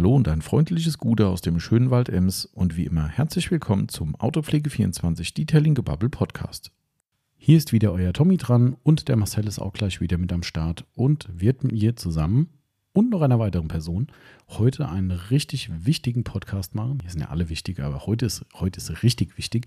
Hallo 0.00 0.16
und 0.16 0.28
ein 0.28 0.40
freundliches 0.40 0.96
Gute 0.96 1.26
aus 1.26 1.42
dem 1.42 1.60
schönen 1.60 1.90
Wald 1.90 2.08
Ems 2.08 2.46
und 2.46 2.78
wie 2.78 2.86
immer 2.86 3.06
herzlich 3.06 3.50
willkommen 3.50 3.90
zum 3.90 4.16
Autopflege24 4.16 5.34
Detailing 5.34 5.74
Gebubble 5.74 6.08
Podcast. 6.08 6.72
Hier 7.36 7.58
ist 7.58 7.74
wieder 7.74 7.92
euer 7.92 8.14
Tommy 8.14 8.38
dran 8.38 8.78
und 8.82 9.08
der 9.08 9.16
Marcel 9.16 9.46
ist 9.46 9.58
auch 9.58 9.74
gleich 9.74 10.00
wieder 10.00 10.16
mit 10.16 10.32
am 10.32 10.42
Start 10.42 10.86
und 10.94 11.28
wird 11.30 11.64
mit 11.64 11.72
mir 11.72 11.96
zusammen 11.96 12.48
und 12.94 13.10
noch 13.10 13.20
einer 13.20 13.38
weiteren 13.38 13.68
Person 13.68 14.06
heute 14.48 14.88
einen 14.88 15.10
richtig 15.10 15.68
wichtigen 15.84 16.24
Podcast 16.24 16.74
machen. 16.74 17.00
Hier 17.02 17.10
sind 17.10 17.20
ja 17.20 17.28
alle 17.28 17.50
wichtig, 17.50 17.80
aber 17.80 18.06
heute 18.06 18.24
ist, 18.24 18.46
heute 18.54 18.78
ist 18.78 19.02
richtig 19.02 19.36
wichtig. 19.36 19.66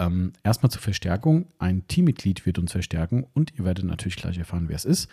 Ähm, 0.00 0.32
erstmal 0.42 0.72
zur 0.72 0.82
Verstärkung. 0.82 1.46
Ein 1.60 1.86
Teammitglied 1.86 2.44
wird 2.44 2.58
uns 2.58 2.72
verstärken 2.72 3.24
und 3.34 3.56
ihr 3.56 3.64
werdet 3.64 3.84
natürlich 3.84 4.16
gleich 4.16 4.36
erfahren, 4.36 4.64
wer 4.66 4.74
es 4.74 4.84
ist. 4.84 5.08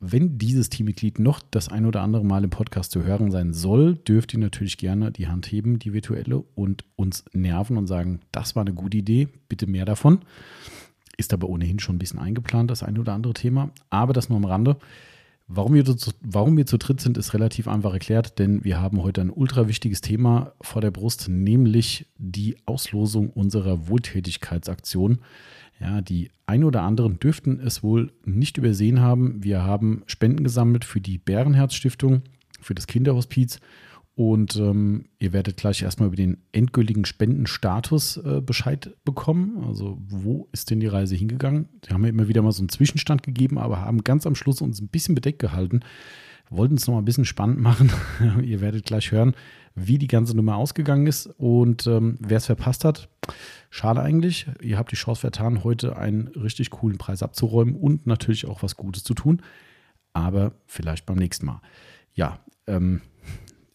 Wenn 0.00 0.38
dieses 0.38 0.68
Teammitglied 0.68 1.18
noch 1.18 1.40
das 1.50 1.68
ein 1.68 1.84
oder 1.84 2.02
andere 2.02 2.24
Mal 2.24 2.44
im 2.44 2.50
Podcast 2.50 2.92
zu 2.92 3.02
hören 3.02 3.32
sein 3.32 3.52
soll, 3.52 3.96
dürft 3.96 4.32
ihr 4.32 4.38
natürlich 4.38 4.78
gerne 4.78 5.10
die 5.10 5.26
Hand 5.26 5.50
heben, 5.50 5.80
die 5.80 5.92
virtuelle, 5.92 6.44
und 6.54 6.84
uns 6.94 7.24
nerven 7.32 7.76
und 7.76 7.88
sagen, 7.88 8.20
das 8.30 8.54
war 8.54 8.60
eine 8.60 8.74
gute 8.74 8.96
Idee, 8.96 9.26
bitte 9.48 9.66
mehr 9.66 9.84
davon. 9.84 10.20
Ist 11.16 11.32
aber 11.32 11.48
ohnehin 11.48 11.80
schon 11.80 11.96
ein 11.96 11.98
bisschen 11.98 12.20
eingeplant, 12.20 12.70
das 12.70 12.84
ein 12.84 12.96
oder 12.96 13.12
andere 13.12 13.34
Thema. 13.34 13.72
Aber 13.90 14.12
das 14.12 14.28
nur 14.28 14.38
am 14.38 14.44
Rande. 14.44 14.76
Warum 15.48 15.74
wir, 15.74 15.84
zu, 15.84 16.12
warum 16.20 16.56
wir 16.56 16.66
zu 16.66 16.76
dritt 16.76 17.00
sind, 17.00 17.18
ist 17.18 17.34
relativ 17.34 17.66
einfach 17.66 17.92
erklärt, 17.92 18.38
denn 18.38 18.62
wir 18.62 18.80
haben 18.80 19.02
heute 19.02 19.20
ein 19.22 19.30
ultra 19.30 19.66
wichtiges 19.66 20.00
Thema 20.00 20.52
vor 20.60 20.80
der 20.80 20.92
Brust, 20.92 21.28
nämlich 21.28 22.06
die 22.18 22.56
Auslosung 22.66 23.30
unserer 23.30 23.88
Wohltätigkeitsaktion. 23.88 25.18
Ja, 25.80 26.00
die 26.00 26.30
ein 26.46 26.64
oder 26.64 26.82
anderen 26.82 27.20
dürften 27.20 27.60
es 27.60 27.82
wohl 27.82 28.12
nicht 28.24 28.58
übersehen 28.58 29.00
haben. 29.00 29.44
Wir 29.44 29.62
haben 29.62 30.02
Spenden 30.06 30.42
gesammelt 30.42 30.84
für 30.84 31.00
die 31.00 31.18
Bärenherz-Stiftung, 31.18 32.22
für 32.60 32.74
das 32.74 32.86
Kinderhospiz. 32.86 33.60
Und 34.18 34.56
ähm, 34.56 35.04
ihr 35.20 35.32
werdet 35.32 35.58
gleich 35.58 35.80
erstmal 35.80 36.08
über 36.08 36.16
den 36.16 36.38
endgültigen 36.50 37.04
Spendenstatus 37.04 38.16
äh, 38.16 38.40
Bescheid 38.40 38.96
bekommen. 39.04 39.62
Also, 39.64 39.96
wo 40.08 40.48
ist 40.50 40.70
denn 40.70 40.80
die 40.80 40.88
Reise 40.88 41.14
hingegangen? 41.14 41.68
Sie 41.86 41.94
haben 41.94 42.02
ja 42.02 42.08
immer 42.08 42.26
wieder 42.26 42.42
mal 42.42 42.50
so 42.50 42.60
einen 42.60 42.68
Zwischenstand 42.68 43.22
gegeben, 43.22 43.58
aber 43.58 43.80
haben 43.80 44.02
ganz 44.02 44.26
am 44.26 44.34
Schluss 44.34 44.60
uns 44.60 44.80
ein 44.80 44.88
bisschen 44.88 45.14
bedeckt 45.14 45.38
gehalten. 45.38 45.82
Wollten 46.50 46.74
es 46.74 46.88
nochmal 46.88 47.02
ein 47.02 47.04
bisschen 47.04 47.26
spannend 47.26 47.60
machen. 47.60 47.92
ihr 48.42 48.60
werdet 48.60 48.86
gleich 48.86 49.12
hören, 49.12 49.36
wie 49.86 49.98
die 49.98 50.06
ganze 50.06 50.36
Nummer 50.36 50.56
ausgegangen 50.56 51.06
ist. 51.06 51.26
Und 51.38 51.86
ähm, 51.86 52.16
wer 52.20 52.38
es 52.38 52.46
verpasst 52.46 52.84
hat, 52.84 53.08
schade 53.70 54.02
eigentlich. 54.02 54.46
Ihr 54.60 54.78
habt 54.78 54.92
die 54.92 54.96
Chance 54.96 55.20
vertan, 55.20 55.64
heute 55.64 55.96
einen 55.96 56.28
richtig 56.28 56.70
coolen 56.70 56.98
Preis 56.98 57.22
abzuräumen 57.22 57.74
und 57.74 58.06
natürlich 58.06 58.46
auch 58.46 58.62
was 58.62 58.76
Gutes 58.76 59.04
zu 59.04 59.14
tun. 59.14 59.42
Aber 60.12 60.52
vielleicht 60.66 61.06
beim 61.06 61.18
nächsten 61.18 61.46
Mal. 61.46 61.60
Ja, 62.14 62.40
ähm, 62.66 63.02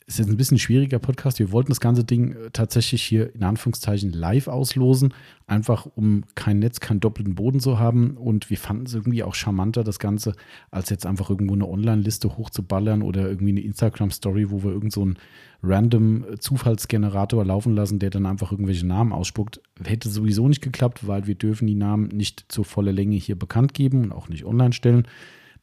ist 0.06 0.20
jetzt 0.20 0.30
ein 0.30 0.38
bisschen 0.38 0.60
schwieriger 0.60 1.00
Podcast. 1.00 1.40
Wir 1.40 1.52
wollten 1.52 1.70
das 1.70 1.80
ganze 1.80 2.04
Ding 2.04 2.34
äh, 2.34 2.50
tatsächlich 2.52 3.04
hier 3.04 3.34
in 3.36 3.44
Anführungszeichen 3.44 4.12
live 4.12 4.48
auslosen, 4.48 5.14
einfach 5.48 5.86
um 5.96 6.24
kein 6.36 6.60
Netz, 6.60 6.80
keinen 6.80 7.00
doppelten 7.00 7.36
Boden 7.36 7.60
zu 7.60 7.80
haben. 7.80 8.18
Und 8.18 8.50
wir 8.50 8.58
fanden 8.58 8.86
es 8.86 8.94
irgendwie 8.94 9.24
auch 9.24 9.36
charmanter, 9.36 9.84
das 9.84 10.00
Ganze, 10.00 10.34
als 10.72 10.90
jetzt 10.90 11.06
einfach 11.06 11.30
irgendwo 11.30 11.54
eine 11.54 11.68
Online-Liste 11.68 12.38
hochzuballern 12.38 13.02
oder 13.02 13.28
irgendwie 13.28 13.52
eine 13.52 13.62
Instagram-Story, 13.62 14.52
wo 14.52 14.64
wir 14.64 14.72
irgend 14.72 14.92
so 14.92 15.02
einen 15.02 15.18
random 15.62 16.26
äh, 16.26 16.38
Zufallsgenerator 16.38 17.46
laufen 17.46 17.74
lassen, 17.74 18.00
der 18.00 18.10
dann 18.10 18.26
einfach 18.26 18.52
irgendwelche 18.52 18.86
Namen 18.86 19.14
ausspuckt. 19.14 19.62
Hätte 19.84 20.10
sowieso 20.10 20.48
nicht 20.50 20.62
geklappt, 20.62 21.08
weil 21.08 21.28
wir 21.28 21.36
dürfen 21.36 21.68
die 21.68 21.76
Namen 21.76 22.10
nicht 22.10 22.46
zur 22.50 22.66
volle 22.66 22.92
Länge 22.92 23.16
hier 23.16 23.38
bekannt 23.40 23.74
geben 23.74 24.04
und 24.04 24.12
auch 24.12 24.28
nicht 24.28 24.46
online 24.46 24.74
stellen. 24.74 25.08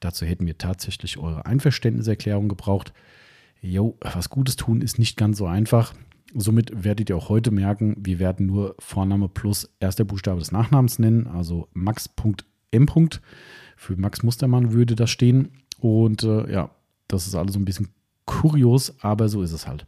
Dazu 0.01 0.25
hätten 0.25 0.47
wir 0.47 0.57
tatsächlich 0.57 1.19
eure 1.19 1.45
Einverständniserklärung 1.45 2.49
gebraucht 2.49 2.95
jo, 3.61 3.97
was 4.01 4.31
Gutes 4.31 4.57
tun 4.57 4.81
ist 4.81 4.99
nicht 4.99 5.17
ganz 5.17 5.39
so 5.39 5.47
einfach. 5.47 5.95
Somit 6.35 6.85
werdet 6.85 7.11
ihr 7.11 7.17
auch 7.17 7.29
heute 7.29 7.51
merken, 7.51 7.97
wir 7.99 8.19
werden 8.19 8.47
nur 8.47 8.77
Vorname 8.79 9.29
plus 9.29 9.69
erster 9.81 10.05
Buchstabe 10.05 10.39
des 10.39 10.53
Nachnamens 10.53 10.99
nennen, 10.99 11.27
also 11.27 11.69
max.m. 11.73 12.87
Für 13.77 13.97
Max 13.97 14.23
Mustermann 14.23 14.73
würde 14.73 14.95
das 14.95 15.11
stehen. 15.11 15.51
Und 15.81 16.23
äh, 16.23 16.53
ja, 16.53 16.71
das 17.09 17.27
ist 17.27 17.35
alles 17.35 17.55
so 17.55 17.59
ein 17.59 17.65
bisschen 17.65 17.89
kurios, 18.27 18.95
aber 19.01 19.29
so 19.29 19.43
ist 19.43 19.53
es 19.53 19.67
halt. 19.67 19.87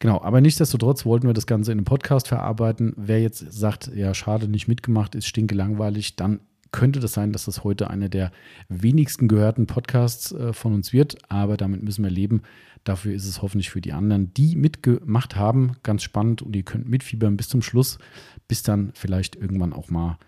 Genau, 0.00 0.20
aber 0.20 0.40
nichtsdestotrotz 0.40 1.04
wollten 1.04 1.28
wir 1.28 1.34
das 1.34 1.46
Ganze 1.46 1.70
in 1.70 1.78
einem 1.78 1.84
Podcast 1.84 2.26
verarbeiten. 2.26 2.92
Wer 2.96 3.22
jetzt 3.22 3.52
sagt, 3.52 3.90
ja, 3.94 4.14
schade, 4.14 4.48
nicht 4.48 4.66
mitgemacht, 4.66 5.14
ist 5.14 5.28
stinke 5.28 5.54
langweilig, 5.54 6.16
dann 6.16 6.40
könnte 6.72 6.98
das 6.98 7.12
sein, 7.12 7.32
dass 7.32 7.44
das 7.44 7.62
heute 7.62 7.88
einer 7.88 8.08
der 8.08 8.32
wenigsten 8.68 9.28
gehörten 9.28 9.68
Podcasts 9.68 10.32
äh, 10.32 10.52
von 10.52 10.74
uns 10.74 10.92
wird, 10.92 11.18
aber 11.30 11.56
damit 11.56 11.84
müssen 11.84 12.02
wir 12.02 12.10
leben. 12.10 12.42
Dafür 12.84 13.14
ist 13.14 13.26
es 13.26 13.42
hoffentlich 13.42 13.70
für 13.70 13.80
die 13.80 13.92
anderen, 13.92 14.32
die 14.34 14.56
mitgemacht 14.56 15.36
haben, 15.36 15.76
ganz 15.82 16.02
spannend 16.02 16.42
und 16.42 16.54
ihr 16.54 16.62
könnt 16.62 16.88
mitfiebern 16.88 17.36
bis 17.36 17.48
zum 17.48 17.62
Schluss, 17.62 17.98
bis 18.46 18.62
dann 18.62 18.92
vielleicht 18.94 19.36
irgendwann 19.36 19.72
auch 19.72 19.90
mal 19.90 20.18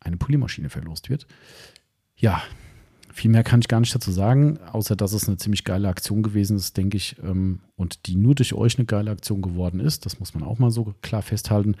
eine 0.00 0.16
Poliermaschine 0.16 0.70
verlost 0.70 1.10
wird. 1.10 1.26
Ja, 2.16 2.42
viel 3.12 3.30
mehr 3.30 3.44
kann 3.44 3.60
ich 3.60 3.68
gar 3.68 3.80
nicht 3.80 3.94
dazu 3.94 4.12
sagen, 4.12 4.58
außer 4.72 4.94
dass 4.94 5.14
es 5.14 5.26
eine 5.26 5.38
ziemlich 5.38 5.64
geile 5.64 5.88
Aktion 5.88 6.22
gewesen 6.22 6.56
ist, 6.56 6.76
denke 6.76 6.98
ich, 6.98 7.16
ähm, 7.22 7.60
und 7.74 8.06
die 8.06 8.14
nur 8.14 8.34
durch 8.34 8.52
euch 8.52 8.76
eine 8.76 8.84
geile 8.84 9.10
Aktion 9.10 9.40
geworden 9.40 9.80
ist. 9.80 10.04
Das 10.04 10.20
muss 10.20 10.34
man 10.34 10.44
auch 10.44 10.58
mal 10.58 10.70
so 10.70 10.94
klar 11.00 11.22
festhalten. 11.22 11.76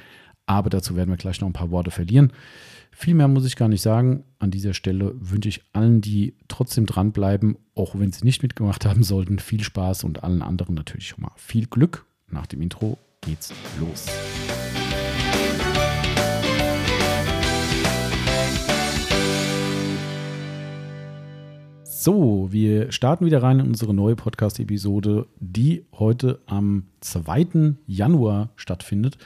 Aber 0.46 0.70
dazu 0.70 0.96
werden 0.96 1.10
wir 1.10 1.16
gleich 1.16 1.40
noch 1.40 1.48
ein 1.48 1.52
paar 1.52 1.70
Worte 1.70 1.90
verlieren. 1.90 2.32
Viel 2.92 3.14
mehr 3.14 3.28
muss 3.28 3.44
ich 3.44 3.56
gar 3.56 3.68
nicht 3.68 3.82
sagen. 3.82 4.24
An 4.38 4.50
dieser 4.50 4.72
Stelle 4.72 5.14
wünsche 5.18 5.48
ich 5.48 5.62
allen, 5.72 6.00
die 6.00 6.34
trotzdem 6.48 6.86
dranbleiben, 6.86 7.58
auch 7.74 7.98
wenn 7.98 8.12
sie 8.12 8.24
nicht 8.24 8.42
mitgemacht 8.42 8.86
haben 8.86 9.02
sollten, 9.02 9.38
viel 9.38 9.62
Spaß 9.62 10.04
und 10.04 10.24
allen 10.24 10.40
anderen 10.42 10.76
natürlich 10.76 11.08
schon 11.08 11.22
mal 11.22 11.32
viel 11.36 11.66
Glück. 11.66 12.06
Nach 12.28 12.46
dem 12.46 12.62
Intro 12.62 12.96
geht's 13.20 13.52
los. 13.80 14.06
So, 22.06 22.52
wir 22.52 22.92
starten 22.92 23.26
wieder 23.26 23.42
rein 23.42 23.58
in 23.58 23.66
unsere 23.66 23.92
neue 23.92 24.14
Podcast-Episode, 24.14 25.26
die 25.40 25.86
heute 25.92 26.40
am 26.46 26.84
2. 27.00 27.74
Januar 27.88 28.50
stattfindet. 28.54 29.18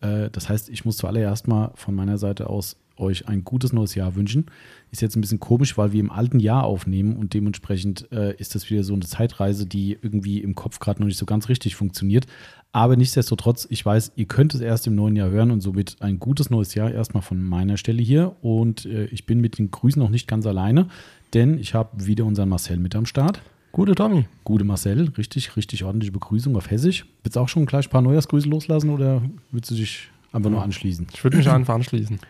Äh, 0.00 0.30
das 0.30 0.48
heißt, 0.48 0.68
ich 0.68 0.84
muss 0.84 0.96
zuallererst 0.96 1.48
mal 1.48 1.72
von 1.74 1.94
meiner 1.94 2.18
Seite 2.18 2.48
aus 2.48 2.76
euch 2.98 3.28
ein 3.28 3.44
gutes 3.44 3.72
neues 3.72 3.94
Jahr 3.94 4.16
wünschen. 4.16 4.46
Ist 4.90 5.02
jetzt 5.02 5.16
ein 5.16 5.20
bisschen 5.20 5.40
komisch, 5.40 5.78
weil 5.78 5.92
wir 5.92 6.00
im 6.00 6.10
alten 6.10 6.40
Jahr 6.40 6.64
aufnehmen 6.64 7.16
und 7.16 7.34
dementsprechend 7.34 8.10
äh, 8.12 8.34
ist 8.36 8.54
das 8.54 8.70
wieder 8.70 8.82
so 8.84 8.94
eine 8.94 9.04
Zeitreise, 9.04 9.66
die 9.66 9.98
irgendwie 10.00 10.40
im 10.40 10.54
Kopf 10.54 10.78
gerade 10.78 11.00
noch 11.00 11.06
nicht 11.06 11.18
so 11.18 11.26
ganz 11.26 11.48
richtig 11.48 11.76
funktioniert. 11.76 12.26
Aber 12.72 12.96
nichtsdestotrotz, 12.96 13.66
ich 13.70 13.84
weiß, 13.84 14.12
ihr 14.16 14.26
könnt 14.26 14.54
es 14.54 14.60
erst 14.60 14.86
im 14.86 14.94
neuen 14.94 15.16
Jahr 15.16 15.30
hören 15.30 15.50
und 15.50 15.60
somit 15.60 15.96
ein 16.00 16.18
gutes 16.18 16.50
neues 16.50 16.74
Jahr 16.74 16.90
erstmal 16.90 17.22
von 17.22 17.42
meiner 17.42 17.76
Stelle 17.76 18.02
hier. 18.02 18.36
Und 18.42 18.84
äh, 18.84 19.06
ich 19.06 19.26
bin 19.26 19.40
mit 19.40 19.58
den 19.58 19.70
Grüßen 19.70 20.00
noch 20.00 20.10
nicht 20.10 20.28
ganz 20.28 20.46
alleine, 20.46 20.88
denn 21.34 21.58
ich 21.58 21.74
habe 21.74 22.06
wieder 22.06 22.24
unseren 22.24 22.48
Marcel 22.48 22.78
mit 22.78 22.94
am 22.94 23.06
Start. 23.06 23.40
Gute 23.72 23.94
Tommy. 23.94 24.26
Gute 24.44 24.64
Marcel, 24.64 25.10
richtig, 25.16 25.56
richtig 25.56 25.84
ordentliche 25.84 26.12
Begrüßung 26.12 26.56
auf 26.56 26.70
Hessisch. 26.70 27.06
Willst 27.22 27.36
du 27.36 27.40
auch 27.40 27.48
schon 27.48 27.66
gleich 27.66 27.86
ein 27.86 27.90
paar 27.90 28.02
Neujahrsgrüße 28.02 28.48
loslassen 28.48 28.90
oder 28.90 29.22
willst 29.50 29.70
du 29.70 29.74
dich 29.74 30.08
einfach 30.32 30.50
nur 30.50 30.62
anschließen? 30.62 31.06
Ich 31.12 31.22
würde 31.22 31.36
mich 31.36 31.48
einfach 31.48 31.74
anschließen. 31.74 32.18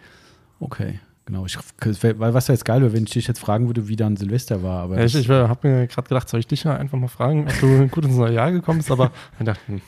Okay, 0.60 0.98
genau. 1.24 1.46
Ich, 1.46 1.56
weil 2.02 2.34
was 2.34 2.48
ja 2.48 2.54
jetzt 2.54 2.64
geil 2.64 2.80
wäre, 2.82 2.92
wenn 2.92 3.04
ich 3.04 3.10
dich 3.10 3.28
jetzt 3.28 3.38
fragen 3.38 3.68
würde, 3.68 3.86
wie 3.86 3.94
dann 3.94 4.16
Silvester 4.16 4.60
war. 4.64 4.82
Aber 4.82 4.98
ja, 4.98 5.04
ich, 5.04 5.14
ich 5.14 5.28
habe 5.28 5.68
mir 5.68 5.86
gerade 5.86 6.08
gedacht, 6.08 6.28
soll 6.28 6.40
ich 6.40 6.48
dich 6.48 6.66
einfach 6.66 6.98
mal 6.98 7.06
fragen, 7.06 7.46
ob 7.46 7.60
du 7.60 7.86
gut 7.86 8.04
ins 8.04 8.16
neue 8.16 8.34
Jahr 8.34 8.50
gekommen 8.50 8.78
bist, 8.78 8.90
aber 8.90 9.12
ich 9.38 9.46
dachte, 9.46 9.60
hm, 9.66 9.80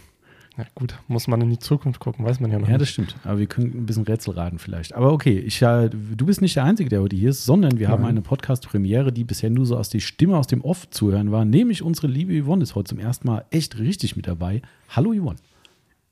ja 0.60 0.66
gut, 0.75 0.94
muss 1.09 1.26
man 1.26 1.41
in 1.41 1.48
die 1.50 1.59
Zukunft 1.59 2.00
gucken, 2.00 2.25
weiß 2.25 2.38
man 2.41 2.50
ja 2.50 2.59
noch 2.59 2.66
Ja, 2.69 2.72
nicht. 2.75 2.82
das 2.82 2.88
stimmt. 2.91 3.16
Aber 3.25 3.38
wir 3.38 3.47
können 3.47 3.69
ein 3.75 3.87
bisschen 3.87 4.04
Rätsel 4.04 4.34
raten 4.34 4.59
vielleicht. 4.59 4.94
Aber 4.94 5.12
okay, 5.12 5.38
ich, 5.38 5.60
ja, 5.60 5.88
du 5.88 6.26
bist 6.26 6.43
nicht 6.43 6.54
der 6.56 6.65
Einzige, 6.65 6.91
der 6.91 7.00
heute 7.00 7.16
hier 7.16 7.31
ist, 7.31 7.44
sondern 7.47 7.78
wir 7.78 7.88
Nein. 7.88 7.98
haben 7.98 8.04
eine 8.04 8.21
Podcast-Premiere, 8.21 9.12
die 9.12 9.25
bisher 9.25 9.48
nur 9.48 9.65
so 9.65 9.76
aus 9.76 9.88
der 9.88 10.00
Stimme 10.00 10.37
aus 10.37 10.47
dem 10.47 10.60
Off 10.62 10.88
zu 10.91 11.12
hören 11.12 11.32
war. 11.32 11.44
Nämlich 11.44 11.82
unsere 11.82 12.09
liebe 12.09 12.38
Yvonne 12.43 12.62
ist 12.62 12.75
heute 12.75 12.91
zum 12.91 12.98
ersten 12.98 13.26
Mal 13.26 13.44
echt 13.50 13.78
richtig 13.78 14.16
mit 14.16 14.26
dabei. 14.26 14.60
Hallo 14.91 15.12
Yvonne. 15.15 15.39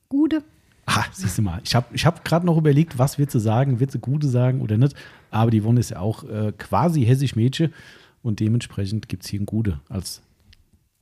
Gute. 0.08 0.42
Ah, 0.86 1.04
siehst 1.12 1.36
du 1.36 1.42
mal. 1.42 1.60
Ich 1.64 1.74
habe 1.74 1.86
ich 1.92 2.06
hab 2.06 2.24
gerade 2.24 2.46
noch 2.46 2.56
überlegt, 2.56 2.98
was 2.98 3.18
wird 3.18 3.30
sie 3.30 3.40
sagen, 3.40 3.78
wird 3.80 3.90
sie 3.92 3.98
Gute 3.98 4.26
sagen 4.26 4.62
oder 4.62 4.78
nicht. 4.78 4.94
Aber 5.30 5.50
die 5.50 5.60
Yvonne 5.60 5.80
ist 5.80 5.90
ja 5.90 6.00
auch 6.00 6.24
äh, 6.24 6.52
quasi 6.56 7.04
hessisch 7.04 7.36
Mädchen 7.36 7.74
und 8.22 8.40
dementsprechend 8.40 9.08
gibt 9.08 9.24
es 9.24 9.28
hier 9.28 9.40
ein 9.40 9.46
Gute. 9.46 9.80
Als, 9.90 10.22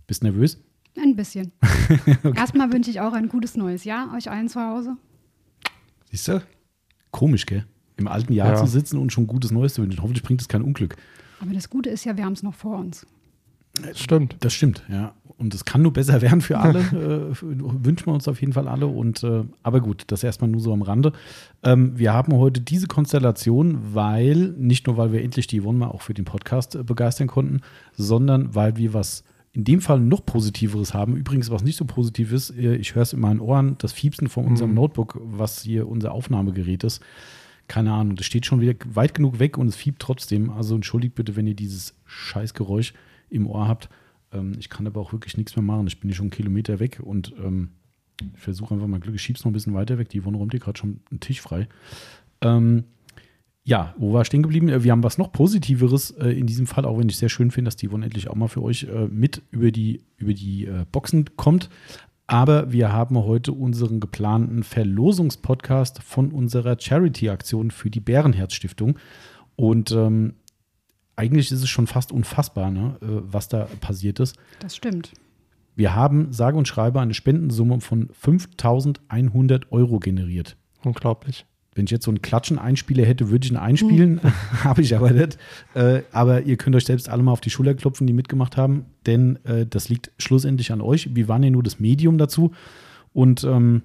bist 0.08 0.22
du 0.22 0.26
nervös? 0.26 0.58
Ein 1.00 1.16
bisschen. 1.16 1.52
okay. 2.24 2.32
Erstmal 2.34 2.72
wünsche 2.72 2.90
ich 2.90 3.00
auch 3.00 3.12
ein 3.12 3.28
gutes 3.28 3.56
neues 3.56 3.84
Jahr 3.84 4.12
euch 4.14 4.30
allen 4.30 4.48
zu 4.48 4.60
Hause. 4.60 4.96
Siehst 6.10 6.28
du? 6.28 6.42
Komisch, 7.10 7.46
gell? 7.46 7.64
Im 7.96 8.08
alten 8.08 8.32
Jahr 8.32 8.48
ja. 8.48 8.56
zu 8.56 8.66
sitzen 8.66 8.98
und 8.98 9.12
schon 9.12 9.26
gutes 9.26 9.50
Neues 9.50 9.74
zu 9.74 9.82
wünschen. 9.82 10.02
Hoffentlich 10.02 10.22
bringt 10.22 10.40
es 10.40 10.48
kein 10.48 10.62
Unglück. 10.62 10.96
Aber 11.40 11.52
das 11.52 11.70
Gute 11.70 11.90
ist 11.90 12.04
ja, 12.04 12.16
wir 12.16 12.24
haben 12.24 12.32
es 12.32 12.42
noch 12.42 12.54
vor 12.54 12.78
uns. 12.78 13.06
Das 13.82 14.00
stimmt. 14.00 14.36
Das 14.40 14.52
stimmt, 14.52 14.82
ja. 14.88 15.14
Und 15.38 15.54
es 15.54 15.64
kann 15.66 15.82
nur 15.82 15.92
besser 15.92 16.20
werden 16.22 16.40
für 16.40 16.58
alle, 16.58 16.80
äh, 16.80 17.36
wünschen 17.42 18.06
wir 18.06 18.14
uns 18.14 18.26
auf 18.26 18.40
jeden 18.40 18.52
Fall 18.52 18.68
alle. 18.68 18.86
Und 18.86 19.22
äh, 19.22 19.44
aber 19.62 19.80
gut, 19.80 20.04
das 20.06 20.24
erstmal 20.24 20.48
nur 20.48 20.60
so 20.60 20.72
am 20.72 20.82
Rande. 20.82 21.12
Ähm, 21.62 21.98
wir 21.98 22.12
haben 22.12 22.34
heute 22.34 22.60
diese 22.60 22.86
Konstellation, 22.86 23.94
weil, 23.94 24.54
nicht 24.58 24.86
nur 24.86 24.96
weil 24.96 25.12
wir 25.12 25.22
endlich 25.22 25.46
die 25.46 25.60
Yvonne 25.60 25.78
mal 25.78 25.88
auch 25.88 26.02
für 26.02 26.14
den 26.14 26.24
Podcast 26.24 26.74
äh, 26.74 26.82
begeistern 26.82 27.26
konnten, 27.26 27.60
sondern 27.92 28.54
weil 28.54 28.76
wir 28.76 28.94
was 28.94 29.24
in 29.56 29.64
dem 29.64 29.80
Fall 29.80 30.00
noch 30.00 30.24
Positiveres 30.24 30.92
haben. 30.92 31.16
Übrigens, 31.16 31.50
was 31.50 31.64
nicht 31.64 31.76
so 31.76 31.86
positiv 31.86 32.30
ist, 32.30 32.50
äh, 32.50 32.76
ich 32.76 32.94
höre 32.94 33.02
es 33.02 33.14
in 33.14 33.20
meinen 33.20 33.40
Ohren, 33.40 33.76
das 33.78 33.94
Fiepsen 33.94 34.28
von 34.28 34.44
unserem 34.44 34.70
Mhm. 34.72 34.76
Notebook, 34.76 35.18
was 35.24 35.62
hier 35.62 35.88
unser 35.88 36.12
Aufnahmegerät 36.12 36.84
ist. 36.84 37.02
Keine 37.66 37.92
Ahnung, 37.92 38.16
das 38.16 38.26
steht 38.26 38.44
schon 38.44 38.60
wieder 38.60 38.74
weit 38.92 39.14
genug 39.14 39.38
weg 39.38 39.56
und 39.56 39.66
es 39.68 39.74
fiebt 39.74 40.00
trotzdem. 40.00 40.50
Also 40.50 40.74
entschuldigt 40.74 41.14
bitte, 41.14 41.36
wenn 41.36 41.46
ihr 41.46 41.54
dieses 41.54 41.94
Scheißgeräusch 42.04 42.92
im 43.30 43.46
Ohr 43.46 43.66
habt. 43.66 43.88
Ähm, 44.30 44.52
ich 44.58 44.68
kann 44.68 44.86
aber 44.86 45.00
auch 45.00 45.12
wirklich 45.12 45.38
nichts 45.38 45.56
mehr 45.56 45.62
machen. 45.62 45.86
Ich 45.86 45.98
bin 46.00 46.10
hier 46.10 46.16
schon 46.16 46.24
einen 46.24 46.30
Kilometer 46.32 46.78
weg 46.78 47.00
und 47.02 47.32
ähm, 47.42 47.70
ich 48.34 48.40
versuche 48.40 48.74
einfach 48.74 48.86
mal 48.86 49.00
Glück. 49.00 49.14
Ich 49.14 49.22
schieb's 49.22 49.42
noch 49.42 49.50
ein 49.50 49.54
bisschen 49.54 49.72
weiter 49.72 49.96
weg. 49.96 50.10
Die 50.10 50.20
Yvonne 50.20 50.36
räumt 50.36 50.52
hier 50.52 50.60
gerade 50.60 50.78
schon 50.78 51.00
einen 51.10 51.20
Tisch 51.20 51.40
frei. 51.40 51.66
Ähm, 52.42 52.84
ja, 53.66 53.94
wo 53.98 54.12
war 54.12 54.22
ich 54.22 54.28
stehen 54.28 54.44
geblieben? 54.44 54.68
Äh, 54.68 54.84
Wir 54.84 54.92
haben 54.92 55.02
was 55.02 55.18
noch 55.18 55.32
Positiveres 55.32 56.12
äh, 56.12 56.30
in 56.30 56.46
diesem 56.46 56.66
Fall, 56.66 56.84
auch 56.84 56.98
wenn 56.98 57.08
ich 57.08 57.18
sehr 57.18 57.28
schön 57.28 57.50
finde, 57.50 57.68
dass 57.68 57.76
die 57.76 57.88
Yvonne 57.88 58.06
endlich 58.06 58.30
auch 58.30 58.36
mal 58.36 58.46
für 58.46 58.62
euch 58.62 58.84
äh, 58.84 59.08
mit 59.08 59.42
über 59.50 59.72
die, 59.72 60.02
über 60.16 60.32
die 60.32 60.66
äh, 60.66 60.86
Boxen 60.90 61.36
kommt. 61.36 61.68
Aber 62.28 62.72
wir 62.72 62.92
haben 62.92 63.18
heute 63.18 63.52
unseren 63.52 63.98
geplanten 63.98 64.62
Verlosungspodcast 64.62 66.00
von 66.02 66.30
unserer 66.30 66.78
Charity-Aktion 66.78 67.72
für 67.72 67.90
die 67.90 68.00
Bärenherz-Stiftung. 68.00 68.98
Und 69.56 69.90
ähm, 69.90 70.34
eigentlich 71.16 71.50
ist 71.50 71.62
es 71.62 71.68
schon 71.68 71.88
fast 71.88 72.12
unfassbar, 72.12 72.70
ne, 72.70 72.96
äh, 73.02 73.06
was 73.06 73.48
da 73.48 73.64
passiert 73.80 74.20
ist. 74.20 74.36
Das 74.60 74.76
stimmt. 74.76 75.12
Wir 75.74 75.94
haben, 75.94 76.32
sage 76.32 76.56
und 76.56 76.68
schreibe, 76.68 77.00
eine 77.00 77.14
Spendensumme 77.14 77.80
von 77.80 78.10
5100 78.12 79.72
Euro 79.72 79.98
generiert. 79.98 80.56
Unglaublich. 80.84 81.46
Wenn 81.76 81.84
ich 81.84 81.90
jetzt 81.90 82.06
so 82.06 82.10
einen 82.10 82.22
Klatschen 82.22 82.58
einspieler 82.58 83.04
hätte, 83.04 83.28
würde 83.28 83.44
ich 83.44 83.52
ihn 83.52 83.58
einspielen. 83.58 84.20
Habe 84.64 84.80
ich 84.80 84.96
aber 84.96 85.10
nicht. 85.10 85.36
Äh, 85.74 86.02
aber 86.10 86.42
ihr 86.42 86.56
könnt 86.56 86.74
euch 86.74 86.86
selbst 86.86 87.10
alle 87.10 87.22
mal 87.22 87.32
auf 87.32 87.42
die 87.42 87.50
Schulter 87.50 87.74
klopfen, 87.74 88.06
die 88.06 88.14
mitgemacht 88.14 88.56
haben, 88.56 88.86
denn 89.04 89.38
äh, 89.44 89.66
das 89.66 89.90
liegt 89.90 90.10
schlussendlich 90.18 90.72
an 90.72 90.80
euch. 90.80 91.14
Wir 91.14 91.28
waren 91.28 91.42
ja 91.42 91.50
nur 91.50 91.62
das 91.62 91.78
Medium 91.78 92.16
dazu. 92.16 92.52
Und 93.12 93.44
ähm, 93.44 93.82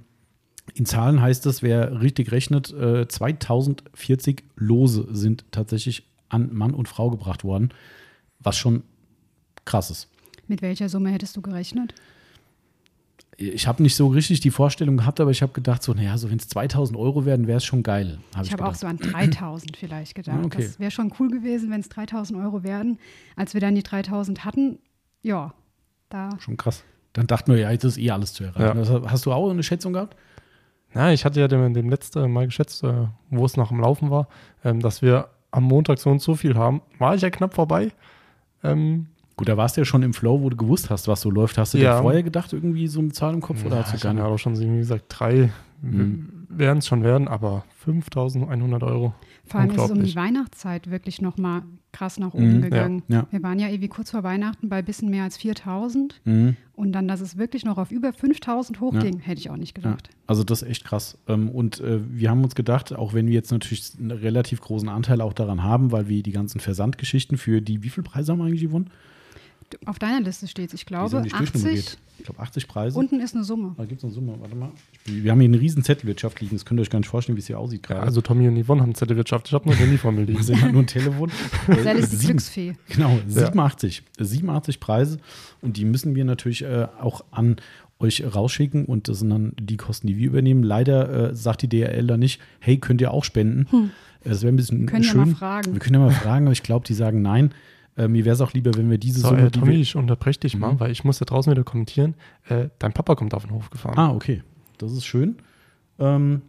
in 0.73 0.85
Zahlen 0.85 1.21
heißt 1.21 1.45
das, 1.45 1.61
wer 1.61 2.01
richtig 2.01 2.31
rechnet, 2.31 2.73
äh, 2.73 3.07
2040 3.07 4.45
Lose 4.55 5.07
sind 5.11 5.43
tatsächlich 5.51 6.07
an 6.29 6.53
Mann 6.53 6.73
und 6.73 6.87
Frau 6.87 7.09
gebracht 7.09 7.43
worden, 7.43 7.69
was 8.39 8.57
schon 8.57 8.83
krass 9.65 9.91
ist. 9.91 10.07
Mit 10.47 10.61
welcher 10.61 10.87
Summe 10.87 11.09
hättest 11.11 11.35
du 11.35 11.41
gerechnet? 11.41 11.93
Ich 13.37 13.65
habe 13.65 13.81
nicht 13.81 13.95
so 13.95 14.07
richtig 14.07 14.41
die 14.41 14.51
Vorstellung 14.51 14.97
gehabt, 14.97 15.19
aber 15.19 15.31
ich 15.31 15.41
habe 15.41 15.53
gedacht, 15.53 15.81
so, 15.81 15.93
naja, 15.93 16.17
so 16.17 16.29
wenn 16.29 16.37
es 16.37 16.47
2000 16.47 16.97
Euro 16.97 17.25
werden, 17.25 17.47
wäre 17.47 17.57
es 17.57 17.65
schon 17.65 17.81
geil. 17.81 18.19
Hab 18.35 18.45
ich 18.45 18.51
habe 18.51 18.65
auch 18.65 18.75
so 18.75 18.87
an 18.87 18.97
3000 18.97 19.77
vielleicht 19.77 20.15
gedacht. 20.15 20.45
Okay. 20.45 20.63
Das 20.63 20.79
wäre 20.79 20.91
schon 20.91 21.13
cool 21.19 21.29
gewesen, 21.29 21.71
wenn 21.71 21.81
es 21.81 21.89
3000 21.89 22.39
Euro 22.39 22.63
werden. 22.63 22.99
Als 23.35 23.53
wir 23.53 23.61
dann 23.61 23.73
die 23.73 23.83
3000 23.83 24.45
hatten, 24.45 24.79
ja, 25.21 25.53
da 26.09 26.29
Schon 26.39 26.57
krass. 26.57 26.83
Dann 27.13 27.27
dachten 27.27 27.51
wir, 27.51 27.59
ja, 27.59 27.71
jetzt 27.71 27.83
ist 27.83 27.97
eh 27.97 28.11
alles 28.11 28.33
zu 28.33 28.43
erreichen. 28.43 28.77
Ja. 28.77 28.99
Das, 28.99 29.11
hast 29.11 29.25
du 29.25 29.31
auch 29.31 29.49
eine 29.49 29.63
Schätzung 29.63 29.93
gehabt? 29.93 30.15
Na, 30.93 31.13
ich 31.13 31.25
hatte 31.25 31.39
ja 31.39 31.47
dem, 31.47 31.73
dem 31.73 31.89
letzten 31.89 32.31
Mal 32.31 32.45
geschätzt, 32.45 32.83
äh, 32.83 33.07
wo 33.29 33.45
es 33.45 33.57
noch 33.57 33.71
am 33.71 33.79
Laufen 33.79 34.09
war, 34.09 34.27
ähm, 34.63 34.81
dass 34.81 35.01
wir 35.01 35.29
am 35.51 35.63
Montag 35.63 35.99
so 35.99 36.09
und 36.09 36.21
so 36.21 36.35
viel 36.35 36.55
haben. 36.55 36.81
War 36.99 37.15
ich 37.15 37.21
ja 37.21 37.29
knapp 37.29 37.53
vorbei. 37.53 37.91
Ähm, 38.63 39.07
Gut, 39.41 39.49
da 39.49 39.57
warst 39.57 39.75
du 39.75 39.81
ja 39.81 39.85
schon 39.85 40.03
im 40.03 40.13
Flow, 40.13 40.39
wo 40.43 40.51
du 40.51 40.55
gewusst 40.55 40.91
hast, 40.91 41.07
was 41.07 41.21
so 41.21 41.31
läuft. 41.31 41.57
Hast 41.57 41.73
du 41.73 41.79
Ja. 41.79 41.95
dir 41.95 42.01
vorher 42.03 42.21
gedacht, 42.21 42.53
irgendwie 42.53 42.85
so 42.85 42.99
eine 42.99 43.09
Zahl 43.11 43.33
im 43.33 43.41
Kopf 43.41 43.65
oder 43.65 43.77
ja, 43.77 43.81
hast 43.81 43.91
du 43.91 43.95
ich 43.95 44.03
gar 44.03 44.09
habe 44.09 44.19
nicht? 44.19 44.27
ja 44.27 44.31
auch 44.35 44.37
schon 44.37 44.53
irgendwie 44.53 44.77
gesagt, 44.81 45.05
drei 45.09 45.49
Mhm. 45.81 46.29
werden 46.47 46.77
es 46.77 46.85
schon 46.85 47.01
werden, 47.01 47.27
aber 47.27 47.65
5100 47.79 48.83
Euro. 48.83 49.15
vor 49.47 49.59
allem 49.61 49.71
ist 49.71 49.81
es 49.81 49.89
um 49.89 50.03
die 50.03 50.15
Weihnachtszeit 50.15 50.91
wirklich 50.91 51.21
nochmal 51.23 51.63
krass 51.91 52.19
nach 52.19 52.35
oben 52.35 52.57
Mhm, 52.57 52.61
gegangen. 52.61 53.03
ja. 53.07 53.25
Wir 53.31 53.41
waren 53.41 53.57
ja 53.57 53.67
irgendwie 53.67 53.87
kurz 53.87 54.11
vor 54.11 54.21
Weihnachten 54.23 54.69
bei 54.69 54.77
ein 54.77 54.85
bisschen 54.85 55.09
mehr 55.09 55.23
als 55.23 55.37
4000 55.37 56.21
Mhm. 56.23 56.55
und 56.73 56.91
dann, 56.91 57.07
dass 57.07 57.19
es 57.19 57.35
wirklich 57.35 57.65
noch 57.65 57.79
auf 57.79 57.91
über 57.91 58.13
5000 58.13 58.79
hochging, 58.79 59.17
hätte 59.21 59.39
ich 59.39 59.49
auch 59.49 59.57
nicht 59.57 59.75
Ja, 59.79 59.81
gedacht. 59.89 60.09
also 60.27 60.43
das 60.43 60.61
ist 60.61 60.69
echt 60.69 60.83
krass. 60.83 61.17
Ähm, 61.27 61.49
Und 61.49 61.79
äh, 61.79 61.99
wir 62.11 62.29
haben 62.29 62.43
uns 62.43 62.53
gedacht, 62.53 62.93
auch 62.93 63.15
wenn 63.15 63.25
wir 63.25 63.33
jetzt 63.33 63.51
natürlich 63.51 63.91
einen 63.99 64.11
relativ 64.11 64.61
großen 64.61 64.87
Anteil 64.87 65.19
auch 65.19 65.33
daran 65.33 65.63
haben, 65.63 65.91
weil 65.91 66.07
wir 66.07 66.21
die 66.21 66.31
ganzen 66.31 66.59
Versandgeschichten 66.59 67.37
für 67.39 67.59
die, 67.59 67.81
wie 67.81 67.89
viel 67.89 68.03
Preise 68.03 68.31
haben 68.33 68.37
wir 68.39 68.45
eigentlich 68.45 68.61
gewonnen? 68.61 68.91
Auf 69.85 69.99
deiner 69.99 70.21
Liste 70.21 70.47
steht 70.47 70.69
es, 70.69 70.73
ich 70.75 70.79
Die 70.81 70.85
glaube, 70.87 71.09
sind 71.09 71.23
nicht 71.23 71.33
80. 71.35 71.51
durchnummeriert. 71.53 71.97
Ich 72.19 72.25
glaube 72.25 72.39
80 72.39 72.67
Preise. 72.67 72.99
Unten 72.99 73.19
ist 73.19 73.33
eine 73.33 73.43
Summe. 73.43 73.73
da 73.77 73.85
gibt 73.85 73.99
es 73.99 74.03
eine 74.03 74.13
Summe. 74.13 74.35
Warte 74.39 74.55
mal. 74.55 74.69
Wir 75.05 75.31
haben 75.31 75.39
hier 75.39 75.49
eine 75.49 75.59
riesen 75.59 75.83
Zettelwirtschaft 75.83 76.39
liegen. 76.39 76.55
Das 76.55 76.65
könnt 76.65 76.79
ihr 76.79 76.83
euch 76.83 76.89
gar 76.91 76.99
nicht 76.99 77.07
vorstellen, 77.09 77.35
wie 77.35 77.39
es 77.41 77.47
hier 77.47 77.57
aussieht 77.57 77.87
Ja, 77.89 77.95
gerade. 77.95 78.05
also 78.07 78.21
Tommy 78.21 78.47
und 78.47 78.63
Yvonne 78.63 78.81
haben 78.81 78.93
Zettelwirtschaft. 78.93 79.47
Ich 79.47 79.53
habe 79.53 79.67
nur 79.67 79.75
Handy 79.75 79.97
vor 79.97 80.11
mir 80.11 80.21
liegen. 80.25 80.37
wir 80.37 80.43
sind 80.45 80.61
halt 80.61 80.71
nur 80.73 80.83
ein 80.83 80.87
Telefon. 80.87 81.31
Sel 81.67 81.97
ist 81.97 82.11
die 82.11 82.15
Sieben- 82.17 82.27
Glücksfee. 82.33 82.73
Genau, 82.89 83.17
87. 83.27 84.03
87 84.19 84.79
Preise. 84.79 85.17
Und 85.61 85.77
die 85.77 85.85
müssen 85.85 86.13
wir 86.15 86.23
natürlich 86.25 86.63
äh, 86.63 86.87
auch 86.99 87.23
an 87.31 87.55
euch 87.99 88.23
rausschicken. 88.35 88.85
Und 88.85 89.07
das 89.07 89.19
sind 89.19 89.29
dann 89.31 89.53
die 89.59 89.77
Kosten, 89.77 90.05
die 90.07 90.17
wir 90.17 90.27
übernehmen. 90.27 90.61
Leider 90.63 91.31
äh, 91.31 91.35
sagt 91.35 91.63
die 91.63 91.69
DRL 91.69 92.05
da 92.05 92.17
nicht, 92.17 92.39
hey, 92.59 92.77
könnt 92.77 93.01
ihr 93.01 93.11
auch 93.11 93.23
spenden? 93.23 93.89
Äh, 94.23 94.29
Das 94.29 94.43
wäre 94.43 94.53
ein 94.53 94.57
bisschen 94.57 94.85
Können 94.85 95.03
ja 95.03 95.09
schön. 95.09 95.19
mal 95.21 95.35
fragen. 95.35 95.73
Wir 95.73 95.79
können 95.79 95.95
ja 95.95 96.01
mal 96.01 96.11
fragen, 96.11 96.45
aber 96.45 96.53
ich 96.53 96.61
glaube, 96.63 96.85
die 96.85 96.93
sagen 96.93 97.23
nein. 97.23 97.51
Äh, 98.01 98.07
mir 98.07 98.25
wäre 98.25 98.33
es 98.33 98.41
auch 98.41 98.53
lieber, 98.53 98.71
wenn 98.75 98.89
wir 98.89 98.97
diese 98.97 99.19
So, 99.21 99.29
Summe. 99.29 99.47
äh, 99.47 99.51
Tommy, 99.51 99.75
ich 99.75 99.95
unterbreche 99.95 100.39
dich 100.39 100.57
mal, 100.57 100.73
Mhm. 100.73 100.79
weil 100.79 100.91
ich 100.91 101.03
muss 101.03 101.19
da 101.19 101.25
draußen 101.25 101.51
wieder 101.51 101.63
kommentieren. 101.63 102.15
Äh, 102.47 102.69
dein 102.79 102.93
Papa 102.93 103.15
kommt 103.15 103.33
auf 103.33 103.43
den 103.45 103.53
Hof 103.53 103.69
gefahren. 103.69 103.97
ah, 103.97 104.11
okay. 104.11 104.41
Das 104.77 104.91
ist 104.91 105.05
schön. 105.05 105.35
Ähm, 105.99 106.41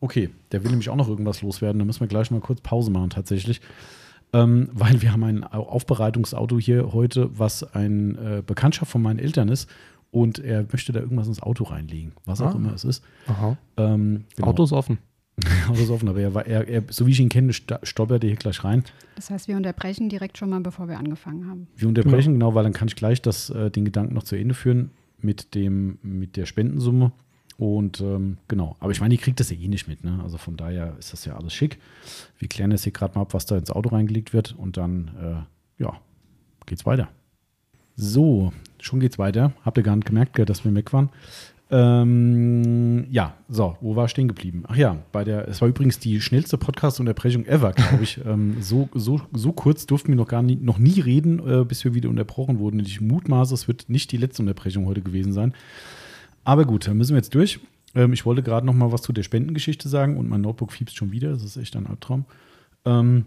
okay, 0.00 0.30
der 0.52 0.62
will 0.62 0.70
nämlich 0.70 0.88
auch 0.90 0.96
noch 0.96 1.08
irgendwas 1.08 1.42
loswerden. 1.42 1.78
Da 1.78 1.84
müssen 1.84 2.00
wir 2.00 2.06
gleich 2.08 2.30
mal 2.30 2.40
kurz 2.40 2.60
Pause 2.60 2.90
machen, 2.90 3.10
tatsächlich. 3.10 3.60
Ähm, 4.32 4.68
weil 4.72 5.02
wir 5.02 5.12
haben 5.12 5.24
ein 5.24 5.44
Au- 5.44 5.68
Aufbereitungsauto 5.68 6.58
hier 6.58 6.92
heute, 6.92 7.30
was 7.38 7.62
ein 7.74 8.16
äh, 8.16 8.42
Bekanntschaft 8.46 8.90
von 8.90 9.02
meinen 9.02 9.18
Eltern 9.18 9.48
ist. 9.48 9.68
Und 10.10 10.38
er 10.38 10.66
möchte 10.70 10.92
da 10.92 11.00
irgendwas 11.00 11.26
ins 11.26 11.42
Auto 11.42 11.64
reinlegen, 11.64 12.12
was 12.26 12.40
auch 12.42 12.52
Ah. 12.54 12.56
immer 12.56 12.72
es 12.74 12.84
ist. 12.84 13.02
Aha. 13.26 13.56
Ähm, 13.78 14.24
genau. 14.36 14.48
Auto 14.48 14.62
ist 14.64 14.72
offen. 14.72 14.98
Auto 15.68 15.80
ist 15.82 15.90
offen, 15.90 16.08
aber 16.08 16.20
er, 16.20 16.34
war- 16.34 16.46
er, 16.46 16.66
er, 16.68 16.82
so 16.90 17.06
wie 17.06 17.10
ich 17.12 17.20
ihn 17.20 17.28
kenne, 17.28 17.52
stolpert 17.52 18.22
er 18.24 18.28
hier 18.28 18.36
gleich 18.36 18.62
rein. 18.64 18.84
Das 19.16 19.30
heißt, 19.30 19.48
wir 19.48 19.56
unterbrechen 19.56 20.08
direkt 20.08 20.38
schon 20.38 20.50
mal, 20.50 20.60
bevor 20.60 20.88
wir 20.88 20.98
angefangen 20.98 21.46
haben. 21.48 21.66
Wir 21.76 21.88
unterbrechen, 21.88 22.34
genau, 22.34 22.54
weil 22.54 22.64
dann 22.64 22.72
kann 22.72 22.88
ich 22.88 22.96
gleich 22.96 23.22
das, 23.22 23.50
äh, 23.50 23.70
den 23.70 23.84
Gedanken 23.84 24.14
noch 24.14 24.22
zu 24.24 24.36
Ende 24.36 24.54
führen 24.54 24.90
mit, 25.20 25.54
dem, 25.54 25.98
mit 26.02 26.36
der 26.36 26.46
Spendensumme. 26.46 27.12
Und 27.58 28.00
ähm, 28.00 28.38
genau, 28.48 28.76
aber 28.80 28.90
ich 28.92 29.00
meine, 29.00 29.14
ihr 29.14 29.20
kriegt 29.20 29.38
das 29.38 29.50
ja 29.50 29.56
eh 29.56 29.68
nicht 29.68 29.86
mit, 29.86 30.02
ne? 30.02 30.18
Also 30.22 30.36
von 30.38 30.56
daher 30.56 30.96
ist 30.98 31.12
das 31.12 31.24
ja 31.26 31.36
alles 31.36 31.52
schick. 31.52 31.78
Wir 32.38 32.48
klären 32.48 32.70
jetzt 32.72 32.82
hier 32.84 32.92
gerade 32.92 33.14
mal 33.14 33.20
ab, 33.22 33.34
was 33.34 33.46
da 33.46 33.56
ins 33.56 33.70
Auto 33.70 33.90
reingelegt 33.90 34.32
wird 34.32 34.54
und 34.58 34.76
dann, 34.78 35.10
äh, 35.78 35.82
ja, 35.82 36.00
geht's 36.66 36.86
weiter. 36.86 37.08
So, 37.94 38.52
schon 38.80 39.00
geht's 39.00 39.18
weiter. 39.18 39.52
Habt 39.64 39.76
ihr 39.76 39.82
gar 39.84 39.94
nicht 39.94 40.06
gemerkt, 40.08 40.36
dass 40.48 40.64
wir 40.64 40.74
weg 40.74 40.92
waren? 40.92 41.10
Ähm, 41.74 43.06
ja, 43.10 43.34
so, 43.48 43.78
wo 43.80 43.96
war 43.96 44.04
ich 44.04 44.10
stehen 44.10 44.28
geblieben? 44.28 44.64
Ach 44.68 44.76
ja, 44.76 44.98
bei 45.10 45.24
der, 45.24 45.48
es 45.48 45.62
war 45.62 45.68
übrigens 45.68 45.98
die 45.98 46.20
schnellste 46.20 46.58
Podcast-Unterbrechung 46.58 47.46
ever, 47.46 47.72
glaube 47.72 48.02
ich. 48.02 48.20
ähm, 48.26 48.58
so, 48.60 48.90
so, 48.92 49.22
so 49.32 49.52
kurz 49.52 49.86
durften 49.86 50.08
wir 50.08 50.16
noch 50.16 50.28
gar 50.28 50.42
nie, 50.42 50.56
noch 50.56 50.76
nie 50.76 51.00
reden, 51.00 51.40
äh, 51.48 51.64
bis 51.64 51.82
wir 51.84 51.94
wieder 51.94 52.10
unterbrochen 52.10 52.58
wurden. 52.58 52.78
Ich 52.80 53.00
mutmaße, 53.00 53.54
es 53.54 53.68
wird 53.68 53.88
nicht 53.88 54.12
die 54.12 54.18
letzte 54.18 54.42
Unterbrechung 54.42 54.84
heute 54.84 55.00
gewesen 55.00 55.32
sein. 55.32 55.54
Aber 56.44 56.66
gut, 56.66 56.86
dann 56.86 56.98
müssen 56.98 57.12
wir 57.12 57.18
jetzt 57.18 57.34
durch. 57.34 57.58
Ähm, 57.94 58.12
ich 58.12 58.26
wollte 58.26 58.42
gerade 58.42 58.66
noch 58.66 58.74
mal 58.74 58.92
was 58.92 59.00
zu 59.00 59.14
der 59.14 59.22
Spendengeschichte 59.22 59.88
sagen 59.88 60.18
und 60.18 60.28
mein 60.28 60.42
Notebook 60.42 60.72
fiebst 60.72 60.96
schon 60.96 61.10
wieder. 61.10 61.30
Das 61.30 61.42
ist 61.42 61.56
echt 61.56 61.74
ein 61.74 61.86
Albtraum. 61.86 62.26
Ähm, 62.84 63.24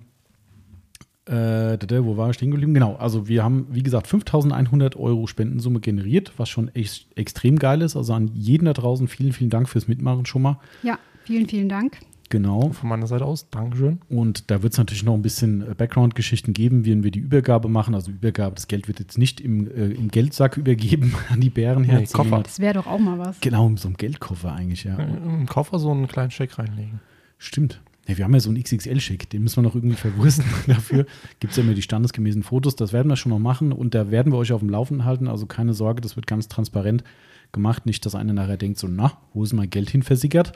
äh, 1.28 2.04
wo 2.04 2.18
war 2.18 2.30
ich 2.30 2.36
stehen 2.36 2.52
geblieben? 2.52 2.74
Genau, 2.74 2.96
also 2.96 3.28
wir 3.28 3.44
haben, 3.44 3.68
wie 3.72 3.84
gesagt, 3.84 4.08
5100 4.08 4.96
Euro 4.96 5.28
Spendensumme 5.28 5.80
generiert, 5.80 6.34
was 6.38 6.50
schon 6.50 6.70
echt 6.76 7.08
extrem 7.18 7.58
geil 7.58 7.82
ist. 7.82 7.96
Also 7.96 8.14
an 8.14 8.30
jeden 8.34 8.66
da 8.66 8.74
draußen 8.74 9.08
vielen, 9.08 9.34
vielen 9.34 9.50
Dank 9.50 9.70
fürs 9.70 9.88
Mitmachen 9.88 10.26
schon 10.26 10.44
mal. 10.44 10.60
Ja, 10.84 11.00
vielen, 11.24 11.48
vielen 11.48 11.70
Dank. 11.70 11.98
Genau. 12.30 12.72
Von 12.72 12.90
meiner 12.90 13.08
Seite 13.08 13.26
aus, 13.26 13.50
Dankeschön. 13.50 14.00
Und 14.10 14.50
da 14.50 14.64
wird 14.64 14.74
es 14.74 14.80
natürlich 14.80 15.04
noch 15.04 15.14
ein 15.14 15.22
bisschen 15.22 15.62
äh, 15.62 15.76
Background-Geschichten 15.76 16.54
geben, 16.54 16.86
wenn 16.86 17.04
wir 17.04 17.12
die 17.12 17.20
Übergabe 17.20 17.70
machen. 17.70 17.94
Also 17.94 18.12
Übergabe, 18.12 18.56
das 18.56 18.68
Geld 18.68 18.88
wird 18.88 19.00
jetzt 19.00 19.18
nicht 19.18 19.40
im, 19.42 19.68
äh, 19.68 19.92
im 19.92 20.10
Geldsack 20.10 20.58
übergeben 20.58 21.14
an 21.30 21.40
die 21.42 21.50
Bärenherzen. 21.50 22.18
Nee, 22.18 22.30
Koffer. 22.30 22.44
Das 22.44 22.60
wäre 22.60 22.74
doch 22.76 22.88
auch 22.88 23.00
mal 23.00 23.20
was. 23.20 23.40
Genau, 23.42 23.68
in 23.68 23.78
so 23.78 23.88
einem 23.88 23.98
Geldkoffer 23.98 24.54
eigentlich, 24.54 24.84
ja. 24.84 24.98
Im 24.98 25.46
Koffer 25.46 25.78
so 25.80 25.92
einen 25.92 26.08
kleinen 26.08 26.32
Scheck 26.32 26.58
reinlegen. 26.58 27.00
Stimmt. 27.38 27.82
Ja, 28.08 28.18
wir 28.18 28.26
haben 28.26 28.34
ja 28.34 28.40
so 28.40 28.50
einen 28.50 28.62
XXL-Schick, 28.62 29.30
den 29.32 29.42
müssen 29.42 29.58
wir 29.58 29.64
noch 29.64 29.74
irgendwie 29.74 29.96
verwursten. 29.96 30.46
Dafür 30.68 31.06
gibt 31.40 31.52
es 31.52 31.58
ja 31.58 31.64
immer 31.64 31.74
die 31.74 31.82
standesgemäßen 31.82 32.44
Fotos. 32.44 32.76
Das 32.76 32.94
werden 32.94 33.10
wir 33.10 33.16
schon 33.16 33.32
noch 33.32 33.40
machen 33.40 33.72
und 33.72 33.96
da 33.96 34.12
werden 34.12 34.32
wir 34.32 34.38
euch 34.38 34.52
auf 34.52 34.60
dem 34.60 34.70
Laufenden 34.70 35.06
halten. 35.06 35.28
Also 35.28 35.48
keine 35.48 35.74
Sorge, 35.74 36.02
das 36.02 36.16
wird 36.16 36.28
ganz 36.28 36.48
transparent 36.48 37.04
gemacht. 37.52 37.86
Nicht, 37.88 38.06
dass 38.06 38.14
einer 38.14 38.34
nachher 38.34 38.58
denkt, 38.58 38.78
so, 38.78 38.88
na, 38.88 39.14
wo 39.34 39.44
ist 39.44 39.54
mein 39.54 39.70
Geld 39.70 39.90
hin 39.90 40.04
versickert? 40.04 40.54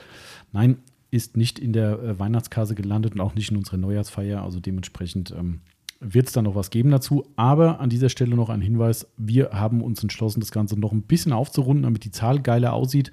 Nein, 0.52 0.76
ist 1.10 1.36
nicht 1.36 1.58
in 1.58 1.72
der 1.72 2.00
äh, 2.00 2.18
Weihnachtskasse 2.20 2.76
gelandet 2.76 3.14
und 3.14 3.20
auch 3.20 3.34
nicht 3.34 3.50
in 3.50 3.56
unserer 3.56 3.78
Neujahrsfeier. 3.78 4.42
Also 4.42 4.60
dementsprechend 4.60 5.34
ähm, 5.36 5.60
wird 5.98 6.28
es 6.28 6.32
da 6.32 6.42
noch 6.42 6.54
was 6.54 6.70
geben 6.70 6.92
dazu. 6.92 7.26
Aber 7.34 7.80
an 7.80 7.90
dieser 7.90 8.10
Stelle 8.10 8.36
noch 8.36 8.48
ein 8.48 8.60
Hinweis: 8.60 9.08
Wir 9.16 9.50
haben 9.50 9.82
uns 9.82 10.00
entschlossen, 10.04 10.38
das 10.38 10.52
Ganze 10.52 10.78
noch 10.78 10.92
ein 10.92 11.02
bisschen 11.02 11.32
aufzurunden, 11.32 11.82
damit 11.82 12.04
die 12.04 12.12
Zahl 12.12 12.40
geiler 12.40 12.74
aussieht, 12.74 13.10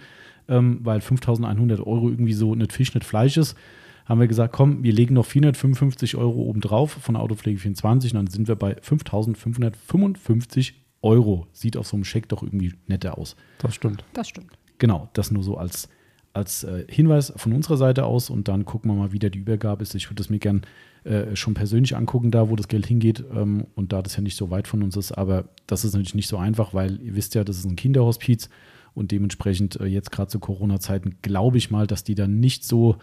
ähm, 0.48 0.82
weil 0.84 1.02
5100 1.02 1.80
Euro 1.80 2.12
irgendwie 2.12 2.34
so 2.34 2.54
nicht 2.54 2.72
Fisch, 2.72 2.94
nicht 2.94 3.04
Fleisch 3.04 3.38
ist 3.38 3.58
haben 4.08 4.20
wir 4.20 4.28
gesagt, 4.28 4.54
komm, 4.54 4.84
wir 4.84 4.94
legen 4.94 5.16
noch 5.16 5.26
455 5.26 6.16
Euro 6.16 6.42
obendrauf 6.44 6.92
von 6.92 7.16
Autopflege 7.16 7.60
24 7.60 8.14
und 8.14 8.18
dann 8.18 8.28
sind 8.28 8.48
wir 8.48 8.56
bei 8.56 8.78
5555 8.82 10.76
Euro 11.02 11.48
sieht 11.52 11.78
auf 11.78 11.88
so 11.88 11.96
einem 11.96 12.06
Scheck 12.06 12.28
doch 12.30 12.42
irgendwie 12.42 12.74
netter 12.88 13.18
aus. 13.18 13.36
Das 13.60 13.76
stimmt. 13.76 14.04
Das 14.14 14.28
stimmt. 14.28 14.52
Genau, 14.78 15.10
das 15.14 15.32
nur 15.32 15.44
so 15.44 15.58
als, 15.58 15.90
als 16.34 16.64
äh, 16.64 16.86
Hinweis 16.90 17.34
von 17.36 17.54
unserer 17.54 17.78
Seite 17.78 18.06
aus 18.06 18.30
und 18.30 18.48
dann 18.48 18.66
gucken 18.66 18.92
wir 18.92 18.96
mal, 18.96 19.12
wie 19.12 19.20
da 19.20 19.30
die 19.30 19.40
Übergabe 19.40 19.84
ist. 19.84 19.96
Ich 19.96 20.08
würde 20.08 20.16
das 20.16 20.30
mir 20.30 20.40
gern 20.40 20.62
äh, 21.04 21.36
schon 21.36 21.54
persönlich 21.54 21.96
angucken, 21.96 22.32
da 22.32 22.50
wo 22.50 22.56
das 22.56 22.68
Geld 22.68 22.86
hingeht 22.86 23.24
ähm, 23.34 23.68
und 23.76 23.94
da 23.94 24.02
das 24.02 24.16
ja 24.16 24.22
nicht 24.22 24.38
so 24.38 24.50
weit 24.50 24.68
von 24.68 24.84
uns 24.84 24.96
ist, 24.98 25.12
aber 25.12 25.46
das 25.68 25.86
ist 25.86 25.94
natürlich 25.94 26.16
nicht 26.16 26.28
so 26.28 26.38
einfach, 26.38 26.74
weil 26.74 27.02
ihr 27.02 27.16
wisst 27.16 27.36
ja, 27.36 27.44
das 27.44 27.58
ist 27.58 27.66
ein 27.66 27.76
Kinderhospiz 27.76 28.50
und 28.94 29.12
dementsprechend 29.12 29.80
äh, 29.80 29.86
jetzt 29.86 30.12
gerade 30.12 30.30
zu 30.30 30.40
Corona-Zeiten 30.40 31.18
glaube 31.22 31.58
ich 31.58 31.72
mal, 31.72 31.88
dass 31.88 32.04
die 32.04 32.16
dann 32.16 32.40
nicht 32.40 32.64
so, 32.64 32.98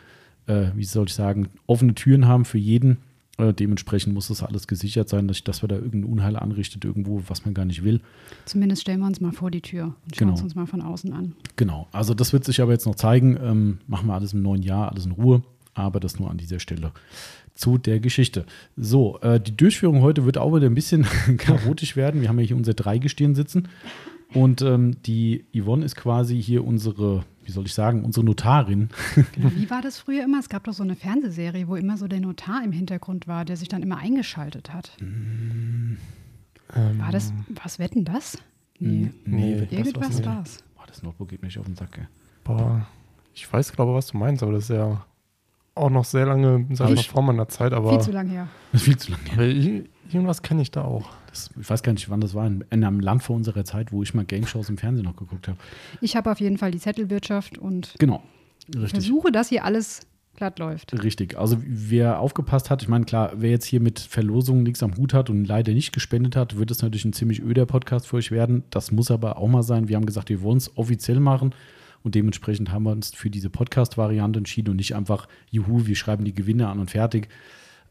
äh, 0.46 0.66
wie 0.74 0.84
soll 0.84 1.06
ich 1.06 1.14
sagen, 1.14 1.48
offene 1.66 1.94
Türen 1.94 2.26
haben 2.26 2.44
für 2.44 2.58
jeden. 2.58 2.98
Äh, 3.36 3.52
dementsprechend 3.52 4.14
muss 4.14 4.28
das 4.28 4.42
alles 4.44 4.68
gesichert 4.68 5.08
sein, 5.08 5.26
dass, 5.26 5.42
dass 5.42 5.62
wir 5.62 5.68
da 5.68 5.74
irgendein 5.74 6.04
Unheil 6.04 6.36
anrichtet 6.36 6.84
irgendwo, 6.84 7.20
was 7.26 7.44
man 7.44 7.52
gar 7.52 7.64
nicht 7.64 7.82
will. 7.82 8.00
Zumindest 8.44 8.82
stellen 8.82 9.00
wir 9.00 9.06
uns 9.06 9.20
mal 9.20 9.32
vor 9.32 9.50
die 9.50 9.60
Tür 9.60 9.86
und 9.86 10.14
schauen 10.14 10.28
Genau. 10.28 10.34
es 10.34 10.42
uns 10.42 10.54
mal 10.54 10.66
von 10.66 10.80
außen 10.82 11.12
an. 11.12 11.32
Genau, 11.56 11.88
also 11.90 12.14
das 12.14 12.32
wird 12.32 12.44
sich 12.44 12.60
aber 12.62 12.70
jetzt 12.72 12.86
noch 12.86 12.94
zeigen. 12.94 13.36
Ähm, 13.42 13.78
machen 13.88 14.06
wir 14.06 14.14
alles 14.14 14.32
im 14.34 14.42
neuen 14.42 14.62
Jahr, 14.62 14.90
alles 14.92 15.06
in 15.06 15.12
Ruhe, 15.12 15.42
aber 15.74 15.98
das 15.98 16.20
nur 16.20 16.30
an 16.30 16.36
dieser 16.36 16.60
Stelle 16.60 16.92
zu 17.56 17.76
der 17.78 17.98
Geschichte. 17.98 18.46
So, 18.76 19.18
äh, 19.20 19.40
die 19.40 19.56
Durchführung 19.56 20.00
heute 20.02 20.24
wird 20.24 20.38
auch 20.38 20.54
wieder 20.54 20.66
ein 20.66 20.74
bisschen 20.74 21.04
chaotisch 21.38 21.96
werden. 21.96 22.20
Wir 22.20 22.28
haben 22.28 22.38
ja 22.38 22.46
hier 22.46 22.56
unser 22.56 22.74
Dreigestirn 22.74 23.34
sitzen 23.34 23.68
und 24.34 24.60
ähm, 24.62 24.96
die 25.04 25.44
Yvonne 25.56 25.84
ist 25.84 25.96
quasi 25.96 26.40
hier 26.42 26.64
unsere, 26.66 27.24
wie 27.44 27.52
soll 27.52 27.64
ich 27.66 27.74
sagen, 27.74 28.04
unsere 28.04 28.24
Notarin. 28.26 28.88
Wie 29.36 29.70
war 29.70 29.80
das 29.82 29.98
früher 29.98 30.24
immer? 30.24 30.38
Es 30.40 30.48
gab 30.48 30.64
doch 30.64 30.72
so 30.72 30.82
eine 30.82 30.96
Fernsehserie, 30.96 31.68
wo 31.68 31.76
immer 31.76 31.96
so 31.96 32.08
der 32.08 32.20
Notar 32.20 32.62
im 32.64 32.72
Hintergrund 32.72 33.26
war, 33.28 33.44
der 33.44 33.56
sich 33.56 33.68
dann 33.68 33.82
immer 33.82 33.98
eingeschaltet 33.98 34.72
hat. 34.72 34.96
Ähm, 35.00 35.98
War 36.98 37.12
das, 37.12 37.32
was 37.62 37.78
wetten 37.78 38.04
das? 38.04 38.38
Nee. 38.78 39.10
Nee, 39.24 39.60
das 39.60 39.72
Irgendwas 39.72 40.02
war's 40.02 40.16
nicht. 40.16 40.26
war's. 40.26 40.64
Boah, 40.76 40.84
das 40.86 41.02
Notebook 41.02 41.28
geht 41.28 41.42
mir 41.42 41.46
nicht 41.48 41.58
auf 41.58 41.66
den 41.66 41.76
Sack. 41.76 41.92
Gell? 41.92 42.08
Boah, 42.42 42.86
ich 43.34 43.50
weiß, 43.52 43.72
glaube 43.72 43.94
was 43.94 44.08
du 44.08 44.18
meinst, 44.18 44.42
aber 44.42 44.52
das 44.52 44.64
ist 44.64 44.70
ja 44.76 45.04
auch 45.76 45.90
noch 45.90 46.04
sehr 46.04 46.26
lange, 46.26 46.66
sag 46.72 46.90
ich 46.90 46.96
mal, 46.96 47.02
vor 47.02 47.22
meiner 47.22 47.48
Zeit, 47.48 47.72
aber, 47.72 47.90
Viel 47.90 48.00
zu 48.00 48.12
lang 48.12 48.28
her. 48.28 48.48
Viel 48.74 48.96
zu 48.96 49.12
lange. 49.12 49.24
her. 49.44 49.82
Irgendwas 50.12 50.42
kenne 50.42 50.62
ich 50.62 50.70
da 50.70 50.82
auch. 50.82 51.10
Das, 51.28 51.50
ich 51.60 51.68
weiß 51.68 51.82
gar 51.82 51.92
nicht, 51.92 52.08
wann 52.10 52.20
das 52.20 52.34
war. 52.34 52.46
In, 52.46 52.64
in 52.70 52.84
einem 52.84 53.00
Land 53.00 53.22
vor 53.22 53.36
unserer 53.36 53.64
Zeit, 53.64 53.92
wo 53.92 54.02
ich 54.02 54.14
mal 54.14 54.24
Game-Shows 54.24 54.68
im 54.68 54.78
Fernsehen 54.78 55.04
noch 55.04 55.16
geguckt 55.16 55.48
habe. 55.48 55.58
Ich 56.00 56.16
habe 56.16 56.30
auf 56.30 56.40
jeden 56.40 56.58
Fall 56.58 56.70
die 56.70 56.78
Zettelwirtschaft 56.78 57.58
und 57.58 57.94
Genau, 57.98 58.22
richtig. 58.74 58.90
versuche, 58.90 59.32
dass 59.32 59.48
hier 59.48 59.64
alles 59.64 60.06
glatt 60.36 60.58
läuft. 60.58 61.00
Richtig. 61.02 61.38
Also 61.38 61.58
wer 61.64 62.18
aufgepasst 62.18 62.68
hat, 62.70 62.82
ich 62.82 62.88
meine, 62.88 63.04
klar, 63.04 63.32
wer 63.36 63.50
jetzt 63.50 63.66
hier 63.66 63.80
mit 63.80 64.00
Verlosungen 64.00 64.64
nichts 64.64 64.82
am 64.82 64.96
Hut 64.96 65.14
hat 65.14 65.30
und 65.30 65.44
leider 65.44 65.72
nicht 65.72 65.92
gespendet 65.92 66.34
hat, 66.34 66.56
wird 66.58 66.70
es 66.72 66.82
natürlich 66.82 67.04
ein 67.04 67.12
ziemlich 67.12 67.40
öder 67.40 67.66
Podcast 67.66 68.08
für 68.08 68.16
euch 68.16 68.30
werden. 68.32 68.64
Das 68.70 68.90
muss 68.90 69.10
aber 69.12 69.38
auch 69.38 69.46
mal 69.48 69.62
sein. 69.62 69.88
Wir 69.88 69.94
haben 69.96 70.06
gesagt, 70.06 70.28
wir 70.30 70.42
wollen 70.42 70.56
es 70.58 70.76
offiziell 70.76 71.20
machen 71.20 71.54
und 72.02 72.16
dementsprechend 72.16 72.72
haben 72.72 72.82
wir 72.82 72.90
uns 72.92 73.14
für 73.14 73.30
diese 73.30 73.48
Podcast-Variante 73.48 74.38
entschieden 74.38 74.70
und 74.70 74.76
nicht 74.76 74.96
einfach, 74.96 75.28
juhu, 75.50 75.86
wir 75.86 75.94
schreiben 75.96 76.24
die 76.24 76.34
Gewinne 76.34 76.68
an 76.68 76.80
und 76.80 76.90
fertig. 76.90 77.28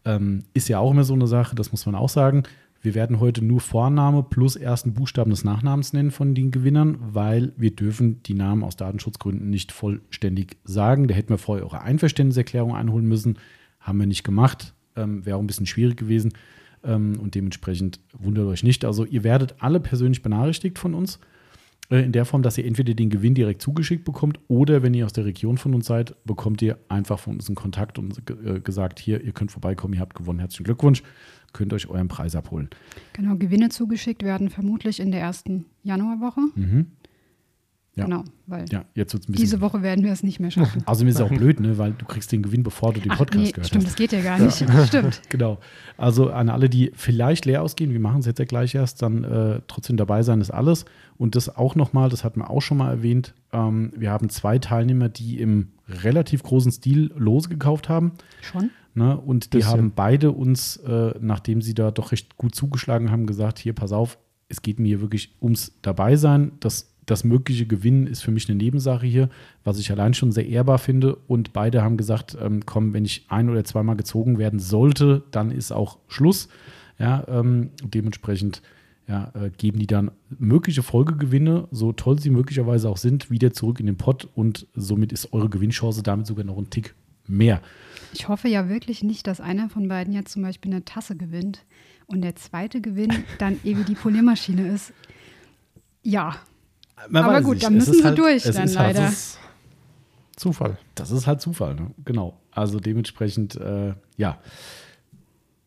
Ähm, 0.05 0.43
ist 0.53 0.69
ja 0.69 0.79
auch 0.79 0.91
immer 0.91 1.03
so 1.03 1.13
eine 1.13 1.27
Sache, 1.27 1.55
das 1.55 1.71
muss 1.71 1.85
man 1.85 1.95
auch 1.95 2.09
sagen. 2.09 2.43
Wir 2.81 2.95
werden 2.95 3.21
heute 3.21 3.43
nur 3.43 3.61
Vorname 3.61 4.23
plus 4.23 4.57
ersten 4.57 4.93
Buchstaben 4.93 5.31
des 5.31 5.45
Nachnamens 5.45 5.93
nennen 5.93 6.11
von 6.11 6.35
den 6.35 6.51
Gewinnern, 6.51 6.97
weil 6.99 7.53
wir 7.55 7.71
dürfen 7.71 8.21
die 8.23 8.33
Namen 8.33 8.61
aus 8.61 8.75
Datenschutzgründen 8.75 9.49
nicht 9.49 9.71
vollständig 9.71 10.57
sagen. 10.65 11.07
Da 11.07 11.15
hätten 11.15 11.29
wir 11.29 11.37
vorher 11.37 11.63
eure 11.63 11.81
Einverständniserklärung 11.81 12.75
einholen 12.75 13.07
müssen. 13.07 13.39
Haben 13.79 13.99
wir 13.99 14.05
nicht 14.05 14.25
gemacht. 14.25 14.73
Ähm, 14.97 15.25
Wäre 15.25 15.37
auch 15.37 15.41
ein 15.41 15.47
bisschen 15.47 15.65
schwierig 15.65 15.95
gewesen. 15.95 16.33
Ähm, 16.83 17.17
und 17.21 17.35
dementsprechend 17.35 18.01
wundert 18.17 18.47
euch 18.47 18.63
nicht. 18.63 18.83
Also 18.83 19.05
ihr 19.05 19.23
werdet 19.23 19.55
alle 19.59 19.79
persönlich 19.79 20.21
benachrichtigt 20.21 20.77
von 20.77 20.93
uns. 20.93 21.19
Äh, 21.93 22.03
in 22.03 22.11
der 22.11 22.25
Form, 22.25 22.41
dass 22.41 22.57
ihr 22.57 22.65
entweder 22.65 22.95
den 22.95 23.11
Gewinn 23.11 23.35
direkt 23.35 23.61
zugeschickt 23.61 24.03
bekommt 24.03 24.39
oder 24.47 24.81
wenn 24.81 24.95
ihr 24.95 25.05
aus 25.05 25.13
der 25.13 25.25
Region 25.25 25.59
von 25.59 25.75
uns 25.75 25.85
seid, 25.85 26.15
bekommt 26.25 26.61
ihr 26.63 26.79
einfach 26.89 27.19
von 27.19 27.35
uns 27.35 27.47
einen 27.47 27.55
Kontakt 27.55 27.99
und 27.99 28.17
äh, 28.29 28.59
gesagt, 28.59 28.99
hier, 28.99 29.23
ihr 29.23 29.31
könnt 29.31 29.51
vorbeikommen, 29.51 29.93
ihr 29.93 29.99
habt 29.99 30.15
gewonnen, 30.15 30.39
herzlichen 30.39 30.63
Glückwunsch, 30.63 31.03
könnt 31.53 31.71
euch 31.71 31.87
euren 31.87 32.07
Preis 32.07 32.35
abholen. 32.35 32.69
Genau, 33.13 33.35
Gewinne 33.35 33.69
zugeschickt 33.69 34.23
werden 34.23 34.49
vermutlich 34.49 34.99
in 34.99 35.11
der 35.11 35.21
ersten 35.21 35.65
Januarwoche. 35.83 36.41
Mhm. 36.55 36.87
Ja. 37.95 38.05
Genau, 38.05 38.23
weil 38.47 38.65
Ja, 38.71 38.85
jetzt 38.95 39.13
wird 39.13 39.23
es 39.23 39.29
ein 39.29 39.33
bisschen. 39.33 39.45
diese 39.45 39.61
Woche 39.61 39.83
werden 39.83 40.03
wir 40.03 40.11
es 40.11 40.23
nicht 40.23 40.39
mehr 40.39 40.49
schaffen. 40.49 40.81
Also 40.87 41.03
mir 41.03 41.11
ist 41.11 41.21
auch 41.21 41.29
blöd, 41.29 41.59
ne, 41.59 41.77
weil 41.77 41.91
du 41.91 42.05
kriegst 42.05 42.31
den 42.31 42.41
Gewinn, 42.41 42.63
bevor 42.63 42.91
du 42.91 42.99
den 42.99 43.11
Ach, 43.11 43.19
Podcast 43.19 43.37
nee, 43.45 43.51
gehört 43.51 43.67
stimmt, 43.67 43.83
hast. 43.85 43.91
das 43.91 43.95
geht 43.97 44.11
ja 44.13 44.21
gar 44.21 44.39
nicht. 44.39 44.65
Stimmt. 44.87 45.21
Genau. 45.29 45.59
Also 45.95 46.31
an 46.31 46.49
alle, 46.49 46.69
die 46.69 46.91
vielleicht 46.95 47.45
leer 47.45 47.61
ausgehen, 47.61 47.91
wir 47.93 47.99
machen 47.99 48.21
es 48.21 48.25
jetzt 48.25 48.39
ja 48.39 48.45
gleich 48.45 48.73
erst, 48.73 49.03
dann 49.03 49.23
äh, 49.23 49.61
trotzdem 49.67 49.95
dabei 49.97 50.23
sein 50.23 50.41
ist 50.41 50.49
alles. 50.49 50.85
Und 51.17 51.35
das 51.35 51.55
auch 51.55 51.75
nochmal, 51.75 52.09
das 52.09 52.23
hatten 52.23 52.39
wir 52.39 52.49
auch 52.49 52.61
schon 52.61 52.77
mal 52.77 52.89
erwähnt, 52.89 53.35
ähm, 53.51 53.93
wir 53.95 54.09
haben 54.09 54.29
zwei 54.29 54.57
Teilnehmer, 54.57 55.09
die 55.09 55.39
im 55.39 55.69
relativ 55.87 56.41
großen 56.41 56.71
Stil 56.71 57.11
Lose 57.15 57.47
gekauft 57.47 57.89
haben. 57.89 58.13
Schon? 58.41 58.71
Ne? 58.95 59.15
Und 59.19 59.53
die 59.53 59.57
Bisschen. 59.57 59.71
haben 59.71 59.91
beide 59.95 60.31
uns, 60.31 60.77
äh, 60.77 61.13
nachdem 61.21 61.61
sie 61.61 61.75
da 61.75 61.91
doch 61.91 62.11
recht 62.11 62.37
gut 62.37 62.55
zugeschlagen 62.55 63.11
haben, 63.11 63.27
gesagt, 63.27 63.59
hier, 63.59 63.73
pass 63.73 63.91
auf, 63.91 64.17
es 64.49 64.61
geht 64.61 64.79
mir 64.79 64.87
hier 64.87 65.01
wirklich 65.01 65.35
ums 65.41 65.73
Dabeisein. 65.81 66.53
Das, 66.59 66.92
das 67.05 67.23
mögliche 67.23 67.65
Gewinnen 67.65 68.07
ist 68.07 68.21
für 68.21 68.31
mich 68.31 68.49
eine 68.49 68.57
Nebensache 68.57 69.05
hier, 69.05 69.29
was 69.63 69.79
ich 69.79 69.91
allein 69.91 70.13
schon 70.13 70.31
sehr 70.31 70.47
ehrbar 70.47 70.77
finde. 70.77 71.15
Und 71.27 71.53
beide 71.53 71.81
haben 71.81 71.97
gesagt, 71.97 72.37
ähm, 72.41 72.65
komm, 72.65 72.93
wenn 72.93 73.05
ich 73.05 73.25
ein 73.29 73.49
oder 73.49 73.63
zweimal 73.63 73.95
gezogen 73.95 74.37
werden 74.37 74.59
sollte, 74.59 75.23
dann 75.31 75.51
ist 75.51 75.71
auch 75.71 75.97
Schluss. 76.07 76.47
Ja, 76.99 77.25
ähm, 77.27 77.71
dementsprechend 77.83 78.61
ja, 79.07 79.31
äh, 79.33 79.49
geben 79.49 79.79
die 79.79 79.87
dann 79.87 80.11
mögliche 80.29 80.83
Folgegewinne, 80.83 81.67
so 81.71 81.91
toll 81.91 82.19
sie 82.19 82.29
möglicherweise 82.29 82.89
auch 82.89 82.97
sind, 82.97 83.29
wieder 83.29 83.51
zurück 83.51 83.79
in 83.79 83.85
den 83.85 83.97
Pott 83.97 84.29
und 84.35 84.67
somit 84.75 85.11
ist 85.11 85.33
eure 85.33 85.49
Gewinnchance 85.49 86.03
damit 86.03 86.27
sogar 86.27 86.45
noch 86.45 86.57
ein 86.57 86.69
Tick 86.69 86.95
mehr. 87.27 87.61
Ich 88.13 88.27
hoffe 88.27 88.47
ja 88.47 88.69
wirklich 88.69 89.03
nicht, 89.03 89.27
dass 89.27 89.41
einer 89.41 89.69
von 89.69 89.87
beiden 89.87 90.13
jetzt 90.13 90.31
zum 90.31 90.43
Beispiel 90.43 90.71
eine 90.71 90.85
Tasse 90.85 91.17
gewinnt 91.17 91.65
und 92.05 92.21
der 92.21 92.35
zweite 92.35 92.79
Gewinn 92.79 93.11
dann 93.39 93.59
eben 93.63 93.85
die 93.85 93.95
Poliermaschine 93.95 94.67
ist. 94.67 94.93
Ja, 96.03 96.35
Man 97.09 97.23
Aber 97.23 97.41
gut, 97.41 97.55
nicht. 97.55 97.65
dann 97.65 97.73
müssen 97.75 97.93
ist 97.93 98.03
sie 98.03 98.15
durch 98.15 98.43
dann 98.43 98.65
ist 98.65 98.77
halt, 98.77 98.95
leider. 98.95 99.09
Ist 99.09 99.39
Zufall. 100.35 100.77
Das 100.95 101.11
ist 101.11 101.27
halt 101.27 101.41
Zufall, 101.41 101.75
ne? 101.75 101.91
genau. 102.05 102.37
Also 102.51 102.79
dementsprechend, 102.79 103.55
äh, 103.55 103.93
ja. 104.17 104.37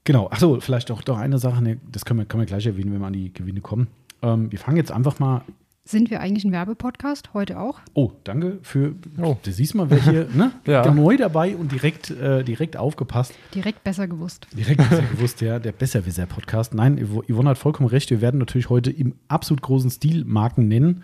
Genau, 0.04 0.28
achso, 0.30 0.60
vielleicht 0.60 0.90
auch 0.90 1.04
noch 1.06 1.18
eine 1.18 1.38
Sache, 1.38 1.62
ne, 1.62 1.78
das 1.90 2.04
können 2.04 2.20
wir, 2.20 2.26
können 2.26 2.42
wir 2.42 2.46
gleich 2.46 2.66
erwähnen, 2.66 2.92
wenn 2.92 3.00
wir 3.00 3.06
an 3.06 3.12
die 3.12 3.32
Gewinne 3.32 3.60
kommen. 3.60 3.88
Ähm, 4.22 4.50
wir 4.52 4.58
fangen 4.58 4.76
jetzt 4.76 4.92
einfach 4.92 5.18
mal. 5.18 5.42
sind 5.84 6.10
wir 6.10 6.20
eigentlich 6.20 6.44
ein 6.44 6.52
Werbepodcast? 6.52 7.34
Heute 7.34 7.58
auch? 7.60 7.80
Oh, 7.94 8.12
danke 8.24 8.58
für. 8.62 8.94
Oh. 9.20 9.36
Du 9.42 9.50
siehst 9.52 9.74
mal, 9.74 9.90
wer 9.90 10.02
hier 10.02 10.28
ne, 10.32 10.52
Ja. 10.66 10.88
neu 10.92 11.16
dabei 11.16 11.56
und 11.56 11.72
direkt, 11.72 12.10
äh, 12.10 12.44
direkt 12.44 12.76
aufgepasst. 12.76 13.34
Direkt 13.54 13.82
besser 13.82 14.06
gewusst. 14.06 14.46
Direkt 14.56 14.78
besser 14.88 15.02
gewusst, 15.12 15.40
ja, 15.40 15.58
der 15.58 15.72
Besserwisser-Podcast. 15.72 16.74
Nein, 16.74 16.98
Yvonne 17.28 17.50
hat 17.50 17.58
vollkommen 17.58 17.88
recht. 17.88 18.10
Wir 18.10 18.20
werden 18.20 18.38
natürlich 18.38 18.68
heute 18.70 18.90
im 18.90 19.14
absolut 19.28 19.62
großen 19.62 19.90
Stil 19.90 20.24
Marken 20.24 20.68
nennen. 20.68 21.02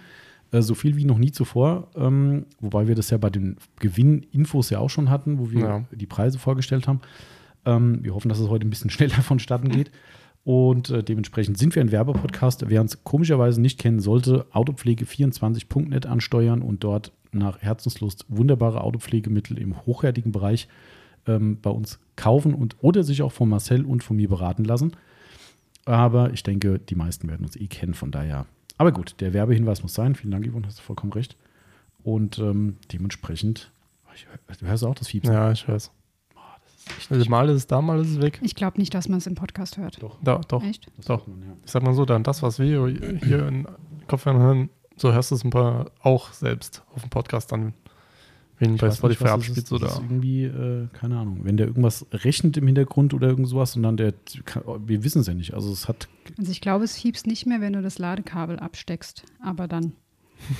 Äh, 0.52 0.62
so 0.62 0.74
viel 0.74 0.96
wie 0.96 1.04
noch 1.04 1.18
nie 1.18 1.32
zuvor. 1.32 1.88
Ähm, 1.96 2.46
wobei 2.60 2.86
wir 2.86 2.94
das 2.94 3.10
ja 3.10 3.18
bei 3.18 3.30
den 3.30 3.56
Gewinninfos 3.80 4.70
ja 4.70 4.78
auch 4.78 4.90
schon 4.90 5.10
hatten, 5.10 5.38
wo 5.38 5.50
wir 5.50 5.60
Ja. 5.60 5.84
die 5.90 6.06
Preise 6.06 6.38
vorgestellt 6.38 6.86
haben. 6.86 7.00
Ähm, 7.64 8.04
wir 8.04 8.14
hoffen, 8.14 8.28
dass 8.28 8.38
es 8.38 8.48
heute 8.48 8.66
ein 8.66 8.70
bisschen 8.70 8.90
schneller 8.90 9.22
vonstatten 9.22 9.68
geht. 9.70 9.90
Und 10.44 10.90
äh, 10.90 11.04
dementsprechend 11.04 11.56
sind 11.56 11.74
wir 11.76 11.82
ein 11.82 11.92
Werbepodcast. 11.92 12.68
Wer 12.68 12.80
uns 12.80 13.04
komischerweise 13.04 13.60
nicht 13.60 13.78
kennen 13.78 14.00
sollte, 14.00 14.46
autopflege24.net 14.52 16.06
ansteuern 16.06 16.62
und 16.62 16.82
dort 16.84 17.12
nach 17.32 17.58
Herzenslust 17.62 18.26
wunderbare 18.28 18.82
Autopflegemittel 18.82 19.58
im 19.58 19.86
hochwertigen 19.86 20.32
Bereich 20.32 20.68
ähm, 21.26 21.58
bei 21.62 21.70
uns 21.70 21.98
kaufen 22.16 22.54
und 22.54 22.76
oder 22.80 23.04
sich 23.04 23.22
auch 23.22 23.32
von 23.32 23.48
Marcel 23.48 23.84
und 23.84 24.02
von 24.02 24.16
mir 24.16 24.28
beraten 24.28 24.64
lassen. 24.64 24.92
Aber 25.84 26.32
ich 26.32 26.42
denke, 26.42 26.78
die 26.78 26.94
meisten 26.94 27.28
werden 27.28 27.44
uns 27.46 27.56
eh 27.56 27.66
kennen, 27.68 27.94
von 27.94 28.10
daher. 28.10 28.46
Aber 28.82 28.90
gut, 28.90 29.14
der 29.20 29.32
Werbehinweis 29.32 29.80
muss 29.84 29.94
sein. 29.94 30.16
Vielen 30.16 30.32
Dank, 30.32 30.44
Yvonne, 30.44 30.66
hast 30.66 30.78
du 30.80 30.82
vollkommen 30.82 31.12
recht. 31.12 31.36
Und 32.02 32.36
ähm, 32.40 32.78
dementsprechend, 32.92 33.70
ich, 34.12 34.26
hör- 34.26 34.56
du 34.58 34.66
hörst 34.66 34.82
auch 34.84 34.96
das 34.96 35.06
Fiepsen. 35.06 35.32
Ja, 35.32 35.52
ich 35.52 35.68
weiß. 35.68 35.92
Also 37.10 37.30
mal 37.30 37.48
ist 37.48 37.54
es 37.58 37.66
da, 37.68 37.80
mal 37.80 38.00
ist 38.00 38.10
es 38.10 38.20
weg. 38.20 38.40
Ich 38.42 38.56
glaube 38.56 38.78
nicht, 38.80 38.92
dass 38.92 39.08
man 39.08 39.18
es 39.18 39.28
im 39.28 39.36
Podcast 39.36 39.76
hört. 39.76 40.02
Doch, 40.02 40.18
Da, 40.24 40.40
doch. 40.48 40.64
Echt? 40.64 40.88
das 40.96 41.06
Doch. 41.06 41.28
man, 41.28 41.42
ja. 41.42 41.52
Ich 41.64 41.70
sag 41.70 41.84
mal 41.84 41.94
so, 41.94 42.04
dann 42.04 42.24
das, 42.24 42.42
was 42.42 42.58
wir 42.58 42.88
hier 43.24 43.46
in 43.46 43.68
Kopfhörern 44.08 44.40
hören, 44.42 44.70
so 44.96 45.12
hörst 45.12 45.30
du 45.30 45.36
es 45.36 45.44
ein 45.44 45.50
paar 45.50 45.92
auch 46.00 46.32
selbst 46.32 46.82
auf 46.92 47.02
dem 47.02 47.10
Podcast 47.10 47.52
dann, 47.52 47.72
wenn 48.62 48.76
Ich 48.76 48.80
bei 48.80 48.86
weiß 48.86 48.92
nicht, 48.92 48.98
Spotify 48.98 49.24
das 49.24 49.32
abspielst 49.32 49.58
ist. 49.58 49.72
Das 49.72 49.82
ist 49.92 49.98
oder. 49.98 50.04
irgendwie, 50.04 50.44
äh, 50.44 50.86
keine 50.92 51.18
Ahnung, 51.18 51.40
wenn 51.42 51.56
der 51.56 51.66
irgendwas 51.66 52.06
rechnet 52.12 52.56
im 52.56 52.66
Hintergrund 52.66 53.12
oder 53.12 53.28
irgend 53.28 53.48
sowas 53.48 53.74
und 53.76 53.82
dann 53.82 53.96
der, 53.96 54.14
wir 54.86 55.02
wissen 55.04 55.20
es 55.20 55.26
ja 55.26 55.34
nicht. 55.34 55.52
Also 55.54 55.72
es 55.72 55.88
hat, 55.88 56.08
Also 56.38 56.52
ich 56.52 56.60
glaube, 56.60 56.84
es 56.84 56.96
fiebst 56.96 57.26
nicht 57.26 57.44
mehr, 57.46 57.60
wenn 57.60 57.72
du 57.72 57.82
das 57.82 57.98
Ladekabel 57.98 58.58
absteckst. 58.60 59.24
Aber 59.42 59.66
dann. 59.66 59.92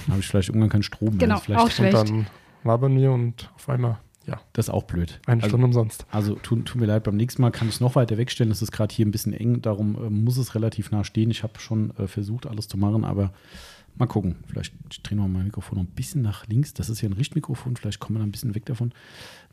habe 0.08 0.18
ich 0.20 0.26
vielleicht 0.26 0.48
irgendwann 0.48 0.68
keinen 0.70 0.82
Strom 0.82 1.10
mehr. 1.10 1.18
Genau, 1.18 1.34
Also 1.36 1.44
vielleicht 1.44 1.60
auch 1.60 1.64
Und 1.64 1.72
schlecht. 1.72 1.94
dann 1.94 2.26
labern 2.64 2.96
wir 2.96 3.12
und 3.12 3.50
auf 3.54 3.68
einmal 3.68 3.98
Ja. 4.26 4.40
Das 4.52 4.66
ist 4.66 4.70
auch 4.74 4.84
blöd. 4.84 5.20
Eine 5.26 5.42
also, 5.42 5.50
Stunde 5.50 5.66
umsonst. 5.66 6.04
Also 6.10 6.34
tut, 6.34 6.66
tut 6.66 6.80
mir 6.80 6.86
leid, 6.86 7.04
beim 7.04 7.16
nächsten 7.16 7.42
Mal 7.42 7.50
kann 7.52 7.68
ich 7.68 7.74
es 7.74 7.80
noch 7.80 7.94
weiter 7.94 8.18
wegstellen. 8.18 8.50
Das 8.50 8.62
ist 8.62 8.72
gerade 8.72 8.92
hier 8.94 9.06
ein 9.06 9.10
bisschen 9.12 9.32
eng, 9.32 9.62
darum 9.62 9.94
äh, 9.96 10.10
muss 10.10 10.36
es 10.38 10.54
relativ 10.56 10.90
nah 10.90 11.04
stehen. 11.04 11.30
Ich 11.30 11.42
habe 11.42 11.58
schon 11.60 11.90
äh, 11.98 12.06
versucht, 12.08 12.46
alles 12.46 12.66
zu 12.68 12.78
machen, 12.78 13.04
aber 13.04 13.32
mal 13.96 14.06
gucken. 14.06 14.36
Vielleicht 14.48 14.74
drehen 15.02 15.18
wir 15.18 15.28
mein 15.28 15.44
Mikrofon 15.44 15.78
noch 15.78 15.84
ein 15.84 15.94
bisschen 15.94 16.22
nach 16.22 16.46
links. 16.48 16.74
Das 16.74 16.88
ist 16.88 17.00
ja 17.02 17.08
ein 17.08 17.12
Richtmikrofon, 17.12 17.76
vielleicht 17.76 18.00
kommen 18.00 18.18
wir 18.18 18.22
ein 18.24 18.30
bisschen 18.32 18.54
weg 18.54 18.64
davon. 18.66 18.92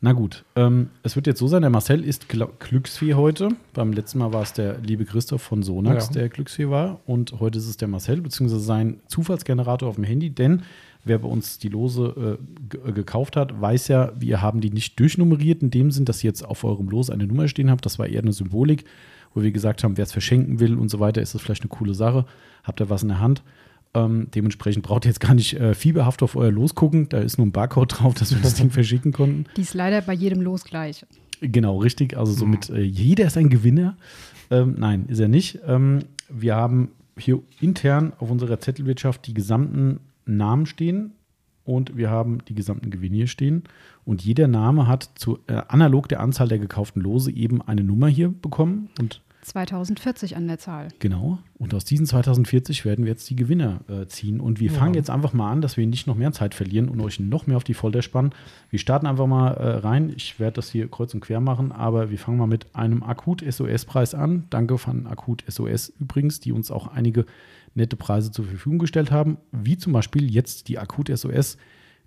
Na 0.01 0.13
gut, 0.13 0.45
ähm, 0.55 0.89
es 1.03 1.15
wird 1.15 1.27
jetzt 1.27 1.39
so 1.39 1.47
sein, 1.47 1.61
der 1.61 1.69
Marcel 1.69 2.03
ist 2.03 2.29
Gl 2.29 2.47
Glücksfee 2.59 3.15
heute. 3.15 3.49
Beim 3.73 3.91
letzten 3.91 4.19
Mal 4.19 4.31
war 4.31 4.41
es 4.43 4.53
der 4.53 4.77
liebe 4.79 5.03
Christoph 5.05 5.41
von 5.41 5.61
Sonax, 5.61 6.07
Ja. 6.07 6.13
der 6.13 6.29
Glücksfee 6.29 6.69
war. 6.69 7.01
Und 7.05 7.39
heute 7.39 7.59
ist 7.59 7.67
es 7.67 7.77
der 7.77 7.89
Marcel, 7.89 8.21
beziehungsweise 8.21 8.61
sein 8.63 9.01
Zufallsgenerator 9.07 9.89
auf 9.89 9.95
dem 9.95 10.05
Handy, 10.05 10.29
denn 10.29 10.61
wer 11.03 11.19
bei 11.19 11.27
uns 11.27 11.59
die 11.59 11.69
Lose 11.69 12.37
äh, 12.73 12.89
äh, 12.89 12.91
gekauft 12.93 13.35
hat, 13.35 13.59
weiß 13.59 13.89
ja, 13.89 14.13
wir 14.17 14.41
haben 14.41 14.61
die 14.61 14.69
nicht 14.69 14.99
durchnummeriert 14.99 15.61
in 15.61 15.69
dem 15.71 15.91
Sinn, 15.91 16.05
dass 16.05 16.23
ihr 16.23 16.29
jetzt 16.29 16.43
auf 16.43 16.63
eurem 16.63 16.89
Los 16.89 17.09
eine 17.09 17.27
Nummer 17.27 17.47
stehen 17.49 17.69
habt. 17.69 17.85
Das 17.85 17.99
war 17.99 18.07
eher 18.07 18.21
eine 18.21 18.33
Symbolik, 18.33 18.85
wo 19.33 19.41
wir 19.41 19.51
gesagt 19.51 19.83
haben, 19.83 19.97
wer 19.97 20.03
es 20.03 20.11
verschenken 20.13 20.59
will 20.59 20.75
und 20.77 20.89
so 20.89 20.99
weiter, 20.99 21.21
ist 21.21 21.35
das 21.35 21.41
vielleicht 21.41 21.63
eine 21.63 21.69
coole 21.69 21.93
Sache. 21.93 22.25
Habt 22.63 22.79
ihr 22.81 22.89
was 22.89 23.03
in 23.03 23.09
der 23.09 23.19
Hand? 23.19 23.43
Ähm, 23.93 24.27
dementsprechend 24.33 24.83
braucht 24.83 25.05
ihr 25.05 25.09
jetzt 25.09 25.19
gar 25.19 25.33
nicht 25.33 25.53
äh, 25.53 25.73
fieberhaft 25.73 26.21
auf 26.21 26.35
euer 26.35 26.51
Los 26.51 26.75
gucken. 26.75 27.09
Da 27.09 27.19
ist 27.19 27.37
nur 27.37 27.47
ein 27.47 27.51
Barcode 27.51 27.99
drauf, 27.99 28.13
dass 28.13 28.33
wir 28.33 28.41
das 28.41 28.55
Ding 28.55 28.69
verschicken 28.69 29.11
konnten. 29.11 29.45
Die 29.57 29.61
ist 29.61 29.73
leider 29.73 30.01
bei 30.01 30.13
jedem 30.13 30.41
Los 30.41 30.63
gleich. 30.63 31.05
Genau, 31.41 31.77
richtig. 31.77 32.17
Also 32.17 32.33
somit 32.33 32.69
äh, 32.69 32.81
jeder 32.81 33.25
ist 33.25 33.37
ein 33.37 33.49
Gewinner. 33.49 33.97
Ähm, 34.51 34.75
nein, 34.77 35.05
ist 35.07 35.19
er 35.19 35.27
nicht. 35.27 35.59
Ähm, 35.65 35.99
wir 36.29 36.55
haben 36.55 36.89
hier 37.17 37.41
intern 37.59 38.13
auf 38.19 38.29
unserer 38.29 38.59
Zettelwirtschaft 38.59 39.25
die 39.27 39.33
gesamten 39.33 39.99
Namen 40.25 40.65
stehen 40.65 41.13
und 41.65 41.97
wir 41.97 42.09
haben 42.09 42.39
die 42.47 42.55
gesamten 42.55 42.89
Gewinne 42.89 43.15
hier 43.15 43.27
stehen. 43.27 43.63
Und 44.05 44.23
jeder 44.23 44.47
Name 44.47 44.87
hat 44.87 45.09
zu, 45.15 45.39
äh, 45.47 45.61
analog 45.67 46.09
der 46.09 46.19
Anzahl 46.19 46.47
der 46.47 46.59
gekauften 46.59 47.01
Lose 47.01 47.31
eben 47.31 47.61
eine 47.61 47.83
Nummer 47.83 48.07
hier 48.07 48.29
bekommen. 48.29 48.89
Und 48.99 49.21
2040 49.49 50.35
an 50.37 50.47
der 50.47 50.57
Zahl. 50.59 50.87
Genau. 50.99 51.39
Und 51.57 51.73
aus 51.73 51.83
diesen 51.85 52.05
2040 52.05 52.85
werden 52.85 53.05
wir 53.05 53.11
jetzt 53.11 53.29
die 53.29 53.35
Gewinner 53.35 53.81
äh, 53.89 54.05
ziehen. 54.07 54.39
Und 54.39 54.59
wir 54.59 54.71
Ja. 54.71 54.77
fangen 54.79 54.93
jetzt 54.93 55.09
einfach 55.09 55.33
mal 55.33 55.51
an, 55.51 55.61
dass 55.61 55.75
wir 55.77 55.85
nicht 55.85 56.07
noch 56.07 56.15
mehr 56.15 56.31
Zeit 56.31 56.55
verlieren 56.55 56.87
und 56.89 57.01
euch 57.01 57.19
noch 57.19 57.47
mehr 57.47 57.57
auf 57.57 57.63
die 57.63 57.73
Folter 57.73 58.01
spannen. 58.01 58.31
Wir 58.69 58.79
starten 58.79 59.05
einfach 59.07 59.27
mal 59.27 59.49
äh, 59.51 59.67
rein. 59.79 60.13
Ich 60.15 60.39
werde 60.39 60.55
das 60.55 60.69
hier 60.71 60.87
kreuz 60.89 61.13
und 61.13 61.19
quer 61.19 61.39
machen, 61.41 61.71
aber 61.71 62.09
wir 62.09 62.17
fangen 62.17 62.37
mal 62.37 62.47
mit 62.47 62.73
einem 62.75 63.03
Akut-SOS-Preis 63.03 64.15
an. 64.15 64.45
Danke 64.49 64.77
von 64.77 65.07
Akut 65.07 65.43
SOS 65.47 65.89
übrigens, 65.99 66.39
die 66.39 66.51
uns 66.51 66.71
auch 66.71 66.87
einige 66.87 67.25
nette 67.75 67.95
Preise 67.95 68.31
zur 68.31 68.45
Verfügung 68.45 68.79
gestellt 68.79 69.11
haben, 69.11 69.37
wie 69.51 69.77
zum 69.77 69.93
Beispiel 69.93 70.29
jetzt 70.31 70.67
die 70.69 70.79
Akut 70.79 71.09
SOS 71.15 71.57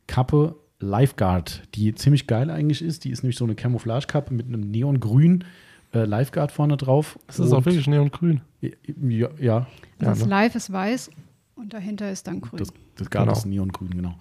Kappe 0.06 0.56
Lifeguard, 0.80 1.62
die 1.76 1.94
ziemlich 1.94 2.26
geil 2.26 2.50
eigentlich 2.50 2.82
ist. 2.82 3.04
Die 3.04 3.10
ist 3.10 3.22
nämlich 3.22 3.36
so 3.36 3.44
eine 3.44 3.54
Camouflage-Kappe 3.54 4.34
mit 4.34 4.46
einem 4.46 4.60
neongrün 4.62 5.44
äh, 5.92 6.04
Lifeguard 6.04 6.52
vorne 6.52 6.76
drauf. 6.76 7.18
Das 7.26 7.38
ist 7.38 7.52
auch 7.52 7.64
wirklich 7.64 7.86
neongrün. 7.86 8.40
ja, 8.60 9.28
ja 9.38 9.56
Also 9.58 9.66
das 9.98 10.20
ne? 10.24 10.26
Live 10.28 10.54
ist 10.54 10.72
weiß 10.72 11.10
und 11.56 11.72
dahinter 11.74 12.10
ist 12.10 12.26
dann 12.26 12.40
grün. 12.40 12.58
das, 12.58 12.72
das 12.96 13.10
Garn 13.10 13.26
Genau. 13.26 13.36
ist 13.38 13.46
neongrün, 13.46 13.90
genau. 13.90 14.14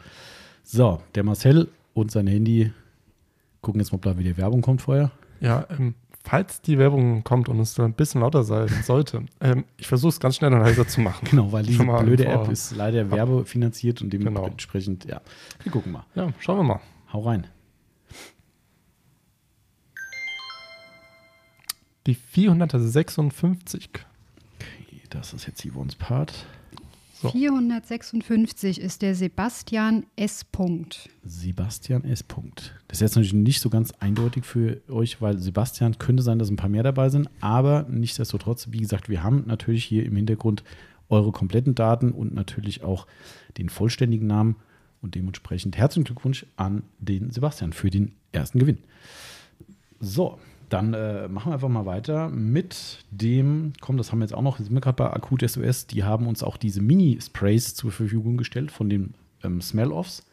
So, 0.64 1.02
der 1.16 1.24
Marcel 1.24 1.70
und 1.94 2.12
sein 2.12 2.28
Handy 2.28 2.72
gucken 3.62 3.80
jetzt 3.82 3.92
mal, 3.92 3.98
ob 3.98 4.02
da 4.04 4.18
wieder 4.18 4.36
Werbung 4.38 4.62
kommt 4.62 4.82
vorher. 4.82 5.12
Ja, 5.40 5.66
ähm, 5.72 5.96
falls 6.24 6.62
die 6.62 6.78
Werbung 6.78 7.24
kommt 7.24 7.50
und 7.50 7.60
es 7.60 7.80
ein 7.80 7.94
bisschen 7.94 8.22
lauter 8.22 8.44
sein 8.44 8.68
sollte, 8.84 9.24
ähm, 9.40 9.66
ich 9.78 9.88
versuche 9.88 10.10
es 10.10 10.20
ganz 10.20 10.36
schnell 10.36 10.54
und 10.54 10.60
leiser 10.60 10.88
zu 10.88 11.02
machen. 11.02 11.28
Genau, 11.30 11.52
weil 11.52 11.64
diese 11.64 11.84
blöde 11.84 12.26
App 12.26 12.50
ist 12.50 12.76
leider 12.76 13.10
werbefinanziert 13.12 14.02
und 14.02 14.10
Genau. 14.12 14.42
dementsprechend, 14.44 15.06
ja, 15.06 15.22
wir 15.64 15.72
gucken 15.72 15.92
mal. 15.94 16.06
Ja, 16.16 16.32
schauen 16.40 16.58
wir 16.58 16.64
mal. 16.64 16.80
Hau 17.14 17.22
rein. 17.22 17.48
Die 22.08 22.16
456. 22.16 23.90
Okay, 24.56 25.02
das 25.10 25.34
ist 25.34 25.46
jetzt 25.46 25.66
Yvonne's 25.66 25.96
Part. 25.96 26.46
So. 27.22 27.30
456 27.30 28.82
ist 28.82 29.04
der 29.04 29.14
Sebastian 29.14 30.08
S. 30.16 30.44
Punkt. 30.44 31.08
Sebastian 31.24 32.04
S. 32.04 32.24
Punkt. 32.24 32.74
Das 32.88 32.98
ist 32.98 33.02
jetzt 33.02 33.16
natürlich 33.16 33.34
nicht 33.34 33.62
so 33.62 33.70
ganz 33.70 33.92
eindeutig 34.00 34.44
für 34.44 34.82
euch, 34.90 35.22
weil 35.22 35.38
Sebastian 35.38 36.00
könnte 36.00 36.24
sein, 36.24 36.40
dass 36.40 36.50
ein 36.50 36.56
paar 36.56 36.70
mehr 36.70 36.82
dabei 36.82 37.10
sind, 37.10 37.30
aber 37.40 37.86
nichtsdestotrotz, 37.88 38.70
wie 38.72 38.80
gesagt, 38.80 39.08
wir 39.08 39.22
haben 39.22 39.44
natürlich 39.46 39.86
hier 39.86 40.04
im 40.04 40.16
Hintergrund 40.16 40.64
eure 41.10 41.32
kompletten 41.32 41.76
Daten 41.76 42.12
und 42.12 42.34
natürlich 42.34 42.84
auch 42.84 43.06
den 43.60 43.70
vollständigen 43.70 44.26
Namen 44.26 44.56
und 45.04 45.14
dementsprechend 45.14 45.78
herzlichen 45.78 46.06
Glückwunsch 46.06 46.48
an 46.56 46.82
den 46.98 47.30
Sebastian 47.30 47.74
für 47.74 47.92
den 47.92 48.14
ersten 48.32 48.58
Gewinn. 48.58 48.80
So, 50.00 50.40
dann 50.72 50.94
äh, 50.94 51.28
machen 51.28 51.50
wir 51.50 51.56
einfach 51.56 51.70
mal 51.70 51.86
weiter 51.86 52.30
mit 52.30 53.00
dem, 53.12 53.74
komm, 53.82 53.98
das 53.98 54.12
haben 54.12 54.20
wir 54.20 54.26
jetzt 54.26 54.34
auch 54.34 54.42
noch, 54.42 54.58
sind 54.58 54.72
wir 54.72 54.80
gerade 54.82 54.96
bei 54.96 55.12
Akut 55.12 55.42
SOS, 55.48 55.88
die 55.88 56.04
haben 56.04 56.28
uns 56.28 56.44
auch 56.44 56.58
diese 56.58 56.82
Mini-Sprays 56.82 57.76
zur 57.76 57.92
Verfügung 57.92 58.38
gestellt 58.38 58.72
von 58.72 58.90
den 58.90 59.14
ähm, 59.44 59.62
Smell-Offs. 59.62 60.26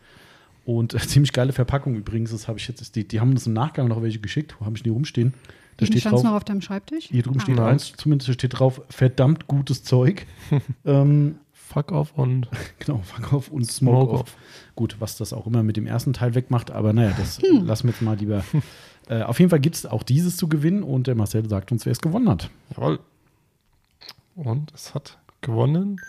Und 0.65 0.95
äh, 0.95 0.99
ziemlich 1.07 1.33
geile 1.33 1.53
Verpackung 1.53 1.97
übrigens, 1.97 2.31
das 2.31 2.47
habe 2.47 2.59
ich 2.59 2.69
jetzt, 2.69 2.95
die, 2.95 3.07
die 3.07 3.21
haben 3.21 3.31
uns 3.31 3.47
im 3.47 3.53
Nachgang 3.53 3.89
noch 3.89 4.01
welche 4.03 4.21
geschickt, 4.21 4.55
wo 4.61 4.67
habe 4.67 4.77
ich 4.77 4.85
nie 4.85 4.91
rumstehen. 4.91 5.35
Da 5.79 5.87
steht 5.87 6.05
drauf, 6.05 6.23
noch 6.23 6.33
auf 6.33 6.45
deinem 6.45 6.61
Schreibtisch? 6.61 7.07
hier 7.07 7.23
drüben 7.23 7.41
steht 7.41 7.59
Ah. 7.59 7.69
eins, 7.69 7.93
zumindest 7.97 8.33
steht 8.35 8.59
drauf, 8.59 8.81
verdammt 8.91 9.47
gutes 9.47 9.83
Zeug. 9.83 10.27
ähm, 10.85 11.37
Fuck 11.53 11.93
off 11.93 12.13
und 12.17 12.49
Genau, 12.79 13.03
Fuck 13.05 13.33
off 13.33 13.49
und 13.51 13.65
Smoke, 13.71 13.97
Smoke 13.97 14.13
off. 14.13 14.21
off. 14.21 14.37
Gut, 14.75 14.97
was 15.01 15.17
das 15.19 15.33
auch 15.33 15.47
immer 15.47 15.63
mit 15.63 15.77
dem 15.77 15.87
ersten 15.87 16.13
Teil 16.13 16.35
wegmacht, 16.35 16.71
aber 16.71 16.93
naja, 16.93 17.13
das 17.19 17.41
lassen 17.43 17.89
wir 17.89 17.93
jetzt 17.93 18.03
mal 18.03 18.17
lieber. 18.17 18.45
Äh, 19.09 19.23
auf 19.23 19.39
jeden 19.39 19.51
Fall 19.51 19.61
gibt 19.61 19.77
es 19.77 19.87
auch 19.87 20.03
dieses 20.03 20.37
zu 20.37 20.49
gewinnen 20.49 20.83
und 20.83 21.07
der 21.07 21.15
Marcel 21.15 21.49
sagt 21.49 21.73
uns, 21.73 21.85
wer 21.87 21.93
es 21.93 22.01
gewonnen 22.01 22.29
hat. 22.29 22.51
Jawohl. 22.77 23.01
Und 24.35 24.73
es 24.75 24.95
hat 24.95 25.19
gewonnen 25.41 26.01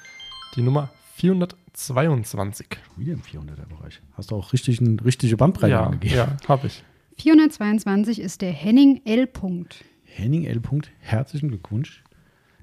die 0.56 0.62
Nummer 0.62 0.90
422. 1.16 2.68
Wieder 2.98 3.14
im 3.14 3.22
400er-Bereich. 3.22 4.02
Hast 4.14 4.32
du 4.32 4.36
auch 4.36 4.54
richtig 4.54 4.82
eine 4.82 5.04
richtige 5.04 5.38
Bandbreite 5.38 5.72
ja, 5.72 5.86
angegeben. 5.86 6.16
ja, 6.16 6.38
habe 6.48 6.68
ich. 6.68 6.84
422 7.18 8.20
ist 8.20 8.42
der 8.42 8.52
Henning 8.52 9.02
L. 9.06 9.28
Punkt. 9.28 9.84
Henning 10.06 10.46
L. 10.46 10.60
Punkt, 10.60 10.90
herzlichen 11.00 11.50
Glückwunsch. 11.50 12.04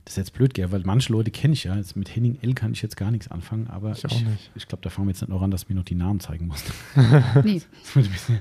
Das 0.04 0.12
ist 0.12 0.18
jetzt 0.18 0.32
blöd, 0.34 0.54
gell, 0.54 0.70
weil 0.70 0.82
manche 0.84 1.12
Leute 1.12 1.30
kenne 1.30 1.54
ich 1.54 1.64
ja. 1.64 1.74
Jetzt 1.76 1.96
mit 1.96 2.14
Henning 2.14 2.38
L. 2.40 2.54
kann 2.54 2.72
ich 2.72 2.80
jetzt 2.82 2.96
gar 2.96 3.10
nichts 3.10 3.28
anfangen, 3.28 3.66
aber 3.68 3.92
Ich 3.92 4.06
auch 4.06 4.10
ich, 4.12 4.24
nicht. 4.24 4.50
ich 4.54 4.68
glaube, 4.68 4.82
da 4.82 4.90
fangen 4.90 5.08
wir 5.08 5.12
jetzt 5.12 5.20
nicht 5.20 5.30
noch 5.30 5.42
an, 5.42 5.50
dass 5.50 5.68
mir 5.68 5.74
noch 5.74 5.84
die 5.84 5.94
Namen 5.96 6.20
zeigen 6.20 6.46
musst. 6.46 6.66
Nee. 7.44 7.62
Das 7.82 7.96
wird 7.96 8.06
ein 8.06 8.12
bisschen- 8.12 8.40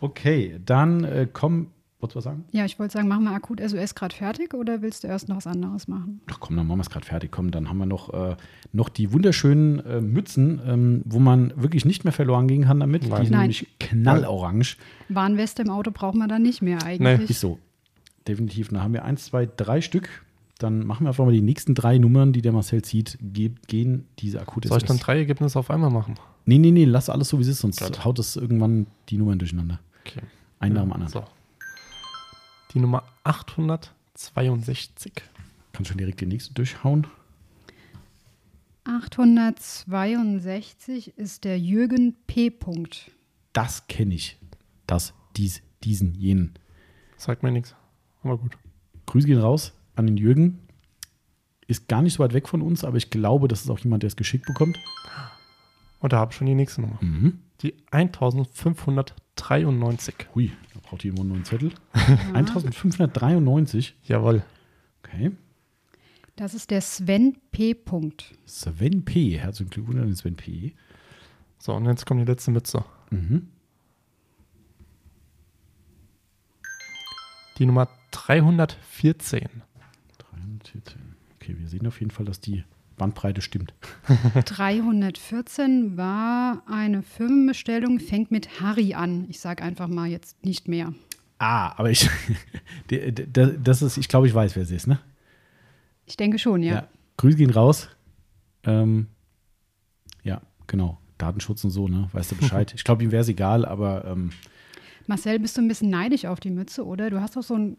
okay, 0.00 0.60
dann 0.64 1.04
äh, 1.04 1.26
komm. 1.32 1.68
Wolltest 1.98 2.14
du 2.14 2.18
was 2.18 2.24
sagen? 2.24 2.44
Ja, 2.52 2.66
ich 2.66 2.78
wollte 2.78 2.92
sagen, 2.92 3.08
machen 3.08 3.24
wir 3.24 3.30
akut 3.30 3.58
SOS 3.58 3.94
gerade 3.94 4.14
fertig 4.14 4.52
oder 4.52 4.82
willst 4.82 5.02
du 5.02 5.08
erst 5.08 5.30
noch 5.30 5.36
was 5.36 5.46
anderes 5.46 5.88
machen? 5.88 6.20
Ach 6.30 6.38
komm, 6.40 6.54
dann 6.56 6.66
machen 6.66 6.78
wir 6.78 6.82
es 6.82 6.90
gerade 6.90 7.06
fertig. 7.06 7.32
Komm, 7.32 7.50
dann 7.50 7.70
haben 7.70 7.78
wir 7.78 7.86
noch, 7.86 8.12
äh, 8.12 8.36
noch 8.72 8.90
die 8.90 9.14
wunderschönen 9.14 9.78
äh, 9.80 10.02
Mützen, 10.02 10.60
ähm, 10.66 11.02
wo 11.06 11.20
man 11.20 11.54
wirklich 11.56 11.86
nicht 11.86 12.04
mehr 12.04 12.12
verloren 12.12 12.48
gehen 12.48 12.64
kann 12.64 12.80
damit. 12.80 13.08
Nein. 13.08 13.20
Die 13.20 13.26
sind 13.26 13.32
Nein. 13.32 13.40
nämlich 13.40 13.66
knallorange. 13.80 14.76
Warnweste 15.08 15.62
im 15.62 15.70
Auto 15.70 15.90
brauchen 15.90 16.18
wir 16.18 16.28
dann 16.28 16.42
nicht 16.42 16.60
mehr 16.60 16.82
eigentlich. 16.84 17.30
Ist 17.30 17.40
so. 17.40 17.58
Definitiv. 18.28 18.68
Dann 18.68 18.82
haben 18.82 18.92
wir 18.92 19.04
eins, 19.06 19.24
zwei, 19.24 19.46
drei 19.46 19.80
Stück. 19.80 20.26
Dann 20.58 20.86
machen 20.86 21.04
wir 21.04 21.08
einfach 21.08 21.24
mal 21.24 21.32
die 21.32 21.42
nächsten 21.42 21.74
drei 21.74 21.98
Nummern, 21.98 22.32
die 22.32 22.42
der 22.42 22.52
Marcel 22.52 22.82
zieht, 22.82 23.18
ge 23.20 23.52
gehen 23.66 24.06
diese 24.18 24.40
akute 24.40 24.68
Soll 24.68 24.78
ich 24.78 24.84
dann 24.84 24.98
drei 24.98 25.18
Ergebnisse 25.18 25.58
auf 25.58 25.70
einmal 25.70 25.90
machen? 25.90 26.14
Nee, 26.46 26.58
nee, 26.58 26.70
nee, 26.70 26.84
lass 26.84 27.10
alles 27.10 27.28
so 27.28 27.38
wie 27.38 27.42
es 27.42 27.48
ist, 27.48 27.58
sonst 27.58 27.80
Gut. 27.80 28.04
haut 28.04 28.20
es 28.20 28.36
irgendwann 28.36 28.86
die 29.08 29.18
Nummern 29.18 29.38
durcheinander. 29.38 29.80
Okay. 30.04 30.20
Ein 30.60 30.74
nach 30.74 30.82
dem 30.82 30.92
anderen. 30.92 31.12
So. 31.12 31.24
Die 32.72 32.78
Nummer 32.78 33.02
862. 33.24 35.12
Kannst 35.72 35.88
schon 35.88 35.98
direkt 35.98 36.20
die 36.20 36.26
nächste 36.26 36.54
durchhauen. 36.54 37.08
862 38.84 41.18
ist 41.18 41.42
der 41.42 41.58
Jürgen 41.58 42.14
P. 42.28 42.50
Punkt. 42.50 43.10
Das 43.52 43.88
kenne 43.88 44.14
ich. 44.14 44.38
Das, 44.86 45.14
dies, 45.36 45.62
diesen, 45.82 46.14
jenen. 46.14 46.54
Sagt 47.16 47.42
mir 47.42 47.50
nichts. 47.50 47.74
Aber 48.22 48.38
gut. 48.38 48.56
Grüße 49.06 49.26
gehen 49.26 49.40
raus 49.40 49.72
an 49.96 50.06
den 50.06 50.16
Jürgen. 50.16 50.60
Ist 51.66 51.88
gar 51.88 52.02
nicht 52.02 52.14
so 52.14 52.22
weit 52.22 52.34
weg 52.34 52.48
von 52.48 52.62
uns, 52.62 52.84
aber 52.84 52.98
ich 52.98 53.10
glaube, 53.10 53.48
das 53.48 53.62
ist 53.62 53.70
auch 53.70 53.80
jemand, 53.80 54.04
der 54.04 54.08
es 54.08 54.14
geschickt 54.14 54.46
bekommt. 54.46 54.78
Und 55.98 56.12
da 56.12 56.18
habe 56.18 56.32
ich 56.32 56.36
schon 56.36 56.46
die 56.46 56.54
nächste 56.54 56.82
Nummer. 56.82 56.98
Mhm. 57.00 57.40
Die 57.62 57.74
1593. 57.90 60.14
Hui, 60.34 60.52
da 60.74 60.80
braucht 60.80 61.04
jemand 61.04 61.20
einen 61.20 61.28
neuen 61.30 61.44
Zettel. 61.44 61.72
1593. 62.34 63.96
Jawohl. 64.04 64.44
Okay. 65.02 65.32
Das 66.36 66.54
ist 66.54 66.70
der 66.70 66.82
Sven 66.82 67.38
P. 67.50 67.74
Punkt. 67.74 68.34
Sven 68.44 69.04
P. 69.04 69.38
Herzlichen 69.38 69.70
Glückwunsch 69.70 70.00
an 70.00 70.06
den 70.06 70.16
Sven 70.16 70.36
P. 70.36 70.74
So, 71.58 71.74
und 71.74 71.86
jetzt 71.86 72.04
kommt 72.04 72.20
die 72.20 72.26
letzte 72.26 72.50
Mütze. 72.50 72.84
Mhm. 73.10 73.48
Die 77.58 77.64
Nummer 77.64 77.88
314. 78.10 79.62
314. 80.18 81.16
Okay, 81.36 81.56
wir 81.58 81.68
sehen 81.68 81.86
auf 81.86 82.00
jeden 82.00 82.10
Fall, 82.10 82.26
dass 82.26 82.40
die 82.40 82.64
Bandbreite 82.96 83.40
stimmt. 83.40 83.74
314 84.44 85.96
war 85.96 86.62
eine 86.66 87.02
Firmenbestellung, 87.02 88.00
fängt 88.00 88.30
mit 88.30 88.60
Harry 88.60 88.94
an. 88.94 89.26
Ich 89.28 89.40
sage 89.40 89.62
einfach 89.62 89.88
mal 89.88 90.08
jetzt 90.08 90.44
nicht 90.44 90.68
mehr. 90.68 90.94
Ah, 91.38 91.78
aber 91.78 91.90
ich, 91.90 92.08
das 93.62 93.82
ist, 93.82 93.98
ich 93.98 94.08
glaube, 94.08 94.26
ich 94.26 94.34
weiß, 94.34 94.56
wer 94.56 94.62
es 94.62 94.70
ist, 94.70 94.86
ne? 94.86 94.98
Ich 96.06 96.16
denke 96.16 96.38
schon, 96.38 96.62
ja. 96.62 96.88
Grüße 97.18 97.36
gehen 97.36 97.50
raus. 97.50 97.88
Ähm, 98.64 99.08
ja, 100.22 100.40
genau. 100.66 100.98
Datenschutz 101.18 101.64
und 101.64 101.70
so, 101.70 101.88
ne? 101.88 102.08
Weißt 102.12 102.32
du 102.32 102.36
Bescheid? 102.40 102.72
ich 102.74 102.84
glaube, 102.84 103.02
ihm 103.04 103.10
wäre 103.10 103.22
es 103.22 103.28
egal, 103.28 103.64
aber 103.64 104.04
ähm, 104.06 104.30
Marcel, 105.06 105.38
bist 105.38 105.56
du 105.56 105.62
ein 105.62 105.68
bisschen 105.68 105.90
neidisch 105.90 106.24
auf 106.24 106.40
die 106.40 106.50
Mütze, 106.50 106.84
oder? 106.84 107.10
Du 107.10 107.20
hast 107.20 107.36
doch 107.36 107.42
so 107.42 107.54
einen 107.54 107.76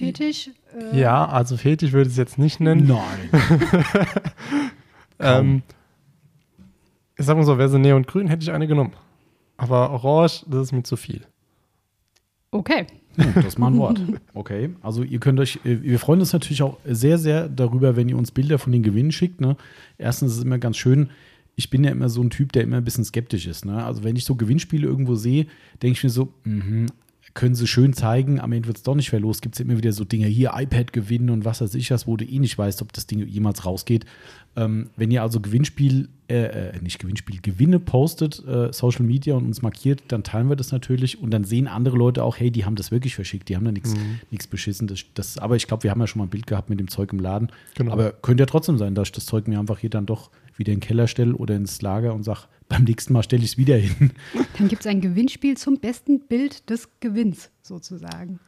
Neon-Fetisch. 0.00 0.50
Äh, 0.92 0.98
Ja, 1.00 1.26
also 1.26 1.56
Fetisch 1.56 1.92
würde 1.92 2.08
ich 2.08 2.14
es 2.14 2.18
jetzt 2.18 2.38
nicht 2.38 2.60
nennen. 2.60 2.86
nein. 2.86 3.42
Ähm, 5.18 5.62
ich 7.16 7.24
sag 7.24 7.38
mal 7.38 7.44
so, 7.44 7.56
wäre 7.56 7.70
sie 7.70 7.78
neongrün, 7.78 8.28
hätte 8.28 8.42
ich 8.42 8.52
eine 8.52 8.66
genommen. 8.66 8.92
Aber 9.56 9.90
orange, 9.90 10.44
das 10.46 10.64
ist 10.64 10.72
mir 10.72 10.82
zu 10.82 10.96
viel. 10.96 11.22
Okay. 12.50 12.86
Hm, 13.16 13.32
das 13.34 13.46
ist 13.46 13.58
mal 13.58 13.68
ein 13.68 13.78
Wort. 13.78 13.98
Okay, 14.34 14.70
also 14.82 15.02
ihr 15.02 15.18
könnt 15.18 15.40
euch, 15.40 15.56
äh, 15.64 15.80
wir 15.82 15.98
freuen 15.98 16.20
uns 16.20 16.34
natürlich 16.34 16.62
auch 16.62 16.76
sehr, 16.84 17.16
sehr 17.16 17.48
darüber, 17.48 17.96
wenn 17.96 18.10
ihr 18.10 18.18
uns 18.18 18.30
Bilder 18.30 18.58
von 18.58 18.72
den 18.72 18.82
Gewinnen 18.82 19.10
schickt. 19.12 19.40
Ne? 19.40 19.56
Erstens 19.96 20.32
ist 20.32 20.38
es 20.38 20.44
immer 20.44 20.58
ganz 20.58 20.76
schön, 20.76 21.08
ich 21.54 21.70
bin 21.70 21.82
ja 21.82 21.90
immer 21.90 22.10
so 22.10 22.20
ein 22.22 22.28
Typ, 22.28 22.52
der 22.52 22.62
immer 22.64 22.76
ein 22.76 22.84
bisschen 22.84 23.04
skeptisch 23.04 23.46
ist. 23.46 23.64
Ne? 23.64 23.82
Also 23.82 24.04
wenn 24.04 24.16
ich 24.16 24.26
so 24.26 24.34
Gewinnspiele 24.34 24.86
irgendwo 24.86 25.14
sehe, 25.14 25.46
denke 25.80 25.96
ich 25.96 26.04
mir 26.04 26.10
so, 26.10 26.34
mhm, 26.44 26.88
können 27.36 27.54
sie 27.54 27.66
schön 27.66 27.92
zeigen, 27.92 28.40
am 28.40 28.50
Ende 28.52 28.66
wird 28.66 28.78
es 28.78 28.82
doch 28.82 28.96
nicht 28.96 29.10
verlost. 29.10 29.42
Gibt 29.42 29.54
es 29.54 29.60
immer 29.60 29.76
wieder 29.76 29.92
so 29.92 30.04
Dinge, 30.04 30.26
hier 30.26 30.52
iPad 30.56 30.92
gewinnen 30.92 31.30
und 31.30 31.44
was 31.44 31.60
weiß 31.60 31.74
ich 31.74 31.90
was, 31.92 32.06
wo 32.06 32.16
du 32.16 32.24
eh 32.24 32.38
nicht 32.40 32.58
weißt, 32.58 32.82
ob 32.82 32.92
das 32.92 33.06
Ding 33.06 33.24
jemals 33.28 33.64
rausgeht. 33.64 34.06
Ähm, 34.56 34.88
wenn 34.96 35.10
ihr 35.10 35.22
also 35.22 35.38
Gewinnspiel, 35.38 36.08
äh, 36.28 36.70
äh, 36.70 36.80
nicht 36.80 36.98
Gewinnspiel, 36.98 37.40
Gewinne 37.42 37.78
postet, 37.78 38.42
äh, 38.48 38.72
Social 38.72 39.04
Media 39.04 39.34
und 39.34 39.44
uns 39.44 39.60
markiert, 39.60 40.04
dann 40.08 40.24
teilen 40.24 40.48
wir 40.48 40.56
das 40.56 40.72
natürlich 40.72 41.22
und 41.22 41.30
dann 41.30 41.44
sehen 41.44 41.68
andere 41.68 41.98
Leute 41.98 42.24
auch, 42.24 42.38
hey, 42.38 42.50
die 42.50 42.64
haben 42.64 42.74
das 42.74 42.90
wirklich 42.90 43.14
verschickt, 43.14 43.50
die 43.50 43.56
haben 43.56 43.66
da 43.66 43.72
nichts 43.72 43.94
nichts 44.30 44.46
beschissen. 44.46 44.88
Das, 44.88 45.04
das, 45.12 45.36
aber 45.36 45.56
ich 45.56 45.66
glaube, 45.66 45.82
wir 45.82 45.90
haben 45.90 46.00
ja 46.00 46.06
schon 46.06 46.20
mal 46.20 46.26
ein 46.26 46.30
Bild 46.30 46.46
gehabt 46.46 46.70
mit 46.70 46.80
dem 46.80 46.88
Zeug 46.88 47.12
im 47.12 47.20
Laden. 47.20 47.50
Genau. 47.74 47.92
Aber 47.92 48.12
könnte 48.12 48.42
ja 48.42 48.46
trotzdem 48.46 48.78
sein, 48.78 48.94
dass 48.94 49.12
das 49.12 49.26
Zeug 49.26 49.46
mir 49.46 49.60
einfach 49.60 49.78
hier 49.78 49.90
dann 49.90 50.06
doch 50.06 50.30
wieder 50.58 50.72
in 50.72 50.80
den 50.80 50.86
Keller 50.86 51.06
stelle 51.06 51.34
oder 51.34 51.54
ins 51.56 51.82
Lager 51.82 52.14
und 52.14 52.22
sage, 52.22 52.40
beim 52.68 52.84
nächsten 52.84 53.12
Mal 53.12 53.22
stelle 53.22 53.44
ich 53.44 53.52
es 53.52 53.58
wieder 53.58 53.76
hin. 53.76 54.10
Dann 54.58 54.68
gibt 54.68 54.80
es 54.80 54.86
ein 54.86 55.00
Gewinnspiel 55.00 55.56
zum 55.56 55.78
besten 55.78 56.20
Bild 56.20 56.68
des 56.70 56.88
Gewinns, 57.00 57.50
sozusagen. 57.62 58.40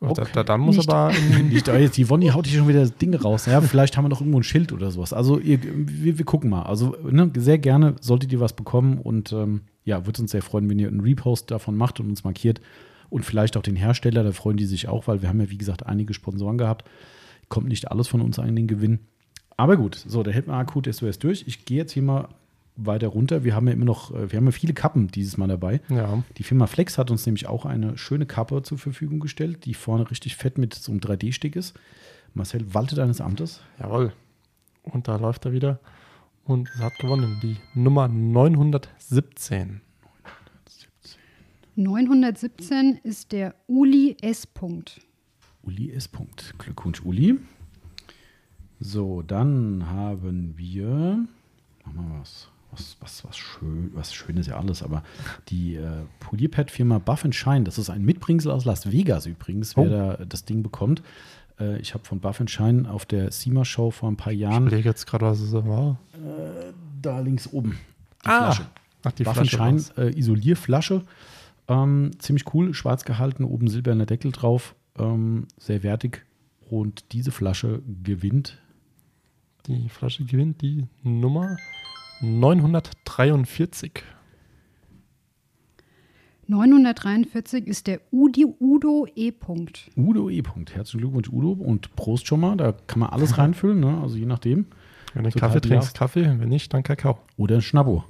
Da, 0.00 0.06
Okay. 0.10 0.26
da, 0.32 0.44
dann 0.44 0.60
muss 0.60 0.76
Nicht. 0.76 0.88
aber 0.88 1.12
Nicht, 1.50 1.66
jetzt 1.66 1.96
die 1.96 2.08
Wonny 2.08 2.28
haut 2.28 2.46
hier 2.46 2.60
schon 2.60 2.68
wieder 2.68 2.86
Dinge 2.88 3.20
raus. 3.20 3.46
Ja, 3.46 3.60
vielleicht 3.60 3.96
haben 3.96 4.04
wir 4.04 4.08
noch 4.08 4.20
irgendwo 4.20 4.38
ein 4.38 4.44
Schild 4.44 4.72
oder 4.72 4.92
sowas. 4.92 5.12
Also 5.12 5.40
ihr, 5.40 5.58
wir, 5.62 6.18
wir 6.18 6.24
gucken 6.24 6.50
mal. 6.50 6.62
Also 6.62 6.94
ne, 7.02 7.30
sehr 7.36 7.58
gerne 7.58 7.96
solltet 8.00 8.32
ihr 8.32 8.38
was 8.38 8.52
bekommen 8.52 8.98
und 8.98 9.32
ähm, 9.32 9.62
ja, 9.84 10.06
würde 10.06 10.22
uns 10.22 10.30
sehr 10.30 10.42
freuen, 10.42 10.70
wenn 10.70 10.78
ihr 10.78 10.86
einen 10.86 11.00
Repost 11.00 11.50
davon 11.50 11.76
macht 11.76 11.98
und 11.98 12.08
uns 12.08 12.22
markiert 12.22 12.60
und 13.10 13.24
vielleicht 13.24 13.56
auch 13.56 13.62
den 13.62 13.74
Hersteller. 13.74 14.22
Da 14.22 14.30
freuen 14.30 14.56
die 14.56 14.66
sich 14.66 14.86
auch, 14.86 15.08
weil 15.08 15.20
wir 15.20 15.28
haben 15.28 15.40
ja 15.40 15.50
wie 15.50 15.58
gesagt 15.58 15.86
einige 15.86 16.14
Sponsoren 16.14 16.58
gehabt. 16.58 16.88
Kommt 17.48 17.66
nicht 17.66 17.90
alles 17.90 18.06
von 18.06 18.20
uns 18.20 18.38
an 18.38 18.54
den 18.54 18.68
Gewinn. 18.68 19.00
Aber 19.58 19.76
gut, 19.76 19.96
so, 19.96 20.22
der 20.22 20.32
hält 20.32 20.46
mal 20.46 20.58
akut 20.60 20.86
SOS 20.92 21.18
durch. 21.18 21.44
Ich 21.46 21.64
gehe 21.64 21.78
jetzt 21.78 21.92
hier 21.92 22.02
mal 22.02 22.28
weiter 22.76 23.08
runter. 23.08 23.42
Wir 23.42 23.56
haben 23.56 23.66
ja 23.66 23.72
immer 23.72 23.84
noch, 23.84 24.14
äh, 24.14 24.30
wir 24.30 24.36
haben 24.36 24.46
ja 24.46 24.52
viele 24.52 24.72
Kappen 24.72 25.08
dieses 25.08 25.36
Mal 25.36 25.48
dabei. 25.48 25.80
ja, 25.88 26.22
Die 26.36 26.44
Firma 26.44 26.68
Flex 26.68 26.96
hat 26.96 27.10
uns 27.10 27.26
nämlich 27.26 27.48
auch 27.48 27.66
eine 27.66 27.98
schöne 27.98 28.24
Kappe 28.24 28.62
zur 28.62 28.78
Verfügung 28.78 29.18
gestellt, 29.18 29.64
die 29.64 29.74
vorne 29.74 30.08
richtig 30.10 30.36
fett 30.36 30.58
mit 30.58 30.74
so 30.74 30.92
einem 30.92 31.00
3D-Stick 31.00 31.56
ist. 31.56 31.74
Marcel, 32.34 32.72
walte 32.72 32.94
deines 32.94 33.20
Amtes. 33.20 33.60
jawohl. 33.80 34.12
Und 34.84 35.08
da 35.08 35.16
läuft 35.16 35.44
er 35.44 35.52
wieder. 35.52 35.80
Und 36.44 36.70
es 36.74 36.80
hat 36.80 36.96
gewonnen. 36.98 37.38
Die 37.42 37.56
Nummer 37.74 38.06
917. 38.08 39.80
917 41.74 43.00
ist 43.02 43.32
der 43.32 43.54
Uli 43.66 44.16
S. 44.20 44.46
Punkt. 44.46 45.00
Uli 45.62 45.90
S. 45.92 46.08
Punkt. 46.08 46.54
Glückwunsch, 46.58 47.02
Uli. 47.04 47.38
So, 48.80 49.22
dann 49.22 49.84
haben 49.88 50.54
wir. 50.56 50.86
Machen 51.84 52.08
wir 52.10 52.20
was. 52.20 52.48
Was, 52.70 52.96
was, 53.00 53.24
was, 53.24 53.36
schön, 53.38 53.90
was 53.94 54.12
schön 54.12 54.36
ist 54.36 54.46
ja 54.46 54.58
alles, 54.58 54.82
aber 54.82 55.02
die 55.48 55.76
äh, 55.76 56.02
Polierpad-Firma 56.20 56.98
Buff 56.98 57.24
Shine, 57.30 57.64
das 57.64 57.78
ist 57.78 57.88
ein 57.88 58.04
Mitbringsel 58.04 58.50
aus 58.52 58.66
Las 58.66 58.92
Vegas 58.92 59.24
übrigens, 59.24 59.74
wer 59.74 59.84
Oh. 59.84 59.88
da 60.18 60.24
das 60.26 60.44
Ding 60.44 60.62
bekommt. 60.62 61.02
Äh, 61.58 61.78
ich 61.78 61.94
habe 61.94 62.04
von 62.04 62.20
Buff 62.20 62.42
Shine 62.46 62.90
auf 62.90 63.06
der 63.06 63.32
SEMA-Show 63.32 63.90
vor 63.90 64.10
ein 64.10 64.18
paar 64.18 64.34
Ich 64.34 64.40
Jahren 64.40 64.66
überlege 64.66 64.86
jetzt 64.90 65.06
gerade, 65.06 65.24
was 65.24 65.40
es 65.40 65.52
war. 65.54 65.98
da 67.00 67.20
links 67.20 67.50
oben 67.50 67.70
die 68.22 68.28
Ah, 68.28 68.52
Flasche. 68.52 68.66
Ach, 69.02 69.12
die 69.12 69.24
Flasche 69.24 69.40
Flasche. 69.56 69.58
war's. 69.58 69.90
äh, 69.96 70.10
Isolierflasche. 70.18 71.02
Ähm, 71.68 72.10
ziemlich 72.18 72.52
cool, 72.52 72.74
schwarz 72.74 73.04
gehalten, 73.06 73.44
oben 73.44 73.68
silberner 73.68 74.04
Deckel 74.06 74.30
drauf. 74.30 74.74
Ähm, 74.98 75.46
sehr 75.56 75.82
wertig. 75.82 76.26
Und 76.68 77.12
diese 77.12 77.30
Flasche 77.32 77.80
gewinnt. 78.04 78.58
Die 79.68 79.90
Flasche 79.90 80.24
gewinnt 80.24 80.62
die 80.62 80.86
Nummer 81.02 81.58
943. 82.22 84.02
943 86.46 87.66
ist 87.66 87.86
der 87.86 88.00
Udi 88.10 88.46
Udo 88.46 89.06
E. 89.14 89.30
Punkt. 89.30 89.90
Udo 89.94 90.30
E. 90.30 90.40
Punkt. 90.40 90.74
Herzlichen 90.74 91.00
Glückwunsch, 91.00 91.28
Udo. 91.28 91.50
Und 91.50 91.94
Prost 91.96 92.26
schon 92.26 92.40
mal. 92.40 92.56
Da 92.56 92.72
kann 92.72 93.00
man 93.00 93.10
alles 93.10 93.36
reinfüllen, 93.36 93.80
ne? 93.80 94.00
also 94.00 94.16
je 94.16 94.24
nachdem. 94.24 94.68
Wenn 95.12 95.24
du 95.24 95.30
Kaffee 95.32 95.60
trinkst. 95.60 95.94
Kaffee. 95.94 96.24
Wenn 96.24 96.48
nicht, 96.48 96.72
dann 96.72 96.82
Kakao. 96.82 97.18
Oder 97.36 97.56
ein 97.56 97.60
Schnabbo. 97.60 98.04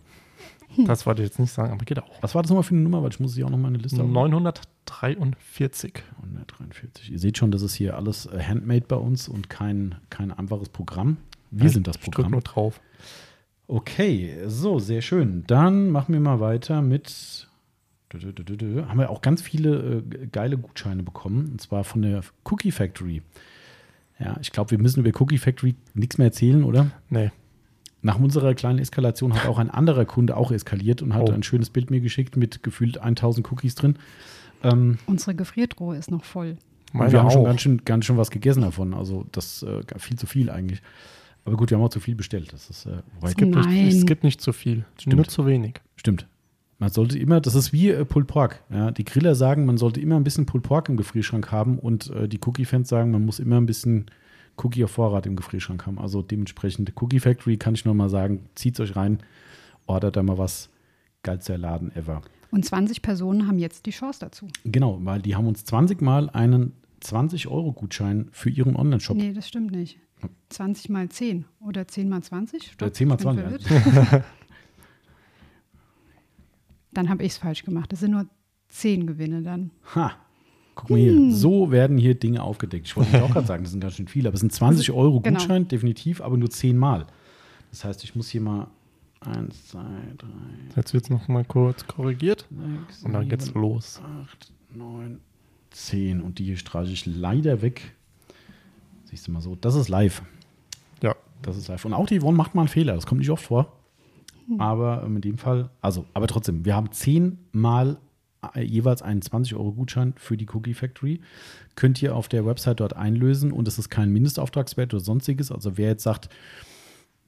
Das 0.86 1.06
wollte 1.06 1.22
ich 1.22 1.28
jetzt 1.28 1.40
nicht 1.40 1.50
sagen, 1.50 1.72
aber 1.72 1.84
geht 1.84 1.98
auch. 1.98 2.22
Was 2.22 2.36
war 2.36 2.42
das 2.42 2.50
nochmal 2.50 2.62
für 2.62 2.74
eine 2.76 2.84
Nummer? 2.84 3.02
Weil 3.02 3.10
ich 3.10 3.18
muss 3.18 3.32
sie 3.34 3.42
auch 3.42 3.50
noch 3.50 3.58
mal 3.58 3.66
in 3.66 3.74
eine 3.74 3.82
Liste 3.82 3.98
haben. 3.98 4.12
943. 4.12 6.04
143. 6.22 7.10
Ihr 7.10 7.18
seht 7.18 7.36
schon, 7.36 7.50
das 7.50 7.62
ist 7.62 7.74
hier 7.74 7.96
alles 7.96 8.26
äh, 8.26 8.40
handmade 8.40 8.84
bei 8.86 8.94
uns 8.94 9.28
und 9.28 9.50
kein, 9.50 9.96
kein 10.08 10.30
einfaches 10.30 10.68
Programm. 10.68 11.16
Wir 11.50 11.70
sind 11.70 11.86
das 11.86 11.96
Ich 11.96 12.02
drück 12.02 12.14
Programm. 12.14 12.32
nur 12.32 12.40
drauf. 12.42 12.80
Okay, 13.66 14.34
so, 14.46 14.78
sehr 14.78 15.02
schön. 15.02 15.44
Dann 15.46 15.90
machen 15.90 16.12
wir 16.14 16.20
mal 16.20 16.40
weiter 16.40 16.80
mit. 16.82 17.46
Haben 18.14 18.98
wir 18.98 19.10
auch 19.10 19.20
ganz 19.20 19.42
viele 19.42 20.02
äh, 20.22 20.26
geile 20.32 20.56
Gutscheine 20.56 21.02
bekommen. 21.02 21.50
Und 21.52 21.60
zwar 21.60 21.84
von 21.84 22.00
der 22.00 22.22
Cookie 22.44 22.70
Factory. 22.72 23.20
Ja, 24.18 24.36
ich 24.40 24.50
glaube, 24.50 24.70
wir 24.70 24.78
müssen 24.78 25.04
über 25.04 25.20
Cookie 25.20 25.36
Factory 25.38 25.74
nichts 25.94 26.16
mehr 26.16 26.28
erzählen, 26.28 26.64
oder? 26.64 26.90
Nee. 27.10 27.30
Nach 28.00 28.18
unserer 28.18 28.54
kleinen 28.54 28.78
Eskalation 28.78 29.34
hat 29.34 29.46
auch 29.46 29.58
ein 29.58 29.70
anderer 29.70 30.06
Kunde 30.06 30.36
auch 30.36 30.50
eskaliert 30.50 31.02
und 31.02 31.12
hat 31.14 31.28
Oh. 31.28 31.32
ein 31.32 31.42
schönes 31.42 31.68
Bild 31.68 31.90
mir 31.90 32.00
geschickt 32.00 32.36
mit 32.36 32.62
gefühlt 32.62 32.98
1000 32.98 33.50
Cookies 33.52 33.74
drin. 33.74 33.96
Ähm, 34.62 34.98
Unsere 35.06 35.34
Gefriertruhe 35.34 35.96
ist 35.96 36.10
noch 36.10 36.24
voll. 36.24 36.56
wir 36.94 37.12
haben 37.20 37.30
schon 37.30 37.44
ganz 37.44 37.60
schön, 37.60 37.84
ganz 37.84 38.06
schön 38.06 38.16
was 38.16 38.30
gegessen 38.30 38.62
davon. 38.62 38.94
Also 38.94 39.26
das 39.32 39.62
äh, 39.62 39.82
viel 39.98 40.16
zu 40.16 40.26
viel 40.26 40.48
eigentlich. 40.48 40.80
Aber 41.48 41.56
gut, 41.56 41.70
wir 41.70 41.78
haben 41.78 41.84
auch 41.84 41.88
zu 41.88 42.00
viel 42.00 42.14
bestellt. 42.14 42.52
Das 42.52 42.68
ist, 42.68 42.84
äh, 42.84 42.98
Es 43.22 43.34
gibt, 43.34 43.54
nicht, 43.54 43.94
es 43.94 44.04
gibt 44.04 44.22
nicht 44.22 44.40
zu 44.40 44.52
viel. 44.52 44.84
Stimmt. 44.98 45.16
Nur 45.16 45.24
zu 45.24 45.46
wenig. 45.46 45.80
Stimmt. 45.96 46.26
Man 46.78 46.90
sollte 46.90 47.18
immer, 47.18 47.40
das 47.40 47.54
ist 47.54 47.72
wie 47.72 47.88
äh, 47.88 48.04
Pulled 48.04 48.28
Pork. 48.28 48.62
Ja, 48.70 48.90
die 48.90 49.04
Griller 49.04 49.34
sagen, 49.34 49.64
man 49.64 49.78
sollte 49.78 49.98
immer 50.00 50.16
ein 50.16 50.24
bisschen 50.24 50.44
Pulled 50.44 50.62
Pork 50.62 50.90
im 50.90 50.98
Gefrierschrank 50.98 51.50
haben 51.50 51.78
und 51.78 52.10
äh, 52.10 52.28
die 52.28 52.38
Cookie-Fans 52.44 52.86
sagen, 52.86 53.10
man 53.10 53.24
muss 53.24 53.40
immer 53.40 53.56
ein 53.56 53.64
bisschen 53.64 54.10
Cookie 54.58 54.84
auf 54.84 54.90
Vorrat 54.90 55.24
im 55.24 55.36
Gefrierschrank 55.36 55.86
haben. 55.86 55.98
Also 55.98 56.20
dementsprechend, 56.20 56.92
Cookie 57.00 57.20
Factory 57.20 57.56
kann 57.56 57.74
ich 57.74 57.86
nur 57.86 57.94
mal 57.94 58.10
sagen, 58.10 58.44
zieht 58.54 58.78
euch 58.78 58.94
rein, 58.94 59.20
ordert 59.86 60.16
da 60.16 60.22
mal 60.22 60.36
was. 60.36 60.68
Geilster 61.22 61.56
Laden 61.56 61.94
ever. 61.96 62.20
Und 62.50 62.64
20 62.64 63.02
Personen 63.02 63.48
haben 63.48 63.58
jetzt 63.58 63.86
die 63.86 63.90
Chance 63.90 64.20
dazu. 64.20 64.48
Genau, 64.64 64.98
weil 65.02 65.20
die 65.22 65.34
haben 65.34 65.46
uns 65.46 65.64
20 65.64 66.00
Mal 66.00 66.30
einen 66.30 66.72
20-Euro-Gutschein 67.02 68.28
für 68.32 68.50
ihren 68.50 68.76
Online-Shop. 68.76 69.16
Nee, 69.16 69.32
das 69.32 69.48
stimmt 69.48 69.72
nicht. 69.72 69.98
20 70.50 70.88
mal 70.90 71.08
10 71.08 71.44
oder 71.60 71.86
10 71.86 72.08
mal 72.08 72.22
20? 72.22 72.62
Stopp, 72.64 72.82
Oder 72.82 72.92
10 72.92 73.08
mal 73.08 73.14
ich 73.18 73.24
bin 73.26 73.36
20, 73.36 73.66
verwirrt. 73.66 74.24
Dann 76.92 77.08
habe 77.08 77.22
ich 77.22 77.32
es 77.32 77.38
falsch 77.38 77.64
gemacht. 77.64 77.92
Das 77.92 78.00
sind 78.00 78.12
nur 78.12 78.26
10 78.68 79.06
Gewinne 79.06 79.42
dann. 79.42 79.70
Ha! 79.94 80.12
Guck 80.74 80.90
mal 80.90 80.98
hier, 80.98 81.32
so 81.34 81.70
werden 81.70 81.98
hier 81.98 82.14
Dinge 82.14 82.42
aufgedeckt. 82.42 82.86
Ich 82.86 82.96
wollte 82.96 83.22
auch 83.24 83.30
gerade 83.32 83.46
sagen, 83.46 83.64
das 83.64 83.72
sind 83.72 83.80
ganz 83.80 83.94
schön 83.94 84.08
viele, 84.08 84.28
aber 84.28 84.34
es 84.34 84.40
sind 84.40 84.52
20 84.52 84.92
Euro 84.92 85.20
Genau. 85.20 85.38
Gutschein, 85.38 85.66
definitiv, 85.68 86.20
aber 86.20 86.36
nur 86.36 86.50
10 86.50 86.76
Mal. 86.78 87.06
Das 87.70 87.84
heißt, 87.84 88.04
ich 88.04 88.14
muss 88.14 88.28
hier 88.28 88.40
mal 88.40 88.68
1, 89.20 89.68
2, 89.68 89.80
3, 90.18 90.26
Jetzt 90.76 90.94
wird 90.94 91.04
es 91.04 91.10
noch 91.10 91.26
mal 91.28 91.44
kurz 91.44 91.86
korrigiert. 91.86 92.46
6, 92.86 93.04
Und 93.04 93.12
dann 93.12 93.28
geht's 93.28 93.46
7, 93.46 93.60
los. 93.60 94.00
8, 94.22 94.52
9, 94.74 95.20
10. 95.70 96.20
Und 96.20 96.38
die 96.38 96.44
hier 96.44 96.56
streiche 96.56 96.92
ich 96.92 97.06
leider 97.06 97.60
weg. 97.60 97.96
Siehst 99.08 99.26
du 99.26 99.32
mal 99.32 99.40
so, 99.40 99.54
das 99.56 99.74
ist 99.74 99.88
live. 99.88 100.22
Ja. 101.02 101.14
Das 101.40 101.56
ist 101.56 101.68
live. 101.68 101.84
Und 101.84 101.94
auch 101.94 102.06
die 102.06 102.20
Yvonne 102.20 102.36
macht 102.36 102.54
mal 102.54 102.62
einen 102.62 102.68
Fehler, 102.68 102.94
das 102.94 103.06
kommt 103.06 103.20
nicht 103.20 103.30
oft 103.30 103.44
vor. 103.44 103.72
Aber 104.58 105.02
ähm, 105.04 105.16
in 105.16 105.22
dem 105.22 105.38
Fall, 105.38 105.70
also, 105.82 106.06
aber 106.14 106.26
trotzdem, 106.26 106.64
wir 106.64 106.74
haben 106.74 106.90
10 106.90 107.38
Mal 107.52 107.98
äh, 108.54 108.62
jeweils 108.62 109.02
einen 109.02 109.20
20-Euro-Gutschein 109.20 110.14
für 110.16 110.36
die 110.36 110.46
Cookie 110.52 110.72
Factory. 110.74 111.20
Könnt 111.74 112.00
ihr 112.02 112.16
auf 112.16 112.28
der 112.28 112.46
Website 112.46 112.80
dort 112.80 112.96
einlösen 112.96 113.52
und 113.52 113.68
es 113.68 113.78
ist 113.78 113.88
kein 113.90 114.10
Mindestauftragswert 114.10 114.94
oder 114.94 115.02
sonstiges. 115.04 115.52
Also 115.52 115.76
wer 115.76 115.88
jetzt 115.88 116.02
sagt, 116.02 116.28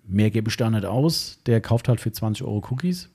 mehr 0.06 0.30
gebe 0.30 0.48
ich 0.48 0.56
da 0.56 0.70
nicht 0.70 0.84
aus, 0.86 1.40
der 1.46 1.60
kauft 1.60 1.88
halt 1.88 2.00
für 2.00 2.10
20 2.10 2.44
Euro 2.46 2.62
Cookies. 2.70 3.10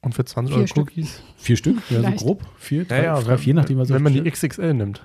Und 0.00 0.14
für 0.14 0.24
20 0.24 0.52
Vier 0.52 0.58
Euro 0.58 0.66
Stück. 0.66 0.88
Cookies? 0.88 1.22
Vier 1.36 1.56
Stück, 1.56 1.76
ja, 1.90 2.02
so 2.02 2.10
grob. 2.12 2.42
Vier, 2.58 2.84
drei, 2.84 2.96
Ja, 2.98 3.02
ja, 3.04 3.20
drei 3.20 3.28
wenn, 3.32 3.38
vier, 3.38 3.54
nachdem 3.54 3.78
was 3.78 3.88
wenn 3.90 4.02
man 4.02 4.12
die. 4.14 4.22
XXL 4.28 4.74
nimmt. 4.74 5.02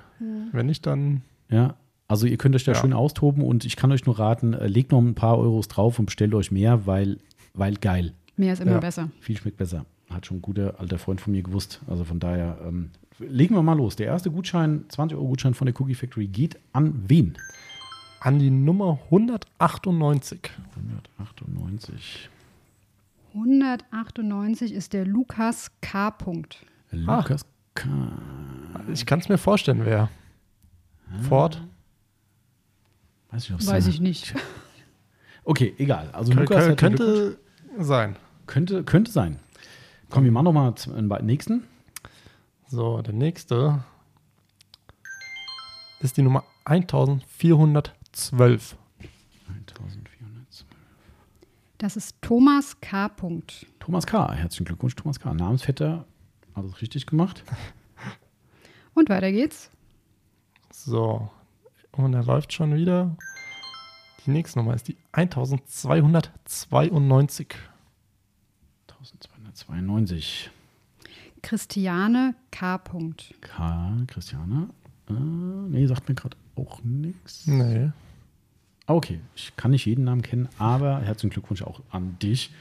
Wenn 0.54 0.66
nicht, 0.66 0.86
dann 0.86 1.22
Ja, 1.50 1.76
also 2.08 2.26
ihr 2.28 2.38
könnt 2.38 2.56
euch 2.56 2.64
da 2.64 2.74
Ja. 2.74 2.80
schön 2.80 2.94
austoben 2.94 3.44
und 3.44 3.66
ich 3.66 3.76
kann 3.76 3.92
euch 3.92 4.06
nur 4.06 4.18
raten, 4.20 4.54
äh, 4.54 4.68
legt 4.68 4.92
noch 4.92 5.00
ein 5.00 5.16
paar 5.16 5.38
Euros 5.38 5.68
drauf 5.68 6.00
und 6.00 6.06
bestellt 6.06 6.34
euch 6.34 6.52
mehr, 6.52 6.86
weil, 6.86 7.18
weil 7.54 7.76
geil. 7.76 8.14
Mehr 8.36 8.54
ist 8.54 8.62
immer 8.62 8.74
Ja. 8.74 8.80
besser. 8.80 9.10
Viel 9.20 9.38
schmeckt 9.38 9.58
besser. 9.58 9.86
Hat 10.10 10.26
schon 10.26 10.38
ein 10.38 10.42
guter 10.42 10.80
alter 10.80 10.98
Freund 11.00 11.20
von 11.20 11.34
mir 11.34 11.42
gewusst. 11.44 11.82
Also 11.88 12.04
von 12.04 12.20
daher, 12.20 12.58
ähm, 12.66 12.92
legen 13.20 13.56
wir 13.56 13.64
mal 13.64 13.76
los. 13.78 13.96
Der 13.96 14.06
erste 14.08 14.30
Gutschein, 14.32 14.86
20-Euro-Gutschein 14.90 15.54
von 15.54 15.66
der 15.66 15.80
Cookie 15.82 15.96
Factory 15.96 16.28
geht 16.28 16.58
an 16.74 16.94
wen? 17.08 17.38
an 18.22 18.40
die 18.40 18.50
Nummer 18.50 18.98
198. 19.12 20.40
198. 20.76 22.30
198 23.34 24.74
ist 24.74 24.94
der 24.94 25.06
Lukas 25.06 25.72
K. 25.82 26.12
Punkt. 26.12 26.66
Lukas 26.92 27.46
K. 27.76 27.88
Ich 28.92 29.06
kann 29.06 29.20
es 29.20 29.30
mir 29.30 29.38
vorstellen, 29.38 29.82
wer. 29.84 30.10
Ford. 31.30 31.62
Weiß 33.32 33.50
ich, 33.50 33.68
Weiß 33.68 33.88
ich 33.88 34.00
nicht. 34.00 34.34
Okay, 35.44 35.74
egal. 35.78 36.10
Also 36.12 36.34
Kö- 36.34 36.40
Lukas 36.42 36.76
könnte 36.78 37.40
sein. 37.78 38.16
könnte, 38.48 38.84
könnte 38.84 39.12
sein. 39.12 39.40
Komm, 40.10 40.24
wir 40.24 40.32
machen 40.32 40.46
noch 40.46 40.54
mal 40.54 40.76
zum 40.76 41.12
äh, 41.12 41.22
nächsten. 41.22 41.64
So, 42.68 43.02
der 43.02 43.14
nächste 43.14 43.84
ist 46.00 46.18
die 46.18 46.22
Nummer 46.22 46.44
1412. 46.66 48.76
1412. 49.48 50.66
Das 51.78 51.96
ist 51.96 52.16
Thomas 52.22 52.80
K. 52.82 53.08
Punkt. 53.10 53.68
Thomas 53.80 54.08
K. 54.08 54.34
Herzlichen 54.34 54.66
Glückwunsch, 54.66 54.96
Thomas 54.96 55.20
K. 55.20 55.34
Namensvetter. 55.34 56.06
Alles 56.56 56.82
richtig 56.82 57.06
gemacht. 57.06 57.44
Und 58.96 59.10
weiter 59.10 59.32
geht's. 59.32 59.70
So, 60.72 61.30
und 62.06 62.14
er 62.14 62.24
läuft 62.24 62.54
schon 62.54 62.76
wieder. 62.76 63.16
Die 64.26 64.32
nächste 64.32 64.60
Nummer 64.60 64.74
ist 64.74 64.88
die 64.88 64.98
1292. 65.14 67.56
1292. 68.88 70.52
Christiane 71.42 72.36
K. 72.52 72.78
Punkt. 72.78 73.34
K. 73.42 73.98
Christiane. 74.08 74.70
Äh, 75.10 75.14
nee, 75.14 75.86
sagt 75.86 76.10
mir 76.10 76.16
gerade 76.16 76.36
auch 76.56 76.82
nichts. 76.84 77.48
Nee. 77.48 77.92
Ah, 78.86 78.94
Okay, 78.94 79.20
ich 79.36 79.54
kann 79.58 79.72
nicht 79.72 79.86
jeden 79.86 80.06
Namen 80.06 80.22
kennen, 80.22 80.48
aber 80.58 81.02
herzlichen 81.02 81.32
Glückwunsch 81.32 81.62
auch 81.62 81.82
an 81.92 82.18
dich. 82.20 82.52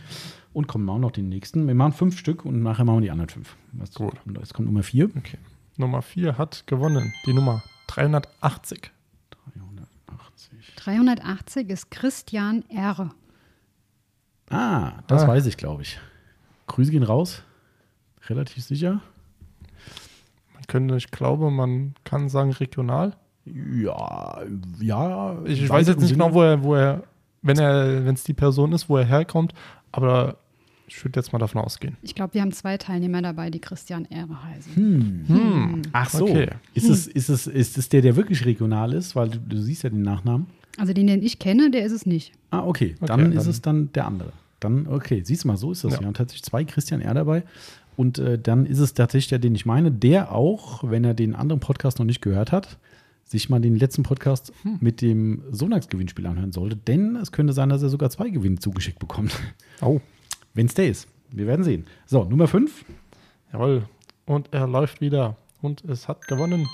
Und 0.53 0.67
kommen 0.67 0.89
auch 0.89 0.99
noch 0.99 1.13
den 1.13 1.29
nächsten. 1.29 1.67
Wir 1.69 1.75
machen 1.75 1.93
fünf 1.93 2.19
Stück 2.19 2.45
und 2.45 2.63
nachher 2.63 2.85
machen 2.85 2.97
wir 2.97 3.03
die 3.03 3.11
anderen 3.13 3.29
fünf. 3.29 3.55
Was 3.73 3.95
Gut. 3.95 4.15
Und 4.25 4.37
Jetzt 4.39 4.55
kommt 4.55 4.67
Nummer 4.67 4.83
vier. 4.83 5.09
Okay. 5.17 5.39
Nummer 5.79 6.01
4 6.03 6.39
hat 6.39 6.67
gewonnen. 6.67 7.13
Die 7.27 7.35
Nummer 7.35 7.63
380. 7.89 8.91
380. 10.77 10.77
380 10.77 11.71
ist 11.71 11.91
Christian 11.91 12.65
R. 12.69 13.11
Ah, 14.51 14.93
das 15.07 15.23
Ah. 15.25 15.29
weiß 15.29 15.47
ich, 15.47 15.57
glaube 15.57 15.83
ich. 15.83 15.99
Grüße 16.67 16.91
gehen 16.91 17.03
raus. 17.03 17.43
Relativ 18.29 18.65
sicher. 18.65 19.01
Man 20.55 20.63
könnte, 20.69 20.97
ich 20.97 21.11
glaube, 21.11 21.51
man 21.51 21.95
kann 22.05 22.29
sagen 22.29 22.53
regional. 22.53 23.17
Ja, 23.45 24.43
ja. 24.81 25.37
Ich, 25.45 25.63
im 25.63 25.69
weiß 25.69 25.87
jetzt 25.87 26.01
nicht 26.01 26.09
Sinne. 26.09 26.25
genau, 26.25 26.35
wo 26.35 26.43
er, 26.43 26.63
wo 26.65 26.75
er, 26.75 27.03
wenn 27.43 27.59
er, 27.59 28.05
wenn 28.05 28.15
es 28.15 28.25
die 28.25 28.35
Person 28.35 28.73
ist, 28.73 28.89
wo 28.89 28.97
er 28.97 29.05
herkommt, 29.05 29.53
aber 29.93 30.37
ich 30.87 31.05
würde 31.05 31.19
jetzt 31.19 31.33
mal 31.33 31.39
davon 31.39 31.61
ausgehen. 31.61 31.97
Ich 32.03 32.15
glaube, 32.15 32.35
wir 32.35 32.43
haben 32.43 32.53
zwei 32.53 32.77
Teilnehmer 32.79 33.21
dabei, 33.23 33.51
die 33.51 33.61
Christian 33.61 34.05
R. 34.07 34.27
heißen. 34.45 34.75
Hm. 34.77 35.25
Hm. 35.29 35.83
Ach 35.93 36.09
so. 36.11 36.25
Okay. 36.29 36.49
Ist, 36.75 36.89
es, 36.89 37.07
ist, 37.07 37.29
es, 37.29 37.47
ist 37.47 37.79
es 37.79 37.89
der, 37.89 38.03
der 38.03 38.17
wirklich 38.17 38.45
regional 38.45 38.93
ist? 38.93 39.17
Weil 39.17 39.31
du, 39.31 39.39
du 39.39 39.59
siehst 39.61 39.83
ja 39.83 39.91
den 39.91 40.03
Nachnamen. 40.03 40.47
Also 40.79 40.93
den, 40.93 41.07
den 41.07 41.23
ich 41.23 41.39
kenne, 41.39 41.71
der 41.71 41.85
ist 41.85 41.93
es 41.93 42.07
nicht. 42.07 42.33
Ah, 42.51 42.61
okay. 42.65 42.95
Okay, 43.01 43.07
Dann 43.07 43.33
ist 43.33 43.45
dann- 43.45 43.51
es 43.51 43.63
dann 43.63 43.93
der 43.95 44.07
andere. 44.07 44.33
Dann, 44.61 44.87
okay, 44.87 45.23
siehst 45.25 45.45
du 45.45 45.49
mal, 45.49 45.57
so 45.57 45.73
ist 45.73 45.85
das. 45.85 45.95
Ja. 45.95 46.01
Wir 46.01 46.07
haben 46.07 46.15
tatsächlich 46.15 46.45
zwei 46.45 46.65
Christian 46.65 47.01
R. 47.01 47.15
dabei. 47.15 47.43
Und 47.97 48.19
äh, 48.19 48.39
dann 48.39 48.67
ist 48.67 48.79
es 48.79 48.95
tatsächlich 48.95 49.29
der, 49.29 49.39
den 49.39 49.55
ich 49.55 49.65
meine, 49.67 49.91
der 49.91 50.33
auch, 50.33 50.83
wenn 50.89 51.03
er 51.05 51.15
den 51.15 51.35
anderen 51.35 51.61
Podcast 51.61 51.99
noch 51.99 52.07
nicht 52.07 52.21
gehört 52.21 52.53
hat, 52.53 52.79
sich 53.25 53.49
mal 53.51 53.61
den 53.61 53.77
letzten 53.77 54.03
Podcast 54.03 54.53
Hm. 54.63 54.77
mit 54.81 55.01
dem 55.01 55.43
Sonntagsgewinnspiel 55.51 56.27
anhören 56.27 56.53
sollte. 56.53 56.77
Denn 56.77 57.17
es 57.17 57.33
könnte 57.33 57.53
sein, 57.55 57.71
dass 57.71 57.83
er 57.83 57.89
sogar 57.89 58.09
zwei 58.11 58.29
Gewinne 58.29 58.59
zugeschickt 58.59 58.99
bekommt. 58.99 59.37
Oh. 59.81 60.01
Wenn 60.57 60.67
es 60.67 60.75
der 60.75 60.89
ist. 60.89 61.07
Wir 61.31 61.47
werden 61.47 61.65
sehen. 61.65 61.87
So, 62.07 62.25
Nummer 62.25 62.49
5. 62.49 62.85
Jawohl. 63.53 63.85
Und 64.25 64.53
er 64.53 64.67
läuft 64.67 65.01
wieder. 65.01 65.37
Und 65.63 65.85
es 65.85 66.09
hat 66.09 66.27
gewonnen 66.27 66.67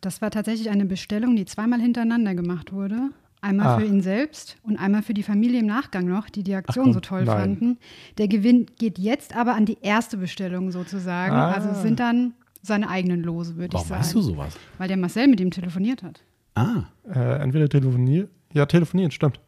Das 0.00 0.20
war 0.20 0.30
tatsächlich 0.30 0.68
eine 0.70 0.84
Bestellung, 0.84 1.36
die 1.36 1.44
zweimal 1.44 1.80
hintereinander 1.80 2.34
gemacht 2.34 2.72
wurde. 2.72 3.10
Einmal 3.40 3.66
Ah. 3.66 3.78
für 3.78 3.84
ihn 3.86 4.02
selbst 4.02 4.56
und 4.62 4.76
einmal 4.76 5.02
für 5.02 5.14
die 5.14 5.22
Familie 5.24 5.60
im 5.60 5.66
Nachgang 5.66 6.06
noch, 6.06 6.28
die 6.30 6.44
die 6.44 6.54
Aktion 6.54 6.84
komm, 6.86 6.92
so 6.94 7.00
toll 7.00 7.24
nein. 7.24 7.36
fanden. 7.38 7.78
Der 8.18 8.28
Gewinn 8.28 8.66
geht 8.78 8.98
jetzt 8.98 9.34
aber 9.34 9.54
an 9.54 9.66
die 9.66 9.78
erste 9.82 10.16
Bestellung 10.16 10.70
sozusagen. 10.70 11.34
Ah. 11.34 11.50
Also 11.52 11.70
es 11.70 11.82
sind 11.82 11.98
dann 11.98 12.34
seine 12.62 12.88
eigenen 12.88 13.22
Lose, 13.22 13.56
würde 13.56 13.66
ich 13.68 13.72
Warum 13.74 13.88
sagen. 13.88 14.00
weißt 14.00 14.14
du 14.14 14.22
sowas? 14.22 14.56
Weil 14.78 14.88
der 14.88 14.96
Marcel 14.96 15.28
mit 15.28 15.40
ihm 15.40 15.50
telefoniert 15.50 16.02
hat. 16.02 16.20
Ah, 16.54 16.84
Äh, 17.12 17.42
entweder 17.42 17.68
telefonieren. 17.68 18.28
Ja, 18.52 18.66
telefonieren, 18.66 19.10
stimmt. 19.10 19.40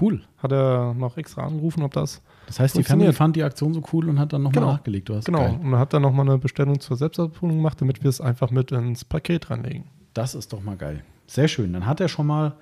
cool. 0.00 0.22
Hat 0.38 0.52
er 0.52 0.94
noch 0.94 1.16
extra 1.16 1.42
angerufen, 1.46 1.82
ob 1.82 1.92
das. 1.94 2.22
Das 2.46 2.60
heißt, 2.60 2.76
die. 2.78 2.84
Family 2.84 3.12
fand 3.12 3.34
die 3.36 3.42
Aktion 3.42 3.74
so 3.74 3.82
cool 3.92 4.08
und 4.08 4.20
hat 4.20 4.32
dann 4.32 4.42
nochmal 4.42 4.62
Genau. 4.62 4.72
nachgelegt. 4.74 5.08
Du 5.08 5.14
hast 5.16 5.24
Genau. 5.24 5.38
geil. 5.40 5.58
Und 5.62 5.76
hat 5.76 5.92
dann 5.92 6.02
nochmal 6.02 6.28
eine 6.28 6.38
Bestellung 6.38 6.78
zur 6.78 6.96
Selbstabholung 6.96 7.56
gemacht, 7.56 7.80
damit 7.80 8.02
wir 8.04 8.08
es 8.08 8.20
einfach 8.20 8.50
mit 8.52 8.70
ins 8.72 9.04
Paket 9.04 9.50
reinlegen. 9.50 9.84
Das 10.14 10.34
ist 10.36 10.52
doch 10.52 10.62
mal 10.62 10.76
geil. 10.76 11.02
Sehr 11.26 11.48
schön. 11.48 11.72
Dann 11.72 11.86
hat 11.86 12.00
er 12.00 12.08
schon 12.08 12.26
mal 12.26 12.54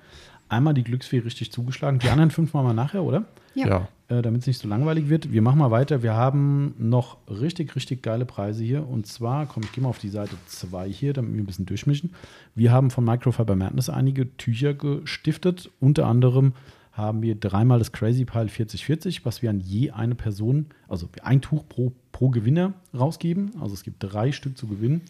einmal 0.49 0.73
die 0.73 0.83
Glücksfee 0.83 1.19
richtig 1.19 1.51
zugeschlagen. 1.51 1.99
Die 1.99 2.09
anderen 2.09 2.31
fünf 2.31 2.53
machen 2.53 2.67
wir 2.67 2.73
nachher, 2.73 3.03
oder? 3.03 3.25
Ja. 3.55 3.87
Äh, 4.07 4.21
Damit 4.21 4.41
es 4.41 4.47
nicht 4.47 4.59
so 4.59 4.67
langweilig 4.67 5.09
wird. 5.09 5.31
Wir 5.31 5.41
machen 5.41 5.59
mal 5.59 5.71
weiter. 5.71 6.03
Wir 6.03 6.15
haben 6.15 6.73
noch 6.77 7.17
richtig, 7.27 7.75
richtig 7.75 8.01
geile 8.01 8.25
Preise 8.25 8.63
hier. 8.63 8.87
Und 8.87 9.07
zwar, 9.07 9.45
komm, 9.45 9.63
ich 9.63 9.71
gehe 9.71 9.83
mal 9.83 9.89
auf 9.89 9.99
die 9.99 10.09
Seite 10.09 10.35
2 10.47 10.89
hier, 10.89 11.13
damit 11.13 11.33
wir 11.33 11.43
ein 11.43 11.45
bisschen 11.45 11.65
durchmischen. 11.65 12.13
Wir 12.55 12.71
haben 12.71 12.89
von 12.89 13.05
Microfiber 13.05 13.55
Madness 13.55 13.89
einige 13.89 14.35
Tücher 14.37 14.73
gestiftet. 14.73 15.69
Unter 15.79 16.07
anderem 16.07 16.53
haben 16.91 17.21
wir 17.21 17.35
dreimal 17.35 17.79
das 17.79 17.91
Crazy 17.91 18.25
Pile 18.25 18.49
4040, 18.49 19.25
was 19.25 19.41
wir 19.41 19.49
an 19.49 19.59
je 19.59 19.91
eine 19.91 20.15
Person, 20.15 20.67
also 20.87 21.07
ein 21.23 21.41
Tuch 21.41 21.63
pro, 21.69 21.93
pro 22.11 22.29
Gewinner 22.29 22.73
rausgeben. 22.97 23.51
Also 23.61 23.73
es 23.73 23.83
gibt 23.83 23.97
drei 23.99 24.31
Stück 24.31 24.57
zu 24.57 24.67
gewinnen. 24.67 25.01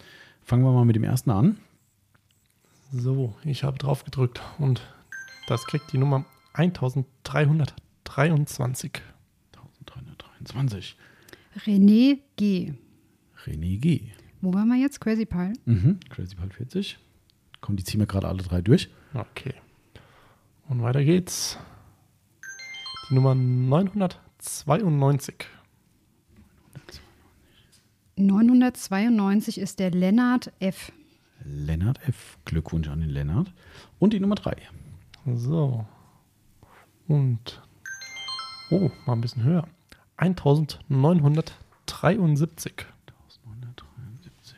Fangen 0.43 0.63
wir 0.63 0.71
mal 0.71 0.86
mit 0.86 0.95
dem 0.95 1.04
ersten 1.04 1.32
an. 1.32 1.58
So, 2.91 3.34
ich 3.43 3.63
habe 3.63 3.78
drauf 3.78 4.04
gedrückt 4.04 4.41
und 4.58 4.82
das 5.49 5.65
kriegt 5.65 5.91
die 5.91 5.97
Nummer 5.97 6.23
1323. 6.53 7.81
1323. 8.05 10.95
René 11.65 12.19
G. 12.35 12.73
René 13.45 13.79
G. 13.79 14.12
Wo 14.41 14.53
waren 14.53 14.67
wir 14.67 14.77
jetzt? 14.77 15.01
Crazy 15.01 15.25
Pile? 15.25 15.53
Mhm. 15.65 15.99
Crazy 16.09 16.35
Pile 16.35 16.51
40. 16.51 16.99
Komm, 17.62 17.77
die 17.77 17.83
ziehen 17.83 17.99
wir 17.99 18.07
gerade 18.07 18.27
alle 18.27 18.43
drei 18.43 18.62
durch. 18.62 18.89
Okay. 19.13 19.55
Und 20.67 20.83
weiter 20.83 21.03
geht's. 21.03 21.57
Die 23.09 23.15
Nummer 23.15 23.33
992. 23.33 25.47
992 28.17 29.59
ist 29.59 29.79
der 29.79 29.89
Lennart 29.91 30.51
F. 30.59 30.91
Lennart 31.43 31.99
F. 32.07 32.38
Glückwunsch 32.45 32.88
an 32.89 32.99
den 32.99 33.09
Lennart. 33.09 33.51
Und 33.97 34.13
die 34.13 34.19
Nummer 34.19 34.35
3. 34.35 34.55
So. 35.25 35.86
Und. 37.08 37.62
Oh, 38.71 38.89
mal 39.05 39.13
ein 39.13 39.21
bisschen 39.21 39.43
höher. 39.43 39.67
1973. 40.17 42.86
1973. 43.38 44.58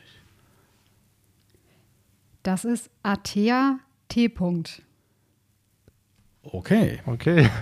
Das 2.42 2.64
ist 2.64 2.90
Atea 3.02 3.78
T. 4.08 4.28
Punkt. 4.28 4.82
Okay. 6.42 7.00
Okay. 7.06 7.48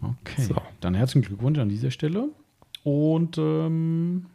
Okay. 0.00 0.42
So. 0.42 0.56
Dann 0.80 0.94
herzlichen 0.94 1.26
Glückwunsch 1.26 1.58
an 1.58 1.68
dieser 1.68 1.90
Stelle. 1.90 2.30
Und 2.84 3.38
ähm, 3.38 4.26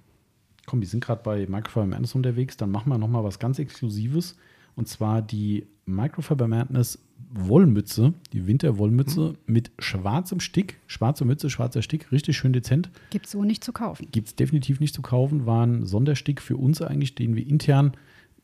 komm, 0.65 0.81
wir 0.81 0.87
sind 0.87 1.03
gerade 1.03 1.21
bei 1.23 1.47
Microfiber 1.47 1.85
Madness 1.85 2.15
unterwegs. 2.15 2.57
Dann 2.57 2.71
machen 2.71 2.89
wir 2.89 2.97
nochmal 2.97 3.23
was 3.23 3.39
ganz 3.39 3.59
Exklusives. 3.59 4.37
Und 4.75 4.87
zwar 4.87 5.21
die 5.21 5.67
Microfiber 5.85 6.47
Madness 6.47 6.99
Wollmütze, 7.35 8.13
die 8.31 8.45
Winterwollmütze 8.45 9.33
mit 9.47 9.71
schwarzem 9.79 10.39
Stick, 10.39 10.79
schwarze 10.85 11.25
Mütze, 11.25 11.49
schwarzer 11.49 11.81
Stick, 11.81 12.11
richtig 12.11 12.37
schön 12.37 12.53
dezent. 12.53 12.91
Gibt 13.09 13.25
es 13.25 13.31
so 13.31 13.43
nicht 13.43 13.63
zu 13.63 13.73
kaufen. 13.73 14.07
Gibt 14.11 14.27
es 14.27 14.35
definitiv 14.35 14.79
nicht 14.79 14.93
zu 14.93 15.01
kaufen, 15.01 15.45
war 15.45 15.65
ein 15.65 15.85
Sonderstick 15.85 16.41
für 16.41 16.57
uns 16.57 16.81
eigentlich, 16.81 17.15
den 17.15 17.35
wir 17.35 17.47
intern 17.47 17.93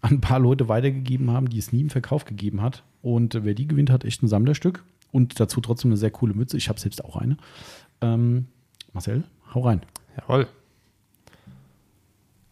an 0.02 0.16
ein 0.16 0.22
paar 0.22 0.40
Leute 0.40 0.70
weitergegeben 0.70 1.30
haben, 1.30 1.50
die 1.50 1.60
es 1.60 1.72
nie 1.72 1.82
im 1.82 1.90
Verkauf 1.90 2.26
gegeben 2.26 2.62
hat. 2.62 2.84
Und 3.02 3.44
wer 3.44 3.54
die 3.54 3.68
gewinnt, 3.68 3.92
hat 3.92 4.06
echt 4.06 4.24
ein 4.24 4.28
Sammlerstück 4.28 4.84
und 5.12 5.40
dazu 5.40 5.62
trotzdem 5.62 5.92
eine 5.92 5.98
sehr 5.98 6.12
coole 6.12 6.34
Mütze. 6.34 6.58
Ich 6.58 6.70
habe 6.70 6.80
selbst 6.80 7.04
auch 7.06 7.16
eine. 7.16 7.38
Ähm, 8.02 8.48
Marcel, 8.94 9.24
hau 9.54 9.62
rein. 9.62 9.82
Jawohl. 10.18 10.48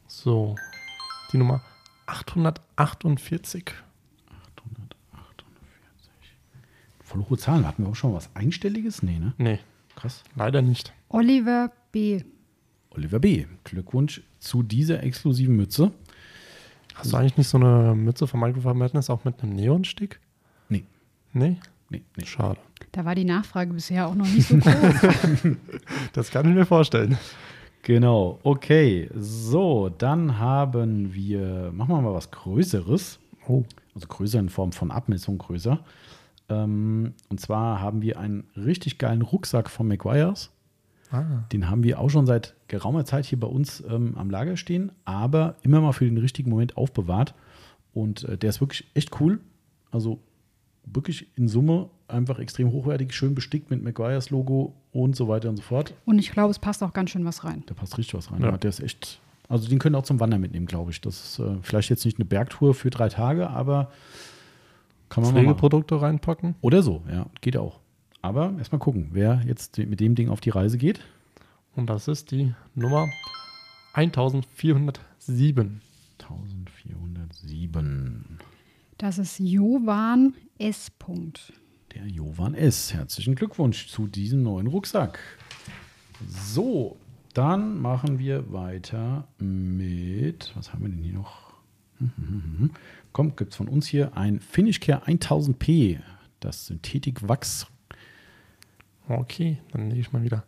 So, 0.08 0.56
die 1.32 1.38
Nummer 1.38 1.62
848. 2.08 2.66
848. 2.76 3.76
Voll 7.04 7.26
hohe 7.30 7.38
Zahlen. 7.38 7.68
Hatten 7.68 7.84
wir 7.84 7.90
auch 7.92 7.96
schon 7.96 8.14
was 8.14 8.30
Einstelliges? 8.36 9.04
Nee, 9.04 9.20
ne? 9.20 9.34
Nee, 9.38 9.60
Krass. 9.96 10.24
leider 10.36 10.62
nicht. 10.62 10.94
Oliver 11.10 11.72
B. 11.92 12.24
Oliver 12.92 13.20
B. 13.20 13.46
Glückwunsch 13.64 14.22
zu 14.40 14.64
dieser 14.64 15.04
exklusiven 15.04 15.56
Mütze. 15.56 15.92
Hast 16.96 17.14
du 17.14 17.18
eigentlich 17.18 17.38
nicht 17.38 17.48
so 17.48 17.58
eine 17.60 17.94
Mütze 17.96 18.26
von 18.28 18.40
Microfiber 18.40 18.74
Madness 18.74 19.10
auch 19.10 19.24
mit 19.24 19.42
einem 19.44 19.54
Neonstick? 19.54 20.20
Nee, 20.70 20.84
Nee? 21.34 21.58
nee, 21.90 22.02
nee. 22.18 22.26
Schade. 22.26 22.60
Da 22.92 23.06
war 23.06 23.14
die 23.16 23.26
Nachfrage 23.26 23.72
bisher 23.74 24.08
auch 24.08 24.16
noch 24.16 24.26
nicht 24.28 24.48
so 24.48 24.58
groß. 24.58 24.72
Das 26.14 26.32
kann 26.32 26.48
ich 26.50 26.56
mir 26.56 26.66
vorstellen. 26.66 27.18
Genau, 27.88 28.38
okay. 28.44 29.10
So, 29.16 29.88
dann 29.88 30.38
haben 30.38 31.14
wir, 31.14 31.72
machen 31.74 31.96
wir 31.96 32.02
mal 32.02 32.14
was 32.14 32.32
Größeres. 32.32 33.18
Oh. 33.48 33.64
Also 33.96 34.08
größer 34.10 34.40
in 34.40 34.50
Form 34.50 34.74
von 34.74 34.92
Abmessung 34.92 35.38
größer. 35.38 35.80
Ähm, 36.50 37.14
und 37.30 37.40
zwar 37.40 37.80
haben 37.80 38.02
wir 38.02 38.20
einen 38.20 38.44
richtig 38.58 38.98
geilen 38.98 39.22
Rucksack 39.22 39.70
von 39.70 39.88
McGuire's. 39.88 40.52
Ah. 41.12 41.46
Den 41.54 41.70
haben 41.70 41.86
wir 41.86 42.02
auch 42.02 42.10
schon 42.10 42.26
seit 42.26 42.56
geraumer 42.68 43.06
Zeit 43.06 43.24
hier 43.24 43.40
bei 43.40 43.48
uns 43.48 43.82
ähm, 43.90 44.16
am 44.18 44.30
Lager 44.30 44.58
stehen, 44.58 44.92
aber 45.06 45.56
immer 45.62 45.80
mal 45.80 45.94
für 45.94 46.04
den 46.04 46.18
richtigen 46.18 46.50
Moment 46.50 46.76
aufbewahrt. 46.76 47.36
Und 47.94 48.26
äh, 48.26 48.38
der 48.38 48.50
ist 48.50 48.60
wirklich 48.60 48.86
echt 48.96 49.22
cool. 49.22 49.40
Also 49.92 50.20
wirklich 50.84 51.28
in 51.38 51.48
Summe 51.48 51.90
einfach 52.10 52.40
extrem 52.40 52.70
hochwertig, 52.70 53.14
schön 53.14 53.34
bestickt 53.34 53.70
mit 53.70 53.82
McGuire's 53.82 54.30
Logo 54.30 54.76
und 54.98 55.16
so 55.16 55.28
weiter 55.28 55.50
und 55.50 55.58
so 55.58 55.62
fort. 55.62 55.94
Und 56.06 56.18
ich 56.18 56.32
glaube, 56.32 56.50
es 56.50 56.58
passt 56.58 56.82
auch 56.82 56.92
ganz 56.92 57.12
schön 57.12 57.24
was 57.24 57.44
rein. 57.44 57.64
Da 57.68 57.76
passt 57.76 57.98
richtig 57.98 58.16
was 58.16 58.32
rein. 58.32 58.42
Ja. 58.42 58.52
Ja. 58.52 58.58
Der 58.58 58.70
ist 58.70 58.80
echt. 58.80 59.20
Also 59.48 59.70
den 59.70 59.80
können 59.80 59.96
auch 59.96 60.04
zum 60.04 60.20
Wandern 60.20 60.42
mitnehmen, 60.42 60.66
glaube 60.66 60.92
ich. 60.92 61.00
Das 61.00 61.24
ist 61.24 61.40
äh, 61.40 61.58
vielleicht 61.62 61.90
jetzt 61.90 62.04
nicht 62.04 62.18
eine 62.18 62.26
Bergtour 62.26 62.74
für 62.74 62.90
drei 62.90 63.08
Tage, 63.08 63.50
aber 63.50 63.92
kann 65.10 65.24
man. 65.24 65.34
Pflegeprodukte 65.34 66.02
reinpacken. 66.02 66.56
Oder 66.62 66.82
so, 66.82 67.04
ja, 67.10 67.28
geht 67.42 67.56
auch. 67.56 67.80
Aber 68.22 68.56
erstmal 68.58 68.80
gucken, 68.80 69.10
wer 69.12 69.42
jetzt 69.46 69.78
mit 69.78 70.00
dem 70.00 70.16
Ding 70.16 70.30
auf 70.30 70.42
die 70.42 70.50
Reise 70.50 70.78
geht. 70.78 71.02
Und 71.76 71.90
das 71.90 72.08
ist 72.08 72.32
die 72.32 72.54
Nummer 72.74 73.08
1407. 73.94 75.82
1407. 76.20 78.40
Das 78.98 79.20
ist 79.20 79.40
Jovan 79.40 80.34
S. 80.58 80.90
Punkt. 80.90 81.54
Der 81.94 82.08
Jovan 82.08 82.54
S. 82.54 82.94
Herzlichen 82.94 83.36
Glückwunsch 83.36 83.88
zu 83.88 84.08
diesem 84.08 84.44
neuen 84.44 84.68
Rucksack. 84.68 85.20
So, 86.28 86.98
dann 87.34 87.82
machen 87.82 88.20
wir 88.20 88.52
weiter 88.52 89.28
mit. 89.40 90.52
Was 90.56 90.74
haben 90.74 90.84
wir 90.84 90.90
denn 90.90 91.04
hier 91.04 91.14
noch? 91.14 91.54
Hm, 92.00 92.12
hm, 92.16 92.28
hm, 92.28 92.60
hm. 92.60 92.72
Komm, 93.14 93.36
gibt 93.36 93.52
es 93.52 93.58
von 93.58 93.70
uns 93.70 93.88
hier 93.88 94.16
ein 94.18 94.42
Finish 94.42 94.80
Care 94.80 95.08
1000p. 95.08 96.00
Das 96.40 96.68
Synthetik-Wachs. 96.68 97.66
Okay, 99.08 99.58
dann 99.72 99.90
lege 99.90 100.02
ich 100.02 100.12
mal 100.12 100.22
wieder 100.24 100.44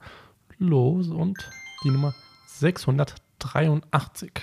los 0.58 1.08
und 1.08 1.50
die 1.84 1.90
Nummer 1.90 2.14
683. 2.48 4.42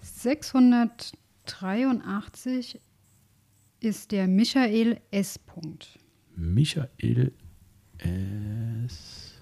683 0.00 2.80
ist 3.80 4.12
der 4.12 4.26
Michael 4.26 5.00
S. 5.10 5.38
Punkt. 5.38 5.98
Michael 6.36 7.32
S. 7.98 9.34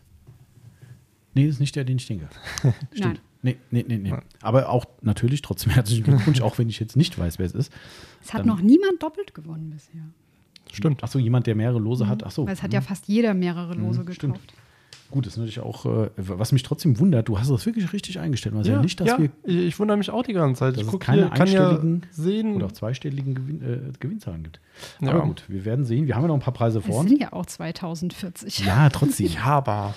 Nee, 1.35 1.47
das 1.47 1.57
ist 1.57 1.61
nicht 1.61 1.77
der, 1.77 1.85
den 1.85 1.99
ich 1.99 2.07
denke. 2.07 2.29
Nein. 2.97 3.19
Nee, 3.43 3.59
nee, 3.71 3.85
nee, 3.87 3.99
nee. 3.99 4.15
Aber 4.41 4.71
auch 4.71 4.87
natürlich 5.03 5.43
trotzdem 5.43 5.73
herzlichen 5.73 6.03
Glückwunsch, 6.05 6.41
auch 6.41 6.59
wenn 6.59 6.69
ich 6.69 6.81
jetzt 6.81 6.97
nicht 6.97 7.17
weiß, 7.19 7.39
wer 7.39 7.47
es 7.47 7.53
ist. 7.53 7.73
Es 8.23 8.33
hat 8.33 8.41
Dann- 8.41 8.49
noch 8.49 8.61
niemand 8.61 9.03
doppelt 9.03 9.35
gewonnen 9.35 9.71
bisher. 9.71 10.03
Stimmt. 10.73 11.05
Achso, 11.05 11.19
jemand, 11.21 11.47
der 11.47 11.55
mehrere 11.55 11.79
Lose 11.79 12.09
hat. 12.09 12.25
Achso. 12.25 12.45
Weil 12.47 12.55
es 12.55 12.63
hat 12.63 12.73
ja 12.73 12.81
fast 12.81 13.07
jeder 13.07 13.35
mehrere 13.35 13.75
Lose 13.75 14.01
Mhm, 14.03 14.13
stimmt. 14.13 14.41
Gut, 15.11 15.27
das 15.27 15.35
ist 15.35 15.39
natürlich 15.39 15.61
auch, 15.61 15.87
äh, 15.87 16.11
was 16.17 16.53
mich 16.53 16.63
trotzdem 16.63 16.99
wundert, 16.99 17.29
du 17.29 17.39
hast 17.39 17.51
das 17.51 17.65
wirklich 17.67 17.93
richtig 17.93 18.19
eingestellt. 18.19 18.55
Also 18.57 18.73
ja, 18.73 18.81
nicht, 18.83 18.99
dass 19.01 19.09
ja, 19.09 19.19
wir 19.19 19.31
ich, 19.45 19.57
ich 19.57 19.79
wundere 19.79 19.97
mich 19.97 20.11
auch 20.11 20.23
die 20.23 20.33
ganze 20.33 20.59
Zeit. 20.61 20.73
Dass 20.75 20.81
Ich 20.81 20.87
es 20.87 20.91
gucke 20.91 21.07
keine 21.07 21.23
hier, 21.23 21.31
kann 21.31 21.49
ja 21.49 21.69
einstelligen 21.69 22.03
sehen. 22.11 22.55
oder 22.55 22.67
auch 22.67 22.73
zweistelligen 22.73 23.35
Gewinn, 23.35 23.63
äh, 23.63 23.93
Gewinnzahlen 24.01 24.43
gibt. 24.43 24.61
Ja. 25.01 25.11
Aber 25.13 25.23
gut, 25.23 25.45
wir 25.49 25.65
werden 25.65 25.85
sehen. 25.85 26.07
Wir 26.07 26.15
haben 26.17 26.23
ja 26.23 26.29
noch 26.29 26.35
ein 26.35 26.41
paar 26.41 26.55
Preise 26.55 26.81
vor 26.81 26.95
Es 26.95 27.01
uns. 27.03 27.11
sind 27.11 27.21
ja 27.21 27.33
auch 27.33 27.47
2040. 27.47 28.65
Ja, 28.67 28.89
trotzdem. 28.91 29.27
Ja, 29.35 29.45
aber 29.45 29.95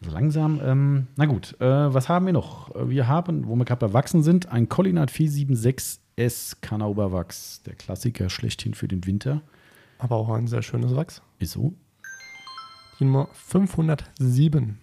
So 0.00 0.10
langsam, 0.10 0.60
ähm, 0.64 1.06
na 1.16 1.26
gut, 1.26 1.56
äh, 1.60 1.66
was 1.94 2.08
haben 2.08 2.26
wir 2.26 2.32
noch? 2.32 2.74
Äh, 2.74 2.88
Wir 2.90 3.08
haben, 3.08 3.48
wo 3.48 3.56
wir 3.56 3.64
gerade 3.64 3.86
bei 3.86 3.92
Wachsen 3.92 4.22
sind, 4.22 4.48
ein 4.52 4.68
Collinat 4.68 5.10
476S 5.10 6.56
Kanauberwachs, 6.60 7.62
der 7.64 7.74
Klassiker 7.74 8.28
schlechthin 8.30 8.74
für 8.74 8.88
den 8.88 9.06
Winter. 9.06 9.42
aber 9.98 10.16
auch 10.16 10.28
ein 10.30 10.46
sehr 10.46 10.62
schönes 10.62 10.94
Wachs. 10.94 11.22
Ist 11.38 11.52
so. 11.52 11.74
Die 12.98 13.04
Nummer 13.04 13.28
507. 13.32 14.78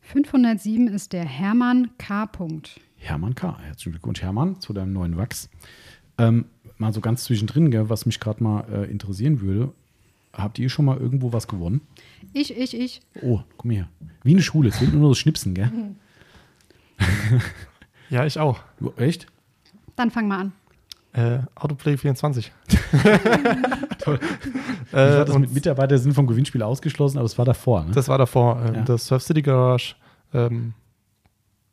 507 0.00 0.88
ist 0.88 1.12
der 1.12 1.24
Hermann 1.24 1.90
K. 1.98 2.26
Punkt. 2.26 2.80
Hermann 2.96 3.34
K. 3.34 3.56
Herzlichen 3.60 3.92
Glückwunsch, 3.92 4.20
Hermann, 4.20 4.60
zu 4.60 4.72
deinem 4.72 4.92
neuen 4.92 5.16
Wachs. 5.16 5.48
Ähm, 6.18 6.46
mal 6.78 6.92
so 6.92 7.00
ganz 7.00 7.24
zwischendrin, 7.24 7.70
gell, 7.70 7.88
was 7.88 8.06
mich 8.06 8.18
gerade 8.18 8.42
mal 8.42 8.64
äh, 8.72 8.90
interessieren 8.90 9.40
würde. 9.40 9.72
Habt 10.32 10.58
ihr 10.58 10.68
schon 10.68 10.84
mal 10.84 10.98
irgendwo 10.98 11.32
was 11.32 11.46
gewonnen? 11.46 11.80
Ich, 12.32 12.56
ich, 12.56 12.76
ich. 12.76 13.00
Oh, 13.22 13.40
guck 13.56 13.64
mal 13.64 13.74
her. 13.74 13.88
Wie 14.24 14.32
eine 14.32 14.42
Schule, 14.42 14.68
es 14.68 14.80
wird 14.80 14.92
nur 14.92 15.10
das 15.10 15.18
Schnipsen, 15.18 15.54
gell? 15.54 15.70
Ja, 18.10 18.26
ich 18.26 18.40
auch. 18.40 18.58
Echt? 18.96 19.28
Dann 19.94 20.10
fang 20.10 20.26
mal 20.26 20.40
an. 20.40 20.52
Äh, 21.12 21.44
Autoplay 21.54 21.96
24. 21.96 22.50
Toll. 23.98 24.18
Äh, 24.92 25.24
das 25.24 25.38
mit 25.38 25.52
Mitarbeiter 25.54 25.98
sind 25.98 26.12
vom 26.14 26.26
Gewinnspiel 26.26 26.62
ausgeschlossen, 26.62 27.18
aber 27.18 27.26
es 27.26 27.38
war 27.38 27.44
davor, 27.44 27.84
ne? 27.84 27.92
das 27.92 28.08
war 28.08 28.18
davor. 28.18 28.60
Ähm, 28.66 28.74
Ja. 28.74 28.82
Das 28.82 29.06
Surf 29.06 29.22
City 29.22 29.42
Garage 29.42 29.94
ähm, 30.34 30.74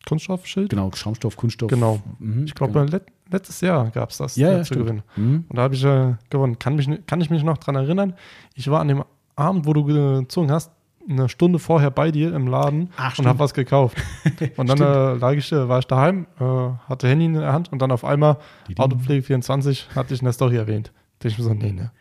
Kunststoffschild. 0.07 0.69
genau, 0.69 0.89
Schaumstoff, 0.93 1.35
Kunststoff. 1.35 1.69
Genau. 1.69 1.99
Mhm, 2.19 2.45
Ich 2.45 2.55
glaube, 2.55 2.73
genau. 2.73 2.85
let, 2.85 3.03
letztes 3.29 3.59
Jahr 3.61 3.89
gab 3.89 4.09
es 4.11 4.17
das 4.17 4.35
ja, 4.37 4.49
äh, 4.49 4.51
ja, 4.51 4.57
zu 4.59 4.65
stimmt. 4.73 4.85
gewinnen. 4.85 5.03
Mhm. 5.17 5.45
Und 5.49 5.55
da 5.57 5.61
habe 5.63 5.75
ich 5.75 5.83
äh, 5.83 6.13
gewonnen. 6.29 6.57
Kann, 6.59 6.75
mich, 6.75 6.89
kann 7.07 7.19
ich 7.19 7.29
mich 7.29 7.43
noch 7.43 7.57
dran 7.57 7.75
erinnern? 7.75 8.13
Ich 8.55 8.69
war 8.69 8.79
an 8.79 8.87
dem 8.87 9.03
Abend, 9.35 9.65
wo 9.65 9.73
du 9.73 9.83
gezogen 9.83 10.49
hast, 10.51 10.71
eine 11.09 11.29
Stunde 11.29 11.59
vorher 11.59 11.89
bei 11.91 12.11
dir 12.11 12.33
im 12.33 12.47
Laden 12.47 12.89
Ach, 12.97 13.17
und 13.19 13.25
habe 13.27 13.39
was 13.39 13.53
gekauft. 13.53 13.97
Und 14.57 14.67
dann 14.69 14.79
äh, 14.81 15.13
lag 15.17 15.33
ich, 15.33 15.51
äh, 15.53 15.67
war 15.69 15.79
ich 15.79 15.87
daheim, 15.87 16.25
äh, 16.39 16.43
hatte 16.89 17.07
Handy 17.07 17.25
in 17.25 17.33
der 17.33 17.53
Hand 17.53 17.71
und 17.71 17.81
dann 17.81 17.91
auf 17.91 18.03
einmal 18.03 18.37
Autopflege 18.77 19.23
24 19.23 19.87
hatte 19.95 20.13
ich 20.13 20.19
in 20.21 20.25
der 20.25 20.33
Story 20.33 20.57
erwähnt. 20.57 20.91
Da 21.19 21.29
ich 21.29 21.37
mir 21.37 21.45
so, 21.45 21.53
nee, 21.53 21.71
ne. 21.71 21.91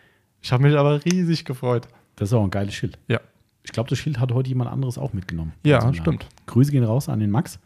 Ich 0.47 0.53
habe 0.53 0.63
mich 0.63 0.77
aber 0.77 1.05
riesig 1.05 1.45
gefreut. 1.45 1.89
Das 2.15 2.29
ist 2.29 2.33
auch 2.33 2.45
ein 2.45 2.51
geiles 2.51 2.73
Schild. 2.73 3.01
Ja. 3.09 3.19
Ich 3.65 3.73
glaube, 3.73 3.91
das 3.91 3.99
Schild 3.99 4.21
hat 4.21 4.31
heute 4.31 4.49
jemand 4.49 4.71
anderes 4.71 4.97
auch 4.97 5.13
mitgenommen. 5.13 5.53
Ja, 5.65 5.81
Also, 5.81 5.95
stimmt. 5.95 6.29
Grüße 6.47 6.71
gehen 6.71 6.85
raus 6.85 7.09
an 7.09 7.19
den 7.19 7.33
Max, 7.33 7.59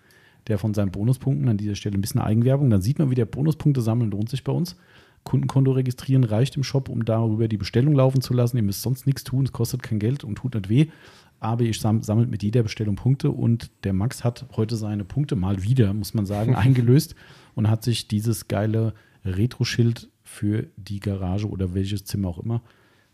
der 0.47 0.57
von 0.57 0.73
seinen 0.73 0.91
Bonuspunkten 0.91 1.47
an 1.51 1.59
dieser 1.59 1.75
Stelle 1.75 1.99
ein 1.99 2.01
bisschen 2.01 2.23
Eigenwerbung. 2.23 2.71
Dann 2.71 2.81
sieht 2.81 2.99
man 2.99 3.11
wieder, 3.11 3.27
Bonuspunkte 3.27 3.83
sammeln 3.83 4.11
lohnt 4.11 4.31
sich 4.31 4.45
bei 4.45 4.53
uns. 4.53 4.77
Kundenkonto 5.25 5.73
registrieren 5.73 6.25
reicht 6.25 6.57
im 6.57 6.63
Shop, 6.63 6.89
um 6.89 7.05
darüber 7.05 7.49
die 7.49 7.59
Bestellung 7.59 7.95
laufen 7.95 8.23
zu 8.23 8.33
lassen. 8.33 8.57
Ihr 8.57 8.63
müsst 8.63 8.81
sonst 8.81 9.07
nichts 9.07 9.25
tun, 9.25 9.45
es 9.45 9.53
kostet 9.53 9.83
kein 9.83 9.99
Geld 9.99 10.25
und 10.25 10.37
tut 10.37 10.55
nicht 10.55 10.71
weh. 10.71 10.87
Aber 11.39 11.65
ihr 11.65 11.75
sam 11.75 12.03
sammelt 12.03 12.31
mit 12.31 12.43
jeder 12.43 12.63
Bestellung 12.63 12.97
Punkte 12.97 13.31
und 13.31 13.71
der 13.85 13.93
Max 13.93 14.25
hat 14.25 14.47
heute 14.57 14.77
seine 14.77 15.05
Punkte 15.05 15.37
mal 15.37 15.63
wieder, 15.63 15.93
muss 15.93 16.15
man 16.15 16.25
sagen, 16.25 16.55
eingelöst 16.57 17.15
und 17.55 17.69
hat 17.69 17.85
sich 17.85 18.09
dieses 18.09 18.49
geile 18.49 18.95
Retro-Schild 19.27 20.09
für 20.31 20.69
die 20.77 21.01
Garage 21.01 21.49
oder 21.49 21.75
welches 21.75 22.05
Zimmer 22.05 22.29
auch 22.29 22.39
immer 22.39 22.63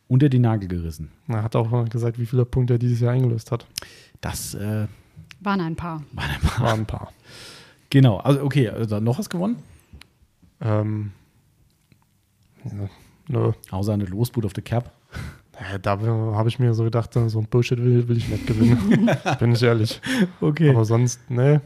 unter 0.07 0.29
den 0.29 0.43
Nagel 0.43 0.69
gerissen. 0.69 1.11
Er 1.27 1.43
hat 1.43 1.57
auch 1.57 1.89
gesagt, 1.89 2.19
wie 2.19 2.27
viele 2.27 2.45
Punkte 2.45 2.75
er 2.75 2.79
dieses 2.79 3.01
Jahr 3.01 3.15
eingelöst 3.15 3.51
hat. 3.51 3.67
Das 4.21 4.55
äh, 4.55 4.87
Waren 5.41 5.61
ein 5.63 5.75
paar. 5.75 6.05
war 6.13 6.25
ein 6.25 6.41
paar. 6.41 6.65
Waren 6.65 6.81
ein 6.81 6.87
paar. 6.87 7.13
Genau, 7.89 8.19
also 8.19 8.43
okay, 8.43 8.69
also 8.69 9.01
noch 9.01 9.19
was 9.19 9.31
gewonnen? 9.31 9.57
Ähm, 10.61 11.13
ja, 12.65 12.89
nö. 13.29 13.53
Außer 13.71 13.95
eine 13.95 14.05
Losboot 14.05 14.45
auf 14.45 14.53
der 14.53 14.65
Cap. 14.65 14.93
Da 15.81 15.99
habe 15.99 16.51
ich 16.51 16.59
mir 16.59 16.75
so 16.75 16.85
gedacht, 16.85 17.15
so 17.15 17.39
ein 17.39 17.47
Bullshit 17.47 17.79
will, 17.79 18.07
will 18.09 18.19
ich 18.19 18.29
nicht 18.29 18.47
gewinnen. 18.47 19.09
Bin 19.39 19.53
ich 19.53 19.63
ehrlich. 19.63 20.03
Okay. 20.43 20.69
Aber 20.69 20.85
sonst, 20.85 21.31
ne. 21.31 21.63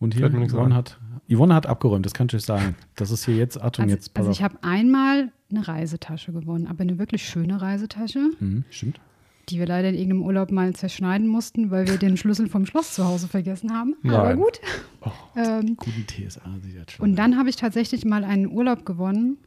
Und 0.00 0.14
hier 0.14 0.28
gewonnen 0.28 0.74
hat 0.74 0.98
Yvonne 1.30 1.54
hat 1.54 1.66
abgeräumt, 1.66 2.04
das 2.06 2.12
kann 2.14 2.26
ich 2.28 2.34
euch 2.34 2.44
sagen. 2.44 2.74
Das 2.96 3.10
ist 3.10 3.24
hier 3.24 3.36
jetzt, 3.36 3.60
Achtung, 3.60 3.84
Also, 3.84 3.94
jetzt 3.96 4.10
also 4.16 4.30
ich 4.30 4.42
habe 4.42 4.56
einmal 4.62 5.32
eine 5.50 5.66
Reisetasche 5.66 6.32
gewonnen, 6.32 6.66
aber 6.66 6.82
eine 6.82 6.98
wirklich 6.98 7.26
schöne 7.28 7.60
Reisetasche, 7.62 8.30
Mhm, 8.40 8.64
stimmt. 8.70 9.00
die 9.48 9.58
wir 9.58 9.66
leider 9.66 9.88
in 9.90 9.94
irgendeinem 9.94 10.22
Urlaub 10.22 10.50
mal 10.50 10.74
zerschneiden 10.74 11.26
mussten, 11.28 11.70
weil 11.70 11.86
wir 11.88 11.96
den 11.98 12.16
Schlüssel 12.16 12.48
vom 12.48 12.66
Schloss 12.66 12.94
zu 12.94 13.04
Hause 13.06 13.28
vergessen 13.28 13.72
haben. 13.72 13.94
Aber 14.04 14.24
Nein. 14.24 14.36
gut. 14.38 14.60
Oh, 15.02 15.10
Ähm, 15.36 15.76
Guten 15.76 16.06
TSA, 16.06 16.40
sie 16.62 16.78
hat 16.80 16.90
schon. 16.92 17.04
und 17.10 17.16
dann 17.16 17.36
habe 17.38 17.48
ich 17.48 17.56
tatsächlich 17.56 18.04
mal 18.04 18.24
einen 18.24 18.50
Urlaub 18.50 18.84
gewonnen. 18.84 19.38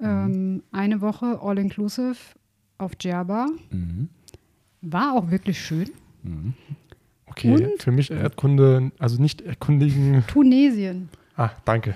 Ähm, 0.00 0.62
eine 0.72 1.00
Woche 1.00 1.40
all-inclusive 1.40 2.16
auf 2.78 2.96
Djerba. 2.96 3.46
Mhm. 3.70 4.08
War 4.82 5.14
auch 5.14 5.30
wirklich 5.30 5.64
schön. 5.64 5.88
Okay, 7.26 7.52
Und? 7.54 7.82
für 7.82 7.90
mich 7.92 8.10
Erdkunde, 8.10 8.92
also 8.98 9.20
nicht 9.20 9.40
erkundigen. 9.40 10.24
Tunesien. 10.26 11.08
Ah, 11.36 11.50
danke. 11.64 11.94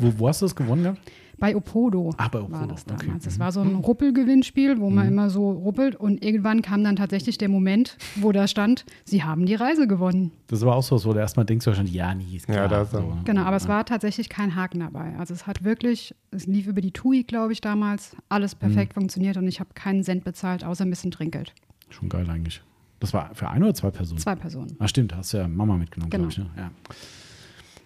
wo, 0.00 0.12
wo 0.18 0.28
hast 0.28 0.42
du 0.42 0.46
das 0.46 0.54
gewonnen 0.56 0.82
gehabt? 0.82 1.00
Bei 1.38 1.56
Opodo 1.56 2.14
Ah, 2.18 2.28
bei 2.28 2.38
war 2.38 2.44
Opodo, 2.44 2.66
das 2.66 2.84
okay. 2.86 3.06
damals. 3.06 3.24
Das 3.24 3.38
war 3.40 3.50
so 3.50 3.62
ein 3.62 3.74
Ruppelgewinnspiel, 3.74 4.78
wo 4.78 4.90
man 4.90 5.08
immer 5.08 5.28
so 5.28 5.50
ruppelt 5.50 5.96
und 5.96 6.22
irgendwann 6.24 6.62
kam 6.62 6.84
dann 6.84 6.94
tatsächlich 6.94 7.36
der 7.36 7.48
Moment, 7.48 7.96
wo 8.14 8.30
da 8.30 8.46
stand, 8.46 8.84
sie 9.04 9.24
haben 9.24 9.44
die 9.46 9.56
Reise 9.56 9.88
gewonnen. 9.88 10.30
Das 10.46 10.60
war 10.64 10.76
auch 10.76 10.84
so, 10.84 11.02
wo 11.04 11.12
du 11.12 11.18
erstmal 11.18 11.44
denkst 11.44 11.66
wahrscheinlich, 11.66 11.94
ja, 11.94 12.14
nie 12.14 12.36
ist 12.36 12.46
klar. 12.46 12.58
Ja, 12.58 12.68
da 12.68 12.82
ist 12.82 12.92
so, 12.92 13.00
ne? 13.00 13.22
Genau, 13.24 13.42
aber 13.42 13.56
es 13.56 13.66
war 13.66 13.84
tatsächlich 13.84 14.28
kein 14.28 14.54
Haken 14.54 14.80
dabei. 14.80 15.16
Also 15.18 15.34
es 15.34 15.46
hat 15.48 15.64
wirklich, 15.64 16.14
es 16.30 16.46
lief 16.46 16.68
über 16.68 16.80
die 16.80 16.92
TUI, 16.92 17.24
glaube 17.24 17.52
ich, 17.54 17.60
damals, 17.60 18.14
alles 18.28 18.54
Mhm. 18.54 18.58
perfekt 18.60 18.94
funktioniert 18.94 19.36
und 19.36 19.48
ich 19.48 19.58
habe 19.58 19.70
keinen 19.74 20.04
Cent 20.04 20.22
bezahlt, 20.22 20.62
außer 20.64 20.84
ein 20.84 20.90
bisschen 20.90 21.10
Trinkgeld. 21.10 21.54
Schon 21.90 22.08
geil 22.08 22.28
eigentlich. 22.30 22.62
Das 23.00 23.12
war 23.12 23.34
für 23.34 23.48
eine 23.48 23.64
oder 23.64 23.74
zwei 23.74 23.90
Personen? 23.90 24.20
Zwei 24.20 24.36
Personen. 24.36 24.76
Ah, 24.78 24.86
stimmt, 24.86 25.12
hast 25.16 25.32
ja 25.32 25.48
Mama 25.48 25.76
mitgenommen, 25.76 26.10
Genau. 26.10 26.28
glaube 26.28 26.48
ich. 26.48 26.56
Ne? 26.56 26.62
Ja. 26.62 26.70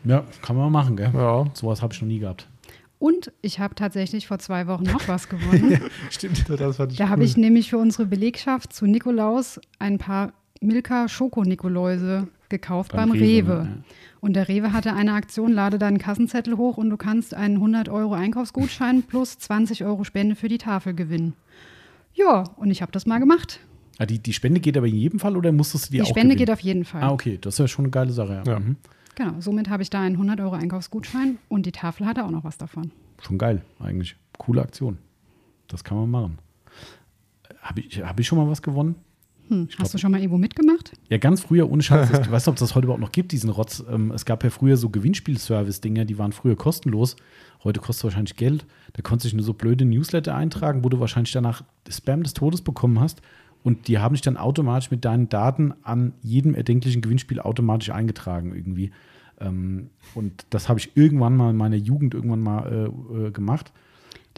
Ja, 0.05 0.25
kann 0.43 0.57
man 0.57 0.71
mal 0.71 0.83
machen, 0.83 0.97
gell? 0.97 1.11
Ja, 1.15 1.45
Sowas 1.55 1.83
habe 1.83 1.93
ich 1.95 2.01
noch 2.01 2.09
nie 2.09 2.19
gehabt. 2.19 2.49
Und 2.99 3.31
ich 3.43 3.59
habe 3.61 3.75
tatsächlich 3.75 4.27
vor 4.27 4.39
zwei 4.39 4.67
Wochen 4.67 4.85
noch 4.85 5.07
was 5.07 5.29
gewonnen. 5.29 5.81
Stimmt. 6.11 6.49
das 6.49 6.77
fand 6.77 6.93
ich 6.93 6.99
Da 6.99 7.09
habe 7.11 7.21
cool. 7.21 7.27
ich 7.27 7.37
nämlich 7.37 7.69
für 7.71 7.79
unsere 7.79 8.07
Belegschaft 8.07 8.73
zu 8.73 8.87
Nikolaus 8.87 9.61
ein 9.79 9.99
paar 9.99 10.33
Milka 10.63 11.07
Schoko-Nikoläuse 11.09 12.29
gekauft 12.49 12.93
beim, 12.93 13.11
Rewe. 13.11 13.65
ne? 13.65 13.85
Und 14.21 14.35
der 14.35 14.49
Rewe 14.49 14.73
hatte 14.73 14.95
eine 14.95 15.13
Aktion, 15.13 15.53
lade 15.53 15.79
deinen 15.79 15.99
Kassenzettel 15.99 16.57
hoch 16.57 16.79
und 16.79 16.89
du 16.91 16.97
kannst 16.97 17.35
einen 17.35 17.57
100 17.57 17.89
Euro 17.91 18.15
Einkaufsgutschein 18.15 19.03
plus 19.07 19.39
20 19.39 19.85
Euro 19.85 20.05
Spende 20.05 20.35
für 20.37 20.49
die 20.49 20.59
Tafel 20.59 20.95
gewinnen. 20.95 21.35
Ja, 22.15 22.45
und 22.57 22.71
ich 22.71 22.81
habe 22.81 22.93
das 22.93 23.05
mal 23.05 23.19
gemacht. 23.19 23.61
Ah, 23.99 24.07
die, 24.07 24.19
die 24.19 24.33
Spende 24.33 24.61
geht 24.61 24.77
aber 24.77 24.87
in 24.87 24.95
jedem 24.97 25.21
Fall 25.21 25.37
oder 25.37 25.53
musstest 25.53 25.87
du 25.89 25.91
die, 25.93 25.97
Die 25.99 26.03
auch 26.03 26.07
Spende 26.07 26.35
gewinnen? 26.35 26.39
geht 26.39 26.51
auf 26.51 26.61
jeden 26.61 26.85
Fall. 26.85 27.03
Ah, 27.03 27.11
okay, 27.13 27.39
das 27.41 27.55
ist 27.55 27.59
ja 27.59 27.69
schon 27.69 27.85
eine 27.87 27.91
geile 27.91 28.13
Sache. 28.13 28.43
Ja. 28.47 28.53
Ja. 28.53 28.59
Mhm. 28.61 28.77
Genau, 29.17 29.41
somit 29.41 29.71
habe 29.71 29.83
ich 29.83 29.91
da 29.91 30.03
einen 30.03 30.15
100 30.15 30.41
Euro 30.41 30.55
Einkaufsgutschein 30.55 31.39
und 31.49 31.67
die 31.67 31.73
Tafel 31.73 32.07
hatte 32.07 32.25
auch 32.25 32.31
noch 32.31 32.45
was 32.45 32.59
davon. 32.59 32.93
Schon 33.23 33.39
geil, 33.39 33.63
eigentlich. 33.81 34.15
Coole 34.39 34.61
Aktion. 34.61 34.99
Das 35.69 35.83
kann 35.83 35.97
man 35.97 36.11
machen. 36.11 36.39
Habe 37.63 37.81
ich, 37.81 38.03
hab 38.03 38.21
ich 38.21 38.27
schon 38.27 38.39
mal 38.39 38.47
was 38.49 38.61
gewonnen? 38.61 38.95
Hm, 39.49 39.69
hast 39.79 39.95
du 39.95 39.99
schon 39.99 40.11
mal 40.11 40.19
irgendwo 40.19 40.39
mitgemacht? 40.39 40.93
Ja, 41.09 41.17
ganz 41.19 41.41
früher, 41.41 41.71
ohne 41.71 41.83
Scheiß. 41.83 42.11
Ich 42.11 42.31
weiß 42.31 42.47
nicht, 42.47 42.49
ob 42.49 42.57
das 42.57 42.75
heute 42.75 42.87
überhaupt 42.87 43.01
noch 43.01 43.13
gibt, 43.13 43.33
diesen 43.33 43.49
Rotz. 43.49 43.83
Ähm, 43.89 44.11
es 44.11 44.25
gab 44.27 44.45
ja 44.45 44.51
früher 44.51 44.77
so 44.77 44.91
Gewinnspiel-Service-Dinger, 44.91 46.05
die 46.05 46.19
waren 46.19 46.33
früher 46.33 46.57
kostenlos. 46.57 47.17
Heute 47.65 47.81
kostet 47.81 48.01
es 48.01 48.05
wahrscheinlich 48.05 48.37
Geld. 48.37 48.67
Da 48.93 49.03
konntest 49.03 49.25
du 49.25 49.29
dich 49.29 49.35
nur 49.37 49.45
so 49.45 49.55
blöde 49.55 49.85
Newsletter 49.85 50.35
eintragen, 50.35 50.85
wo 50.85 50.89
du 50.89 51.01
wahrscheinlich 51.01 51.33
danach 51.33 51.65
Spam 51.89 52.23
des 52.23 52.35
Todes 52.35 52.61
bekommen 52.61 53.01
hast. 53.01 53.23
Und 53.67 53.89
die 53.89 53.99
haben 53.99 54.15
dich 54.15 54.23
dann 54.23 54.37
automatisch 54.37 54.93
mit 54.93 55.05
deinen 55.05 55.29
Daten 55.29 55.75
an 55.83 56.13
jedem 56.23 56.55
erdenklichen 56.55 57.03
Gewinnspiel 57.03 57.41
automatisch 57.41 57.91
eingetragen 57.91 58.55
irgendwie. 58.55 58.93
Ähm, 59.41 59.91
und 60.15 60.47
das 60.51 60.69
habe 60.69 60.79
ich 60.79 60.97
irgendwann 60.97 61.37
mal 61.37 61.51
in 61.51 61.57
meiner 61.57 61.75
Jugend 61.75 62.15
irgendwann 62.15 62.43
mal 62.43 62.93
äh, 63.13 63.27
äh, 63.27 63.31
gemacht. 63.33 63.73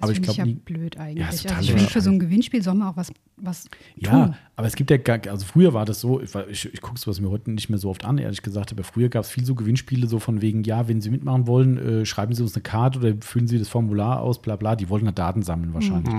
Das 0.01 0.05
Aber 0.05 0.13
ich 0.13 0.17
finde 0.19 0.31
ich, 0.31 0.37
glaube 0.37 0.49
ja 0.51 0.55
nie. 0.55 0.61
blöd 0.61 0.95
Ja, 0.95 1.01
eigentlich. 1.03 1.43
total 1.43 1.57
also 1.57 1.69
ich 1.71 1.75
finde, 1.77 1.91
für 1.91 2.01
so 2.01 2.11
ein 2.11 2.19
Gewinnspiel 2.21 2.63
soll 2.63 2.75
man 2.75 2.89
auch 2.89 2.97
was, 2.97 3.13
was 3.37 3.65
Ja, 3.97 4.11
tun. 4.27 4.35
aber 4.55 4.67
es 4.69 4.77
gibt 4.77 4.91
ja 4.91 4.97
gar, 4.97 5.19
also 5.29 5.45
früher 5.45 5.75
war 5.75 5.85
das 5.85 6.01
so, 6.01 6.21
ich, 6.21 6.33
ich, 6.51 6.73
ich 6.75 6.81
gucke 6.81 6.97
es 6.97 7.07
was 7.09 7.21
mir 7.21 7.29
heute 7.31 7.51
nicht 7.51 7.69
mehr 7.69 7.79
so 7.81 7.91
oft 7.91 8.05
an, 8.05 8.17
ehrlich 8.19 8.43
gesagt, 8.43 8.71
aber 8.73 8.85
früher 8.85 9.09
gab 9.09 9.25
es 9.25 9.31
viel 9.31 9.45
so 9.45 9.57
Gewinnspiele, 9.57 10.07
so 10.07 10.21
von 10.21 10.41
wegen, 10.41 10.63
ja, 10.63 10.87
wenn 10.87 11.01
Sie 11.01 11.11
mitmachen 11.11 11.47
wollen, 11.49 11.79
äh, 11.79 12.07
schreiben 12.07 12.33
Sie 12.35 12.43
uns 12.43 12.55
eine 12.55 12.63
Karte 12.63 13.01
oder 13.01 13.15
füllen 13.21 13.49
Sie 13.49 13.59
das 13.59 13.69
Formular 13.69 14.21
aus, 14.21 14.41
bla 14.41 14.55
bla, 14.57 14.77
die 14.77 14.89
wollten 14.89 15.07
da 15.07 15.13
Daten 15.13 15.43
sammeln 15.43 15.75
wahrscheinlich. 15.75 16.15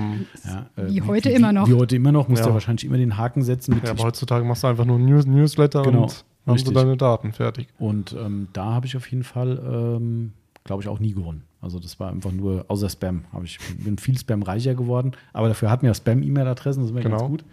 Ja, 0.45 0.69
äh, 0.75 0.89
Wie 0.91 1.01
heute 1.01 1.29
immer 1.29 1.53
noch. 1.53 1.67
Wie 1.69 1.73
heute 1.75 1.95
immer 1.95 2.11
noch, 2.11 2.27
musst 2.27 2.41
du 2.41 2.45
Ja. 2.45 2.49
ja 2.49 2.53
wahrscheinlich 2.55 2.83
immer 2.85 2.97
den 2.97 3.15
Haken 3.17 3.43
setzen 3.43 3.75
mit 3.75 3.85
Ja, 3.85 3.91
aber 3.91 4.03
heutzutage 4.03 4.43
machst 4.45 4.63
du 4.63 4.67
einfach 4.67 4.85
nur 4.85 4.99
ein 4.99 5.05
News 5.05 5.25
Newsletter 5.25 5.83
Genau, 5.83 6.03
und 6.03 6.25
richtig. 6.53 6.73
du 6.73 6.79
deine 6.79 6.97
Daten 6.97 7.31
fertig. 7.31 7.67
Und 7.79 8.13
ähm, 8.19 8.49
da 8.51 8.65
habe 8.73 8.87
ich 8.87 8.97
auf 8.97 9.09
jeden 9.09 9.23
Fall, 9.23 9.61
ähm, 9.97 10.33
glaube 10.65 10.81
ich, 10.83 10.89
auch 10.89 10.99
nie 10.99 11.13
gewonnen. 11.13 11.43
Also 11.61 11.79
das 11.79 11.99
war 11.99 12.09
einfach 12.11 12.31
nur, 12.31 12.65
außer 12.69 12.89
Spam, 12.89 13.25
habe 13.33 13.45
ich 13.45 13.59
bin 13.77 13.97
viel 13.97 14.17
Spam 14.17 14.43
reicher 14.43 14.75
geworden. 14.75 15.11
Aber 15.33 15.47
dafür 15.49 15.69
hatten 15.69 15.81
wir 15.83 15.89
ja 15.89 15.93
Spam-E-Mail-Adressen, 15.93 16.81
das 16.81 16.89
ist 16.91 16.95
mir 16.95 17.01
ganz 17.03 17.15
Genau. 17.17 17.27
gut. 17.29 17.43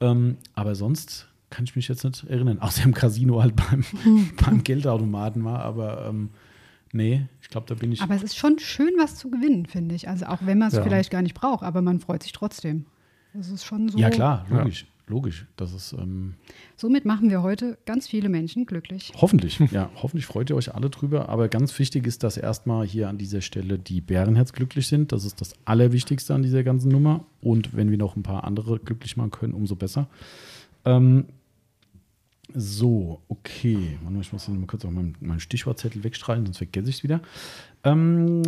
Ähm, 0.00 0.36
aber 0.54 0.74
sonst 0.74 1.28
kann 1.50 1.64
ich 1.64 1.74
mich 1.74 1.88
jetzt 1.88 2.04
nicht 2.04 2.24
erinnern, 2.24 2.58
außer 2.60 2.84
im 2.84 2.92
Casino 2.94 3.40
halt 3.42 3.54
beim, 3.56 3.84
beim 4.44 4.62
Geldautomaten 4.64 5.44
war. 5.44 5.60
Aber 5.60 6.06
ähm, 6.08 6.28
nee, 6.92 7.26
ich 7.40 7.48
glaube, 7.48 7.66
da 7.66 7.74
bin 7.74 7.90
ich. 7.92 8.02
Aber 8.02 8.14
es 8.14 8.22
ist 8.22 8.36
schon 8.36 8.58
schön, 8.58 8.92
was 8.98 9.16
zu 9.16 9.30
gewinnen, 9.30 9.64
finde 9.66 9.94
ich. 9.94 10.08
Also 10.08 10.26
auch 10.26 10.40
wenn 10.44 10.58
man 10.58 10.68
es 10.68 10.74
Ja. 10.74 10.82
vielleicht 10.82 11.10
gar 11.10 11.22
nicht 11.22 11.34
braucht, 11.34 11.62
aber 11.64 11.80
man 11.80 12.00
freut 12.00 12.22
sich 12.22 12.32
trotzdem. 12.32 12.84
Das 13.32 13.48
ist 13.48 13.64
schon 13.64 13.88
so. 13.88 13.98
ja, 13.98 14.10
klar, 14.10 14.44
Ja. 14.50 14.66
Logisch. 15.08 15.46
Das 15.56 15.72
ist 15.72 15.92
ähm, 15.92 16.34
Somit 16.76 17.04
machen 17.04 17.30
wir 17.30 17.42
heute 17.42 17.78
ganz 17.86 18.08
viele 18.08 18.28
Menschen 18.28 18.66
glücklich. 18.66 19.12
hoffentlich. 19.16 19.58
ja, 19.70 19.90
hoffentlich 19.96 20.26
freut 20.26 20.50
ihr 20.50 20.56
euch 20.56 20.74
alle 20.74 20.90
drüber. 20.90 21.28
Aber 21.28 21.48
ganz 21.48 21.76
wichtig 21.78 22.06
ist, 22.06 22.22
dass 22.22 22.36
erstmal 22.36 22.86
hier 22.86 23.08
an 23.08 23.18
dieser 23.18 23.40
Stelle 23.40 23.78
die 23.78 24.00
Bärenherz 24.00 24.52
glücklich 24.52 24.86
sind. 24.86 25.12
Das 25.12 25.24
ist 25.24 25.40
das 25.40 25.54
Allerwichtigste 25.64 26.34
an 26.34 26.42
dieser 26.42 26.62
ganzen 26.62 26.90
Nummer. 26.90 27.24
Und 27.40 27.76
wenn 27.76 27.90
wir 27.90 27.98
noch 27.98 28.16
ein 28.16 28.22
paar 28.22 28.44
andere 28.44 28.78
glücklich 28.78 29.16
machen 29.16 29.30
können, 29.30 29.54
umso 29.54 29.76
besser. 29.76 30.08
Ähm, 30.84 31.26
so, 32.54 33.20
okay. 33.28 33.98
Ich 34.20 34.32
muss 34.32 34.46
hier 34.46 34.54
mal 34.54 34.66
kurz 34.66 34.84
auch 34.84 34.90
meinen, 34.90 35.16
meinen 35.20 35.40
Stichwortzettel 35.40 36.02
wegstreichen, 36.02 36.46
sonst 36.46 36.58
vergesse 36.58 36.88
ich 36.88 36.96
es 36.96 37.02
wieder. 37.02 37.20
Ähm, 37.84 38.42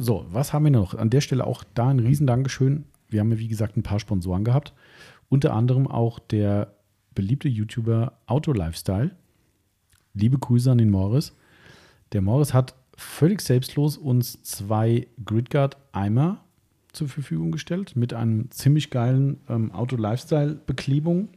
so, 0.00 0.26
was 0.30 0.52
haben 0.52 0.64
wir 0.64 0.70
noch? 0.70 0.94
An 0.94 1.08
der 1.08 1.22
Stelle 1.22 1.46
auch 1.46 1.64
da 1.74 1.88
ein 1.88 2.00
riesen 2.00 2.26
Dankeschön. 2.26 2.84
Wir 3.12 3.20
haben 3.20 3.30
ja, 3.32 3.38
wie 3.38 3.48
gesagt, 3.48 3.76
ein 3.76 3.82
paar 3.82 4.00
Sponsoren 4.00 4.44
gehabt. 4.44 4.72
Unter 5.28 5.54
anderem 5.54 5.86
auch 5.86 6.18
der 6.18 6.74
beliebte 7.14 7.48
YouTuber 7.48 8.12
Auto 8.26 8.52
Lifestyle. 8.52 9.10
Liebe 10.14 10.38
Grüße 10.38 10.70
an 10.70 10.78
den 10.78 10.90
Morris. 10.90 11.34
Der 12.12 12.22
Morris 12.22 12.52
hat 12.52 12.74
völlig 12.96 13.40
selbstlos 13.40 13.96
uns 13.96 14.42
zwei 14.42 15.06
Gridguard-Eimer 15.24 16.44
zur 16.92 17.08
Verfügung 17.08 17.52
gestellt 17.52 17.96
mit 17.96 18.12
einem 18.12 18.50
ziemlich 18.50 18.90
geilen 18.90 19.40
ähm, 19.48 19.72
Auto-Lifestyle-Beklebung. 19.72 21.28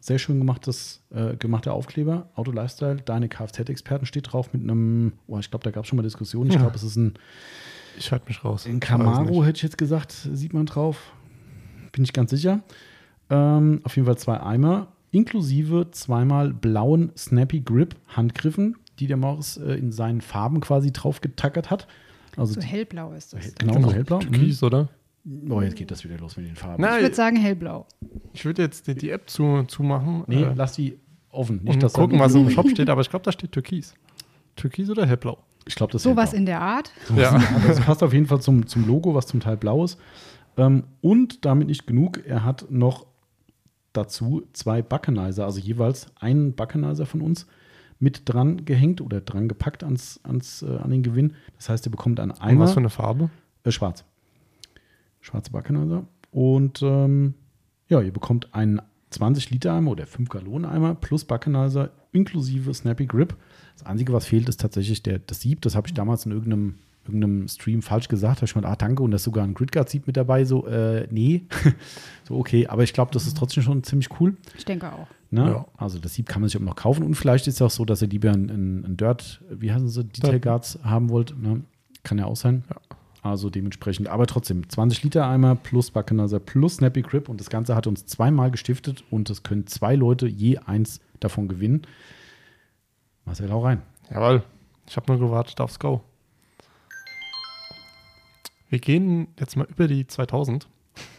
Sehr 0.00 0.18
schön 0.18 0.38
gemachtes, 0.38 1.02
äh, 1.10 1.36
gemachter 1.36 1.72
Aufkleber. 1.74 2.30
Auto 2.34 2.50
Lifestyle, 2.52 2.96
deine 2.96 3.28
Kfz-Experten 3.28 4.06
steht 4.06 4.32
drauf 4.32 4.52
mit 4.52 4.62
einem, 4.62 5.12
oh, 5.26 5.38
ich 5.38 5.50
glaube, 5.50 5.64
da 5.64 5.70
gab 5.70 5.84
es 5.84 5.88
schon 5.88 5.96
mal 5.96 6.02
Diskussionen. 6.02 6.48
Ich 6.48 6.54
Ja. 6.54 6.60
glaube, 6.62 6.76
es 6.76 6.82
ist 6.82 6.96
ein, 6.96 7.14
Ich 7.98 8.10
halte 8.12 8.26
mich 8.28 8.44
raus. 8.44 8.66
Weiß 8.66 8.80
Camaro, 8.80 9.22
nicht. 9.24 9.46
hätte 9.46 9.56
ich 9.58 9.62
jetzt 9.62 9.78
gesagt, 9.78 10.12
sieht 10.12 10.52
man 10.54 10.66
drauf. 10.66 11.12
Bin 11.92 12.04
ich 12.04 12.12
ganz 12.12 12.30
sicher. 12.30 12.62
Ähm, 13.30 13.80
auf 13.84 13.96
jeden 13.96 14.06
Fall 14.06 14.18
zwei 14.18 14.40
Eimer, 14.40 14.88
inklusive 15.10 15.90
zweimal 15.92 16.52
blauen 16.52 17.12
Snappy 17.16 17.60
Grip 17.60 17.94
Handgriffen, 18.08 18.76
die 18.98 19.06
der 19.06 19.16
Morris 19.16 19.56
äh, 19.56 19.74
in 19.74 19.92
seinen 19.92 20.20
Farben 20.20 20.60
quasi 20.60 20.92
drauf 20.92 21.20
getackert 21.20 21.70
hat. 21.70 21.86
Also 22.36 22.54
So 22.54 22.60
hellblau 22.60 23.12
ist 23.12 23.32
das. 23.32 23.54
genau, 23.54 23.80
so 23.80 23.92
hellblau. 23.92 24.18
Türkis, 24.18 24.62
oder? 24.62 24.88
Mhm. 25.24 25.50
Oh, 25.52 25.62
jetzt 25.62 25.76
geht 25.76 25.90
das 25.90 26.04
wieder 26.04 26.18
los 26.18 26.36
mit 26.36 26.46
den 26.46 26.56
Farben. 26.56 26.82
Ich 26.82 26.90
Nein, 26.90 27.02
würde 27.02 27.14
sagen 27.14 27.36
hellblau. 27.36 27.86
ich 28.32 28.44
würde 28.44 28.62
jetzt 28.62 28.86
die, 28.88 28.94
die 28.94 29.10
App 29.10 29.30
zu, 29.30 29.62
zumachen 29.68 30.24
nee, 30.26 30.42
äh, 30.42 30.52
lass 30.54 30.72
die 30.74 30.98
offen. 31.30 31.60
und 31.60 31.82
dass 31.82 31.92
da- 31.94 32.02
gucken, 32.02 32.18
was 32.18 32.34
im 32.34 32.50
Shop 32.50 32.68
steht, 32.68 32.90
aber 32.90 33.00
ich 33.00 33.08
glaube, 33.08 33.24
da 33.24 33.32
steht 33.32 33.52
Türkis. 33.52 33.94
Türkis 34.56 34.90
oder 34.90 35.06
hellblau? 35.06 35.38
Ich 35.66 35.74
glaube, 35.74 35.92
das 35.92 36.00
ist 36.00 36.10
Sowas 36.10 36.32
in 36.32 36.46
der 36.46 36.60
Art. 36.60 36.92
Ja. 37.16 37.42
Das 37.66 37.80
passt 37.84 38.02
auf 38.02 38.12
jeden 38.12 38.26
Fall 38.26 38.40
zum, 38.40 38.66
zum 38.66 38.86
Logo, 38.86 39.14
was 39.14 39.26
zum 39.26 39.40
Teil 39.40 39.56
blau 39.56 39.84
ist. 39.84 39.98
Ähm, 40.56 40.84
und 41.00 41.44
damit 41.44 41.68
nicht 41.68 41.86
genug, 41.86 42.24
er 42.26 42.44
hat 42.44 42.66
noch 42.70 43.06
dazu 43.92 44.44
zwei 44.52 44.82
Buckenizer, 44.82 45.44
also 45.44 45.60
jeweils 45.60 46.08
einen 46.20 46.54
Buckenizer 46.54 47.06
von 47.06 47.20
uns 47.20 47.46
mit 47.98 48.22
dran 48.28 48.64
gehängt 48.64 49.00
oder 49.00 49.20
dran 49.20 49.48
gepackt 49.48 49.84
ans, 49.84 50.20
ans, 50.24 50.62
äh, 50.62 50.76
an 50.76 50.90
den 50.90 51.02
Gewinn. 51.02 51.34
Das 51.56 51.68
heißt, 51.68 51.86
er 51.86 51.90
bekommt 51.90 52.20
einen 52.20 52.32
Und 52.32 52.40
Eimer, 52.42 52.64
was 52.64 52.72
für 52.72 52.80
eine 52.80 52.90
Farbe? 52.90 53.30
äh, 53.62 53.70
schwarz. 53.70 54.04
Schwarze 55.20 55.50
Buckenizer. 55.50 56.04
Und 56.30 56.82
ähm, 56.82 57.34
ja, 57.88 58.00
ihr 58.00 58.12
bekommt 58.12 58.54
einen 58.54 58.82
20-Liter-Eimer 59.12 59.92
oder 59.92 60.04
5-Gallonen-Eimer 60.04 60.96
plus 60.96 61.24
Buckenizer 61.24 61.90
inklusive 62.12 62.74
Snappy 62.74 63.06
Grip. 63.06 63.36
Das 63.74 63.86
Einzige, 63.86 64.12
was 64.12 64.26
fehlt, 64.26 64.48
ist 64.48 64.60
tatsächlich 64.60 65.02
der, 65.02 65.18
das 65.18 65.40
Sieb. 65.40 65.60
Das 65.62 65.74
habe 65.74 65.88
ich 65.88 65.94
damals 65.94 66.26
in 66.26 66.32
irgendeinem 66.32 66.74
irgendeinem 67.06 67.48
Stream 67.48 67.82
falsch 67.82 68.08
gesagt, 68.08 68.36
habe 68.36 68.46
ich 68.46 68.56
mal, 68.56 68.64
ah, 68.64 68.76
danke, 68.76 69.02
und 69.02 69.10
da 69.10 69.16
ist 69.16 69.24
sogar 69.24 69.44
ein 69.44 69.54
Gridguard-Sieb 69.54 70.06
mit 70.06 70.16
dabei, 70.16 70.44
so, 70.44 70.66
äh, 70.66 71.06
nee. 71.10 71.42
so, 72.28 72.36
okay, 72.36 72.66
aber 72.66 72.82
ich 72.82 72.92
glaube, 72.92 73.12
das 73.12 73.26
ist 73.26 73.36
trotzdem 73.36 73.62
schon 73.62 73.82
ziemlich 73.84 74.08
cool. 74.20 74.36
Ich 74.56 74.64
denke 74.64 74.90
auch. 74.92 75.06
Ne? 75.30 75.48
Ja. 75.48 75.66
Also 75.76 75.98
das 75.98 76.14
Sieb 76.14 76.28
kann 76.28 76.40
man 76.40 76.48
sich 76.48 76.56
auch 76.56 76.64
noch 76.64 76.76
kaufen 76.76 77.02
und 77.02 77.14
vielleicht 77.14 77.46
ist 77.46 77.56
es 77.56 77.62
auch 77.62 77.70
so, 77.70 77.84
dass 77.84 78.00
ihr 78.02 78.08
lieber 78.08 78.30
ein, 78.30 78.48
ein, 78.48 78.84
ein 78.84 78.96
Dirt, 78.96 79.42
wie 79.50 79.72
heißen 79.72 79.88
sie, 79.88 80.04
Detail 80.04 80.38
Guards 80.38 80.78
haben 80.82 81.10
wollt. 81.10 81.36
Ne? 81.40 81.62
Kann 82.04 82.18
ja 82.18 82.26
auch 82.26 82.36
sein. 82.36 82.64
Ja. 82.70 82.76
Also 83.22 83.48
dementsprechend, 83.48 84.08
aber 84.08 84.26
trotzdem 84.26 84.68
20 84.68 85.02
Liter 85.02 85.26
Eimer 85.26 85.54
plus 85.54 85.90
Backenaser 85.90 86.40
plus 86.40 86.76
Snappy 86.76 87.00
Grip 87.00 87.30
und 87.30 87.40
das 87.40 87.48
Ganze 87.48 87.74
hat 87.74 87.86
uns 87.86 88.04
zweimal 88.04 88.50
gestiftet 88.50 89.02
und 89.10 89.30
es 89.30 89.42
können 89.42 89.66
zwei 89.66 89.96
Leute 89.96 90.26
je 90.26 90.58
eins 90.58 91.00
davon 91.20 91.48
gewinnen. 91.48 91.82
Marcel, 93.24 93.50
hau 93.50 93.60
rein. 93.60 93.82
Jawohl. 94.10 94.42
Ich 94.86 94.96
habe 94.96 95.10
nur 95.10 95.18
gewartet 95.18 95.60
aufs 95.60 95.78
Go. 95.78 96.02
Wir 98.68 98.78
gehen 98.78 99.28
jetzt 99.38 99.56
mal 99.56 99.66
über 99.68 99.88
die 99.88 100.06
2000. 100.06 100.68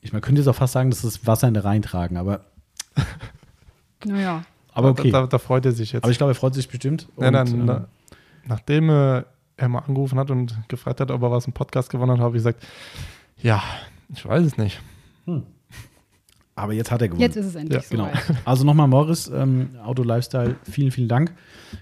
Ich 0.00 0.12
man 0.12 0.22
könnte 0.22 0.40
jetzt 0.40 0.46
auch 0.48 0.54
fast 0.54 0.72
sagen, 0.74 0.90
dass 0.90 1.02
das 1.02 1.26
Wasser 1.26 1.48
in 1.48 1.54
der 1.54 1.64
Rhein 1.64 1.82
tragen, 1.82 2.16
aber, 2.16 2.44
Naja. 4.04 4.44
aber 4.72 4.90
okay. 4.90 5.10
Da, 5.10 5.22
da, 5.22 5.26
da 5.26 5.38
freut 5.38 5.66
er 5.66 5.72
sich 5.72 5.90
jetzt. 5.92 6.04
aber 6.04 6.12
ich 6.12 6.18
glaube, 6.18 6.30
er 6.32 6.36
freut 6.36 6.54
sich 6.54 6.68
bestimmt. 6.68 7.08
Ja, 7.18 7.26
Und, 7.28 7.32
dann, 7.32 7.46
ähm, 7.48 7.64
na, 7.64 7.88
nachdem 8.46 8.88
äh, 8.90 9.24
er 9.56 9.68
mal 9.68 9.80
angerufen 9.80 10.18
hat 10.18 10.30
und 10.30 10.56
gefragt 10.68 11.00
hat, 11.00 11.10
ob 11.10 11.22
er 11.22 11.30
was 11.30 11.46
im 11.46 11.52
Podcast 11.52 11.90
gewonnen 11.90 12.12
hat, 12.12 12.20
habe 12.20 12.36
ich 12.36 12.40
gesagt, 12.40 12.66
ja, 13.42 13.62
ich 14.14 14.24
weiß 14.26 14.44
es 14.44 14.56
nicht. 14.56 14.80
aber 16.54 16.72
jetzt 16.72 16.90
hat 16.90 17.02
er 17.02 17.08
gewonnen. 17.08 17.22
Jetzt 17.22 17.36
ist 17.36 17.46
es 17.46 17.54
endlich 17.54 17.82
Ja, 17.82 17.88
Genau. 17.90 18.08
Also 18.44 18.64
nochmal 18.64 18.88
Morris, 18.88 19.30
ähm, 19.32 19.70
Auto 19.82 20.02
Lifestyle, 20.02 20.56
vielen, 20.64 20.90
vielen 20.90 21.08
Dank. 21.08 21.34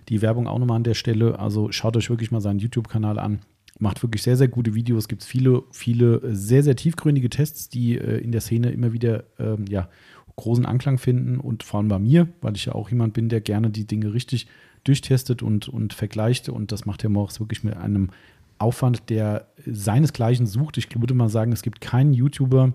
Die 0.09 0.23
Werbung 0.23 0.47
auch 0.47 0.59
nochmal 0.59 0.77
an 0.77 0.85
der 0.85 0.95
Stelle. 0.95 1.39
Also 1.39 1.71
schaut 1.73 1.97
euch 1.97 2.11
wirklich 2.11 2.31
mal 2.31 2.41
seinen 2.41 2.59
YouTube-Kanal 2.59 3.19
an. 3.19 3.41
Macht 3.79 4.03
wirklich 4.03 4.23
sehr, 4.23 4.37
sehr 4.37 4.49
gute 4.49 4.75
Videos. 4.75 5.09
Gibt 5.09 5.25
viele, 5.25 5.65
viele 5.73 6.17
äh, 6.17 6.35
sehr, 6.35 6.63
sehr 6.63 6.77
tiefgründige 6.77 7.29
Tests, 7.29 7.69
die 7.69 7.99
äh, 7.99 8.19
in 8.19 8.33
der 8.33 8.41
Szene 8.41 8.71
immer 8.71 8.93
wieder 8.93 9.25
ähm, 9.39 9.65
ja, 9.69 9.89
großen 10.37 10.67
Anklang 10.67 10.99
finden 10.99 11.39
und 11.41 11.63
vor 11.63 11.79
allem 11.79 11.89
bei 11.89 11.99
mir, 11.99 12.29
weil 12.41 12.57
ich 12.57 12.67
ja 12.67 12.75
auch 12.75 12.89
jemand 12.91 13.15
bin, 13.15 13.29
der 13.29 13.41
gerne 13.41 13.71
die 13.71 13.87
Dinge 13.87 14.13
richtig 14.13 14.47
durchtestet 14.85 15.43
und, 15.43 15.69
und 15.69 15.93
vergleicht. 15.93 16.49
Und 16.49 16.73
das 16.73 16.87
macht 16.87 17.03
der 17.03 17.11
Morris 17.11 17.41
wirklich 17.41 17.65
mit 17.65 17.77
einem 17.77 18.11
Aufwand, 18.59 19.11
der 19.11 19.49
seinesgleichen 19.67 20.47
sucht. 20.47 20.79
Ich 20.79 20.89
würde 21.01 21.15
mal 21.15 21.29
sagen, 21.29 21.53
es 21.53 21.63
gibt 21.63 21.81
keinen 21.81 22.15
YouTuber, 22.15 22.73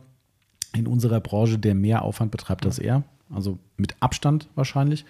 in 0.74 0.88
unserer 0.88 1.20
Branche, 1.20 1.57
der 1.57 1.76
mehr 1.76 2.03
Aufwand 2.03 2.32
betreibt 2.32 2.66
als 2.66 2.80
er. 2.80 3.03
Also 3.30 3.60
mit 3.78 3.95
Abstand 3.99 4.47
wahrscheinlich. 4.55 5.05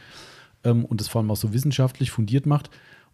Ähm, 0.64 0.86
und 0.86 1.02
das 1.02 1.08
vor 1.08 1.22
allem 1.22 1.32
auch 1.32 1.38
so 1.38 1.54
wissenschaftlich 1.54 2.12
fundiert 2.12 2.46
macht. 2.46 2.70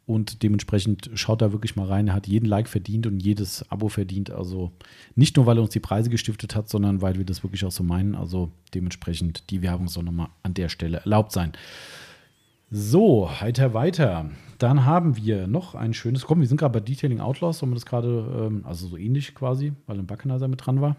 Und 0.08 0.44
dementsprechend 0.44 1.10
schaut 1.16 1.42
da 1.42 1.52
wirklich 1.52 1.76
mal 1.76 1.88
rein. 1.88 2.08
Er 2.08 2.14
hat 2.14 2.28
jeden 2.28 2.46
Like 2.46 2.70
verdient 2.70 3.08
und 3.08 3.20
jedes 3.20 3.70
Abo 3.72 3.90
verdient. 3.90 4.30
Also 4.30 4.72
nicht 5.16 5.36
nur, 5.36 5.48
weil 5.48 5.58
er 5.58 5.64
uns 5.64 5.72
die 5.72 5.80
Preise 5.80 6.12
gestiftet 6.12 6.56
hat, 6.56 6.70
sondern 6.70 7.02
weil 7.02 7.16
wir 7.16 7.26
das 7.26 7.44
wirklich 7.44 7.66
auch 7.66 7.72
so 7.72 7.84
meinen. 7.84 8.14
Also 8.14 8.52
dementsprechend 8.76 9.50
die 9.50 9.64
Werbung 9.64 9.88
soll 9.88 10.04
nochmal 10.04 10.30
an 10.44 10.54
der 10.54 10.70
Stelle 10.70 10.98
erlaubt 10.98 11.32
sein. 11.32 11.54
So, 12.78 13.30
heiter 13.40 13.74
weiter. 13.74 14.30
Dann 14.58 14.84
haben 14.86 15.16
wir 15.16 15.48
noch 15.48 15.76
ein 15.76 15.94
schönes. 15.94 16.26
Komm, 16.26 16.42
wir 16.42 16.48
sind 16.48 16.58
gerade 16.60 16.74
bei 16.78 16.82
Detailing 16.82 17.22
Outlaws. 17.22 17.60
Sollen 17.60 17.72
wir 17.72 17.76
das 17.76 17.86
gerade, 17.86 18.48
ähm, 18.48 18.66
also 18.66 18.88
so 18.90 18.98
ähnlich 18.98 19.34
quasi, 19.34 19.72
weil 19.88 19.98
ein 19.98 20.06
Buckenizer 20.06 20.50
mit 20.50 20.66
dran 20.66 20.82
war? 20.82 20.98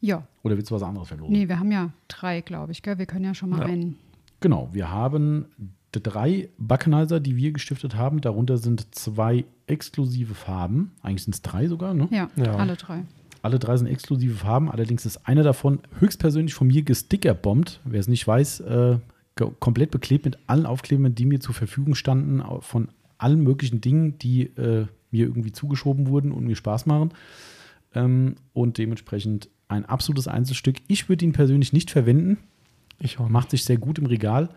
Ja. 0.00 0.22
Oder 0.42 0.56
willst 0.56 0.70
du 0.70 0.74
was 0.76 0.82
anderes 0.82 1.08
verlosen? 1.08 1.30
Nee, 1.34 1.46
wir 1.46 1.58
haben 1.60 1.70
ja 1.72 1.90
drei, 2.08 2.40
glaube 2.40 2.72
ich. 2.72 2.80
Gell? 2.82 2.96
Wir 2.96 3.04
können 3.04 3.26
ja 3.26 3.34
schon 3.34 3.50
mal 3.50 3.58
Ja. 3.60 3.66
einen. 3.66 3.96
Genau, 4.40 4.70
wir 4.72 4.90
haben 4.90 5.44
drei 5.92 6.48
Buckenizer, 6.56 7.20
die 7.20 7.36
wir 7.36 7.52
gestiftet 7.52 7.96
haben. 7.96 8.22
Darunter 8.22 8.56
sind 8.56 8.94
zwei 8.94 9.44
exklusive 9.66 10.32
Farben. 10.34 10.92
Eigentlich 11.02 11.24
sind 11.24 11.34
es 11.34 11.42
drei 11.42 11.68
sogar, 11.68 11.92
ne? 11.92 12.08
Ja, 12.10 12.30
Ja. 12.36 12.56
alle 12.56 12.76
drei. 12.76 13.02
Alle 13.42 13.58
drei 13.58 13.76
sind 13.76 13.88
exklusive 13.88 14.36
Farben. 14.36 14.70
Allerdings 14.70 15.04
ist 15.04 15.28
einer 15.28 15.42
davon 15.42 15.80
höchstpersönlich 15.98 16.54
von 16.54 16.68
mir 16.68 16.80
gestickerbombt. 16.82 17.80
Wer 17.84 18.00
es 18.00 18.08
nicht 18.08 18.26
weiß, 18.26 18.60
äh, 18.60 18.98
komplett 19.36 19.90
beklebt 19.90 20.24
mit 20.26 20.38
allen 20.46 20.66
Aufklebern, 20.66 21.14
die 21.14 21.24
mir 21.24 21.40
zur 21.40 21.54
Verfügung 21.54 21.94
standen, 21.94 22.42
von 22.60 22.88
allen 23.18 23.40
möglichen 23.42 23.80
Dingen, 23.80 24.18
die 24.18 24.42
äh, 24.56 24.86
mir 25.10 25.26
irgendwie 25.26 25.52
zugeschoben 25.52 26.08
wurden 26.08 26.32
und 26.32 26.44
mir 26.44 26.56
Spaß 26.56 26.86
machen. 26.86 27.10
Ähm, 27.94 28.36
und 28.52 28.78
dementsprechend 28.78 29.48
ein 29.68 29.84
absolutes 29.86 30.28
Einzelstück. 30.28 30.76
Ich 30.88 31.08
würde 31.08 31.24
ihn 31.24 31.32
persönlich 31.32 31.72
nicht 31.72 31.90
verwenden. 31.90 32.38
Ich 32.98 33.18
auch. 33.18 33.28
Macht 33.28 33.50
sich 33.50 33.64
sehr 33.64 33.78
gut 33.78 33.98
im 33.98 34.06
Regal. 34.06 34.50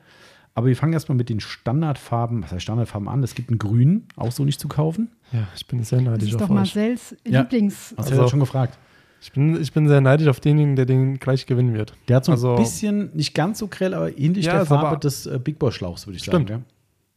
Aber 0.55 0.67
wir 0.67 0.75
fangen 0.75 0.93
erstmal 0.93 1.17
mit 1.17 1.29
den 1.29 1.39
Standardfarben, 1.39 2.43
was 2.43 2.51
heißt 2.51 2.61
Standardfarben 2.61 3.07
an? 3.09 3.23
Es 3.23 3.33
gibt 3.33 3.49
einen 3.49 3.57
grünen, 3.57 4.07
auch 4.15 4.31
so 4.31 4.45
nicht 4.45 4.59
zu 4.59 4.67
kaufen. 4.67 5.09
Ja, 5.31 5.47
ich 5.55 5.65
bin 5.65 5.81
sehr 5.83 5.99
Das 5.99 6.05
neidisch 6.07 6.29
ist 6.29 6.35
auf 6.35 6.41
doch. 6.41 6.49
Marcells 6.49 7.15
Ja. 7.25 7.41
Lieblings. 7.41 7.95
Hast 7.97 8.09
du 8.09 8.11
Also- 8.13 8.21
ja 8.23 8.27
schon 8.29 8.39
gefragt. 8.39 8.77
Ich 9.23 9.31
bin, 9.31 9.59
ich 9.61 9.71
bin 9.71 9.87
sehr 9.87 10.01
neidisch 10.01 10.27
auf 10.27 10.41
denjenigen, 10.41 10.75
der 10.75 10.85
den 10.85 11.17
gleich 11.17 11.45
gewinnen 11.45 11.73
wird. 11.73 11.93
Der 12.09 12.17
hat 12.17 12.25
so 12.25 12.31
ein 12.31 12.35
Also- 12.35 12.55
bisschen, 12.55 13.15
nicht 13.15 13.33
ganz 13.33 13.57
so 13.59 13.67
grell, 13.69 13.93
aber 13.93 14.17
ähnlich 14.17 14.45
Ja, 14.47 14.53
der 14.57 14.65
Farbe 14.65 14.87
aber- 14.89 14.97
des 14.97 15.25
äh, 15.25 15.39
Big 15.41 15.59
Boy 15.59 15.71
Schlauchs, 15.71 16.05
würde 16.05 16.17
ich 16.17 16.23
Stimmt. 16.23 16.49
sagen. 16.49 16.65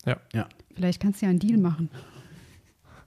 Ja. 0.06 0.16
Ja. 0.32 0.46
Vielleicht 0.76 1.02
kannst 1.02 1.20
du 1.20 1.26
ja 1.26 1.30
einen 1.30 1.40
Deal 1.40 1.58
machen. 1.58 1.90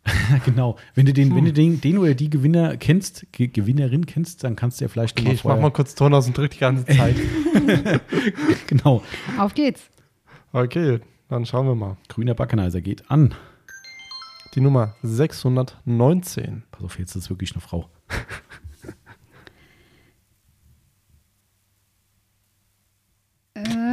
genau. 0.46 0.76
Wenn 0.96 1.06
du, 1.06 1.14
den, 1.14 1.30
wenn 1.32 1.38
Hm. 1.40 1.46
du 1.46 1.54
den, 1.54 1.80
den 1.82 1.98
oder 1.98 2.14
die 2.14 2.30
Gewinner 2.30 2.76
kennst, 2.78 3.26
Ge 3.32 3.48
Gewinnerin 3.48 4.06
kennst, 4.06 4.44
dann 4.44 4.56
kannst 4.58 4.80
du 4.82 4.86
ja 4.86 4.90
vielleicht 4.90 5.18
Okay, 5.20 5.32
ich 5.32 5.44
mach 5.46 5.60
mal 5.60 5.72
kurz 5.72 5.96
Ton 5.96 6.14
aus 6.14 6.28
und 6.28 6.38
drück 6.38 6.52
die 6.52 6.58
ganze 6.60 6.86
Zeit. 6.86 7.16
Genau. 8.68 9.02
Auf 9.38 9.54
geht's. 9.54 9.90
Okay, 10.52 11.00
dann 11.30 11.46
schauen 11.46 11.68
wir 11.68 11.76
mal. 11.76 11.98
Grüner 12.08 12.34
Backenizer 12.34 12.82
geht 12.82 13.10
an. 13.10 13.34
Die 14.56 14.62
Nummer 14.62 14.96
619. 15.04 16.64
Pass 16.72 16.84
auf, 16.84 17.00
jetzt 17.00 17.16
ist 17.16 17.24
es 17.24 17.30
wirklich 17.30 17.54
eine 17.54 17.62
Frau. 17.62 17.90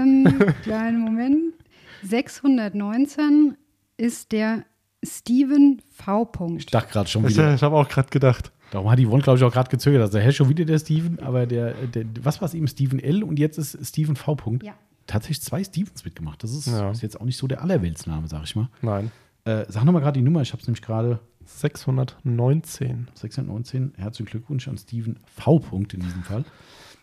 Ähm, 0.06 0.54
kleinen 0.62 1.00
Moment. 1.00 1.54
619 2.02 3.56
ist 3.96 4.32
der 4.32 4.64
Steven 5.04 5.80
V. 5.90 6.22
Ich 6.24 6.32
Punkt. 6.32 6.74
dachte 6.74 6.92
gerade 6.92 7.08
schon 7.08 7.24
Ich, 7.24 7.30
wieder. 7.30 7.54
ich 7.54 7.62
habe 7.62 7.76
auch 7.76 7.88
gerade 7.88 8.08
gedacht. 8.08 8.52
Darum 8.70 8.90
hat 8.90 8.98
die 8.98 9.06
Yvonne, 9.06 9.22
glaube 9.22 9.38
ich, 9.38 9.44
auch 9.44 9.52
gerade 9.52 9.70
gezögert. 9.70 10.02
Also, 10.02 10.18
Herr 10.18 10.32
schon 10.32 10.48
wieder 10.48 10.64
der 10.64 10.78
Steven, 10.78 11.20
aber 11.20 11.46
der, 11.46 11.74
der 11.86 12.04
was 12.22 12.40
war 12.40 12.46
es 12.48 12.54
eben? 12.54 12.66
Steven 12.66 12.98
L 12.98 13.22
und 13.22 13.38
jetzt 13.38 13.58
ist 13.58 13.78
Steven 13.86 14.16
V. 14.16 14.34
Punkt. 14.34 14.64
Ja. 14.64 14.74
Tatsächlich 15.06 15.42
zwei 15.42 15.62
Stevens 15.62 16.04
mitgemacht. 16.04 16.42
Das 16.42 16.52
ist, 16.52 16.66
Ja. 16.66 16.90
ist 16.90 17.02
jetzt 17.02 17.20
auch 17.20 17.24
nicht 17.24 17.36
so 17.36 17.46
der 17.46 17.62
Allerweltsname, 17.62 18.26
sag 18.26 18.42
ich 18.44 18.56
mal. 18.56 18.68
Nein. 18.82 19.12
Äh, 19.44 19.64
sag 19.68 19.84
nochmal 19.84 20.02
gerade 20.02 20.18
die 20.18 20.24
Nummer, 20.24 20.42
ich 20.42 20.52
habe 20.52 20.60
es 20.60 20.66
nämlich 20.66 20.82
gerade 20.82 21.20
619. 21.44 23.06
619. 23.14 23.92
Herzlichen 23.96 24.28
Glückwunsch 24.30 24.66
an 24.66 24.76
Steven 24.78 25.18
V. 25.24 25.60
Punkt 25.60 25.94
in 25.94 26.00
diesem 26.00 26.22
Fall. 26.24 26.44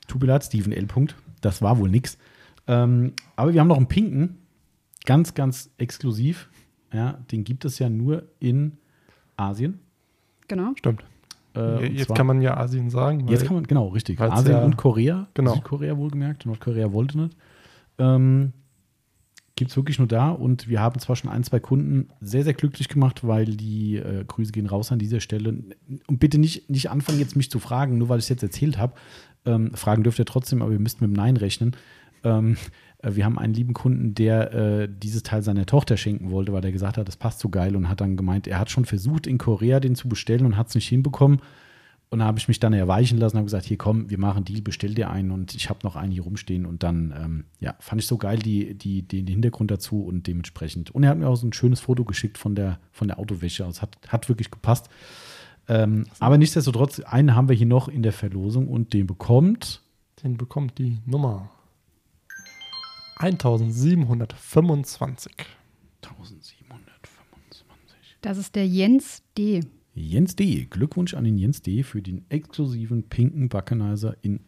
Tut 0.08 0.20
mir 0.22 0.28
leid, 0.28 0.44
Steven 0.44 0.74
L. 0.74 0.86
Punkt. 0.88 1.16
Das 1.40 1.62
war 1.62 1.78
wohl 1.80 1.90
nix. 1.90 2.18
Ähm, 2.68 3.14
aber 3.36 3.54
wir 3.54 3.60
haben 3.60 3.68
noch 3.68 3.78
einen 3.78 3.88
pinken, 3.88 4.38
ganz, 5.06 5.34
ganz 5.34 5.70
exklusiv. 5.78 6.50
Ja, 6.94 7.20
den 7.32 7.44
gibt 7.44 7.66
es 7.66 7.80
ja 7.80 7.90
nur 7.90 8.24
in 8.40 8.78
Asien. 9.36 9.80
Genau. 10.48 10.72
Stimmt. 10.78 11.04
Äh, 11.56 11.88
Jetzt 11.88 12.08
zwar- 12.08 12.18
kann 12.18 12.28
man 12.28 12.42
ja 12.42 12.58
Asien 12.58 12.90
sagen. 12.90 13.28
Jetzt 13.28 13.46
kann 13.46 13.56
man, 13.56 13.64
genau, 13.66 13.88
richtig. 13.90 14.20
Asien 14.20 14.54
ja- 14.54 14.64
und 14.64 14.78
Korea. 14.78 15.28
Genau. 15.34 15.56
Südkorea 15.56 15.98
wohlgemerkt. 15.98 16.46
Nordkorea 16.46 16.92
wollte 16.94 17.20
nicht. 17.20 17.38
Ähm, 17.98 18.54
Gibt 19.56 19.70
es 19.70 19.78
wirklich 19.78 20.00
nur 20.00 20.08
da. 20.08 20.30
Und 20.32 20.68
wir 20.68 20.80
haben 20.82 21.00
zwar 21.00 21.16
schon 21.16 21.30
ein, 21.30 21.44
zwei 21.44 21.60
Kunden 21.60 22.10
sehr, 22.22 22.44
sehr 22.44 22.56
glücklich 22.56 22.90
gemacht, 22.90 23.26
weil 23.28 23.46
die 23.46 23.98
äh, 23.98 24.24
Grüße 24.26 24.52
gehen 24.52 24.66
raus 24.66 24.92
an 24.92 24.98
dieser 24.98 25.20
Stelle. 25.20 25.50
Und 26.08 26.20
bitte 26.20 26.40
nicht, 26.40 26.70
nicht 26.72 26.90
anfangen, 26.90 27.20
jetzt 27.20 27.36
mich 27.36 27.52
zu 27.52 27.60
fragen, 27.60 28.00
nur 28.00 28.10
weil 28.10 28.18
ich 28.18 28.26
es 28.26 28.30
jetzt 28.30 28.42
erzählt 28.44 28.80
habe. 28.80 28.94
Ähm, 29.46 29.72
fragen 29.76 30.04
dürft 30.04 30.18
ihr 30.18 30.26
trotzdem, 30.26 30.62
aber 30.64 30.72
ihr 30.72 30.80
müsst 30.80 31.02
mit 31.02 31.10
dem 31.12 31.14
Nein 31.14 31.38
rechnen. 31.38 31.76
Ähm, 32.24 32.58
äh, 33.00 33.16
wir 33.16 33.26
haben 33.26 33.38
einen 33.38 33.54
lieben 33.54 33.74
Kunden, 33.74 34.16
der 34.16 34.54
äh, 34.54 34.90
dieses 34.90 35.24
Teil 35.24 35.44
seiner 35.44 35.66
Tochter 35.66 35.98
schenken 35.98 36.32
wollte, 36.32 36.54
weil 36.54 36.66
er 36.66 36.72
gesagt 36.72 36.98
hat, 36.98 37.08
das 37.08 37.18
passt 37.18 37.40
so 37.40 37.50
geil 37.50 37.76
und 37.76 37.90
hat 37.90 38.02
dann 38.02 38.18
gemeint, 38.18 38.48
er 38.48 38.60
hat 38.60 38.70
schon 38.70 38.86
versucht, 38.86 39.28
in 39.28 39.38
Korea 39.38 39.80
den 39.80 39.96
zu 39.96 40.10
bestellen 40.10 40.46
und 40.46 40.58
hat 40.58 40.70
es 40.70 40.76
nicht 40.76 40.88
hinbekommen. 40.88 41.42
Und 42.10 42.20
da 42.20 42.26
habe 42.26 42.38
ich 42.38 42.48
mich 42.48 42.60
dann 42.60 42.74
erweichen 42.74 43.18
lassen 43.18 43.38
und 43.38 43.40
habe 43.40 43.46
gesagt, 43.46 43.66
hier 43.66 43.78
komm, 43.80 44.12
wir 44.12 44.20
machen 44.20 44.46
Deal, 44.46 44.62
bestell 44.62 44.94
dir 44.94 45.10
einen 45.10 45.32
und 45.32 45.56
ich 45.56 45.68
habe 45.70 45.80
noch 45.82 45.96
einen 45.96 46.12
hier 46.12 46.22
rumstehen. 46.22 46.68
Und 46.68 46.84
dann, 46.84 47.12
ähm, 47.18 47.46
ja, 47.60 47.76
fand 47.80 48.02
ich 48.02 48.08
so 48.08 48.20
geil, 48.20 48.38
die, 48.38 48.76
die, 48.76 49.02
den 49.02 49.26
Hintergrund 49.26 49.72
dazu 49.72 50.04
und 50.04 50.28
dementsprechend. 50.28 50.92
Und 50.92 51.02
er 51.02 51.10
hat 51.10 51.18
mir 51.18 51.28
auch 51.28 51.36
so 51.36 51.48
ein 51.48 51.54
schönes 51.54 51.80
Foto 51.80 52.06
geschickt 52.06 52.38
von 52.38 52.54
der, 52.54 52.78
von 52.92 53.08
der 53.08 53.18
Autowäsche. 53.18 53.66
Also 53.66 53.78
es 53.78 53.82
hat, 53.82 53.98
hat 54.10 54.30
wirklich 54.30 54.52
gepasst. 54.52 54.90
Ähm, 55.68 56.06
aber 56.20 56.38
nichtsdestotrotz, 56.38 57.00
einen 57.00 57.36
haben 57.36 57.50
wir 57.50 57.56
hier 57.56 57.66
noch 57.66 57.88
in 57.88 58.04
der 58.04 58.14
Verlosung 58.14 58.68
und 58.68 58.94
den 58.94 59.08
bekommt. 59.08 59.82
Den 60.24 60.38
bekommt 60.38 60.78
die 60.78 61.00
Nummer 61.08 61.50
1725. 63.18 65.32
1725. 66.02 68.18
Das 68.22 68.38
ist 68.38 68.56
der 68.56 68.68
Jens 68.68 69.24
D. 69.38 69.62
Jens 69.96 70.36
D. 70.36 70.66
Glückwunsch 70.70 71.14
an 71.14 71.24
den 71.24 71.38
Jens 71.38 71.62
D. 71.62 71.84
für 71.84 72.02
den 72.02 72.26
exklusiven 72.30 73.04
pinken 73.04 73.50
Buckenizer 73.50 74.16
in, 74.22 74.40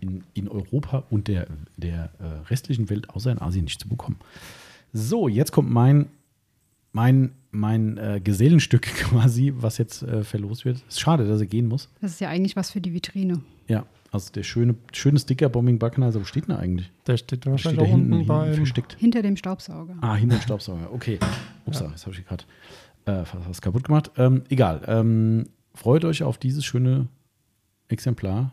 in, 0.00 0.24
in 0.34 0.48
Europa 0.48 1.04
und 1.10 1.28
der, 1.28 1.48
der 1.76 2.10
äh, 2.20 2.24
restlichen 2.48 2.88
Welt 2.90 3.10
außer 3.10 3.32
in 3.32 3.40
Asien 3.40 3.64
nicht 3.64 3.80
zu 3.80 3.88
bekommen. 3.88 4.18
So, 4.92 5.26
jetzt 5.26 5.50
kommt 5.50 5.70
mein, 5.70 6.06
mein, 6.92 7.32
mein 7.50 7.98
äh, 7.98 8.20
Gesellenstück 8.22 8.82
quasi, 8.96 9.52
was 9.56 9.78
jetzt 9.78 10.02
äh, 10.02 10.22
verlost 10.22 10.64
wird. 10.64 10.82
Ist 10.88 11.00
schade, 11.00 11.26
dass 11.26 11.40
er 11.40 11.46
gehen 11.46 11.66
muss. 11.66 11.88
Das 12.00 12.12
ist 12.12 12.20
ja 12.20 12.28
eigentlich 12.28 12.54
was 12.54 12.70
für 12.70 12.80
die 12.80 12.94
Vitrine. 12.94 13.40
Ja, 13.66 13.86
also 14.14 14.32
der 14.32 14.44
schöne, 14.44 14.76
schöne 14.92 15.18
Sticker 15.18 15.48
Bombing 15.48 15.78
Buckenizer, 15.78 16.20
wo 16.20 16.24
steht 16.24 16.46
denn 16.48 16.56
eigentlich? 16.56 16.90
Der 17.06 17.16
steht 17.16 17.40
Steht 17.40 17.50
wahrscheinlich 17.50 17.80
da 17.80 17.84
auch 17.84 17.90
hinten, 17.90 18.26
beim. 18.26 18.54
versteckt. 18.54 18.94
Hinter 18.98 19.22
dem 19.22 19.36
Staubsauger. 19.36 19.96
Ah, 20.00 20.14
hinter 20.14 20.36
dem 20.36 20.42
Staubsauger. 20.42 20.92
Okay. 20.92 21.18
Ups, 21.66 21.80
jetzt 21.80 22.06
habe 22.06 22.16
ich 22.16 22.24
gerade 22.24 22.44
äh, 23.06 23.24
fast 23.24 23.48
was 23.48 23.60
kaputt 23.60 23.84
gemacht. 23.84 24.12
Ähm, 24.16 24.44
egal. 24.48 24.82
Ähm, 24.86 25.48
freut 25.74 26.04
euch 26.04 26.22
auf 26.22 26.38
dieses 26.38 26.64
schöne 26.64 27.08
Exemplar. 27.88 28.52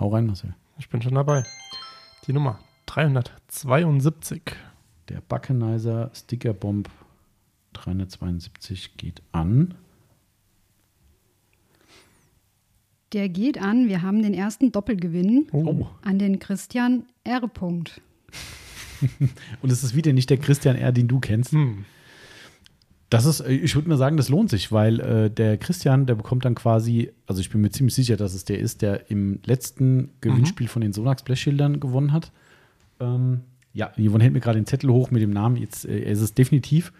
Hau 0.00 0.08
rein, 0.08 0.26
Marcel. 0.26 0.54
Ich 0.78 0.88
bin 0.88 1.02
schon 1.02 1.14
dabei. 1.14 1.44
Die 2.26 2.32
Nummer 2.32 2.58
372. 2.86 4.42
Der 5.10 5.20
Buckenizer 5.20 6.10
Sticker 6.14 6.54
Bomb 6.54 6.88
372 7.74 8.96
geht 8.96 9.22
an. 9.32 9.74
Der 13.14 13.28
geht 13.28 13.58
an, 13.58 13.88
wir 13.88 14.02
haben 14.02 14.22
den 14.22 14.34
ersten 14.34 14.72
Doppelgewinn 14.72 15.46
Oh. 15.52 15.86
an 16.02 16.18
den 16.18 16.40
Christian 16.40 17.04
R. 17.22 17.46
Punkt. 17.46 18.00
Und 19.62 19.70
es 19.70 19.84
ist 19.84 19.94
wieder 19.94 20.12
nicht 20.12 20.30
der 20.30 20.38
Christian 20.38 20.74
R., 20.74 20.90
den 20.90 21.06
du 21.06 21.20
kennst. 21.20 21.52
Hm. 21.52 21.84
Das 23.10 23.24
ist, 23.24 23.38
äh, 23.40 23.52
ich 23.52 23.76
würde 23.76 23.88
mal 23.88 23.96
sagen, 23.98 24.16
das 24.16 24.28
lohnt 24.30 24.50
sich, 24.50 24.72
weil 24.72 24.98
äh, 24.98 25.30
der 25.30 25.58
Christian, 25.58 26.06
der 26.06 26.16
bekommt 26.16 26.44
dann 26.44 26.56
quasi, 26.56 27.12
also 27.28 27.40
ich 27.40 27.50
bin 27.50 27.60
mir 27.60 27.70
ziemlich 27.70 27.94
sicher, 27.94 28.16
dass 28.16 28.34
es 28.34 28.44
der 28.44 28.58
ist, 28.58 28.82
der 28.82 29.08
im 29.10 29.38
letzten 29.44 30.10
Gewinnspiel 30.20 30.66
von 30.66 30.82
den 30.82 30.92
Sonax 30.92 31.22
Blechschildern 31.22 31.78
gewonnen 31.78 32.12
hat. 32.12 32.32
Ähm, 32.98 33.42
ja, 33.72 33.92
Yvonne 33.96 34.24
hält 34.24 34.32
mir 34.34 34.40
gerade 34.40 34.58
den 34.58 34.66
Zettel 34.66 34.90
hoch 34.90 35.12
mit 35.12 35.22
dem 35.22 35.30
Namen, 35.30 35.56
jetzt 35.56 35.84
äh, 35.86 36.10
ist 36.10 36.20
es 36.20 36.34
definitiv. 36.34 36.92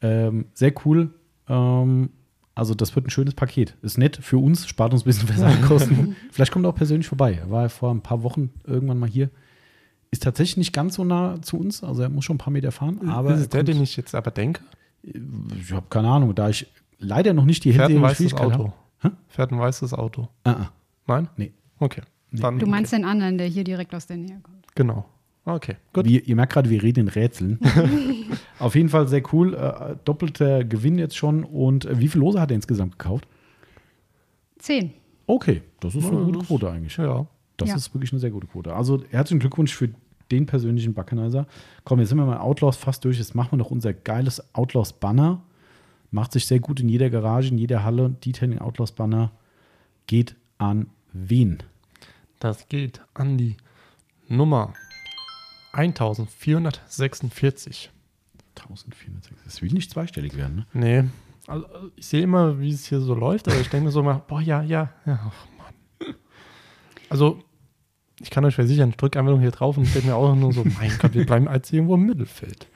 Ähm, 0.00 0.46
sehr 0.54 0.72
cool. 0.84 1.10
Ähm, 1.48 2.10
also 2.56 2.74
das 2.74 2.96
wird 2.96 3.06
ein 3.06 3.10
schönes 3.10 3.34
Paket. 3.34 3.76
Ist 3.82 3.98
nett 3.98 4.16
für 4.16 4.38
uns, 4.38 4.66
spart 4.66 4.92
uns 4.92 5.02
ein 5.02 5.04
bisschen 5.04 5.28
Versandkosten. 5.28 6.16
Vielleicht 6.32 6.50
kommt 6.50 6.64
er 6.64 6.70
auch 6.70 6.74
persönlich 6.74 7.06
vorbei. 7.06 7.34
Er 7.34 7.50
war 7.50 7.68
vor 7.68 7.92
ein 7.92 8.00
paar 8.00 8.22
Wochen 8.22 8.50
irgendwann 8.64 8.98
mal 8.98 9.08
hier. 9.08 9.30
Ist 10.10 10.22
tatsächlich 10.22 10.56
nicht 10.56 10.72
ganz 10.72 10.94
so 10.94 11.04
nah 11.04 11.40
zu 11.42 11.58
uns, 11.58 11.84
also 11.84 12.02
er 12.02 12.08
muss 12.08 12.24
schon 12.24 12.36
ein 12.36 12.38
paar 12.38 12.52
Meter 12.52 12.72
fahren. 12.72 13.08
Aber 13.10 13.34
ist 13.34 13.40
es 13.40 13.46
er 13.46 13.50
der, 13.50 13.62
den 13.62 13.82
ich 13.82 13.96
jetzt 13.96 14.14
aber 14.14 14.30
denke? 14.30 14.62
ich 15.02 15.72
habe 15.72 15.86
keine 15.88 16.08
Ahnung, 16.08 16.34
da 16.34 16.48
ich 16.48 16.66
leider 16.98 17.32
noch 17.34 17.44
nicht 17.44 17.62
die 17.64 17.72
Fährt 17.72 17.90
ein 17.90 18.02
hellsehende 18.02 18.08
weißes 18.08 18.30
Schwierigkeit 18.30 18.60
Auto. 18.60 18.72
habe. 19.00 19.16
Fährt 19.28 19.52
ein 19.52 19.58
weißes 19.58 19.92
Auto. 19.92 20.28
Ah, 20.44 20.50
ah. 20.52 20.72
Nein? 21.06 21.28
Nee. 21.36 21.52
Okay. 21.78 22.02
Dann, 22.32 22.58
Du 22.58 22.66
meinst 22.66 22.92
den 22.92 23.04
anderen, 23.04 23.38
der 23.38 23.46
hier 23.46 23.64
direkt 23.64 23.94
aus 23.94 24.06
der 24.06 24.16
Nähe 24.16 24.40
kommt. 24.42 24.66
Genau. 24.74 25.06
Okay, 25.48 25.76
gut. 25.92 26.04
Wie, 26.06 26.18
ihr 26.18 26.34
merkt 26.36 26.52
gerade, 26.52 26.68
wir 26.70 26.82
reden 26.82 27.00
in 27.02 27.08
Rätseln. 27.08 27.60
Auf 28.58 28.74
jeden 28.74 28.88
Fall 28.88 29.06
sehr 29.06 29.22
cool. 29.32 29.54
Äh, 29.54 29.94
doppelter 30.04 30.64
Gewinn 30.64 30.98
jetzt 30.98 31.16
schon. 31.16 31.44
Und 31.44 31.84
äh, 31.84 32.00
wie 32.00 32.08
viele 32.08 32.24
Lose 32.24 32.40
hat 32.40 32.50
er 32.50 32.56
insgesamt 32.56 32.98
gekauft? 32.98 33.28
Zehn. 34.58 34.92
Okay, 35.28 35.62
das 35.80 35.94
ist 35.94 36.04
eine 36.06 36.24
gute 36.24 36.40
Quote 36.40 36.68
eigentlich. 36.70 36.96
Ja. 36.96 37.26
Das 37.56 37.68
Ja. 37.68 37.76
ist 37.76 37.94
wirklich 37.94 38.12
eine 38.12 38.18
sehr 38.20 38.30
gute 38.30 38.48
Quote. 38.48 38.74
Also 38.74 39.02
herzlichen 39.10 39.38
Glückwunsch 39.38 39.72
für 39.74 39.88
den 40.32 40.46
persönlichen 40.46 40.94
Buckenizer. 40.94 41.46
Komm, 41.84 42.00
jetzt 42.00 42.08
sind 42.08 42.18
wir 42.18 42.26
mal 42.26 42.38
Outlaws 42.38 42.76
fast 42.76 43.04
durch. 43.04 43.18
Jetzt 43.18 43.36
machen 43.36 43.52
wir 43.52 43.58
noch 43.58 43.70
unser 43.70 43.92
geiles 43.92 44.42
Outlaws-Banner. 44.54 45.42
Macht 46.10 46.32
sich 46.32 46.46
sehr 46.46 46.58
gut 46.58 46.80
in 46.80 46.88
jeder 46.88 47.08
Garage, 47.08 47.48
in 47.50 47.58
jeder 47.58 47.84
Halle. 47.84 48.10
Detailing 48.24 48.58
Outlaws-Banner 48.58 49.30
geht 50.08 50.34
an 50.58 50.88
wen? 51.12 51.58
Das 52.40 52.68
geht 52.68 53.00
an 53.14 53.38
die 53.38 53.56
Nummer 54.28 54.74
1446. 55.76 57.90
1406. 58.56 59.44
Das 59.44 59.62
will 59.62 59.72
nicht 59.72 59.90
zweistellig 59.90 60.36
werden, 60.36 60.56
ne? 60.56 60.66
Nee. 60.72 61.04
Also, 61.46 61.66
ich 61.94 62.06
sehe 62.06 62.22
immer, 62.22 62.58
wie 62.58 62.70
es 62.70 62.86
hier 62.86 63.00
so 63.00 63.14
läuft, 63.14 63.46
aber 63.48 63.60
ich 63.60 63.68
denke 63.68 63.86
mir 63.86 63.92
so 63.92 64.02
mal, 64.02 64.22
boah, 64.26 64.40
ja, 64.40 64.62
ja, 64.62 64.92
ja, 65.04 65.30
ach 65.30 65.46
Mann. 65.58 65.74
Also, 67.08 67.38
ich 68.20 68.30
kann 68.30 68.44
euch 68.44 68.54
versichern, 68.54 68.90
ich 68.90 68.96
drücke 68.96 69.18
einfach 69.18 69.32
nur 69.32 69.40
hier 69.40 69.52
drauf 69.52 69.76
und 69.76 69.84
ich 69.84 69.92
denke 69.92 70.08
mir 70.08 70.16
auch 70.16 70.34
nur 70.34 70.52
so, 70.52 70.64
mein 70.64 70.90
Gott, 70.98 71.14
wir 71.14 71.26
bleiben 71.26 71.46
als 71.46 71.72
irgendwo 71.72 71.94
im 71.94 72.06
Mittelfeld. 72.06 72.66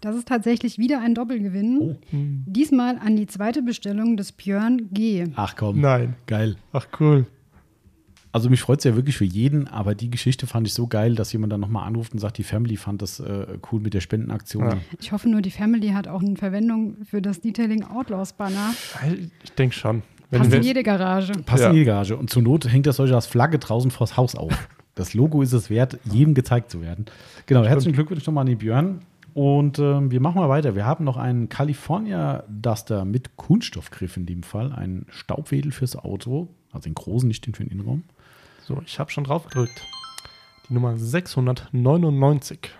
Das 0.00 0.14
ist 0.14 0.28
tatsächlich 0.28 0.78
wieder 0.78 1.00
ein 1.00 1.14
Doppelgewinn. 1.14 1.78
Oh. 1.80 1.96
Diesmal 2.12 2.98
an 2.98 3.16
die 3.16 3.26
zweite 3.26 3.62
Bestellung 3.62 4.18
des 4.18 4.32
Björn 4.32 4.90
G. 4.92 5.26
Ach 5.34 5.56
komm. 5.56 5.80
Nein. 5.80 6.16
Geil. 6.26 6.56
Ach 6.72 6.86
cool. 7.00 7.26
Also 8.34 8.50
mich 8.50 8.62
freut 8.62 8.78
es 8.80 8.84
ja 8.84 8.96
wirklich 8.96 9.16
für 9.16 9.24
jeden, 9.24 9.68
aber 9.68 9.94
die 9.94 10.10
Geschichte 10.10 10.48
fand 10.48 10.66
ich 10.66 10.74
so 10.74 10.88
geil, 10.88 11.14
dass 11.14 11.32
jemand 11.32 11.52
dann 11.52 11.60
nochmal 11.60 11.86
anruft 11.86 12.14
und 12.14 12.18
sagt, 12.18 12.36
die 12.36 12.42
Family 12.42 12.76
fand 12.76 13.00
das 13.00 13.20
äh, 13.20 13.46
cool 13.70 13.80
mit 13.80 13.94
der 13.94 14.00
Spendenaktion. 14.00 14.64
Ja. 14.64 14.76
Ich 15.00 15.12
hoffe 15.12 15.28
nur, 15.28 15.40
die 15.40 15.52
Family 15.52 15.90
hat 15.90 16.08
auch 16.08 16.20
eine 16.20 16.34
Verwendung 16.34 16.96
für 17.04 17.22
das 17.22 17.40
Detailing 17.40 17.84
Outlaws 17.84 18.32
Banner. 18.32 18.74
Ich 19.44 19.52
denke 19.52 19.76
schon. 19.76 20.02
Wenn 20.30 20.40
Passt 20.40 20.52
in 20.52 20.62
jede 20.64 20.82
Garage. 20.82 21.30
Passt 21.46 21.62
Ja. 21.62 21.70
in 21.70 21.76
die 21.76 21.84
Garage. 21.84 22.16
Und 22.16 22.28
zur 22.28 22.42
Not 22.42 22.66
hängt 22.66 22.86
das 22.88 22.98
euch 22.98 23.12
als 23.12 23.26
Flagge 23.26 23.60
draußen 23.60 23.92
vors 23.92 24.16
Haus 24.16 24.34
auf. 24.34 24.52
Das 24.96 25.14
Logo 25.14 25.40
ist 25.40 25.52
es 25.52 25.70
wert, 25.70 26.00
jedem 26.02 26.34
gezeigt 26.34 26.72
zu 26.72 26.82
werden. 26.82 27.04
Genau, 27.46 27.64
herzlichen 27.64 27.94
Glückwunsch 27.94 28.26
nochmal 28.26 28.42
an 28.42 28.48
den 28.48 28.58
Björn. 28.58 28.98
Und 29.32 29.78
ähm, 29.78 30.10
wir 30.10 30.20
machen 30.20 30.40
mal 30.40 30.48
weiter. 30.48 30.74
Wir 30.74 30.86
haben 30.86 31.04
noch 31.04 31.18
einen 31.18 31.48
California 31.48 32.42
Duster 32.48 33.04
mit 33.04 33.36
Kunststoffgriff 33.36 34.16
in 34.16 34.26
dem 34.26 34.42
Fall. 34.42 34.72
Ein 34.72 35.06
Staubwedel 35.08 35.70
fürs 35.70 35.94
Auto. 35.94 36.48
Also 36.72 36.88
den 36.88 36.94
großen, 36.96 37.28
nicht 37.28 37.46
den 37.46 37.54
für 37.54 37.62
den 37.62 37.70
Innenraum. 37.70 38.02
So, 38.66 38.80
ich 38.84 38.98
habe 38.98 39.10
schon 39.10 39.24
drauf 39.24 39.44
gedrückt. 39.46 39.82
Die 40.68 40.74
Nummer 40.74 40.96
699. 40.96 42.70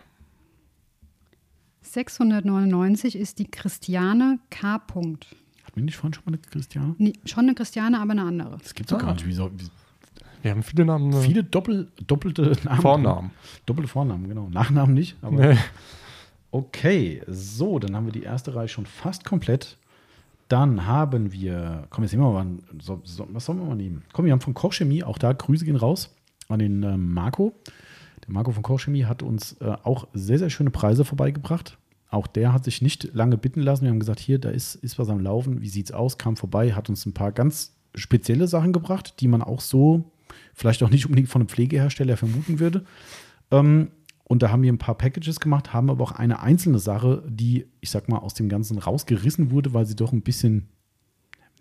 699 1.83 3.17
ist 3.17 3.39
die 3.39 3.51
Christiane 3.51 4.39
K. 4.51 4.79
Punkt. 4.79 5.27
Hatten 5.65 5.77
wir 5.77 5.85
nicht 5.85 5.97
vorhin 5.97 6.15
schon 6.15 6.25
mal 6.27 6.33
eine 6.33 6.39
Christiane? 6.39 6.95
Nee, 6.99 7.13
schon 7.25 7.45
eine 7.45 7.55
Christiane, 7.55 8.01
aber 8.01 8.13
eine 8.13 8.23
andere. 8.23 8.59
Das 8.59 8.75
gibt 8.75 8.91
es 8.91 8.97
doch 8.97 9.03
Ah. 9.03 9.07
gar 9.09 9.15
nicht. 9.15 9.27
Wie 9.27 9.33
so, 9.33 9.51
wie, 9.53 9.67
Wir 10.43 10.51
haben 10.51 10.63
viele 10.63 10.85
Namen. 10.85 11.13
äh, 11.13 11.21
viele 11.23 11.45
Doppel, 11.45 11.91
doppelte 12.07 12.53
Namen. 12.65 12.81
Vornamen. 12.81 13.31
Doppelte 13.67 13.89
Vornamen, 13.89 14.29
genau. 14.29 14.49
Nachnamen 14.49 14.95
nicht. 14.95 15.17
Aber 15.23 15.53
Nee. 15.55 15.59
Okay, 16.51 17.23
so, 17.27 17.79
dann 17.81 17.97
haben 17.97 18.07
wir 18.07 18.13
die 18.13 18.23
erste 18.23 18.55
Reihe 18.55 18.69
schon 18.69 18.87
fast 18.87 19.25
komplett. 19.25 19.77
Dann 20.49 20.87
haben 20.87 21.33
wir, 21.33 21.87
komm, 21.91 22.05
jetzt 22.05 22.13
nehmen 22.13 22.25
wir 22.25 22.33
mal, 22.33 22.47
so, 22.81 23.01
so, 23.05 23.27
was 23.31 23.47
sollen 23.47 23.59
wir 23.59 23.67
mal 23.67 23.75
nehmen? 23.75 24.03
Komm, 24.13 24.27
wir 24.27 24.33
haben 24.33 24.41
von 24.41 24.55
Kochchemie, 24.55 25.03
auch 25.03 25.19
da 25.19 25.33
Grüße 25.33 25.65
gehen 25.65 25.77
raus 25.77 26.15
an 26.49 26.59
den 26.59 26.83
ähm, 26.83 27.13
Marco. 27.13 27.55
Der 28.27 28.33
Marco 28.33 28.53
von 28.53 28.63
Kochchemie 28.63 29.05
hat 29.05 29.23
uns 29.23 29.55
äh, 29.61 29.77
auch 29.83 30.09
sehr, 30.13 30.39
sehr 30.39 30.51
schöne 30.51 30.71
Preise 30.71 31.05
vorbeigebracht. 31.05 31.79
Auch 32.11 32.27
der 32.27 32.53
hat 32.53 32.65
sich 32.65 32.83
nicht 32.83 33.15
lange 33.15 33.37
bitten 33.37 33.61
lassen. 33.61 33.85
Wir 33.85 33.91
haben 33.91 33.99
gesagt, 33.99 34.21
hier, 34.21 34.39
da 34.39 34.51
ist, 34.51 34.77
ist 34.77 34.99
was 34.99 35.09
am 35.09 35.21
Laufen. 35.21 35.63
Wie 35.63 35.69
sieht's 35.69 35.93
aus? 35.93 36.19
Kam 36.19 36.37
vorbei, 36.37 36.73
hat 36.73 36.89
uns 36.89 37.07
ein 37.07 37.15
paar 37.15 37.33
ganz 37.33 37.75
spezielle 37.95 38.47
Sachen 38.47 38.73
gebracht, 38.73 39.21
die 39.21 39.29
man 39.29 39.43
auch 39.43 39.61
so 39.61 40.13
vielleicht 40.55 40.83
auch 40.83 40.91
nicht 40.91 41.07
unbedingt 41.07 41.29
von 41.29 41.43
einem 41.43 41.49
Pflegehersteller 41.49 42.17
vermuten 42.17 42.61
würde. 42.61 42.85
Ähm, 43.51 43.91
und 44.25 44.43
da 44.43 44.51
haben 44.51 44.63
wir 44.63 44.73
ein 44.73 44.79
paar 44.79 44.97
Packages 44.97 45.39
gemacht, 45.41 45.73
haben 45.73 45.91
aber 45.91 46.03
auch 46.03 46.13
eine 46.13 46.41
einzelne 46.41 46.79
Sache, 46.79 47.23
die, 47.29 47.67
ich 47.81 47.91
sag 47.91 48.09
mal, 48.09 48.19
aus 48.19 48.35
dem 48.35 48.49
Ganzen 48.49 48.79
rausgerissen 48.79 49.51
wurde, 49.51 49.75
weil 49.75 49.85
sie 49.87 49.97
doch 49.97 50.13
ein 50.13 50.23
bisschen 50.23 50.69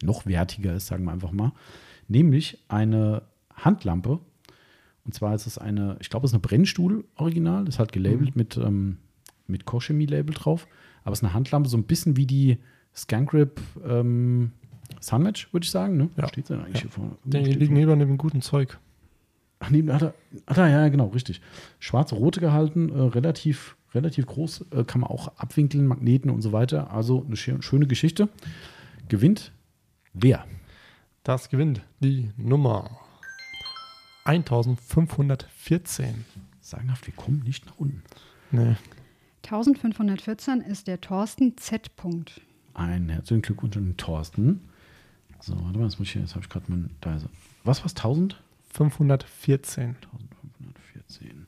noch 0.02 0.26
wertiger 0.26 0.74
ist, 0.74 0.88
sagen 0.88 1.04
wir 1.06 1.12
einfach 1.12 1.32
mal. 1.32 1.52
Nämlich 2.08 2.64
eine 2.70 3.24
Handlampe. 3.54 4.20
Und 5.06 5.14
zwar 5.14 5.36
ist 5.36 5.48
es 5.48 5.58
eine, 5.58 5.98
ich 6.00 6.10
glaube, 6.10 6.26
es 6.26 6.32
ist 6.32 6.36
eine 6.36 6.42
Brennstuhl-Original, 6.42 7.68
ist 7.68 7.80
halt 7.80 7.92
gelabelt 7.92 8.36
mit, 8.36 8.56
ähm, 8.58 8.98
mit 9.48 9.66
Kochchemie-Label 9.66 10.34
drauf. 10.34 10.68
Aber 11.04 11.12
es 11.14 11.20
ist 11.20 11.24
eine 11.26 11.34
Handlampe, 11.34 11.68
so 11.68 11.78
ein 11.78 11.84
bisschen 11.84 12.16
wie 12.16 12.26
die 12.26 12.58
Scangrip 12.96 13.60
ähm, 13.86 14.52
Sunmatch, 15.02 15.52
würde 15.52 15.66
ich 15.66 15.72
sagen. 15.72 15.98
Ne? 15.98 16.10
Ja. 16.16 16.28
Steht 16.30 16.48
sie 16.48 16.54
eigentlich 16.54 16.76
Ja. 16.76 16.82
hier 16.84 16.92
vorne? 16.92 17.18
Die 17.26 17.38
liegen 17.40 17.74
neben 17.74 18.00
dem 18.00 18.18
guten 18.18 18.42
Zeug. 18.42 18.80
Ach, 19.66 19.70
neben, 19.70 19.90
ach, 19.92 20.00
da, 20.00 20.14
ach 20.46 20.56
da, 20.56 20.68
ja, 20.68 20.88
genau, 20.90 21.08
richtig. 21.08 21.40
Schwarz-rote 21.80 22.42
gehalten, 22.42 22.90
äh, 22.90 23.00
relativ, 23.02 23.78
relativ 23.96 24.26
groß, 24.26 24.66
äh, 24.72 24.84
kann 24.84 25.00
man 25.02 25.10
auch 25.10 25.30
abwinkeln, 25.38 25.88
Magneten 25.88 26.30
und 26.30 26.42
so 26.42 26.52
weiter. 26.52 26.92
Also 26.92 27.24
eine 27.26 27.36
schö- 27.36 27.62
schöne 27.62 27.88
Geschichte. 27.88 28.28
Gewinnt 29.08 29.54
wer? 30.14 30.46
Das 31.24 31.50
gewinnt 31.50 31.82
die 32.02 32.30
Nummer 32.36 32.90
1514. 34.26 36.26
Sagenhaft, 36.62 37.08
wir 37.08 37.14
kommen 37.14 37.42
nicht 37.46 37.66
nach 37.66 37.78
unten. 37.78 38.04
Nee. 38.52 38.76
1514 39.44 40.62
ist 40.62 40.88
der 40.88 41.02
Thorsten 41.02 41.58
Z. 41.58 41.96
Punkt. 41.96 42.42
Ein 42.74 43.10
herzlichen 43.10 43.42
Glückwunsch 43.42 43.76
an 43.78 43.86
den 43.86 43.98
Thorsten. 43.98 44.62
So, 45.42 45.54
warte 45.64 45.78
mal, 45.78 45.86
jetzt 45.86 46.00
muss 46.00 46.08
ich 46.08 46.14
hier, 46.14 46.22
jetzt 46.22 46.36
habe 46.36 46.44
ich 46.44 46.50
gerade 46.50 46.66
mein, 46.70 46.90
da 47.02 47.16
ist 47.16 47.24
er. 47.24 47.30
Was 47.66 47.82
war's, 47.84 47.96
1000? 47.96 48.42
514. 48.74 49.96
1514. 49.96 51.48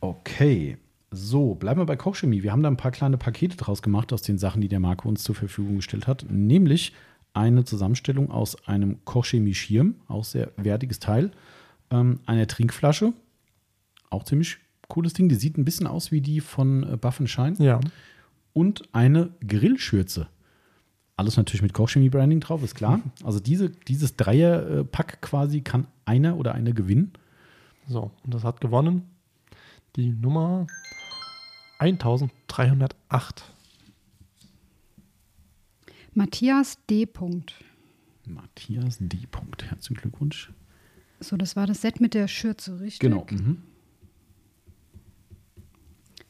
Okay. 0.00 0.76
So, 1.10 1.54
bleiben 1.54 1.80
wir 1.80 1.86
bei 1.86 1.96
Kochchemie. 1.96 2.42
Wir 2.42 2.50
haben 2.50 2.62
da 2.64 2.68
ein 2.68 2.76
paar 2.76 2.90
kleine 2.90 3.16
Pakete 3.16 3.56
draus 3.56 3.82
gemacht 3.82 4.12
aus 4.12 4.22
den 4.22 4.36
Sachen, 4.36 4.60
die 4.60 4.68
der 4.68 4.80
Marco 4.80 5.08
uns 5.08 5.22
zur 5.22 5.36
Verfügung 5.36 5.76
gestellt 5.76 6.08
hat. 6.08 6.26
Nämlich 6.28 6.92
eine 7.34 7.64
Zusammenstellung 7.64 8.32
aus 8.32 8.66
einem 8.66 9.04
Kochchemie-Schirm, 9.04 9.94
auch 10.08 10.24
sehr 10.24 10.50
wertiges 10.56 10.98
Teil, 10.98 11.30
ähm, 11.90 12.18
einer 12.26 12.48
Trinkflasche, 12.48 13.12
auch 14.10 14.24
ziemlich 14.24 14.58
cooles 14.88 15.12
Ding. 15.12 15.28
Die 15.28 15.36
sieht 15.36 15.56
ein 15.56 15.64
bisschen 15.64 15.86
aus 15.86 16.10
wie 16.10 16.20
die 16.20 16.40
von 16.40 16.82
äh, 16.82 16.96
Buff 16.96 17.20
Shine. 17.24 17.54
Ja. 17.58 17.78
Und 18.52 18.92
eine 18.92 19.30
Grillschürze. 19.46 20.28
Alles 21.16 21.36
natürlich 21.36 21.62
mit 21.62 21.72
Kochchemie-Branding 21.72 22.40
drauf, 22.40 22.62
ist 22.62 22.74
klar. 22.74 23.00
Also 23.22 23.38
diese, 23.38 23.70
dieses 23.70 24.16
Dreier-Pack 24.16 25.22
quasi 25.22 25.60
kann 25.60 25.86
einer 26.04 26.36
oder 26.36 26.54
eine 26.54 26.74
gewinnen. 26.74 27.12
So, 27.86 28.10
und 28.24 28.34
das 28.34 28.42
hat 28.44 28.60
gewonnen 28.60 29.02
die 29.96 30.10
Nummer 30.10 30.66
1308. 31.78 33.44
Matthias 36.14 36.78
D. 36.88 37.06
Punkt. 37.06 37.54
Matthias 38.24 38.98
D. 39.00 39.26
Punkt. 39.30 39.64
Herzlichen 39.64 40.00
Glückwunsch. 40.00 40.52
So, 41.20 41.36
das 41.36 41.56
war 41.56 41.66
das 41.66 41.82
Set 41.82 42.00
mit 42.00 42.14
der 42.14 42.28
Schürze, 42.28 42.80
richtig? 42.80 43.00
Genau. 43.00 43.26
Mhm. 43.30 43.62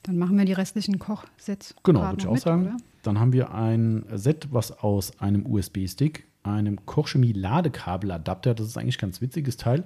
Dann 0.02 0.18
machen 0.18 0.36
wir 0.36 0.44
die 0.44 0.52
restlichen 0.52 0.98
Kochsets. 0.98 1.74
Genau, 1.82 2.02
würde 2.02 2.20
ich 2.20 2.26
auch 2.26 2.32
mit, 2.32 2.42
sagen. 2.42 2.66
oder? 2.66 2.76
Dann 3.04 3.20
haben 3.20 3.32
wir 3.32 3.54
ein 3.54 4.04
Set, 4.12 4.48
was 4.50 4.72
aus 4.72 5.20
einem 5.20 5.46
USB-Stick, 5.46 6.26
einem 6.42 6.84
Kochchemie-Ladekabeladapter, 6.86 8.54
das 8.54 8.66
ist 8.66 8.78
eigentlich 8.78 8.96
ein 8.96 9.06
ganz 9.06 9.20
witziges 9.20 9.56
Teil, 9.56 9.84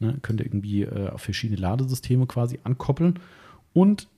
ne, 0.00 0.18
könnt 0.22 0.40
ihr 0.40 0.46
irgendwie 0.46 0.82
äh, 0.82 1.08
auf 1.10 1.22
verschiedene 1.22 1.60
Ladesysteme 1.60 2.26
quasi 2.26 2.58
ankoppeln. 2.64 3.18
Und, 3.72 4.08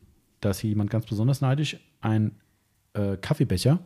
da 0.41 0.51
ist 0.51 0.61
hier 0.61 0.71
jemand 0.71 0.91
ganz 0.91 1.07
besonders 1.07 1.41
neidisch, 1.41 1.77
ein 2.01 2.33
äh, 2.95 3.17
Kaffeebecher. 3.19 3.79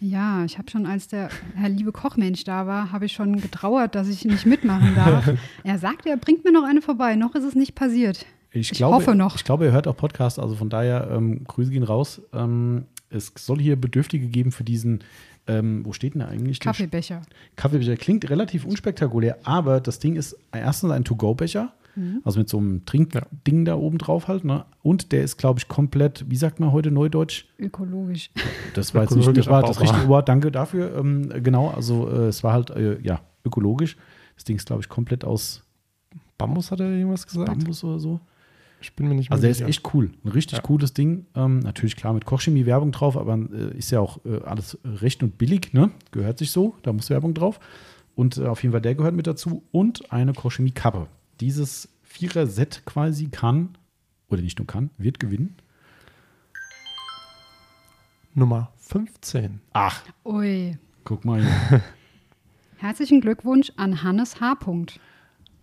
Ja, 0.00 0.44
ich 0.44 0.58
habe 0.58 0.68
schon, 0.68 0.84
als 0.84 1.08
der 1.08 1.30
Herr 1.54 1.68
liebe 1.68 1.92
Kochmensch 1.92 2.44
da 2.44 2.66
war, 2.66 2.92
habe 2.92 3.06
ich 3.06 3.12
schon 3.12 3.40
getrauert, 3.40 3.94
dass 3.94 4.08
ich 4.08 4.24
nicht 4.24 4.44
mitmachen 4.44 4.94
darf. 4.94 5.30
er 5.64 5.78
sagte, 5.78 6.10
er 6.10 6.16
bringt 6.16 6.44
mir 6.44 6.52
noch 6.52 6.64
eine 6.64 6.82
vorbei. 6.82 7.16
Noch 7.16 7.34
ist 7.34 7.44
es 7.44 7.54
nicht 7.54 7.74
passiert. 7.74 8.26
Ich, 8.50 8.72
Ich 8.72 8.78
glaube, 8.78 8.96
hoffe 8.96 9.14
noch. 9.14 9.36
Ich 9.36 9.44
glaube, 9.44 9.66
er 9.66 9.72
hört 9.72 9.86
auch 9.88 9.96
Podcast, 9.96 10.38
also 10.38 10.54
von 10.54 10.68
daher 10.68 11.08
ähm, 11.10 11.44
Grüße 11.44 11.70
gehen 11.70 11.82
raus. 11.82 12.20
Ähm, 12.34 12.86
es 13.16 13.32
soll 13.36 13.58
hier 13.58 13.76
Bedürftige 13.76 14.28
geben 14.28 14.52
für 14.52 14.64
diesen, 14.64 15.00
ähm, 15.46 15.84
wo 15.84 15.92
steht 15.92 16.14
denn 16.14 16.20
da 16.20 16.28
eigentlich? 16.28 16.60
Kaffeebecher. 16.60 17.22
Kaffeebecher 17.56 17.96
klingt 17.96 18.28
relativ 18.30 18.64
unspektakulär, 18.64 19.38
aber 19.44 19.80
das 19.80 19.98
Ding 19.98 20.16
ist 20.16 20.36
erstens 20.52 20.90
ein 20.90 21.04
To-Go-Becher, 21.04 21.72
also 22.24 22.38
mit 22.40 22.48
so 22.50 22.58
einem 22.58 22.84
Trinkding 22.84 23.64
da 23.64 23.74
oben 23.74 23.96
drauf 23.96 24.28
halt, 24.28 24.44
ne? 24.44 24.66
Und 24.82 25.12
der 25.12 25.22
ist, 25.22 25.38
glaube 25.38 25.60
ich, 25.60 25.66
komplett, 25.66 26.26
wie 26.28 26.36
sagt 26.36 26.60
man 26.60 26.70
heute 26.70 26.90
Neudeutsch? 26.90 27.46
Ökologisch. 27.58 28.30
Das 28.74 28.94
war 28.94 29.04
jetzt 29.04 29.16
nicht, 29.16 29.34
das 29.34 29.46
war 29.46 29.62
das 29.62 29.80
richtige 29.80 30.06
Wort, 30.06 30.28
danke 30.28 30.52
dafür. 30.52 30.94
Ähm, 30.94 31.42
genau, 31.42 31.70
also 31.70 32.06
äh, 32.10 32.26
es 32.26 32.44
war 32.44 32.52
halt, 32.52 32.68
äh, 32.68 33.00
ja, 33.00 33.22
ökologisch. 33.46 33.96
Das 34.34 34.44
Ding 34.44 34.56
ist, 34.56 34.66
glaube 34.66 34.82
ich, 34.82 34.90
komplett 34.90 35.24
aus 35.24 35.62
Bambus 36.38 36.70
hat 36.70 36.80
er 36.80 36.90
irgendwas 36.90 37.26
gesagt? 37.26 37.46
Bambus 37.46 37.82
oder 37.82 37.98
so. 37.98 38.20
Ich 38.80 38.94
bin 38.94 39.08
mir 39.08 39.14
nicht 39.14 39.30
Also 39.32 39.42
der 39.42 39.50
ist 39.50 39.62
echt 39.62 39.94
cool. 39.94 40.10
Ein 40.24 40.28
richtig 40.30 40.58
Ja. 40.58 40.62
cooles 40.62 40.92
Ding. 40.92 41.26
Ähm, 41.34 41.60
natürlich 41.60 41.96
klar 41.96 42.12
mit 42.12 42.24
Kochchemie-Werbung 42.24 42.92
drauf, 42.92 43.16
aber 43.16 43.34
äh, 43.36 43.76
ist 43.76 43.90
ja 43.90 44.00
auch 44.00 44.18
äh, 44.24 44.40
alles 44.44 44.78
recht 44.84 45.22
und 45.22 45.38
billig, 45.38 45.72
ne? 45.72 45.90
Gehört 46.12 46.38
sich 46.38 46.50
so, 46.50 46.76
da 46.82 46.92
muss 46.92 47.10
Werbung 47.10 47.34
drauf. 47.34 47.58
Und 48.14 48.38
äh, 48.38 48.46
auf 48.46 48.62
jeden 48.62 48.72
Fall 48.72 48.80
der 48.82 48.94
gehört 48.94 49.14
mit 49.14 49.26
dazu. 49.26 49.62
Und 49.72 50.12
eine 50.12 50.32
Kochchemie-Kappe. 50.34 51.06
Dieses 51.40 51.88
Vierer-Set 52.02 52.82
quasi 52.86 53.26
kann, 53.28 53.76
oder 54.28 54.42
nicht 54.42 54.58
nur 54.58 54.66
kann, 54.66 54.90
wird 54.98 55.18
gewinnen. 55.20 55.56
Nummer 58.34 58.72
15. 58.76 59.60
Ach, 59.72 60.02
Ui. 60.24 60.76
guck 61.04 61.24
mal 61.24 61.40
hier. 61.42 61.82
Herzlichen 62.76 63.20
Glückwunsch 63.22 63.72
an 63.76 64.02
Hannes 64.02 64.40
H. 64.40 64.54
Punkt. 64.56 65.00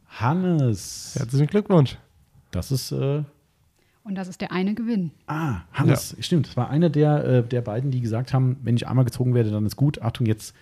Hannes. 0.08 1.16
Herzlichen 1.18 1.48
Glückwunsch. 1.48 1.98
Das 2.54 2.72
ist, 2.72 2.92
äh, 2.92 3.24
Und 4.04 4.16
das 4.16 4.28
ist 4.28 4.42
der 4.42 4.52
eine 4.52 4.74
Gewinn. 4.76 5.12
ah, 5.28 5.62
Hannes. 5.74 6.16
Stimmt, 6.20 6.48
das 6.48 6.58
war 6.58 6.70
einer 6.70 6.90
der, 6.90 7.24
äh, 7.26 7.44
der 7.44 7.62
beiden, 7.62 7.92
die 7.92 8.02
gesagt 8.02 8.34
haben, 8.34 8.58
wenn 8.64 8.76
ich 8.76 8.88
einmal 8.88 9.06
gezogen 9.06 9.34
werde, 9.34 9.52
dann 9.52 9.66
ist 9.66 9.76
gut. 9.76 10.02
Achtung, 10.02 10.26
jetzt, 10.28 10.56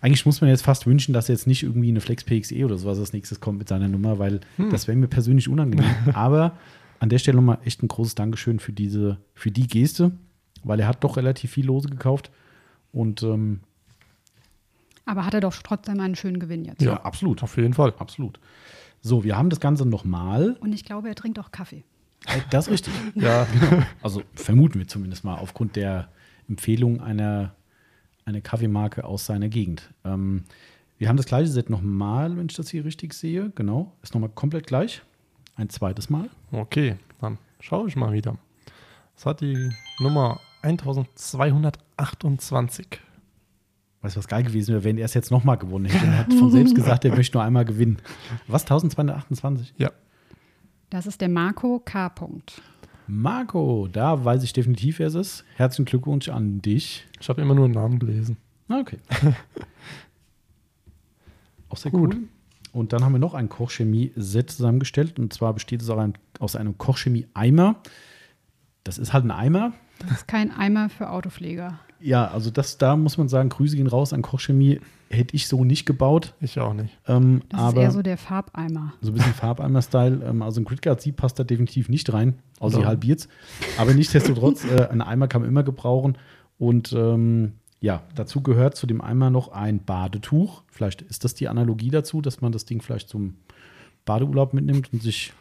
eigentlich 0.00 0.24
muss 0.24 0.40
man 0.40 0.50
jetzt 0.50 0.62
fast 0.62 0.86
wünschen, 0.86 1.12
dass 1.12 1.28
jetzt 1.28 1.46
nicht 1.46 1.62
irgendwie 1.62 1.88
eine 1.88 2.00
Flex 2.00 2.24
PXE 2.24 2.64
oder 2.64 2.78
sowas 2.78 2.98
als 2.98 3.12
nächstes 3.12 3.40
kommt 3.40 3.58
mit 3.58 3.68
seiner 3.68 3.88
Nummer, 3.88 4.18
weil 4.18 4.40
das 4.70 4.86
wäre 4.88 4.96
mir 4.96 5.08
persönlich 5.08 5.48
unangenehm. 5.48 5.90
Aber 6.14 6.52
an 7.00 7.08
der 7.08 7.18
Stelle 7.18 7.36
nochmal 7.36 7.58
echt 7.64 7.82
ein 7.82 7.88
großes 7.88 8.14
Dankeschön 8.14 8.60
für 8.60 8.72
diese, 8.72 9.18
für 9.34 9.50
die 9.50 9.66
Geste, 9.66 10.12
weil 10.64 10.78
er 10.80 10.86
hat 10.86 11.02
doch 11.02 11.16
relativ 11.16 11.50
viel 11.52 11.66
Lose 11.66 11.88
gekauft. 11.88 12.30
Und 12.92 13.22
ähm, 13.22 13.60
Aber 15.04 15.24
hat 15.26 15.34
er 15.34 15.40
doch 15.40 15.54
trotzdem 15.62 15.98
einen 15.98 16.14
schönen 16.14 16.38
Gewinn 16.38 16.64
jetzt. 16.64 16.82
ja, 16.82 17.00
absolut. 17.02 17.42
Auf 17.42 17.56
jeden 17.56 17.74
Fall. 17.74 17.92
Absolut. 17.98 18.38
So, 19.02 19.24
wir 19.24 19.36
haben 19.36 19.50
das 19.50 19.60
Ganze 19.60 19.84
nochmal. 19.84 20.56
Und 20.60 20.72
ich 20.72 20.84
glaube, 20.84 21.08
er 21.08 21.14
trinkt 21.14 21.38
auch 21.38 21.50
Kaffee. 21.50 21.84
Äh, 22.26 22.40
Das 22.50 22.66
ist 22.68 22.72
richtig. 22.72 22.94
Ja, 23.16 23.46
Also 24.02 24.22
vermuten 24.34 24.78
wir 24.78 24.88
zumindest 24.88 25.24
mal 25.24 25.36
aufgrund 25.36 25.76
der 25.76 26.08
Empfehlung 26.48 27.00
einer, 27.00 27.54
einer 28.24 28.40
Kaffeemarke 28.40 29.04
aus 29.04 29.26
seiner 29.26 29.48
Gegend. 29.48 29.90
Ähm, 30.04 30.44
wir 30.98 31.08
haben 31.08 31.16
das 31.16 31.26
gleiche 31.26 31.50
Set 31.50 31.68
nochmal, 31.68 32.36
wenn 32.36 32.46
ich 32.46 32.54
das 32.54 32.70
hier 32.70 32.84
richtig 32.84 33.12
sehe. 33.12 33.50
Genau, 33.56 33.92
ist 34.02 34.14
nochmal 34.14 34.30
komplett 34.30 34.68
gleich. 34.68 35.02
Ein 35.56 35.68
zweites 35.68 36.08
Mal. 36.08 36.30
okay. 36.52 36.96
Dann 37.20 37.38
schaue 37.60 37.88
ich 37.88 37.96
mal 37.96 38.12
wieder. 38.12 38.38
Das 39.16 39.26
hat 39.26 39.40
die 39.42 39.70
Nummer 40.00 40.40
1228. 40.62 42.86
Weißt 44.02 44.16
du, 44.16 44.18
was 44.18 44.28
geil 44.28 44.42
gewesen 44.42 44.72
wäre, 44.72 44.84
wenn 44.84 44.98
er 44.98 45.04
es 45.06 45.14
jetzt 45.14 45.30
nochmal 45.30 45.56
gewonnen 45.58 45.86
hätte. 45.86 46.04
Er 46.06 46.18
hat 46.18 46.34
von 46.38 46.50
selbst 46.50 46.74
gesagt, 46.74 47.04
er 47.04 47.14
möchte 47.14 47.36
nur 47.38 47.44
einmal 47.44 47.64
gewinnen. 47.64 47.98
Was? 48.48 48.62
1228? 48.62 49.74
Ja. 49.78 49.90
Das 50.90 51.06
ist 51.06 51.20
der 51.20 51.28
Marco 51.28 51.80
K. 51.84 52.08
Punkt. 52.10 52.60
Marco, 53.06 53.88
da 53.90 54.24
weiß 54.24 54.42
ich 54.42 54.52
definitiv, 54.52 54.98
wer 54.98 55.06
es 55.08 55.14
ist. 55.14 55.44
Herzlichen 55.56 55.84
Glückwunsch 55.86 56.28
an 56.28 56.60
dich. 56.62 57.06
Ich 57.20 57.28
habe 57.28 57.40
immer 57.42 57.54
nur 57.54 57.64
einen 57.66 57.74
Namen 57.74 57.98
gelesen. 57.98 58.36
Ah, 58.68 58.80
Okay. 58.80 58.98
Auch 61.68 61.76
sehr 61.76 61.90
Gut. 61.92 62.14
cool. 62.14 62.22
Und 62.72 62.92
dann 62.92 63.04
haben 63.04 63.12
wir 63.12 63.18
noch 63.18 63.34
ein 63.34 63.48
Kochchemie-Set 63.48 64.50
zusammengestellt. 64.50 65.18
Und 65.18 65.32
zwar 65.32 65.52
besteht 65.52 65.82
es 65.82 65.90
auch 65.90 65.98
ein, 65.98 66.14
aus 66.38 66.56
einem 66.56 66.78
Kochchemie-Eimer. 66.78 67.76
Das 68.84 68.98
ist 68.98 69.12
halt 69.12 69.24
ein 69.24 69.30
Eimer. 69.30 69.72
Das 70.08 70.18
ist 70.18 70.28
kein 70.28 70.50
Eimer 70.50 70.88
für 70.88 71.10
Autopfleger. 71.10 71.78
Ja, 72.00 72.26
also 72.28 72.50
das, 72.50 72.78
da 72.78 72.96
muss 72.96 73.16
man 73.16 73.28
sagen, 73.28 73.48
Grüße 73.48 73.76
gehen 73.76 73.86
raus 73.86 74.12
an 74.12 74.22
Kochchemie. 74.22 74.80
Hätte 75.08 75.36
ich 75.36 75.46
so 75.46 75.62
nicht 75.64 75.84
gebaut. 75.86 76.34
Ich 76.40 76.58
auch 76.58 76.72
nicht. 76.74 76.98
Ähm, 77.06 77.42
Das 77.50 77.60
ist 77.60 77.66
aber 77.66 77.82
eher 77.82 77.90
so 77.90 78.02
der 78.02 78.16
Farbeimer. 78.16 78.94
so 79.02 79.10
ein 79.10 79.14
bisschen 79.14 79.34
Farbeimer-Style. 79.34 80.24
Ähm, 80.26 80.42
also 80.42 80.60
ein 80.60 80.64
Gridguard 80.64 81.00
Sieb 81.02 81.16
passt 81.16 81.38
da 81.38 81.44
definitiv 81.44 81.88
nicht 81.88 82.12
rein, 82.12 82.38
außer 82.60 82.76
sie 82.76 82.82
Ja. 82.82 82.88
halbiert's. 82.88 83.28
Aber 83.78 83.92
nichtsdestotrotz, 83.94 84.64
äh, 84.70 84.88
ein 84.90 85.02
Eimer 85.02 85.28
kann 85.28 85.42
man 85.42 85.50
immer 85.50 85.62
gebrauchen. 85.62 86.16
Und 86.58 86.92
ähm, 86.94 87.52
ja, 87.80 88.02
dazu 88.14 88.40
gehört 88.42 88.74
zu 88.76 88.86
dem 88.86 89.00
Eimer 89.00 89.28
noch 89.30 89.48
ein 89.52 89.84
Badetuch. 89.84 90.62
Vielleicht 90.68 91.02
ist 91.02 91.24
das 91.24 91.34
die 91.34 91.48
Analogie 91.48 91.90
dazu, 91.90 92.20
dass 92.22 92.40
man 92.40 92.50
das 92.52 92.64
Ding 92.64 92.80
vielleicht 92.80 93.08
zum 93.10 93.36
Badeurlaub 94.04 94.54
mitnimmt 94.54 94.92
und 94.92 95.02
sich. 95.02 95.32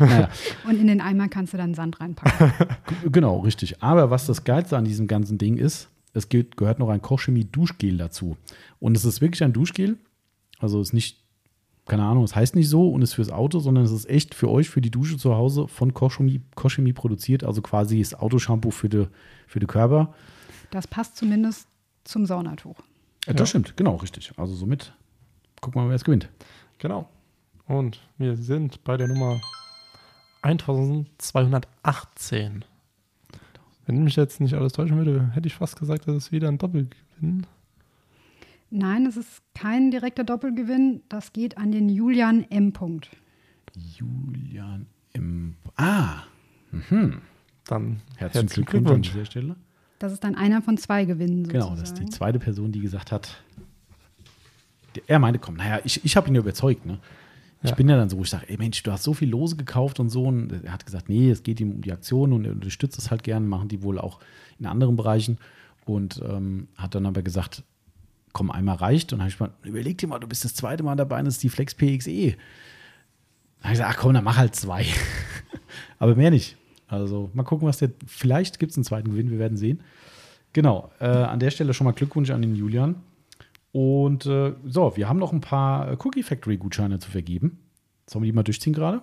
Naja, 0.00 0.28
Und 0.68 0.80
in 0.80 0.86
den 0.86 1.00
Eimer 1.00 1.28
kannst 1.28 1.52
du 1.52 1.56
dann 1.56 1.74
Sand 1.74 2.00
reinpacken. 2.00 2.52
genau, 3.12 3.40
richtig. 3.40 3.82
Aber 3.82 4.10
was 4.10 4.26
das 4.26 4.44
Geilste 4.44 4.76
an 4.76 4.84
diesem 4.84 5.06
ganzen 5.06 5.38
Ding 5.38 5.56
ist, 5.56 5.88
es 6.14 6.28
ge- 6.28 6.46
gehört 6.56 6.78
noch 6.78 6.88
ein 6.88 7.02
Kochchemie-Duschgel 7.02 7.96
dazu. 7.98 8.36
Und 8.80 8.96
es 8.96 9.04
ist 9.04 9.20
wirklich 9.20 9.42
ein 9.44 9.52
Duschgel. 9.52 9.96
Also 10.58 10.80
ist 10.80 10.92
nicht, 10.94 11.18
keine 11.86 12.04
Ahnung, 12.04 12.24
es 12.24 12.34
heißt 12.34 12.54
nicht 12.56 12.68
so 12.68 12.88
und 12.90 13.02
ist 13.02 13.14
fürs 13.14 13.30
Auto, 13.30 13.58
sondern 13.60 13.84
es 13.84 13.92
ist 13.92 14.08
echt 14.08 14.34
für 14.34 14.50
euch, 14.50 14.68
für 14.70 14.80
die 14.80 14.90
Dusche 14.90 15.18
zu 15.18 15.34
Hause 15.34 15.68
von 15.68 15.92
Kochchemie, 15.94 16.40
Kochchemie 16.54 16.92
produziert. 16.94 17.44
Also 17.44 17.60
quasi 17.62 18.00
das 18.00 18.14
Autoshampoo 18.14 18.70
für 18.70 18.88
die, 18.88 19.06
für 19.46 19.60
die 19.60 19.66
Körper. 19.66 20.14
Das 20.70 20.86
passt 20.86 21.16
zumindest 21.16 21.68
zum 22.04 22.24
Saunatuch. 22.26 22.76
Äh, 23.26 23.34
Das 23.34 23.48
stimmt, 23.50 23.76
genau, 23.76 23.96
richtig. 23.96 24.32
Also 24.36 24.54
somit 24.54 24.92
gucken 25.60 25.80
wir 25.80 25.84
mal, 25.84 25.88
wer 25.90 25.96
es 25.96 26.04
gewinnt. 26.04 26.28
Genau. 26.78 27.08
Und 27.66 28.00
wir 28.18 28.36
sind 28.36 28.84
bei 28.84 28.96
der 28.96 29.08
Nummer 29.08 29.40
1218. 30.42 32.64
Wenn 33.86 34.04
mich 34.04 34.16
jetzt 34.16 34.40
nicht 34.40 34.54
alles 34.54 34.72
täuschen 34.72 34.96
würde, 34.96 35.30
hätte 35.34 35.48
ich 35.48 35.54
fast 35.54 35.78
gesagt, 35.78 36.08
das 36.08 36.16
ist 36.16 36.32
wieder 36.32 36.48
ein 36.48 36.58
Doppelgewinn. 36.58 37.46
Nein, 38.70 39.06
es 39.06 39.16
ist 39.16 39.42
kein 39.54 39.90
direkter 39.90 40.24
Doppelgewinn. 40.24 41.02
Das 41.08 41.32
geht 41.32 41.56
an 41.56 41.72
den 41.72 41.88
Julian 41.88 42.44
M. 42.50 42.72
Punkt. 42.72 43.10
Julian 43.74 44.86
im. 45.12 45.56
Ah, 45.76 46.22
Dann 47.66 48.00
herzlichen 48.16 48.48
Glückwunsch 48.48 49.08
an 49.08 49.14
dieser 49.14 49.24
Stelle. 49.24 49.56
Das 49.98 50.12
ist 50.12 50.24
dann 50.24 50.34
einer 50.34 50.62
von 50.62 50.76
zwei 50.78 51.04
Gewinnen 51.04 51.44
sozusagen. 51.44 51.64
Genau, 51.64 51.80
das 51.80 51.90
ist 51.90 51.98
die 51.98 52.06
zweite 52.06 52.38
Person, 52.38 52.72
die 52.72 52.80
gesagt 52.80 53.12
hat, 53.12 53.42
er 55.06 55.18
meinte, 55.18 55.38
komm, 55.38 55.56
naja, 55.56 55.80
ich, 55.84 56.04
ich 56.04 56.16
habe 56.16 56.28
ihn 56.28 56.34
ja 56.34 56.40
überzeugt. 56.40 56.86
Ne? 56.86 56.98
Ich 57.66 57.74
bin 57.74 57.88
ja 57.88 57.96
dann 57.96 58.08
so, 58.08 58.18
wo 58.18 58.22
ich 58.22 58.30
sage, 58.30 58.48
ey 58.48 58.56
Mensch, 58.56 58.82
du 58.82 58.92
hast 58.92 59.02
so 59.02 59.14
viel 59.14 59.28
Lose 59.28 59.56
gekauft 59.56 60.00
und 60.00 60.10
so. 60.10 60.24
Und 60.24 60.52
er 60.64 60.72
hat 60.72 60.86
gesagt, 60.86 61.08
nee, 61.08 61.30
es 61.30 61.42
geht 61.42 61.60
ihm 61.60 61.72
um 61.72 61.82
die 61.82 61.92
Aktion 61.92 62.32
und 62.32 62.44
er 62.44 62.52
unterstützt 62.52 62.98
es 62.98 63.10
halt 63.10 63.22
gerne, 63.22 63.46
machen 63.46 63.68
die 63.68 63.82
wohl 63.82 63.98
auch 63.98 64.20
in 64.58 64.66
anderen 64.66 64.96
Bereichen. 64.96 65.38
Und 65.84 66.20
ähm, 66.28 66.68
hat 66.76 66.94
dann 66.94 67.06
aber 67.06 67.22
gesagt, 67.22 67.62
komm, 68.32 68.50
einmal 68.50 68.76
reicht. 68.76 69.12
Und 69.12 69.18
dann 69.18 69.24
habe 69.24 69.30
ich 69.30 69.40
mal, 69.40 69.50
überleg 69.62 69.98
dir 69.98 70.08
mal, 70.08 70.18
du 70.18 70.26
bist 70.26 70.44
das 70.44 70.54
zweite 70.54 70.82
Mal 70.82 70.96
dabei 70.96 71.18
und 71.20 71.26
das 71.26 71.34
ist 71.34 71.42
die 71.42 71.48
Flex 71.48 71.74
PXE. 71.74 72.36
Dann 73.60 73.62
habe 73.62 73.64
ich 73.64 73.70
gesagt, 73.70 73.94
ach 73.94 73.96
komm, 73.96 74.14
dann 74.14 74.24
mach 74.24 74.36
halt 74.36 74.54
zwei. 74.54 74.86
aber 75.98 76.14
mehr 76.14 76.30
nicht. 76.30 76.56
Also 76.88 77.30
mal 77.34 77.42
gucken, 77.42 77.66
was 77.66 77.78
der, 77.78 77.90
vielleicht 78.06 78.58
gibt 78.58 78.72
es 78.72 78.78
einen 78.78 78.84
zweiten 78.84 79.10
Gewinn, 79.10 79.30
wir 79.30 79.38
werden 79.38 79.56
sehen. 79.56 79.80
Genau, 80.52 80.90
äh, 81.00 81.06
an 81.06 81.38
der 81.40 81.50
Stelle 81.50 81.74
schon 81.74 81.84
mal 81.84 81.92
Glückwunsch 81.92 82.30
an 82.30 82.42
den 82.42 82.54
Julian. 82.54 82.96
Und 83.76 84.24
äh, 84.24 84.54
so, 84.64 84.96
wir 84.96 85.06
haben 85.06 85.18
noch 85.18 85.34
ein 85.34 85.42
paar 85.42 85.92
äh, 85.92 85.96
Cookie 86.02 86.22
Factory 86.22 86.56
Gutscheine 86.56 86.98
zu 86.98 87.10
vergeben. 87.10 87.58
Sollen 88.08 88.22
wir 88.22 88.32
die 88.32 88.34
mal 88.34 88.42
durchziehen 88.42 88.72
gerade? 88.72 89.02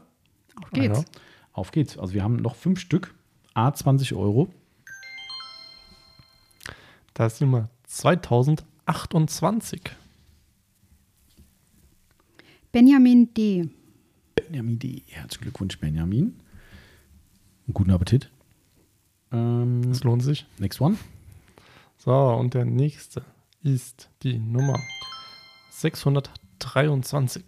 Auf 0.56 0.72
geht's. 0.72 0.98
Ja. 0.98 1.06
Auf 1.52 1.70
geht's. 1.70 1.96
Also 2.00 2.16
wir 2.16 2.24
haben 2.24 2.38
noch 2.38 2.56
fünf 2.56 2.80
Stück, 2.80 3.14
A 3.54 3.72
20 3.72 4.16
Euro. 4.16 4.52
Da 7.14 7.28
ist 7.28 7.40
die 7.40 7.44
Nummer 7.44 7.70
2028. 7.84 9.80
Benjamin 12.72 13.32
D. 13.36 13.70
Benjamin 14.34 14.80
D. 14.80 15.04
Herzlichen 15.06 15.44
Glückwunsch, 15.44 15.80
Benjamin. 15.80 16.40
Und 17.68 17.76
guten 17.76 17.92
Appetit. 17.92 18.32
Ähm, 19.32 19.84
Das 19.88 20.04
lohnt 20.04 20.24
sich. 20.24 20.48
next 20.58 20.82
one. 20.82 20.98
So, 21.98 22.12
und 22.12 22.56
der 22.56 22.66
nächste 22.66 23.24
ist 23.64 24.10
die 24.24 24.40
Nummer 24.40 24.80
623. 25.72 27.44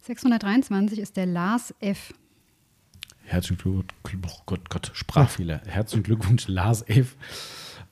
623 0.00 0.98
ist 0.98 1.16
der 1.16 1.26
Lars 1.26 1.72
F. 1.80 2.12
Herzlichen 3.22 3.84
Glückwunsch, 4.02 4.34
oh 4.36 4.42
Gott, 4.46 4.70
Gott, 4.70 4.90
Sprachfehler. 4.92 5.60
Herzlichen 5.66 6.02
Glückwunsch, 6.02 6.48
Lars 6.48 6.82
F. 6.88 7.16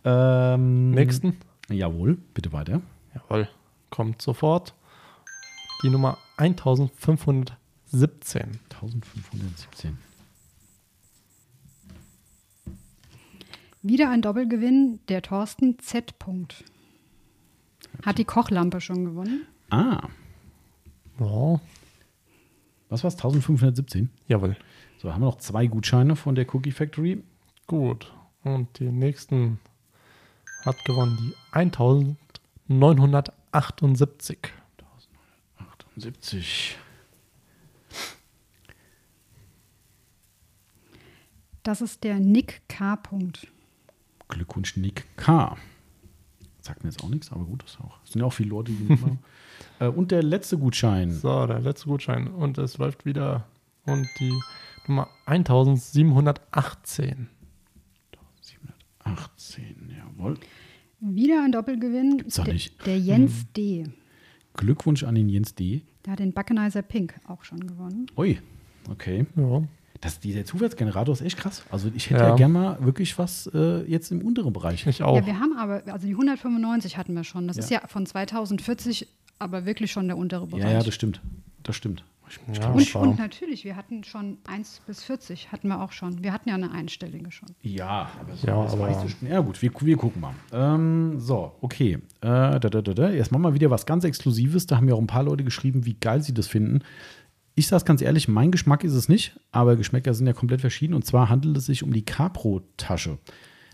Ähm, 0.04 0.90
Nächsten. 0.90 1.36
Jawohl, 1.68 2.16
bitte 2.34 2.52
weiter. 2.52 2.82
Jawohl. 3.14 3.48
Kommt 3.90 4.20
sofort. 4.20 4.74
Die 5.82 5.90
Nummer 5.90 6.18
1517. 6.38 8.58
1517. 8.72 9.98
Wieder 13.88 14.10
ein 14.10 14.20
Doppelgewinn, 14.20 15.00
der 15.08 15.22
Thorsten 15.22 15.78
Z. 15.78 16.18
Punkt. 16.18 16.62
Hat 18.04 18.18
die 18.18 18.26
Kochlampe 18.26 18.82
schon 18.82 19.06
gewonnen? 19.06 19.46
Ah, 19.70 20.06
Ja, 21.18 21.58
was 22.90 23.02
war's? 23.02 23.14
1517? 23.14 24.10
jawohl. 24.28 24.56
So, 24.98 25.10
haben 25.12 25.22
wir 25.22 25.26
noch 25.26 25.38
zwei 25.38 25.66
Gutscheine 25.68 26.16
von 26.16 26.34
der 26.34 26.44
Cookie 26.54 26.72
Factory. 26.72 27.22
Gut. 27.66 28.12
Und 28.44 28.78
die 28.78 28.90
nächsten 28.90 29.58
hat 30.66 30.84
gewonnen 30.84 31.16
die 31.20 31.32
1978. 31.52 34.38
78. 35.56 36.76
Das 41.62 41.80
ist 41.80 42.04
der 42.04 42.20
Nick 42.20 42.60
K. 42.68 42.96
Punkt. 42.96 43.48
Glückwunsch, 44.28 44.76
Nick 44.76 45.04
K. 45.16 45.56
Sagt 46.60 46.84
mir 46.84 46.90
jetzt 46.90 47.02
auch 47.02 47.08
nichts, 47.08 47.32
aber 47.32 47.44
gut, 47.44 47.62
das 47.62 47.72
ist 47.72 47.80
auch. 47.80 47.98
Es 48.04 48.12
sind 48.12 48.20
ja 48.20 48.26
auch 48.26 48.32
viele 48.32 48.50
Leute, 48.50 48.72
die 48.72 48.98
äh, 49.84 49.88
und 49.88 50.10
der 50.10 50.22
letzte 50.22 50.58
Gutschein. 50.58 51.12
So, 51.12 51.46
der 51.46 51.60
letzte 51.60 51.86
Gutschein. 51.86 52.28
Und 52.28 52.58
es 52.58 52.76
läuft 52.78 53.04
wieder. 53.06 53.46
Und 53.86 54.06
die 54.20 54.32
Nummer 54.86 55.08
1718. 55.26 57.28
718, 58.40 59.92
jawohl. 59.96 60.36
Wieder 61.00 61.44
ein 61.44 61.52
Doppelgewinn, 61.52 62.18
Gibt's 62.18 62.36
doch 62.36 62.44
der, 62.44 62.54
nicht. 62.54 62.86
der 62.86 62.98
Jens 62.98 63.46
D. 63.56 63.84
Glückwunsch 64.54 65.04
an 65.04 65.14
den 65.14 65.28
Jens 65.28 65.54
D. 65.54 65.82
Der 66.04 66.12
hat 66.12 66.18
den 66.18 66.32
Buckenizer 66.32 66.82
Pink 66.82 67.14
auch 67.28 67.44
schon 67.44 67.66
gewonnen. 67.66 68.06
Ui, 68.16 68.38
okay. 68.90 69.26
Ja. 69.36 69.62
Das, 70.00 70.20
dieser 70.20 70.44
Zufallsgenerator 70.44 71.12
ist 71.12 71.22
echt 71.22 71.36
krass. 71.38 71.64
Also 71.70 71.90
ich 71.94 72.08
hätte 72.10 72.20
ja, 72.22 72.28
Ja. 72.30 72.34
gern 72.36 72.52
mal 72.52 72.76
wirklich 72.84 73.18
was 73.18 73.48
äh, 73.52 73.82
jetzt 73.90 74.12
im 74.12 74.22
unteren 74.22 74.52
Bereich. 74.52 74.86
Ich 74.86 75.02
auch. 75.02 75.16
Ja, 75.16 75.26
wir 75.26 75.40
haben 75.40 75.56
aber, 75.58 75.82
also 75.92 76.06
die 76.06 76.12
195 76.14 76.96
hatten 76.96 77.14
wir 77.14 77.24
schon. 77.24 77.48
Das 77.48 77.56
Ja. 77.56 77.62
ist 77.64 77.70
ja 77.70 77.80
von 77.88 78.06
2040 78.06 79.08
aber 79.40 79.66
wirklich 79.66 79.90
schon 79.92 80.06
der 80.06 80.16
untere 80.16 80.46
Bereich. 80.46 80.62
Ja, 80.64 80.70
ja, 80.72 80.82
das 80.82 80.94
stimmt. 80.94 81.20
Das 81.64 81.74
stimmt. 81.76 82.04
Ja. 82.52 82.68
und, 82.72 82.94
und 82.94 83.18
natürlich, 83.18 83.64
wir 83.64 83.74
hatten 83.74 84.04
schon 84.04 84.36
1 84.46 84.82
bis 84.86 85.02
40, 85.02 85.50
hatten 85.50 85.68
wir 85.68 85.80
auch 85.80 85.92
schon. 85.92 86.22
Wir 86.22 86.34
hatten 86.34 86.50
ja 86.50 86.56
eine 86.56 86.70
einstellige 86.70 87.32
schon. 87.32 87.48
Ja, 87.62 88.10
aber 88.20 88.36
so 88.36 88.46
Ja, 88.46 88.62
das 88.64 88.72
aber- 88.74 88.82
weißt 88.82 89.22
du. 89.22 89.26
Ja, 89.26 89.40
gut, 89.40 89.62
wir, 89.62 89.70
wir 89.80 89.96
gucken 89.96 90.20
mal. 90.20 90.34
Ähm, 90.52 91.18
so, 91.18 91.52
okay. 91.62 91.94
Äh, 91.94 91.98
da, 92.20 92.58
da, 92.58 92.68
da, 92.82 92.92
da. 92.92 93.08
Jetzt 93.10 93.32
machen 93.32 93.42
wir 93.44 93.54
wieder 93.54 93.70
was 93.70 93.86
ganz 93.86 94.04
Exklusives. 94.04 94.66
Da 94.66 94.76
haben 94.76 94.86
ja 94.88 94.94
auch 94.94 95.00
ein 95.00 95.06
paar 95.06 95.22
Leute 95.22 95.42
geschrieben, 95.42 95.86
wie 95.86 95.94
geil 95.94 96.20
sie 96.22 96.34
das 96.34 96.46
finden. 96.48 96.80
Ich 97.58 97.66
sage 97.66 97.78
es 97.78 97.84
ganz 97.84 98.02
ehrlich, 98.02 98.28
mein 98.28 98.52
Geschmack 98.52 98.84
ist 98.84 98.92
es 98.92 99.08
nicht, 99.08 99.36
aber 99.50 99.74
Geschmäcker 99.74 100.14
sind 100.14 100.28
ja 100.28 100.32
komplett 100.32 100.60
verschieden. 100.60 100.94
Und 100.94 101.04
zwar 101.04 101.28
handelt 101.28 101.56
es 101.56 101.66
sich 101.66 101.82
um 101.82 101.92
die 101.92 102.04
Capro-Tasche. 102.04 103.18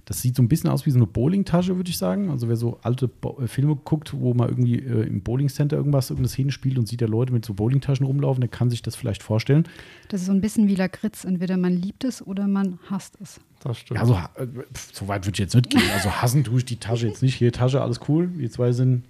Das 0.07 0.23
sieht 0.23 0.37
so 0.37 0.43
ein 0.43 0.49
bisschen 0.49 0.71
aus 0.71 0.87
wie 0.87 0.91
so 0.91 0.97
eine 0.97 1.07
Bowling-Tasche, 1.07 1.77
würde 1.77 1.91
ich 1.91 1.99
sagen. 1.99 2.31
Also 2.31 2.49
wer 2.49 2.57
so 2.57 2.79
alte 2.81 3.09
Bo 3.09 3.39
äh, 3.43 3.47
Filme 3.47 3.77
guckt, 3.77 4.15
wo 4.19 4.33
man 4.33 4.49
irgendwie 4.49 4.77
äh, 4.77 5.07
im 5.07 5.23
Bowling-Center 5.23 5.77
irgendwas, 5.77 6.09
irgendeine 6.09 6.29
Szene 6.29 6.51
spielt 6.51 6.79
und 6.79 6.89
sieht 6.89 7.03
da 7.03 7.07
Leute 7.07 7.31
mit 7.35 7.45
so 7.45 7.53
Bowling-Taschen 7.53 8.07
rumlaufen, 8.07 8.41
der 8.41 8.49
kann 8.49 8.71
sich 8.71 8.81
das 8.81 8.97
vielleicht 8.97 9.23
vorstellen. 9.23 9.69
Das 10.09 10.23
ist 10.23 10.29
so 10.29 10.33
ein 10.33 10.41
bisschen 10.41 10.67
wie 10.67 10.77
Lakritz. 10.77 11.25
Entweder 11.25 11.59
man 11.59 11.75
liebt 11.75 12.05
es 12.05 12.27
oder 12.27 12.49
man 12.49 12.79
hasst 12.89 13.19
es. 13.21 13.39
Das 13.61 13.79
stimmt. 13.79 14.01
Ja, 14.01 14.03
also, 14.03 14.15
äh, 14.43 14.47
pf, 14.47 14.95
so 14.95 15.09
weit 15.09 15.27
würde 15.27 15.35
ich 15.35 15.41
jetzt 15.41 15.55
nicht 15.55 15.69
gehen. 15.69 15.83
Also 15.93 16.11
hassen 16.11 16.43
tue 16.43 16.57
ich 16.57 16.65
die 16.65 16.79
Tasche 16.79 17.07
jetzt 17.07 17.21
nicht. 17.21 17.35
Hier 17.35 17.53
Tasche, 17.53 17.83
alles 17.83 18.01
cool. 18.09 18.31
Wir 18.35 18.51
zwei 18.51 18.73
sind, 18.73 19.05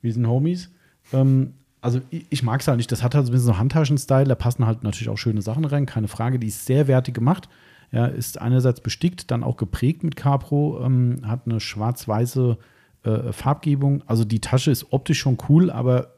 wir 0.00 0.12
sind 0.12 0.26
Homies. 0.26 0.70
Ähm, 1.12 1.54
also 1.86 2.00
ich, 2.10 2.26
ich 2.30 2.42
mag 2.42 2.60
es 2.60 2.68
halt 2.68 2.76
nicht. 2.78 2.90
Das 2.90 3.02
hat 3.02 3.14
halt 3.14 3.26
so 3.26 3.30
ein 3.30 3.32
bisschen 3.32 3.46
so 3.46 3.58
Handtaschen-Style. 3.58 4.26
Da 4.26 4.34
passen 4.34 4.66
halt 4.66 4.82
natürlich 4.82 5.08
auch 5.08 5.16
schöne 5.16 5.40
Sachen 5.40 5.64
rein. 5.64 5.86
Keine 5.86 6.08
Frage. 6.08 6.38
Die 6.38 6.48
ist 6.48 6.66
sehr 6.66 6.88
wertig 6.88 7.14
gemacht. 7.14 7.48
Ja, 7.92 8.06
ist 8.06 8.40
einerseits 8.40 8.80
bestickt, 8.80 9.30
dann 9.30 9.44
auch 9.44 9.56
geprägt 9.56 10.02
mit 10.02 10.16
Capro. 10.16 10.84
Ähm, 10.84 11.20
hat 11.24 11.42
eine 11.46 11.60
schwarz-weiße 11.60 12.58
äh, 13.04 13.32
Farbgebung. 13.32 14.02
Also 14.06 14.24
die 14.24 14.40
Tasche 14.40 14.72
ist 14.72 14.92
optisch 14.92 15.20
schon 15.20 15.38
cool, 15.48 15.70
aber 15.70 16.14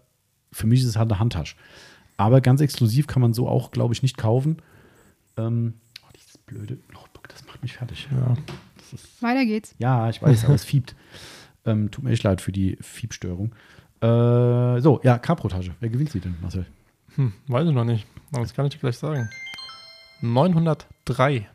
für 0.50 0.66
mich 0.66 0.80
ist 0.80 0.86
es 0.86 0.96
halt 0.96 1.10
eine 1.10 1.20
Handtasche. 1.20 1.56
Aber 2.16 2.40
ganz 2.40 2.62
exklusiv 2.62 3.06
kann 3.06 3.20
man 3.20 3.34
so 3.34 3.46
auch, 3.46 3.70
glaube 3.70 3.92
ich, 3.92 4.02
nicht 4.02 4.16
kaufen. 4.16 4.56
Ähm, 5.36 5.74
oh, 6.02 6.10
dieses 6.16 6.38
blöde 6.38 6.78
Notebook, 6.92 7.28
das 7.28 7.46
macht 7.46 7.62
mich 7.62 7.74
fertig. 7.74 8.08
ja. 8.10 8.34
Weiter 9.20 9.44
geht's. 9.44 9.74
Ja, 9.78 10.08
ich 10.08 10.22
weiß, 10.22 10.46
aber 10.46 10.54
es 10.54 10.64
fiebt. 10.64 10.94
Ähm, 11.66 11.90
tut 11.90 12.04
mir 12.04 12.12
echt 12.12 12.22
leid 12.22 12.40
für 12.40 12.52
die 12.52 12.78
Fiebstörung. 12.80 13.52
Äh, 14.01 14.80
so, 14.80 15.01
ja, 15.03 15.18
Capro-Tasche. 15.18 15.74
Wer 15.80 15.88
gewinnt 15.88 16.11
sie 16.11 16.20
denn, 16.20 16.36
Marcel? 16.40 16.66
Hm, 17.16 17.32
weiß 17.49 17.68
ich 17.68 17.74
noch 17.74 17.84
nicht. 17.84 18.07
Aber 18.32 18.42
das 18.42 18.55
kann 18.55 18.66
ich 18.66 18.72
dir 18.72 18.78
gleich 18.78 18.96
sagen. 18.96 19.28
903. 20.20 21.49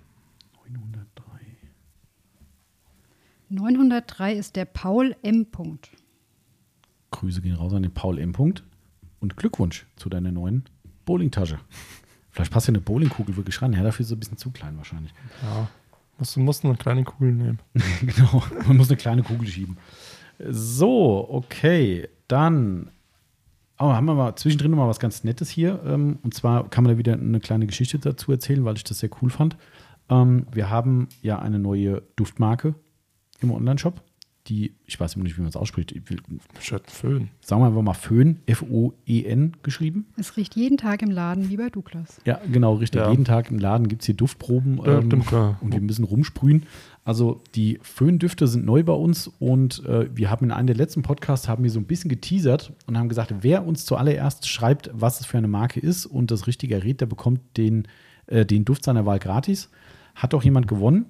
903. 0.68 1.24
903 3.50 4.34
ist 4.34 4.56
der 4.56 4.66
Paul 4.66 5.16
M. 5.22 5.46
Punkt. 5.46 5.91
Grüße 7.12 7.41
gehen 7.41 7.56
raus 7.56 7.74
an 7.74 7.84
den 7.84 7.94
Paul 7.94 8.18
M. 8.18 8.34
Punkt. 8.34 8.64
Und 9.20 9.38
Glückwunsch 9.38 9.86
zu 9.96 10.10
deiner 10.10 10.32
neuen 10.32 10.66
Bowling-Tasche. 11.06 11.60
Vielleicht 12.32 12.52
passt 12.52 12.68
ja 12.68 12.72
eine 12.72 12.82
Bowlingkugel 12.82 13.38
wirklich 13.38 13.62
ran. 13.62 13.74
Ja, 13.74 13.84
dafür 13.84 14.02
ist 14.02 14.10
sie 14.10 14.16
ein 14.16 14.20
bisschen 14.20 14.38
zu 14.38 14.52
klein 14.52 14.76
wahrscheinlich. 14.78 15.14
Ja. 15.44 15.70
Musst, 16.18 16.36
du 16.36 16.39
musst 16.41 16.66
eine 16.66 16.76
kleine 16.76 17.04
Kugel 17.04 17.32
nehmen. 17.32 17.60
genau, 18.02 18.44
man 18.68 18.78
muss 18.78 18.89
eine 18.89 18.98
kleine 18.98 19.24
Kugel 19.24 19.48
schieben. 19.48 19.78
So, 20.50 21.28
okay, 21.30 22.10
dann 22.34 22.90
oh, 23.78 23.94
haben 23.94 24.06
wir 24.06 24.16
mal 24.16 24.36
zwischendrin 24.36 24.72
noch 24.72 24.78
mal 24.78 24.88
was 24.88 25.00
ganz 25.00 25.24
Nettes 25.24 25.50
hier. 25.50 25.80
Ähm, 25.86 26.18
und 26.24 26.34
zwar 26.34 26.68
kann 26.70 26.84
man 26.84 26.94
da 26.94 26.98
wieder 26.98 27.14
eine 27.14 27.40
kleine 27.40 27.68
Geschichte 27.68 28.00
dazu 28.00 28.32
erzählen, 28.32 28.66
weil 28.66 28.76
ich 28.76 28.84
das 28.84 29.00
sehr 29.00 29.10
cool 29.22 29.30
fand. 29.30 29.56
Ähm, 30.10 30.48
wir 30.52 30.72
haben 30.72 31.10
ja 31.22 31.38
eine 31.40 31.60
neue 31.60 32.02
Duftmarke 32.16 32.74
im 33.40 33.52
Onlineshop. 33.52 34.02
Die, 34.48 34.74
ich 34.86 35.00
weiß 35.00 35.16
immer 35.16 35.24
nicht, 35.24 35.38
wie 35.38 35.41
man 35.41 35.50
es 35.50 35.56
ausspricht, 35.56 35.94
ich 35.94 36.10
will, 36.10 36.20
Shirt 36.60 36.91
Föhn. 36.91 37.30
sagen 37.39 37.62
wir 37.62 37.68
einfach 37.68 37.82
mal 37.82 37.94
Föhn, 37.94 38.39
F-O-E-N 38.46 39.54
geschrieben. 39.64 40.06
Es 40.18 40.36
riecht 40.36 40.56
jeden 40.56 40.78
Tag 40.78 41.02
im 41.02 41.12
Laden 41.12 41.50
wie 41.50 41.56
bei 41.56 41.70
Douglas. 41.70 42.20
Ja, 42.26 42.41
genau, 42.52 42.74
richtig. 42.76 43.00
Ja. 43.00 43.10
Jeden 43.10 43.24
Tag 43.24 43.50
im 43.52 43.58
Laden 43.58 43.88
gibt 43.88 44.02
es 44.02 44.08
hier 44.08 44.16
Duftproben 44.16 44.82
Ja, 44.84 45.00
ähm, 45.00 45.24
und 45.62 45.74
wir 45.74 45.82
müssen 45.82 46.04
rumsprühen. 46.04 46.64
Also 47.06 47.41
die 47.56 47.80
Föhndüfte 47.82 48.48
sind 48.48 48.66
neu 48.66 48.84
bei 48.84 48.94
uns 48.94 49.30
und 49.39 49.86
äh, 49.86 50.10
wir 50.14 50.30
haben 50.30 50.46
in 50.46 50.52
einem 50.52 50.68
der 50.68 50.76
letzten 50.76 51.04
Podcasts 51.04 51.48
haben 51.48 51.64
wir 51.64 51.72
so 51.72 51.80
ein 51.80 51.86
bisschen 51.86 52.10
geteasert 52.10 52.74
und 52.86 52.98
haben 52.98 53.10
gesagt, 53.10 53.34
wer 53.41 53.66
uns 53.66 53.86
zuallererst 53.86 54.48
schreibt, 54.48 54.89
was 54.94 55.22
es 55.22 55.26
für 55.26 55.38
eine 55.38 55.48
Marke 55.48 55.80
ist 55.80 56.06
und 56.06 56.32
das 56.32 56.48
Richtige 56.48 56.76
errät, 56.76 57.02
der 57.02 57.06
bekommt 57.06 57.41
den, 57.56 57.88
äh, 58.28 58.46
den 58.46 58.66
Duft 58.66 58.84
seiner 58.84 59.06
Wahl 59.06 59.20
gratis. 59.20 59.70
Hat 60.16 60.34
auch 60.34 60.44
jemand 60.44 60.68
gewonnen 60.68 61.08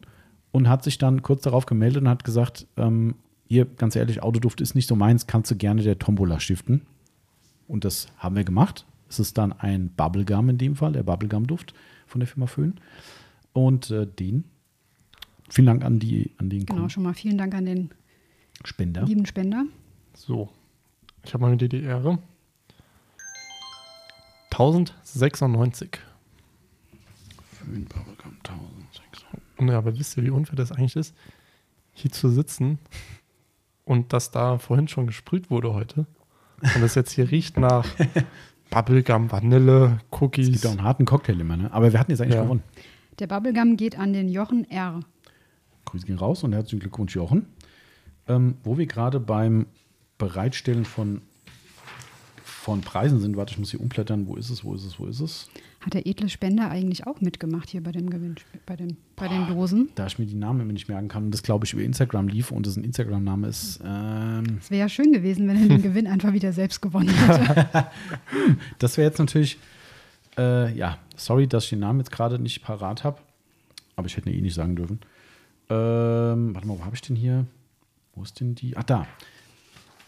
und 0.52 0.70
hat 0.70 0.84
sich 0.84 0.98
dann 0.98 1.24
kurz 1.24 1.42
darauf 1.42 1.66
gemeldet 1.66 2.04
und 2.04 2.10
hat 2.10 2.24
gesagt, 2.24 2.68
ähm, 2.78 3.16
hier, 3.54 3.66
ganz 3.66 3.96
ehrlich, 3.96 4.24
Autoduft 4.24 4.62
ist 4.62 4.74
nicht 4.74 4.88
so 4.88 4.96
meins, 4.96 5.28
kannst 5.28 5.52
du 5.52 5.56
gerne 5.56 5.84
der 5.84 6.00
Tombola 6.00 6.40
stiften. 6.40 6.82
Und 7.68 7.86
das 7.86 8.08
haben 8.18 8.36
wir 8.36 8.44
gemacht. 8.44 8.86
Es 9.08 9.20
ist 9.20 9.38
dann 9.38 9.54
ein 9.54 9.90
Bubblegum 9.90 10.50
in 10.50 10.58
dem 10.58 10.76
Fall, 10.76 10.94
der 10.94 11.04
Bubblegum-Duft 11.04 11.74
von 12.08 12.20
der 12.20 12.28
Firma 12.28 12.48
Föhn. 12.48 12.80
Und 13.54 13.92
äh, 13.92 14.08
den, 14.08 14.46
vielen 15.50 15.68
Dank 15.68 15.86
an, 15.86 16.00
die, 16.00 16.32
an 16.38 16.50
den 16.50 16.66
Genau, 16.66 16.90
schon 16.90 17.04
mal 17.04 17.14
vielen 17.14 17.38
Dank 17.38 17.54
an 17.54 17.66
den 17.66 17.92
Spender. 18.66 19.04
lieben 19.04 19.28
Spender. 19.28 19.66
So. 20.16 20.50
Ich 21.24 21.34
habe 21.34 21.44
mal 21.44 21.56
die 21.56 21.84
Ehre. 21.84 22.18
1096. 24.50 26.00
Föhn 27.52 27.86
Bubblegum 27.86 28.34
1600. 28.44 29.42
Und 29.58 29.68
ja, 29.68 29.78
aber 29.78 29.98
wisst 29.98 30.18
ihr, 30.18 30.24
wie 30.24 30.32
unfair 30.32 30.56
das 30.56 30.72
eigentlich 30.72 30.96
ist, 30.96 31.16
hier 31.94 32.12
zu 32.12 32.30
sitzen 32.30 32.80
und 33.86 34.14
dass 34.14 34.32
da 34.32 34.58
vorhin 34.58 34.88
schon 34.88 35.08
gesprüht 35.08 35.50
wurde 35.50 35.74
heute 35.74 36.06
und 36.62 36.82
das 36.82 36.96
jetzt 36.96 37.12
hier 37.12 37.30
riecht 37.32 37.58
nach 37.58 37.86
Bubblegum, 38.70 39.32
Vanille, 39.32 40.00
Es 40.12 40.22
Cookies. 40.22 40.52
gibt 40.52 40.66
auch 40.66 40.72
einen 40.72 40.84
harten 40.84 41.06
Cocktail 41.06 41.40
immer, 41.40 41.58
ne? 41.58 41.72
Aber 41.74 41.92
wir 41.92 42.00
hatten 42.00 42.12
jetzt 42.12 42.22
eigentlich 42.22 42.36
Ja. 42.36 42.44
gewonnen. 42.44 42.64
Der 43.20 43.28
Bubblegum 43.28 43.78
geht 43.78 43.98
an 44.00 44.14
den 44.14 44.30
Jochen 44.30 44.70
R. 44.72 45.00
Grüße 45.86 46.06
gehen 46.08 46.18
raus 46.18 46.44
und 46.44 46.54
herzlichen 46.54 46.80
Glückwunsch, 46.80 47.14
Jochen. 47.16 47.46
Ähm, 48.28 48.56
wo 48.64 48.78
wir 48.78 48.86
gerade 48.88 49.20
beim 49.20 49.68
Bereitstellen 50.18 50.86
von, 50.86 51.22
von 52.44 52.82
Preisen 52.82 53.20
sind, 53.20 53.36
warte, 53.36 53.52
ich 53.52 53.60
muss 53.60 53.72
hier 53.72 53.82
umblättern. 53.82 54.26
Wo 54.28 54.36
ist 54.36 54.50
es, 54.50 54.64
wo 54.64 54.74
ist 54.74 54.86
es, 54.86 54.98
wo 55.00 55.06
ist 55.06 55.20
es? 55.20 55.50
Hat 55.86 55.94
der 55.94 56.08
edle 56.08 56.30
Spender 56.30 56.70
eigentlich 56.70 57.06
auch 57.08 57.20
mitgemacht 57.20 57.70
hier 57.70 57.84
bei 57.84 57.92
dem 57.92 58.10
Gewinn, 58.10 58.36
bei, 58.66 58.76
dem, 58.78 58.96
bei 59.18 59.28
den 59.28 59.48
Dosen? 59.48 59.90
Da 59.96 60.08
ich 60.08 60.18
mir 60.18 60.26
die 60.26 60.36
Namen 60.36 60.62
immer 60.62 60.72
nicht 60.72 60.88
merken 60.88 61.10
kann 61.10 61.26
und 61.26 61.32
das, 61.32 61.44
glaube 61.44 61.66
ich, 61.66 61.74
über 61.74 61.82
Instagram 61.84 62.30
lief 62.30 62.52
und 62.52 62.66
das 62.66 62.78
ein 62.78 62.86
Instagram-Name 62.86 63.48
ist. 63.48 63.82
Ähm, 63.84 64.60
Es 64.62 64.72
wäre 64.72 64.80
ja 64.82 64.90
schön 64.90 65.12
gewesen, 65.12 65.48
wenn 65.48 65.62
er 65.62 65.68
den 65.68 65.82
Gewinn 65.84 66.08
einfach 66.08 66.32
wieder 66.32 66.54
selbst 66.54 66.82
gewonnen 66.82 67.10
hätte. 67.10 67.88
das 68.80 68.96
wäre 68.98 69.10
jetzt 69.10 69.20
natürlich, 69.20 69.58
äh, 70.38 70.74
ja, 70.74 70.98
sorry, 71.18 71.48
dass 71.48 71.66
ich 71.66 71.72
den 71.72 71.80
Namen 71.80 72.00
jetzt 72.00 72.12
gerade 72.12 72.40
nicht 72.40 72.64
parat 72.64 73.04
habe, 73.04 73.18
aber 73.98 74.08
ich 74.08 74.16
hätte 74.16 74.30
ihn 74.30 74.40
eh 74.40 74.42
nicht 74.42 74.56
sagen 74.56 74.78
dürfen. 74.78 75.00
Ähm, 75.70 76.54
warte 76.56 76.68
mal, 76.68 76.80
wo 76.80 76.86
habe 76.86 76.96
ich 76.96 77.02
den 77.02 77.16
hier? 77.18 77.46
Wo 78.16 78.24
ist 78.24 78.40
denn 78.40 78.56
die? 78.56 78.78
Ach, 78.78 78.84
da. 78.84 79.06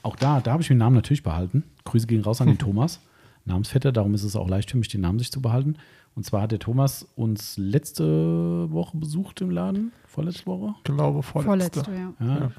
Auch 0.03 0.15
da, 0.15 0.39
da 0.39 0.51
habe 0.51 0.61
ich 0.61 0.67
den 0.67 0.77
Namen 0.77 0.95
natürlich 0.95 1.23
behalten. 1.23 1.63
Grüße 1.83 2.07
gehen 2.07 2.21
raus 2.21 2.39
an 2.39 2.47
den 2.47 2.57
Thomas, 2.59 3.01
Namensvetter, 3.45 3.91
darum 3.91 4.13
ist 4.13 4.23
es 4.23 4.35
auch 4.35 4.49
leicht 4.49 4.71
für 4.71 4.77
mich, 4.77 4.89
den 4.89 5.01
Namen 5.01 5.19
sich 5.19 5.31
zu 5.31 5.41
behalten. 5.41 5.77
Und 6.15 6.25
zwar 6.25 6.43
hat 6.43 6.51
der 6.51 6.59
Thomas 6.59 7.07
uns 7.15 7.57
letzte 7.57 8.71
Woche 8.71 8.97
besucht 8.97 9.41
im 9.41 9.51
Laden, 9.51 9.91
vorletzte 10.07 10.45
Woche. 10.45 10.73
Ich 10.77 10.83
glaube, 10.83 11.21
vorletzte. 11.23 11.83
Vorletzte, 11.83 12.15
ja. 12.19 12.51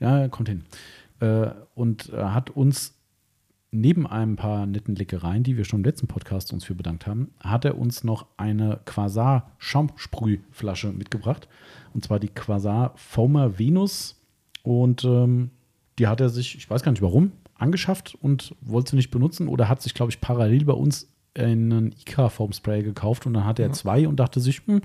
Ja, 0.00 0.20
ja. 0.20 0.28
kommt 0.28 0.48
hin. 0.48 0.64
Äh, 1.20 1.50
und 1.74 2.12
äh, 2.12 2.24
hat 2.24 2.50
uns 2.50 2.94
neben 3.70 4.06
ein 4.06 4.36
paar 4.36 4.66
netten 4.66 4.94
Leckereien, 4.94 5.42
die 5.42 5.56
wir 5.56 5.64
schon 5.64 5.80
im 5.80 5.84
letzten 5.84 6.06
Podcast 6.06 6.52
uns 6.52 6.64
für 6.64 6.74
bedankt 6.74 7.06
haben, 7.06 7.32
hat 7.40 7.64
er 7.64 7.76
uns 7.76 8.04
noch 8.04 8.26
eine 8.36 8.80
Quasar 8.84 9.50
Schaumsprühflasche 9.58 10.92
mitgebracht. 10.92 11.48
Und 11.92 12.04
zwar 12.04 12.20
die 12.20 12.28
Quasar 12.28 12.92
Foamer 12.96 13.58
Venus. 13.58 14.20
Und 14.62 15.04
ähm, 15.04 15.50
die 15.98 16.06
hat 16.06 16.20
er 16.20 16.28
sich, 16.28 16.56
ich 16.56 16.70
weiß 16.70 16.82
gar 16.82 16.92
nicht 16.92 17.02
warum, 17.02 17.32
angeschafft 17.56 18.16
und 18.20 18.54
wollte 18.60 18.90
sie 18.90 18.96
nicht 18.96 19.10
benutzen 19.10 19.48
oder 19.48 19.68
hat 19.68 19.82
sich, 19.82 19.94
glaube 19.94 20.10
ich, 20.10 20.20
parallel 20.20 20.64
bei 20.64 20.72
uns 20.72 21.08
einen 21.36 21.92
IK 21.92 22.30
Foam 22.30 22.52
Spray 22.52 22.82
gekauft 22.82 23.26
und 23.26 23.34
dann 23.34 23.44
hatte 23.44 23.62
er 23.62 23.72
zwei 23.72 24.06
und 24.06 24.16
dachte 24.20 24.40
sich, 24.40 24.62
hm, 24.66 24.82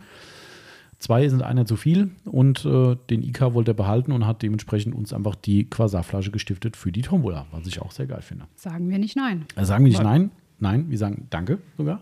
Zwei 0.99 1.29
sind 1.29 1.41
einer 1.41 1.65
zu 1.65 1.77
viel 1.77 2.11
und 2.25 2.65
äh, 2.65 2.97
den 3.09 3.23
IK 3.23 3.53
wollte 3.53 3.71
er 3.71 3.75
behalten 3.75 4.11
und 4.11 4.27
hat 4.27 4.41
dementsprechend 4.41 4.93
uns 4.93 5.13
einfach 5.13 5.35
die 5.35 5.63
Quasarflasche 5.63 6.29
gestiftet 6.29 6.75
für 6.75 6.91
die 6.91 7.01
Tombola, 7.01 7.45
was 7.51 7.65
ich 7.67 7.81
auch 7.81 7.91
sehr 7.91 8.05
geil 8.05 8.21
finde. 8.21 8.47
Sagen 8.55 8.89
wir 8.89 8.99
nicht 8.99 9.15
nein. 9.15 9.45
Also 9.55 9.69
sagen 9.69 9.85
wir 9.85 9.91
nicht 9.91 10.03
Nein. 10.03 10.31
nein, 10.59 10.89
wir 10.89 10.97
sagen 10.97 11.27
danke 11.29 11.59
sogar. 11.77 12.01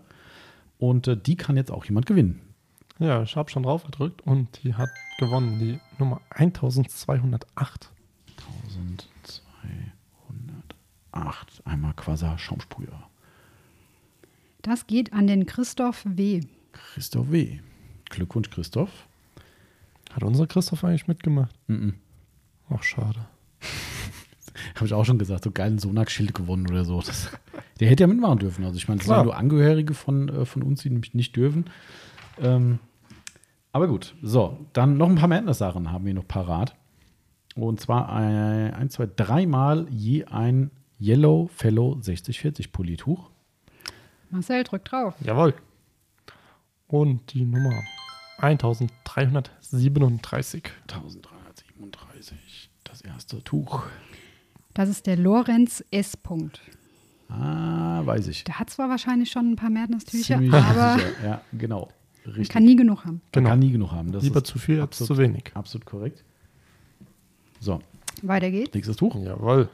Und 0.78 1.06
äh, 1.06 1.16
die 1.16 1.36
kann 1.36 1.56
jetzt 1.56 1.70
auch 1.70 1.84
jemand 1.84 2.06
gewinnen. 2.06 2.40
Ja, 2.98 3.22
ich 3.22 3.36
habe 3.36 3.48
schon 3.50 3.62
drauf 3.62 3.84
gedrückt 3.84 4.22
und 4.26 4.64
die 4.64 4.74
hat 4.74 4.90
gewonnen, 5.20 5.60
die 5.60 5.78
Nummer 6.00 6.20
1208. 6.30 7.92
1208. 11.18 11.62
Einmal 11.66 11.92
Quasar 11.94 12.38
Schaumsprüher. 12.38 13.08
Das 14.62 14.86
geht 14.86 15.12
an 15.12 15.26
den 15.26 15.46
Christoph 15.46 16.04
W. 16.04 16.42
Christoph 16.72 17.30
W. 17.30 17.58
Glückwunsch, 18.10 18.50
Christoph. 18.50 18.90
Hat 20.12 20.22
unser 20.22 20.46
Christoph 20.46 20.84
eigentlich 20.84 21.08
mitgemacht? 21.08 21.54
Mhm. 21.68 21.94
Ach, 22.70 22.82
schade. 22.82 23.26
Habe 24.74 24.86
ich 24.86 24.94
auch 24.94 25.04
schon 25.04 25.18
gesagt, 25.18 25.44
so 25.44 25.50
geilen 25.50 25.78
Sonax-Schild 25.78 26.34
gewonnen 26.34 26.68
oder 26.68 26.84
so. 26.84 27.00
Das, 27.00 27.30
der 27.78 27.88
hätte 27.88 28.02
ja 28.04 28.06
mitmachen 28.06 28.38
dürfen. 28.38 28.64
Also 28.64 28.76
ich 28.76 28.88
meine, 28.88 28.98
es 28.98 29.04
sind 29.04 29.12
Klar. 29.12 29.20
ja 29.20 29.24
nur 29.24 29.36
Angehörige 29.36 29.94
von, 29.94 30.28
äh, 30.28 30.44
von 30.44 30.62
uns, 30.62 30.82
die 30.82 30.90
nämlich 30.90 31.14
nicht 31.14 31.36
dürfen. 31.36 31.66
Ähm, 32.40 32.78
aber 33.72 33.86
gut, 33.86 34.14
so, 34.22 34.66
dann 34.72 34.96
noch 34.96 35.08
ein 35.08 35.16
paar 35.16 35.28
Madness-Sachen 35.28 35.92
haben 35.92 36.04
wir 36.04 36.14
noch 36.14 36.26
parat. 36.26 36.74
Und 37.54 37.80
zwar 37.80 38.10
ein, 38.10 38.74
ein 38.74 38.90
zwei, 38.90 39.08
dreimal 39.14 39.86
je 39.90 40.24
ein 40.24 40.70
Yellow 41.00 41.48
Fellow 41.54 41.98
6040 42.00 42.72
Polituch. 42.72 43.30
Marcel, 44.30 44.64
drück 44.64 44.84
drauf. 44.84 45.14
Jawohl. 45.22 45.54
Und 46.86 47.32
die 47.32 47.44
Nummer 47.44 47.82
1337. 48.38 50.64
1337, 50.88 52.70
das 52.84 53.00
erste 53.02 53.42
Tuch. 53.44 53.82
Das 54.74 54.88
ist 54.88 55.06
der 55.06 55.16
Lorenz 55.16 55.84
S. 55.90 56.16
Punkt. 56.16 56.60
Ah, 57.28 58.00
weiß 58.04 58.28
ich. 58.28 58.44
Der 58.44 58.58
hat 58.58 58.70
zwar 58.70 58.88
wahrscheinlich 58.88 59.30
schon 59.30 59.52
ein 59.52 59.56
paar 59.56 59.70
Madness-Tücher, 59.70 60.38
Ziemlich 60.38 60.54
aber 60.54 60.98
sicher. 60.98 61.10
Ja, 61.24 61.40
genau. 61.52 61.88
Richtig. 62.26 62.48
kann 62.50 62.64
nie 62.64 62.76
genug 62.76 63.04
haben. 63.04 63.20
Genau. 63.32 63.50
kann 63.50 63.58
nie 63.58 63.72
genug 63.72 63.90
haben. 63.92 64.12
Das 64.12 64.22
Lieber 64.22 64.38
ist 64.38 64.46
zu 64.46 64.58
viel 64.58 64.80
als 64.80 64.98
zu 64.98 65.18
wenig. 65.18 65.50
Absolut 65.54 65.86
korrekt. 65.86 66.24
So, 67.60 67.80
Weiter 68.22 68.50
geht's. 68.50 68.74
nächstes 68.74 68.96
Tuch. 68.96 69.14
Jawohl. 69.16 69.68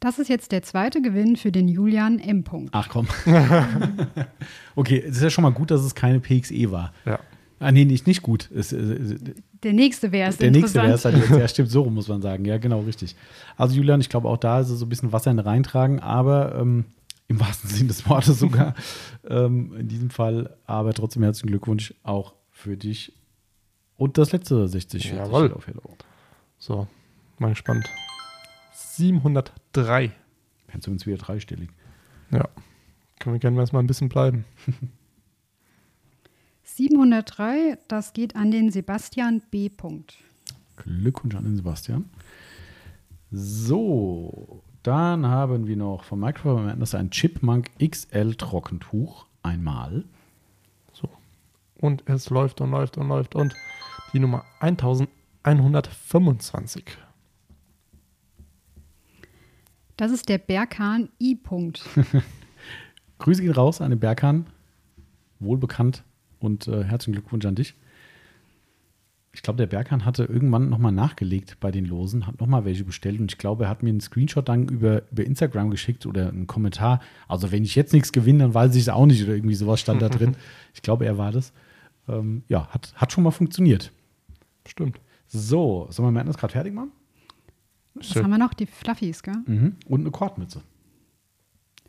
Das 0.00 0.18
ist 0.18 0.28
jetzt 0.28 0.50
der 0.52 0.62
zweite 0.62 1.00
Gewinn 1.00 1.36
für 1.36 1.52
den 1.52 1.68
Julian 1.68 2.18
M. 2.18 2.42
Punkt. 2.42 2.70
Ach 2.72 2.88
komm. 2.88 3.06
okay, 4.76 4.98
es 4.98 5.16
ist 5.16 5.22
ja 5.22 5.30
schon 5.30 5.42
mal 5.42 5.52
gut, 5.52 5.70
dass 5.70 5.82
es 5.82 5.94
keine 5.94 6.18
PXE 6.18 6.70
war. 6.72 6.92
Ja. 7.04 7.20
Ah, 7.60 7.70
nee, 7.70 7.84
nicht, 7.84 8.08
nicht 8.08 8.22
gut. 8.22 8.50
Es, 8.52 8.72
äh, 8.72 9.16
Der 9.62 9.72
nächste 9.72 10.10
wäre 10.10 10.28
es 10.28 10.38
der 10.38 10.50
nächste 10.50 10.82
wäre 10.82 10.94
es 10.94 11.04
halt 11.04 11.16
jetzt. 11.16 11.30
Ja, 11.30 11.46
stimmt, 11.48 11.70
so 11.70 11.82
rum 11.82 11.94
muss 11.94 12.08
man 12.08 12.20
sagen. 12.20 12.44
Ja, 12.44 12.58
genau, 12.58 12.80
richtig. 12.80 13.14
Also, 13.56 13.76
Julian, 13.76 14.00
ich 14.00 14.08
glaube, 14.08 14.28
auch 14.28 14.38
da 14.38 14.60
ist 14.60 14.70
es 14.70 14.80
so 14.80 14.86
ein 14.86 14.88
bisschen 14.88 15.12
Wasser 15.12 15.30
in 15.30 15.36
den 15.36 15.46
reintragen, 15.46 16.00
aber 16.00 16.56
ähm, 16.60 16.86
im 17.32 17.40
wahrsten 17.40 17.68
Sinne 17.70 17.88
des 17.88 18.08
Wortes 18.08 18.38
sogar 18.38 18.74
ähm, 19.28 19.74
in 19.76 19.88
diesem 19.88 20.10
Fall. 20.10 20.56
Aber 20.66 20.92
trotzdem 20.92 21.22
herzlichen 21.22 21.48
Glückwunsch 21.48 21.94
auch 22.02 22.34
für 22.50 22.76
dich. 22.76 23.12
Und 23.96 24.18
das 24.18 24.32
letzte 24.32 24.68
60 24.68 25.08
40 25.08 25.18
Jawohl. 25.18 25.52
auf 25.52 25.66
Hello. 25.66 25.96
So, 26.58 26.86
mal 27.38 27.50
gespannt. 27.50 27.88
703. 28.74 30.12
Kannst 30.68 30.86
du 30.86 30.90
uns 30.90 31.06
wieder 31.06 31.18
dreistellig. 31.18 31.70
Ja. 32.30 32.48
Können 33.18 33.34
wir 33.34 33.40
gerne 33.40 33.56
mal 33.56 33.80
ein 33.80 33.86
bisschen 33.86 34.08
bleiben. 34.08 34.44
703, 36.64 37.78
das 37.88 38.12
geht 38.12 38.34
an 38.34 38.50
den 38.50 38.70
Sebastian 38.70 39.42
B. 39.50 39.68
Punkt. 39.68 40.16
Glückwunsch 40.76 41.34
an 41.34 41.44
den 41.44 41.56
Sebastian. 41.56 42.08
So, 43.30 44.62
dann 44.82 45.26
haben 45.26 45.66
wir 45.66 45.76
noch 45.76 46.04
von 46.04 46.20
Microfiber 46.20 46.62
Madness 46.62 46.94
ein 46.94 47.10
Chipmunk 47.10 47.70
XL 47.78 48.34
Trockentuch. 48.34 49.26
Einmal. 49.42 50.04
So. 50.92 51.08
Und 51.76 52.08
es 52.08 52.30
läuft 52.30 52.60
und 52.60 52.70
läuft 52.70 52.96
und 52.96 53.08
läuft. 53.08 53.34
Und 53.34 53.54
die 54.12 54.18
Nummer 54.18 54.44
1125. 54.60 56.84
Das 59.96 60.10
ist 60.10 60.28
der 60.28 60.38
Berghahn 60.38 61.10
I. 61.20 61.36
Punkt. 61.36 61.84
Grüße 63.18 63.42
gehen 63.42 63.52
raus 63.52 63.80
an 63.80 63.90
den 63.90 64.00
Berghahn. 64.00 64.46
Wohlbekannt 65.38 66.02
und 66.40 66.66
äh, 66.66 66.82
herzlichen 66.84 67.12
Glückwunsch 67.12 67.46
an 67.46 67.54
dich. 67.54 67.76
Ich 69.34 69.42
glaube, 69.42 69.56
der 69.56 69.66
Berghahn 69.66 70.04
hatte 70.04 70.24
irgendwann 70.24 70.68
nochmal 70.68 70.92
nachgelegt 70.92 71.56
bei 71.58 71.70
den 71.70 71.86
Losen, 71.86 72.26
hat 72.26 72.38
nochmal 72.38 72.66
welche 72.66 72.84
bestellt 72.84 73.18
und 73.18 73.32
ich 73.32 73.38
glaube, 73.38 73.64
er 73.64 73.70
hat 73.70 73.82
mir 73.82 73.88
einen 73.88 74.00
Screenshot 74.00 74.46
dann 74.46 74.68
über, 74.68 75.02
über 75.10 75.24
Instagram 75.24 75.70
geschickt 75.70 76.04
oder 76.04 76.28
einen 76.28 76.46
Kommentar. 76.46 77.00
Also, 77.28 77.50
wenn 77.50 77.64
ich 77.64 77.74
jetzt 77.74 77.94
nichts 77.94 78.12
gewinne, 78.12 78.40
dann 78.40 78.54
weiß 78.54 78.74
ich 78.74 78.82
es 78.82 78.88
auch 78.90 79.06
nicht 79.06 79.22
oder 79.22 79.34
irgendwie 79.34 79.54
sowas 79.54 79.80
stand 79.80 80.02
da 80.02 80.08
drin. 80.08 80.36
Ich 80.74 80.82
glaube, 80.82 81.04
er 81.06 81.16
war 81.18 81.32
das. 81.32 81.52
Ähm, 82.08 82.42
ja, 82.48 82.66
hat, 82.68 82.92
hat 82.96 83.12
schon 83.12 83.24
mal 83.24 83.30
funktioniert. 83.30 83.90
Stimmt. 84.66 84.98
So, 85.26 85.86
sollen 85.90 86.08
wir 86.08 86.12
Madness 86.12 86.36
gerade 86.36 86.52
fertig 86.52 86.74
machen? 86.74 86.92
Was 87.94 88.14
haben 88.16 88.30
wir 88.30 88.38
noch? 88.38 88.54
Die 88.54 88.66
Fluffies, 88.66 89.22
gell? 89.22 89.34
Mhm. 89.46 89.76
Und 89.86 90.00
eine 90.00 90.10
Kordmütze. 90.10 90.62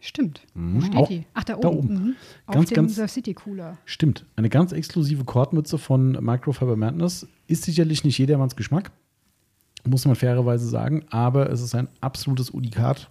Stimmt. 0.02 0.42
Mhm. 0.54 0.76
Wo 0.76 0.82
steht 0.82 0.96
Auch 0.98 1.08
die? 1.08 1.26
Ach, 1.34 1.44
da 1.46 1.54
oben. 1.56 1.62
da 1.62 1.70
oben. 1.70 1.94
Mhm. 1.94 2.16
Auf 2.46 2.56
Ganz, 2.56 2.70
dem 2.70 2.76
ganz- 2.76 2.96
Surf 2.96 3.12
City 3.12 3.34
Cooler. 3.34 3.78
Stimmt. 3.86 4.26
Eine 4.36 4.50
ganz 4.50 4.74
exklusive 4.74 5.24
Kordmütze 5.24 5.78
von 5.78 6.12
Microfiber 6.12 6.76
Madness 6.76 7.26
ist 7.48 7.64
sicherlich 7.64 8.04
nicht 8.04 8.18
jedermanns 8.18 8.56
Geschmack, 8.56 8.92
muss 9.86 10.06
man 10.06 10.16
fairerweise 10.16 10.68
sagen, 10.68 11.06
aber 11.10 11.50
es 11.50 11.62
ist 11.62 11.76
ein 11.76 11.88
absolutes 12.02 12.50
Unikat, 12.50 13.10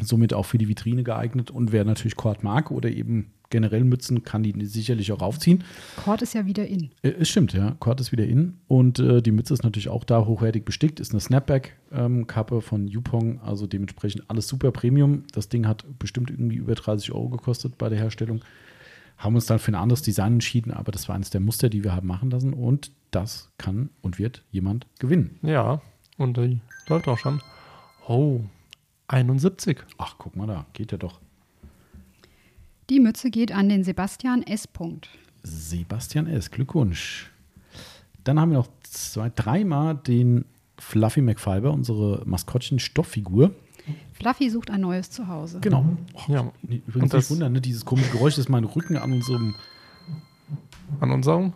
somit 0.00 0.34
auch 0.34 0.44
für 0.44 0.58
die 0.58 0.68
Vitrine 0.68 1.04
geeignet 1.04 1.50
und 1.50 1.72
wer 1.72 1.84
natürlich 1.84 2.16
Kord 2.16 2.42
mag 2.42 2.70
oder 2.70 2.90
eben 2.90 3.32
generell 3.50 3.84
Mützen, 3.84 4.24
kann 4.24 4.42
die 4.42 4.54
sicherlich 4.66 5.12
auch 5.12 5.22
aufziehen. 5.22 5.64
Cord 5.96 6.22
ist 6.22 6.34
ja 6.34 6.46
wieder 6.46 6.66
in. 6.66 6.90
Äh, 7.02 7.10
Es 7.20 7.28
stimmt, 7.28 7.52
ja. 7.52 7.76
Kord 7.78 8.00
ist 8.00 8.12
wieder 8.12 8.26
in 8.26 8.58
und 8.66 8.98
äh, 8.98 9.22
die 9.22 9.30
Mütze 9.30 9.54
ist 9.54 9.64
natürlich 9.64 9.88
auch 9.88 10.04
da 10.04 10.26
hochwertig 10.26 10.64
bestickt. 10.64 11.00
Ist 11.00 11.12
eine 11.12 11.20
Snapback-Kappe 11.20 12.60
von 12.60 12.88
Yupong, 12.88 13.40
also 13.40 13.66
dementsprechend 13.66 14.28
alles 14.28 14.48
super 14.48 14.70
Premium. 14.70 15.24
Das 15.32 15.48
Ding 15.48 15.66
hat 15.66 15.86
bestimmt 15.98 16.30
irgendwie 16.30 16.56
über 16.56 16.74
30 16.74 17.12
Euro 17.12 17.30
gekostet 17.30 17.78
bei 17.78 17.88
der 17.88 17.98
Herstellung. 17.98 18.40
Haben 19.16 19.34
uns 19.34 19.46
dann 19.46 19.58
für 19.58 19.72
ein 19.72 19.76
anderes 19.76 20.02
Design 20.02 20.34
entschieden, 20.34 20.70
aber 20.72 20.92
das 20.92 21.08
war 21.08 21.16
eines 21.16 21.30
der 21.30 21.40
Muster, 21.40 21.68
die 21.68 21.82
wir 21.82 21.94
haben 21.94 22.06
machen 22.06 22.30
lassen 22.30 22.52
und 22.52 22.92
das 23.10 23.50
kann 23.58 23.90
und 24.02 24.18
wird 24.18 24.44
jemand 24.50 24.86
gewinnen. 24.98 25.38
Ja, 25.42 25.80
und 26.16 26.36
die 26.36 26.60
läuft 26.88 27.08
auch 27.08 27.18
schon. 27.18 27.40
Oh, 28.06 28.40
71. 29.08 29.78
Ach, 29.98 30.16
guck 30.18 30.36
mal 30.36 30.46
da, 30.46 30.66
geht 30.72 30.92
ja 30.92 30.98
doch. 30.98 31.20
Die 32.90 33.00
Mütze 33.00 33.30
geht 33.30 33.52
an 33.52 33.68
den 33.68 33.84
Sebastian 33.84 34.42
S. 34.42 34.66
Punkt. 34.66 35.08
Sebastian 35.42 36.26
S., 36.26 36.50
Glückwunsch. 36.50 37.30
Dann 38.24 38.40
haben 38.40 38.50
wir 38.50 38.58
noch 38.58 38.68
zwei, 38.82 39.30
dreimal 39.34 39.94
den 39.96 40.44
Fluffy 40.78 41.20
McFiber, 41.22 41.72
unsere 41.72 42.22
Maskottchen-Stofffigur. 42.26 43.54
Fluffy 44.12 44.50
sucht 44.50 44.70
ein 44.70 44.80
neues 44.82 45.10
Zuhause. 45.10 45.60
Genau. 45.60 45.84
Oh, 46.14 46.32
Ja. 46.32 46.52
nee, 46.62 46.82
übrigens 46.86 47.10
das- 47.12 47.24
nicht 47.24 47.30
wundern, 47.30 47.52
ne? 47.52 47.60
dieses 47.60 47.84
komische 47.84 48.10
Geräusch, 48.10 48.34
das 48.34 48.44
ist 48.46 48.48
mein 48.50 48.64
Rücken 48.64 48.96
an 48.96 49.12
unserem. 49.12 49.54
An 51.00 51.10
unserem. 51.10 51.52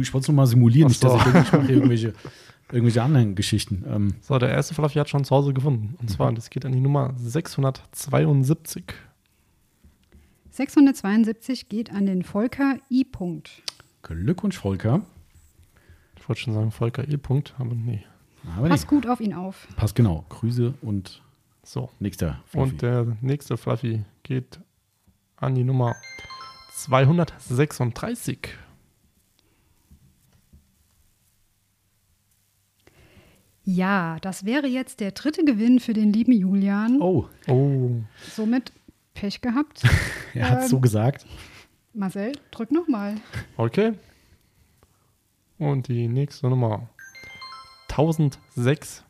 Ich 0.00 0.12
wollte 0.14 0.24
es 0.24 0.28
nur 0.28 0.36
mal 0.36 0.46
simulieren, 0.46 0.86
Ach 0.86 0.90
nicht, 0.90 1.02
dass 1.04 1.12
so. 1.12 1.18
ich 1.18 1.24
denke, 1.24 1.38
ich 1.40 1.52
mache 1.52 1.66
hier 1.66 1.74
irgendwelche, 1.76 2.12
irgendwelche 2.72 3.02
anderen 3.02 3.34
Geschichten. 3.34 3.84
Ähm, 3.88 4.14
So, 4.20 4.38
der 4.38 4.50
erste 4.50 4.74
Fluffy 4.74 4.98
hat 4.98 5.08
schon 5.08 5.24
zu 5.24 5.34
Hause 5.34 5.52
gefunden. 5.54 5.96
Und 6.00 6.10
zwar, 6.10 6.32
das 6.32 6.50
geht 6.50 6.64
an 6.64 6.72
die 6.72 6.80
Nummer 6.80 7.12
672. 7.16 8.84
672 10.50 11.68
geht 11.68 11.90
an 11.92 12.06
den 12.06 12.22
Volker 12.22 12.76
I. 12.90 13.04
Punkt. 13.04 13.62
Glückwunsch, 14.02 14.56
Volker. 14.58 15.00
Ich 16.18 16.28
wollte 16.28 16.40
schon 16.42 16.54
sagen 16.54 16.70
Volker 16.70 17.06
E. 17.08 17.16
Punkt, 17.16 17.54
aber 17.58 17.74
nee. 17.74 18.04
Aber 18.56 18.68
Pass 18.68 18.82
nee, 18.82 18.88
gut 18.88 19.06
auf 19.06 19.20
ihn 19.20 19.32
auf. 19.34 19.66
passt 19.76 19.94
genau. 19.94 20.24
Grüße 20.28 20.74
und 20.82 21.22
So. 21.62 21.90
nächster. 21.98 22.40
Fluffy. 22.46 22.70
Und 22.72 22.82
der 22.82 23.16
nächste 23.20 23.56
Fluffy 23.56 24.04
geht 24.22 24.60
an 25.36 25.54
die 25.54 25.64
Nummer 25.64 25.96
236. 26.76 28.38
Ja, 33.64 34.18
das 34.20 34.44
wäre 34.44 34.66
jetzt 34.66 35.00
der 35.00 35.12
dritte 35.12 35.44
Gewinn 35.44 35.80
für 35.80 35.94
den 35.94 36.12
lieben 36.12 36.32
Julian. 36.32 37.00
oh, 37.00 37.26
Oh, 37.48 37.90
Somit 38.30 38.72
Pech 39.14 39.40
gehabt. 39.40 39.82
er 40.34 40.50
hat 40.50 40.58
es 40.58 40.64
Ähm. 40.64 40.70
so 40.70 40.80
gesagt. 40.80 41.26
Marcel, 41.94 42.32
drück 42.50 42.72
nochmal. 42.72 43.14
okay. 43.56 43.92
Und 45.58 45.88
die 45.88 46.08
nächste 46.08 46.48
Nummer 46.50 46.88
1006. 47.88 49.04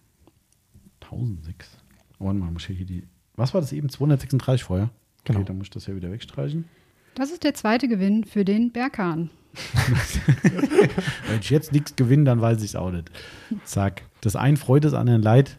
1006. 1.01 1.79
Oh, 2.19 2.27
warte 2.27 2.39
mal, 2.39 2.51
muss 2.51 2.69
ich 2.69 2.77
hier 2.77 2.87
die. 2.87 3.09
Was 3.35 3.55
war 3.55 3.61
das 3.61 3.73
eben? 3.73 3.89
236 3.89 4.63
vorher? 4.65 4.91
Genau. 5.25 5.39
Okay, 5.41 5.47
dann 5.49 5.59
muss 5.59 5.67
ich 5.67 5.71
das 5.71 5.87
ja 5.87 5.97
wieder 5.97 6.13
wegstreichen. 6.13 6.67
Das 7.15 7.31
ist 7.31 7.43
der 7.45 7.55
zweite 7.55 7.89
Gewinn 7.89 8.25
für 8.25 8.45
den 8.45 8.71
Berghahn. 8.73 9.31
Wenn 11.29 11.41
ich 11.41 11.51
jetzt 11.51 11.73
nichts 11.73 11.97
gewinne, 11.97 12.25
dann 12.25 12.41
weiß 12.41 12.59
ich 12.59 12.71
es 12.71 12.77
auch 12.77 12.91
nicht. 12.91 13.11
Zack. 13.65 14.03
Das 14.25 14.37
einen 14.37 14.57
freut, 14.57 14.85
das 14.85 14.95
anderen 14.95 15.23
leid. 15.23 15.59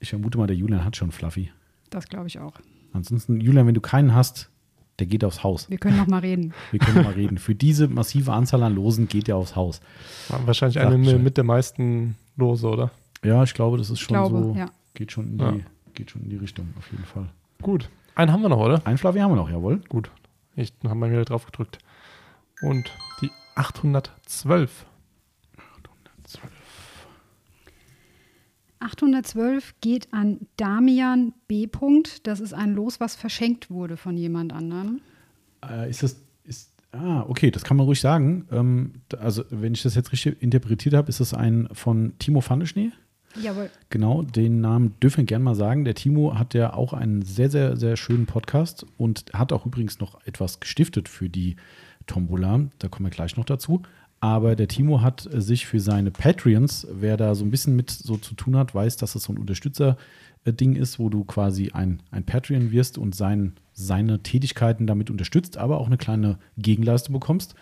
Ich 0.00 0.10
vermute 0.10 0.36
mal, 0.38 0.46
der 0.46 0.56
Julian 0.56 0.84
hat 0.84 0.96
schon 0.96 1.10
Fluffy. 1.10 1.50
Das 1.90 2.06
glaube 2.08 2.26
ich 2.26 2.38
auch. 2.38 2.54
Ansonsten, 2.92 3.40
Julian, 3.40 3.66
wenn 3.66 3.74
du 3.74 3.80
keinen 3.80 4.14
hast, 4.14 4.50
der 4.98 5.06
geht 5.06 5.24
aufs 5.24 5.42
Haus. 5.42 5.68
Wir 5.70 5.78
können 5.78 5.96
noch 5.96 6.06
mal 6.06 6.20
reden. 6.20 6.52
Wir 6.70 6.80
können 6.80 7.02
mal 7.04 7.12
reden. 7.12 7.38
Für 7.38 7.54
diese 7.54 7.88
massive 7.88 8.32
Anzahl 8.32 8.62
an 8.62 8.74
Losen 8.74 9.08
geht 9.08 9.28
er 9.28 9.36
aufs 9.36 9.56
Haus. 9.56 9.80
War 10.28 10.46
Wahrscheinlich 10.46 10.78
eine 10.78 10.96
Bescheid. 10.98 11.20
mit 11.22 11.36
der 11.36 11.44
meisten 11.44 12.16
Lose, 12.36 12.66
oder? 12.66 12.90
Ja, 13.24 13.42
ich 13.42 13.54
glaube, 13.54 13.78
das 13.78 13.90
ist 13.90 14.00
schon 14.00 14.14
glaube, 14.14 14.42
so. 14.42 14.54
ja. 14.54 14.70
Geht 14.94 15.12
schon, 15.12 15.26
in 15.32 15.38
die, 15.38 15.44
Ja. 15.44 15.54
geht 15.94 16.10
schon 16.10 16.22
in 16.22 16.30
die 16.30 16.36
Richtung, 16.36 16.68
auf 16.78 16.90
jeden 16.90 17.04
Fall. 17.04 17.28
Gut. 17.62 17.88
Einen 18.14 18.32
haben 18.32 18.42
wir 18.42 18.48
noch, 18.48 18.58
oder? 18.60 18.80
Ein 18.86 18.96
Fluffy 18.98 19.18
haben 19.18 19.32
wir 19.32 19.36
noch, 19.36 19.50
jawohl. 19.50 19.78
Gut. 19.88 20.10
Ich 20.54 20.72
habe 20.84 20.94
mal 20.94 21.10
wieder 21.10 21.24
drauf 21.24 21.44
gedrückt. 21.46 21.78
Und 22.62 22.90
die 23.20 23.30
812. 23.56 24.86
812 26.24 26.50
geht 29.80 30.12
an 30.12 30.46
Damian 30.56 31.32
B. 31.48 31.68
Das 32.22 32.40
ist 32.40 32.52
ein 32.52 32.74
Los, 32.74 33.00
was 33.00 33.16
verschenkt 33.16 33.70
wurde 33.70 33.96
von 33.96 34.16
jemand 34.16 34.52
anderem. 34.52 35.00
Äh, 35.68 35.90
ist 35.90 36.02
das. 36.02 36.16
Ist, 36.44 36.72
ah, 36.92 37.24
okay, 37.28 37.50
das 37.50 37.64
kann 37.64 37.76
man 37.76 37.86
ruhig 37.86 38.00
sagen. 38.00 38.46
Ähm, 38.50 38.92
also, 39.18 39.44
wenn 39.50 39.74
ich 39.74 39.82
das 39.82 39.94
jetzt 39.94 40.12
richtig 40.12 40.40
interpretiert 40.42 40.94
habe, 40.94 41.08
ist 41.08 41.20
das 41.20 41.34
ein 41.34 41.68
von 41.72 42.14
Timo 42.18 42.40
Pfanneschnee. 42.40 42.92
Jawohl. 43.40 43.70
Genau, 43.90 44.22
den 44.22 44.60
Namen 44.60 44.94
dürfen 45.00 45.18
wir 45.18 45.24
gerne 45.24 45.44
mal 45.44 45.54
sagen. 45.54 45.84
Der 45.84 45.94
Timo 45.94 46.38
hat 46.38 46.54
ja 46.54 46.72
auch 46.72 46.92
einen 46.92 47.22
sehr, 47.22 47.50
sehr, 47.50 47.76
sehr 47.76 47.96
schönen 47.96 48.26
Podcast 48.26 48.86
und 48.96 49.26
hat 49.32 49.52
auch 49.52 49.66
übrigens 49.66 50.00
noch 50.00 50.24
etwas 50.26 50.60
gestiftet 50.60 51.08
für 51.08 51.28
die 51.28 51.56
Tombola. 52.06 52.68
Da 52.78 52.88
kommen 52.88 53.06
wir 53.06 53.10
gleich 53.10 53.36
noch 53.36 53.44
dazu. 53.44 53.82
Aber 54.26 54.56
der 54.56 54.66
Timo 54.66 55.02
hat 55.02 55.32
äh, 55.32 55.40
sich 55.40 55.66
für 55.66 55.78
seine 55.78 56.10
Patreons, 56.10 56.88
wer 56.90 57.16
da 57.16 57.36
so 57.36 57.44
ein 57.44 57.52
bisschen 57.52 57.76
mit 57.76 57.92
so 57.92 58.16
zu 58.16 58.34
tun 58.34 58.56
hat, 58.56 58.74
weiß, 58.74 58.96
dass 58.96 59.14
es 59.14 59.22
so 59.22 59.32
ein 59.32 59.38
Unterstützer-Ding 59.38 60.74
ist, 60.74 60.98
wo 60.98 61.08
du 61.08 61.22
quasi 61.22 61.70
ein, 61.70 62.02
ein 62.10 62.24
Patreon 62.24 62.72
wirst 62.72 62.98
und 62.98 63.14
sein, 63.14 63.52
seine 63.72 64.24
Tätigkeiten 64.24 64.88
damit 64.88 65.10
unterstützt, 65.10 65.58
aber 65.58 65.78
auch 65.78 65.86
eine 65.86 65.96
kleine 65.96 66.38
Gegenleistung 66.58 67.12
bekommst. 67.12 67.54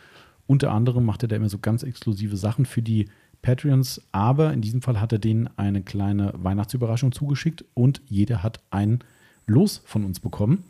Unter 0.46 0.72
anderem 0.72 1.04
macht 1.04 1.22
er 1.22 1.28
da 1.28 1.36
immer 1.36 1.50
so 1.50 1.58
ganz 1.58 1.82
exklusive 1.82 2.38
Sachen 2.38 2.64
für 2.64 2.80
die 2.80 3.10
Patreons, 3.42 4.00
aber 4.12 4.54
in 4.54 4.62
diesem 4.62 4.80
Fall 4.80 5.02
hat 5.02 5.12
er 5.12 5.18
denen 5.18 5.50
eine 5.58 5.82
kleine 5.82 6.32
Weihnachtsüberraschung 6.34 7.12
zugeschickt 7.12 7.62
und 7.74 8.00
jeder 8.08 8.42
hat 8.42 8.60
ein 8.70 9.00
Los 9.46 9.82
von 9.84 10.06
uns 10.06 10.18
bekommen. 10.18 10.64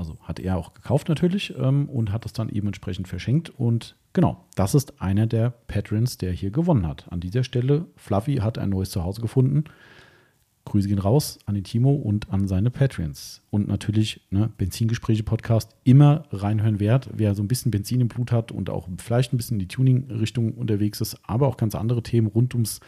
Also 0.00 0.16
hat 0.22 0.40
er 0.40 0.56
auch 0.56 0.72
gekauft 0.72 1.10
natürlich 1.10 1.54
ähm, 1.58 1.86
und 1.90 2.10
hat 2.10 2.24
es 2.24 2.32
dann 2.32 2.48
eben 2.48 2.68
entsprechend 2.68 3.06
verschenkt. 3.06 3.50
Und 3.50 3.96
genau, 4.14 4.46
das 4.54 4.74
ist 4.74 5.02
einer 5.02 5.26
der 5.26 5.50
Patrons, 5.50 6.16
der 6.16 6.32
hier 6.32 6.50
gewonnen 6.50 6.88
hat. 6.88 7.12
An 7.12 7.20
dieser 7.20 7.44
Stelle, 7.44 7.84
Fluffy 7.96 8.36
hat 8.36 8.56
ein 8.56 8.70
neues 8.70 8.88
Zuhause 8.88 9.20
gefunden. 9.20 9.64
Grüße 10.64 10.88
gehen 10.88 10.98
raus 10.98 11.38
an 11.44 11.54
den 11.54 11.64
Timo 11.64 11.92
und 11.92 12.32
an 12.32 12.48
seine 12.48 12.70
Patreons. 12.70 13.42
Und 13.50 13.68
natürlich, 13.68 14.22
ne, 14.30 14.50
Benzingespräche-Podcast, 14.56 15.76
immer 15.84 16.24
reinhören 16.32 16.80
wert. 16.80 17.10
Wer 17.12 17.34
so 17.34 17.42
ein 17.42 17.48
bisschen 17.48 17.70
Benzin 17.70 18.00
im 18.00 18.08
Blut 18.08 18.32
hat 18.32 18.52
und 18.52 18.70
auch 18.70 18.88
vielleicht 18.96 19.34
ein 19.34 19.36
bisschen 19.36 19.56
in 19.56 19.68
die 19.68 19.68
Tuning-Richtung 19.68 20.54
unterwegs 20.54 21.02
ist, 21.02 21.18
aber 21.24 21.46
auch 21.46 21.58
ganz 21.58 21.74
andere 21.74 22.02
Themen 22.02 22.26
rund 22.26 22.54
ums 22.54 22.80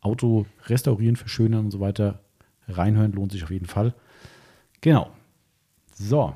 Auto 0.00 0.46
restaurieren, 0.64 1.14
verschönern 1.14 1.66
und 1.66 1.70
so 1.70 1.78
weiter, 1.78 2.18
reinhören 2.66 3.12
lohnt 3.12 3.30
sich 3.30 3.44
auf 3.44 3.52
jeden 3.52 3.66
Fall. 3.66 3.94
Genau. 4.80 5.12
So. 5.94 6.34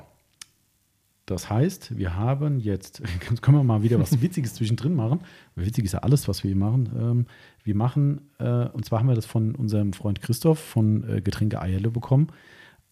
Das 1.31 1.49
heißt, 1.49 1.97
wir 1.97 2.15
haben 2.15 2.59
jetzt, 2.59 3.01
können 3.41 3.57
wir 3.57 3.63
mal 3.63 3.83
wieder 3.83 3.99
was 3.99 4.21
Witziges 4.21 4.53
zwischendrin 4.55 4.95
machen. 4.95 5.21
Witzig 5.55 5.85
ist 5.85 5.93
ja 5.93 5.99
alles, 5.99 6.27
was 6.27 6.43
wir 6.43 6.49
hier 6.49 6.59
machen. 6.59 6.89
Ähm, 6.97 7.25
wir 7.63 7.75
machen, 7.75 8.21
äh, 8.39 8.67
und 8.67 8.85
zwar 8.85 8.99
haben 8.99 9.07
wir 9.07 9.15
das 9.15 9.25
von 9.25 9.55
unserem 9.55 9.93
Freund 9.93 10.21
Christoph 10.21 10.59
von 10.59 11.07
äh, 11.09 11.21
Getränke 11.21 11.61
Eierle 11.61 11.89
bekommen. 11.89 12.27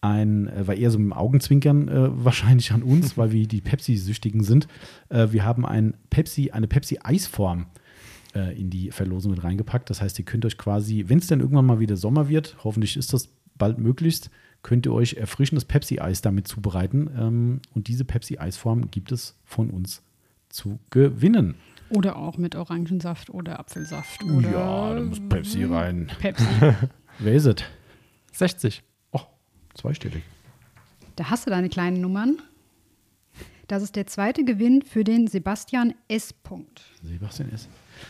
Ein, 0.00 0.48
äh, 0.48 0.66
war 0.66 0.74
eher 0.74 0.90
so 0.90 0.98
mit 0.98 1.06
dem 1.08 1.12
Augenzwinkern 1.12 1.88
wahrscheinlich 2.24 2.72
an 2.72 2.82
uns, 2.82 3.18
weil 3.18 3.32
wir 3.32 3.46
die 3.46 3.60
Pepsi-Süchtigen 3.60 4.42
sind. 4.42 4.66
Wir 5.10 5.44
haben 5.44 5.66
ein 5.66 5.94
Pepsi, 6.08 6.50
eine 6.50 6.66
Pepsi-Eisform 6.66 7.66
in 8.56 8.70
die 8.70 8.92
Verlosung 8.92 9.32
mit 9.32 9.42
reingepackt. 9.42 9.90
Das 9.90 10.00
heißt, 10.00 10.18
ihr 10.20 10.24
könnt 10.24 10.46
euch 10.46 10.56
quasi, 10.56 11.06
wenn 11.08 11.18
es 11.18 11.26
dann 11.26 11.40
irgendwann 11.40 11.66
mal 11.66 11.80
wieder 11.80 11.96
Sommer 11.96 12.28
wird, 12.28 12.56
hoffentlich 12.62 12.96
ist 12.96 13.12
das 13.12 13.28
bald 13.58 13.78
möglichst, 13.78 14.30
könnt 14.62 14.86
ihr 14.86 14.92
euch 14.92 15.14
erfrischendes 15.14 15.64
Pepsi-Eis 15.64 16.22
damit 16.22 16.48
zubereiten. 16.48 17.10
Ähm, 17.16 17.60
und 17.74 17.88
diese 17.88 18.04
Pepsi-Eisform 18.04 18.90
gibt 18.90 19.12
es 19.12 19.36
von 19.44 19.70
uns 19.70 20.02
zu 20.48 20.78
gewinnen. 20.90 21.54
Oder 21.90 22.16
auch 22.16 22.36
mit 22.36 22.54
Orangensaft 22.54 23.30
oder 23.30 23.58
Apfelsaft. 23.58 24.22
Oder 24.22 24.50
ja, 24.50 24.94
da 24.94 25.00
muss 25.00 25.20
Pepsi 25.28 25.64
rein. 25.64 26.10
Pepsi. 26.20 26.44
Wer 27.18 27.34
ist 27.34 27.46
es? 27.46 27.56
60. 28.32 28.82
Oh, 29.12 29.20
Zweistellig. 29.74 30.22
Da 31.16 31.30
hast 31.30 31.46
du 31.46 31.50
deine 31.50 31.68
kleinen 31.68 32.00
Nummern. 32.00 32.38
Das 33.66 33.82
ist 33.82 33.96
der 33.96 34.06
zweite 34.06 34.44
Gewinn 34.44 34.82
für 34.82 35.04
den 35.04 35.26
Sebastian 35.26 35.94
S. 36.08 36.32
Punkt. 36.32 36.82
Sebastian 37.02 37.50
ist. 37.50 37.68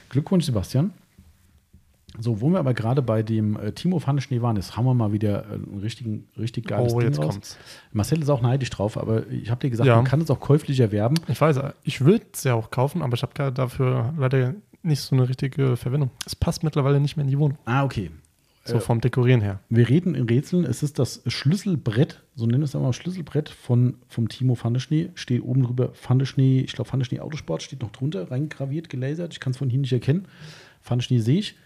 Glückwunsch, 0.08 0.44
Sebastian. 0.44 0.92
So, 2.18 2.40
wo 2.40 2.50
wir 2.50 2.58
aber 2.58 2.74
gerade 2.74 3.02
bei 3.02 3.22
dem 3.22 3.56
äh, 3.56 3.72
Timo 3.72 4.04
van 4.04 4.20
Schnee 4.20 4.42
waren, 4.42 4.56
jetzt 4.56 4.76
haben 4.76 4.84
wir 4.84 4.94
mal 4.94 5.12
wieder 5.12 5.44
äh, 5.50 5.54
ein 5.54 5.78
richtigen, 5.80 6.26
richtig 6.36 6.66
geiles 6.66 6.92
oh 6.92 6.98
Ding 6.98 7.08
jetzt 7.08 7.20
raus. 7.20 7.28
kommt's. 7.34 7.58
Marcel 7.92 8.20
ist 8.20 8.28
auch 8.28 8.42
neidisch 8.42 8.70
drauf, 8.70 8.98
aber 8.98 9.26
ich 9.28 9.48
habe 9.50 9.60
dir 9.60 9.70
gesagt, 9.70 9.86
Ja. 9.86 9.96
man 9.96 10.04
kann 10.04 10.20
es 10.20 10.30
auch 10.30 10.40
käuflich 10.40 10.80
erwerben. 10.80 11.16
Ich 11.28 11.40
weiß, 11.40 11.60
ich 11.84 12.00
würde 12.04 12.24
es 12.32 12.44
ja 12.44 12.54
auch 12.54 12.70
kaufen, 12.70 13.02
aber 13.02 13.14
ich 13.14 13.22
habe 13.22 13.52
dafür 13.52 14.12
leider 14.18 14.54
nicht 14.82 15.00
so 15.00 15.14
eine 15.14 15.28
richtige 15.28 15.76
Verwendung. 15.76 16.10
Es 16.26 16.34
passt 16.34 16.64
mittlerweile 16.64 17.00
nicht 17.00 17.16
mehr 17.16 17.24
in 17.24 17.30
die 17.30 17.38
Wohnung. 17.38 17.58
Ah, 17.64 17.84
okay. 17.84 18.10
So 18.64 18.76
Äh, 18.76 18.80
vom 18.80 19.00
Dekorieren 19.00 19.40
her. 19.40 19.60
Wir 19.70 19.88
reden 19.88 20.14
in 20.14 20.26
Rätseln. 20.26 20.64
Es 20.64 20.82
ist 20.82 20.98
das 20.98 21.22
Schlüsselbrett, 21.26 22.22
so 22.34 22.44
nennen 22.46 22.60
wir 22.60 22.64
es 22.64 22.74
einmal 22.76 22.92
Schlüsselbrett 22.92 23.48
von, 23.48 23.94
vom 24.08 24.28
Timo 24.28 24.54
Pfandeschnee. 24.56 25.10
Steht 25.14 25.42
oben 25.42 25.62
drüber 25.62 25.90
Pfandeschnee, 25.90 26.60
ich 26.60 26.72
glaube 26.72 26.90
Pfandeschnee 26.90 27.20
Autosport 27.20 27.62
steht 27.62 27.80
noch 27.82 27.92
drunter, 27.92 28.30
reingraviert, 28.30 28.88
gelasert. 28.88 29.32
Ich 29.32 29.40
kann 29.40 29.52
es 29.52 29.56
von 29.58 29.70
hier 29.70 29.78
nicht 29.80 29.92
erkennen. 29.92 30.26
Pfandeschnee 30.82 31.20
sehe 31.20 31.38
ich. 31.38 31.56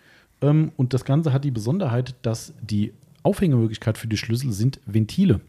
Ähm, 0.45 0.73
und 0.77 0.95
das 0.95 1.05
Ganze 1.05 1.33
hat 1.33 1.45
die 1.45 1.51
Besonderheit, 1.51 2.15
dass 2.23 2.55
die 2.61 2.93
Aufhängemöglichkeit 3.23 3.99
für 3.99 4.07
die 4.07 4.17
Schlüssel 4.17 4.53
sind 4.53 4.81
Ventile. 4.87 5.41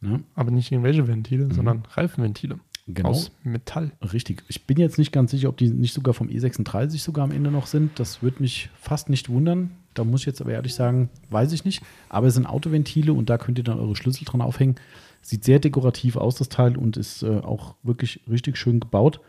Ne? 0.00 0.22
Aber 0.34 0.50
nicht 0.50 0.70
irgendwelche 0.72 1.06
Ventile, 1.06 1.52
sondern 1.52 1.84
Reifenventile. 1.90 2.58
Genau. 2.86 3.10
Aus 3.10 3.30
Metall. 3.44 3.92
Richtig. 4.12 4.42
Ich 4.48 4.66
bin 4.66 4.78
jetzt 4.78 4.98
nicht 4.98 5.10
ganz 5.10 5.30
sicher, 5.30 5.48
ob 5.48 5.56
die 5.56 5.70
nicht 5.70 5.94
sogar 5.94 6.12
vom 6.12 6.28
E36 6.28 6.98
sogar 6.98 7.24
am 7.24 7.30
Ende 7.30 7.50
noch 7.50 7.66
sind. 7.66 7.98
Das 7.98 8.22
würde 8.22 8.42
mich 8.42 8.68
fast 8.78 9.08
nicht 9.08 9.30
wundern. 9.30 9.70
Da 9.94 10.04
muss 10.04 10.20
ich 10.20 10.26
jetzt 10.26 10.42
aber 10.42 10.52
ehrlich 10.52 10.74
sagen, 10.74 11.08
weiß 11.30 11.52
ich 11.52 11.64
nicht. 11.64 11.82
Aber 12.10 12.26
es 12.26 12.34
sind 12.34 12.44
Autoventile 12.44 13.14
und 13.14 13.30
da 13.30 13.38
könnt 13.38 13.56
ihr 13.56 13.64
dann 13.64 13.78
eure 13.78 13.96
Schlüssel 13.96 14.26
dran 14.26 14.42
aufhängen. 14.42 14.74
Sieht 15.22 15.44
sehr 15.44 15.60
dekorativ 15.60 16.16
aus, 16.16 16.34
das 16.34 16.50
Teil, 16.50 16.76
und 16.76 16.98
ist 16.98 17.22
äh, 17.22 17.38
auch 17.38 17.76
wirklich 17.82 18.20
richtig 18.28 18.58
schön 18.58 18.80
gebaut. 18.80 19.20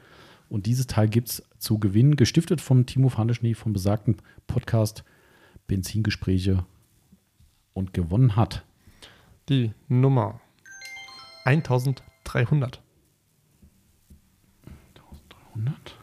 Und 0.49 0.65
dieses 0.65 0.87
Teil 0.87 1.09
gibt 1.09 1.29
es 1.29 1.43
zu 1.57 1.79
gewinnen, 1.79 2.15
gestiftet 2.15 2.61
vom 2.61 2.85
Timo 2.85 3.09
Fandeschnee 3.09 3.53
vom 3.53 3.73
besagten 3.73 4.17
Podcast 4.47 5.03
Benzingespräche 5.67 6.65
und 7.73 7.93
gewonnen 7.93 8.35
hat. 8.35 8.63
Die 9.49 9.73
Nummer 9.87 10.39
1300. 11.45 12.81
100. 15.55 15.95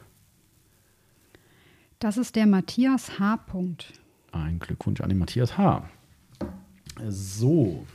Das 1.99 2.17
ist 2.17 2.35
der 2.35 2.47
Matthias 2.47 3.19
H. 3.19 3.37
Punkt. 3.37 3.93
Ein 4.31 4.59
Glückwunsch 4.59 4.99
an 5.01 5.09
den 5.09 5.19
Matthias 5.19 5.57
H. 5.57 5.87
So. 7.07 7.85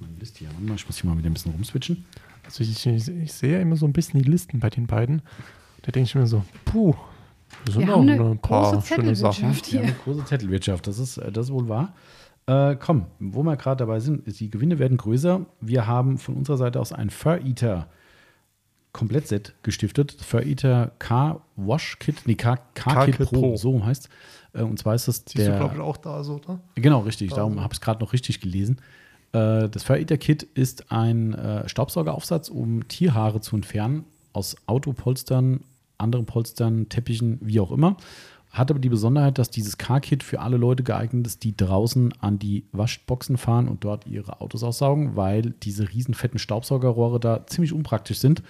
Meine 0.00 0.16
Liste 0.18 0.38
hier. 0.40 0.48
Warte 0.48 0.62
mal, 0.62 0.74
Ich 0.76 0.86
muss 0.86 1.00
hier 1.00 1.10
mal 1.10 1.18
wieder 1.18 1.28
ein 1.28 1.34
bisschen 1.34 1.52
rumswitchen. 1.52 2.04
Also 2.44 2.62
ich, 2.62 2.86
ich, 2.86 3.08
ich 3.08 3.32
sehe 3.32 3.54
ja 3.54 3.60
immer 3.60 3.76
so 3.76 3.86
ein 3.86 3.92
bisschen 3.92 4.22
die 4.22 4.30
Listen 4.30 4.60
bei 4.60 4.70
den 4.70 4.86
beiden. 4.86 5.22
Da 5.82 5.92
denke 5.92 6.08
ich 6.08 6.14
mir 6.14 6.26
so, 6.26 6.42
puh, 6.64 6.94
das 7.64 7.74
sind 7.74 7.86
Wir 7.86 7.94
auch 7.94 7.98
haben 7.98 8.08
eine 8.08 8.30
ein 8.30 8.38
paar 8.38 8.72
große 8.72 8.86
schöne 8.94 9.14
Sachen. 9.14 9.52
Ja, 9.52 9.56
hier. 9.64 9.80
eine 9.82 9.92
große 10.04 10.24
Zettelwirtschaft, 10.24 10.86
das 10.86 10.98
ist, 10.98 11.18
äh, 11.18 11.30
das 11.30 11.46
ist 11.46 11.52
wohl 11.52 11.68
wahr. 11.68 11.94
Äh, 12.46 12.76
komm, 12.76 13.06
wo 13.18 13.42
wir 13.42 13.56
gerade 13.56 13.78
dabei 13.78 13.98
sind, 14.00 14.26
ist, 14.26 14.38
die 14.40 14.50
Gewinne 14.50 14.78
werden 14.78 14.96
größer. 14.96 15.46
Wir 15.60 15.86
haben 15.86 16.18
von 16.18 16.36
unserer 16.36 16.56
Seite 16.56 16.80
aus 16.80 16.92
ein 16.92 17.10
Fur 17.10 17.40
Eater 17.44 17.88
Komplettset 18.92 19.54
gestiftet. 19.62 20.16
Fur 20.20 20.42
Eater 20.42 20.92
K 20.98 21.40
Wash 21.56 21.98
Kit, 21.98 22.22
nee, 22.26 22.34
K, 22.34 22.56
K 22.74 23.04
Kit 23.04 23.16
K-Kit 23.16 23.28
Pro, 23.28 23.40
Pro. 23.40 23.56
so 23.56 23.84
heißt 23.84 24.08
äh, 24.54 24.62
Und 24.62 24.78
zwar 24.78 24.94
ist 24.94 25.08
das 25.08 25.16
Siehst 25.26 25.34
du, 25.46 25.50
der. 25.50 25.58
glaube 25.58 25.74
ich, 25.74 25.80
auch 25.80 25.96
da 25.96 26.22
so, 26.24 26.36
oder? 26.36 26.60
Genau, 26.76 27.00
richtig. 27.00 27.32
Darum 27.32 27.60
habe 27.60 27.72
ich 27.74 27.78
es 27.78 27.80
gerade 27.80 28.00
noch 28.00 28.12
richtig 28.12 28.40
gelesen. 28.40 28.80
Äh, 29.32 29.68
das 29.68 29.82
Fur 29.82 29.96
Eater 29.96 30.16
Kit 30.16 30.44
ist 30.44 30.90
ein 30.92 31.34
äh, 31.34 31.68
Staubsaugeraufsatz, 31.68 32.48
um 32.48 32.86
Tierhaare 32.88 33.40
zu 33.40 33.56
entfernen 33.56 34.04
aus 34.36 34.56
Autopolstern, 34.66 35.60
anderen 35.98 36.26
Polstern, 36.26 36.88
Teppichen, 36.90 37.38
wie 37.40 37.58
auch 37.58 37.72
immer. 37.72 37.96
Hat 38.50 38.70
aber 38.70 38.80
die 38.80 38.90
Besonderheit, 38.90 39.38
dass 39.38 39.50
dieses 39.50 39.76
Car-Kit 39.78 40.22
für 40.22 40.40
alle 40.40 40.56
Leute 40.56 40.82
geeignet 40.82 41.26
ist, 41.26 41.42
die 41.42 41.56
draußen 41.56 42.14
an 42.20 42.38
die 42.38 42.64
Waschboxen 42.72 43.38
fahren 43.38 43.66
und 43.66 43.82
dort 43.82 44.06
ihre 44.06 44.40
Autos 44.40 44.62
aussaugen, 44.62 45.16
weil 45.16 45.54
diese 45.62 45.90
riesen 45.90 46.14
fetten 46.14 46.38
Staubsaugerrohre 46.38 47.18
da 47.18 47.46
ziemlich 47.46 47.72
unpraktisch 47.72 48.18
sind. 48.18 48.42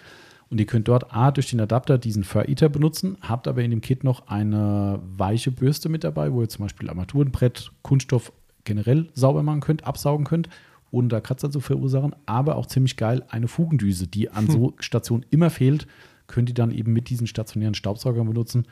Und 0.48 0.58
ihr 0.60 0.66
könnt 0.66 0.86
dort 0.86 1.12
A 1.12 1.30
durch 1.32 1.50
den 1.50 1.60
Adapter 1.60 1.98
diesen 1.98 2.22
Fur 2.22 2.48
Eater 2.48 2.68
benutzen, 2.68 3.16
habt 3.20 3.48
aber 3.48 3.62
in 3.62 3.70
dem 3.70 3.80
Kit 3.80 4.04
noch 4.04 4.28
eine 4.28 5.00
weiche 5.02 5.50
Bürste 5.50 5.88
mit 5.88 6.04
dabei, 6.04 6.32
wo 6.32 6.42
ihr 6.42 6.48
zum 6.48 6.64
Beispiel 6.64 6.88
Armaturenbrett, 6.88 7.72
Kunststoff 7.82 8.32
generell 8.64 9.08
sauber 9.14 9.42
machen 9.42 9.60
könnt, 9.60 9.84
absaugen 9.84 10.24
könnt, 10.24 10.48
ohne 10.90 11.08
da 11.08 11.20
Kratzer 11.20 11.50
zu 11.50 11.60
verursachen. 11.60 12.14
Aber 12.26 12.56
auch 12.56 12.66
ziemlich 12.66 12.96
geil 12.96 13.24
eine 13.28 13.48
Fugendüse, 13.48 14.06
die 14.06 14.30
an 14.30 14.50
so 14.50 14.74
Stationen 14.78 15.24
immer 15.30 15.50
fehlt, 15.50 15.86
könnt 16.26 16.50
ihr 16.50 16.54
dann 16.54 16.70
eben 16.70 16.92
mit 16.92 17.10
diesen 17.10 17.26
stationären 17.26 17.74
Staubsaugern 17.74 18.26
benutzen. 18.26 18.66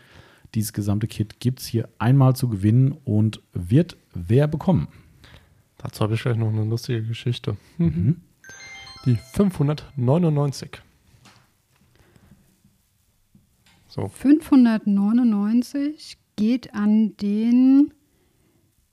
Dieses 0.55 0.73
gesamte 0.73 1.07
Kit 1.07 1.41
gibt 1.41 1.61
es 1.61 1.67
hier 1.67 1.89
einmal 1.99 2.37
zu 2.37 2.49
gewinnen 2.49 2.97
und 3.05 3.43
wird 3.53 3.97
wer 4.15 4.47
bekommen. 4.47 4.89
Dazu 5.79 6.05
habe 6.05 6.15
ich 6.15 6.23
gleich 6.23 6.37
noch 6.37 6.49
eine 6.49 6.65
lustige 6.65 7.03
Geschichte. 7.03 7.57
Mhm. 7.79 8.21
Die 9.05 9.17
599. 9.17 10.71
So, 13.89 14.09
599 14.09 16.17
geht 16.37 16.75
an 16.75 17.17
den 17.19 17.93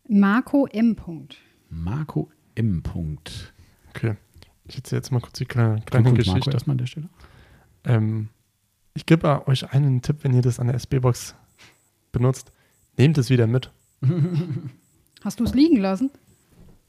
Marco 0.08 0.68
M. 0.68 0.96
Punkt. 0.96 1.38
Marco 1.70 2.30
M. 2.56 2.82
Punkt. 2.84 3.54
okay. 3.90 4.16
Ich 4.66 4.76
erzähle 4.78 5.00
jetzt 5.00 5.12
mal 5.12 5.20
kurz 5.20 5.34
die 5.38 5.46
kleine, 5.46 5.82
kleine 5.86 6.04
Marco, 6.06 6.18
Geschichte. 6.18 6.52
erstmal 6.52 6.76
an 6.76 6.78
der 6.78 6.86
Stelle. 6.86 7.10
Ähm, 7.84 8.30
ich 8.94 9.06
gebe 9.06 9.48
euch 9.48 9.72
einen 9.74 10.02
Tipp, 10.02 10.18
wenn 10.22 10.34
ihr 10.34 10.42
das 10.42 10.60
an 10.60 10.68
der 10.68 10.76
SB-Box 10.76 11.36
benutzt. 12.12 12.52
Nehmt 12.98 13.18
es 13.18 13.30
wieder 13.30 13.48
mit. 13.48 13.72
Hast 15.24 15.40
du 15.40 15.44
es 15.44 15.54
liegen 15.54 15.78
lassen? 15.78 16.10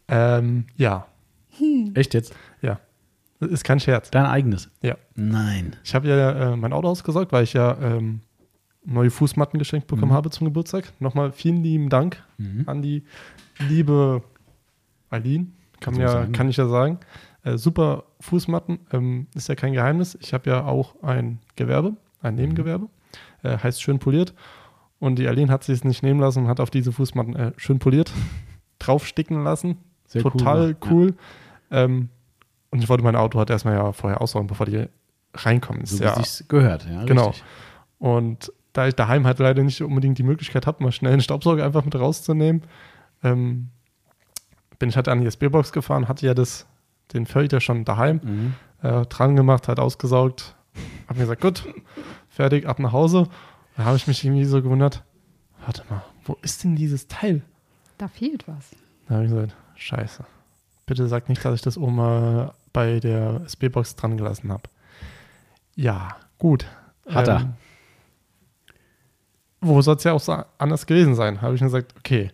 Ähm, 0.09 0.66
ja, 0.76 1.06
Echt 1.94 2.14
jetzt? 2.14 2.34
ja. 2.60 2.80
Das 3.40 3.51
ist 3.51 3.64
kein 3.64 3.80
Scherz. 3.80 4.10
Dein 4.10 4.26
eigenes? 4.26 4.70
Ja. 4.82 4.97
Nein. 5.16 5.74
Ich 5.84 5.94
habe 5.94 6.09
ja 6.09 6.52
äh, 6.52 6.56
mein 6.56 6.72
Auto 6.72 6.89
ausgesorgt, 6.89 7.32
weil 7.32 7.43
ich 7.44 7.52
ja 7.55 7.76
ähm, 7.80 8.20
neue 8.84 9.10
Fußmatten 9.10 9.59
geschenkt 9.59 9.89
bekommen 9.89 10.12
Mhm. 10.12 10.16
habe 10.16 10.30
zum 10.30 10.44
Geburtstag. 10.47 10.93
Nochmal 11.01 11.32
vielen 11.32 11.62
lieben 11.64 11.89
Dank 11.89 12.22
Mhm. 12.39 12.64
an 12.66 12.82
die 12.82 13.02
liebe 13.68 14.22
Eileen. 15.12 15.55
Kann, 15.80 15.94
ja, 15.97 16.09
sagen. 16.09 16.32
kann 16.32 16.48
ich 16.48 16.56
ja 16.56 16.66
sagen. 16.68 16.98
Äh, 17.44 17.59
super 17.59 18.05
Fußmatten. 18.20 18.78
Ähm, 18.93 19.26
ist 19.34 19.48
ja 19.48 19.55
kein 19.55 19.72
Geheimnis. 19.72 20.16
Ich 20.20 20.32
habe 20.32 20.48
ja 20.48 20.64
auch 20.64 21.02
ein 21.02 21.40
Gewerbe, 21.56 21.97
ein 22.20 22.34
Nebengewerbe. 22.36 22.89
Äh, 23.43 23.59
heißt 23.59 23.82
schön 23.82 23.98
poliert. 23.98 24.34
Und 25.01 25.16
die 25.18 25.26
Eileen 25.26 25.51
hat 25.51 25.64
sich 25.64 25.78
es 25.78 25.84
nicht 25.84 26.02
nehmen 26.05 26.20
lassen 26.20 26.44
und 26.44 26.48
hat 26.48 26.60
auf 26.60 26.70
diese 26.70 26.93
Fußmatten 26.93 27.34
äh, 27.34 27.52
schön 27.56 27.78
poliert 27.80 28.12
draufsticken 28.78 29.43
lassen. 29.43 29.78
Sehr 30.06 30.22
Total 30.22 30.76
cool, 30.84 30.90
cool. 30.90 31.14
Ähm, 31.70 32.09
und 32.70 32.82
ich 32.82 32.89
wollte 32.89 33.02
mein 33.02 33.16
Auto 33.16 33.39
halt 33.39 33.51
erstmal 33.51 33.74
ja 33.74 33.93
vorher 33.93 34.20
ausräumen, 34.20 34.47
bevor 34.47 34.66
die 34.66 34.86
reinkommen. 35.34 35.84
So 35.84 35.97
Ist 35.97 36.01
wie 36.01 36.05
ja, 36.05 36.14
sich's 36.14 36.44
gehört. 36.48 36.86
Ja, 36.89 37.05
Genau. 37.05 37.28
Richtig. 37.28 37.44
und 37.98 38.52
da 38.72 38.86
ich 38.86 38.94
daheim 38.94 39.26
halt 39.26 39.39
leider 39.39 39.62
nicht 39.62 39.82
unbedingt 39.82 40.16
die 40.18 40.22
Möglichkeit 40.22 40.66
habe, 40.66 40.82
mal 40.82 40.93
schnell 40.93 41.12
einen 41.12 41.20
Staubsauger 41.20 41.64
einfach 41.64 41.84
mit 41.84 41.94
rauszunehmen, 41.94 42.62
ähm, 43.22 43.68
bin 44.82 44.88
ich 44.88 44.96
halt 44.96 45.06
an 45.06 45.20
die 45.20 45.28
SB-Box 45.28 45.70
gefahren, 45.70 46.09
hatte 46.09 46.26
ja 46.26 46.34
das, 46.34 46.66
den 47.12 47.24
Filter 47.24 47.60
schon 47.60 47.84
daheim, 47.84 48.20
Mhm. 48.24 48.54
äh, 48.82 49.06
dran 49.06 49.36
gemacht, 49.36 49.68
halt 49.68 49.78
ausgesaugt. 49.78 50.56
Hab 51.06 51.14
mir 51.16 51.22
gesagt, 51.22 51.40
gut, 51.40 51.64
fertig, 52.28 52.66
ab 52.66 52.80
nach 52.80 52.90
Hause. 52.90 53.28
Da 53.76 53.84
habe 53.84 53.96
ich 53.96 54.09
mich 54.09 54.24
irgendwie 54.24 54.44
so 54.44 54.60
gewundert, 54.60 55.04
warte 55.64 55.84
mal, 55.88 56.02
wo 56.24 56.36
ist 56.42 56.64
denn 56.64 56.74
dieses 56.74 57.06
Teil? 57.06 57.42
Da 57.96 58.09
fehlt 58.09 58.48
was. 58.48 58.70
Da 59.06 59.14
habe 59.14 59.24
ich 59.26 59.30
gesagt, 59.30 59.54
scheiße. 59.76 60.24
Bitte 60.86 61.06
sag 61.06 61.28
nicht, 61.28 61.44
dass 61.44 61.54
ich 61.54 61.62
das 61.62 61.78
oben 61.78 61.94
mal 61.94 62.52
bei 62.72 62.98
der 62.98 63.42
SB-Box 63.46 63.94
dran 63.94 64.16
gelassen 64.16 64.50
habe. 64.50 64.64
Ja, 65.76 66.16
gut. 66.38 66.66
Hat 67.09 67.28
er. 67.28 67.54
Wo 69.60 69.80
soll 69.80 69.94
es 69.94 70.02
ja 70.04 70.12
auch 70.12 70.20
sa- 70.20 70.46
anders 70.59 70.86
gewesen 70.86 71.14
sein? 71.14 71.40
Habe 71.40 71.54
ich 71.54 71.60
mir 71.60 71.68
gesagt, 71.68 71.94
okay. 71.98 72.32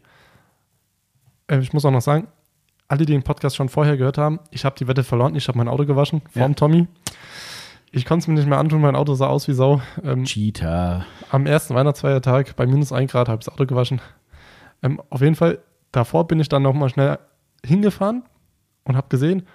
Äh, 1.46 1.58
ich 1.58 1.72
muss 1.74 1.84
auch 1.84 1.90
noch 1.90 2.00
sagen, 2.00 2.28
alle, 2.88 3.04
die 3.04 3.12
den 3.12 3.22
Podcast 3.22 3.56
schon 3.56 3.68
vorher 3.68 3.96
gehört 3.96 4.18
haben, 4.18 4.40
ich 4.50 4.64
habe 4.64 4.76
die 4.78 4.88
Wette 4.88 5.04
verloren. 5.04 5.34
Ich 5.36 5.46
habe 5.48 5.58
mein 5.58 5.68
Auto 5.68 5.84
gewaschen, 5.84 6.22
vorm 6.32 6.52
Ja. 6.52 6.54
Tommy. 6.54 6.86
Ich 7.90 8.04
konnte 8.04 8.24
es 8.24 8.28
mir 8.28 8.34
nicht 8.34 8.48
mehr 8.48 8.58
antun, 8.58 8.80
mein 8.82 8.96
Auto 8.96 9.14
sah 9.14 9.28
aus 9.28 9.48
wie 9.48 9.52
Sau. 9.54 9.80
Ähm, 10.04 10.24
Cheater. 10.24 11.06
am 11.30 11.46
ersten 11.46 11.74
Weihnachtsfeiertag 11.74 12.54
bei 12.56 12.66
minus 12.66 12.92
1 12.92 13.10
Grad 13.12 13.28
habe 13.28 13.40
ich 13.40 13.46
das 13.46 13.54
Auto 13.54 13.66
gewaschen. 13.66 14.00
Ähm, 14.82 15.00
auf 15.10 15.20
jeden 15.22 15.34
Fall, 15.34 15.58
davor 15.92 16.26
bin 16.26 16.38
ich 16.40 16.48
dann 16.48 16.62
nochmal 16.62 16.88
schnell 16.90 17.18
hingefahren 17.64 18.22
und 18.84 18.96
habe 18.96 19.08
gesehen, 19.08 19.46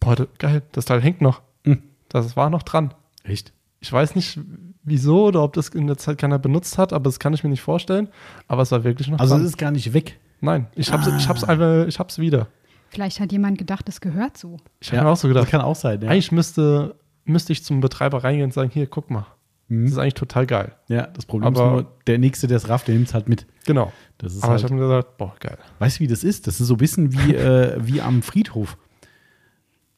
boah, 0.00 0.16
geil, 0.38 0.62
das 0.72 0.84
Teil 0.84 1.00
hängt 1.00 1.20
noch. 1.20 1.42
Hm. 1.64 1.82
Das 2.08 2.36
war 2.36 2.48
noch 2.50 2.62
dran. 2.62 2.94
Echt? 3.24 3.52
Ich 3.80 3.92
weiß 3.92 4.14
nicht, 4.14 4.38
wieso 4.84 5.26
oder 5.26 5.42
ob 5.42 5.52
das 5.54 5.68
in 5.68 5.86
der 5.86 5.98
Zeit 5.98 6.18
keiner 6.18 6.38
benutzt 6.38 6.78
hat, 6.78 6.92
aber 6.92 7.04
das 7.04 7.18
kann 7.18 7.34
ich 7.34 7.42
mir 7.44 7.50
nicht 7.50 7.60
vorstellen. 7.62 8.08
Aber 8.48 8.62
es 8.62 8.70
war 8.70 8.84
wirklich 8.84 9.08
noch 9.08 9.18
Also 9.18 9.34
dran. 9.34 9.42
es 9.44 9.50
ist 9.50 9.58
gar 9.58 9.70
nicht 9.72 9.92
weg. 9.92 10.18
Nein, 10.40 10.66
ich 10.74 10.92
hab's, 10.92 11.06
ich 11.06 11.28
hab's 11.28 11.42
einfach, 11.44 11.86
ich 11.86 11.98
hab's 11.98 12.18
wieder. 12.18 12.46
Vielleicht 12.94 13.20
hat 13.20 13.32
jemand 13.32 13.58
gedacht, 13.58 13.88
es 13.88 14.00
gehört 14.00 14.36
so. 14.38 14.56
Ich 14.80 14.92
habe 14.92 15.02
mir 15.04 15.08
auch 15.10 15.16
so 15.16 15.28
gedacht, 15.28 15.44
Das 15.44 15.50
kann 15.50 15.60
auch 15.60 15.74
sein, 15.76 16.00
ja. 16.00 16.08
eigentlich 16.08 16.32
müsste, 16.32 16.94
müsste 17.24 17.52
ich 17.52 17.64
zum 17.64 17.80
Betreiber 17.80 18.22
reingehen 18.24 18.46
und 18.46 18.54
sagen, 18.54 18.70
hier, 18.72 18.86
guck 18.86 19.10
mal. 19.10 19.26
Mhm. 19.68 19.84
Das 19.84 19.92
ist 19.92 19.98
eigentlich 19.98 20.14
total 20.14 20.46
geil. 20.46 20.72
ja, 20.88 21.06
das 21.08 21.26
Problem 21.26 21.48
Aber- 21.56 21.64
ist 21.66 21.70
nur, 21.84 21.92
der 22.06 22.18
Nächste, 22.18 22.46
der 22.46 22.58
es 22.58 22.68
rafft, 22.68 22.86
der 22.88 22.94
nimmt 22.94 23.08
es 23.08 23.14
halt 23.14 23.28
mit. 23.28 23.46
Genau. 23.66 23.92
Das 24.18 24.34
ist 24.34 24.42
Aber 24.42 24.52
halt, 24.52 24.60
ich 24.60 24.64
habe 24.64 24.74
mir 24.74 24.80
gedacht, 24.88 25.16
boah, 25.16 25.34
geil. 25.40 25.58
weißt 25.78 25.96
du, 25.98 26.00
wie 26.00 26.06
das 26.06 26.22
ist? 26.22 26.46
Das 26.46 26.60
ist 26.60 26.66
so 26.68 26.74
ein 26.74 26.78
bisschen 26.78 27.12
wie, 27.12 27.34
äh, 27.34 27.76
wie 27.80 28.00
am 28.00 28.22
Friedhof. 28.22 28.76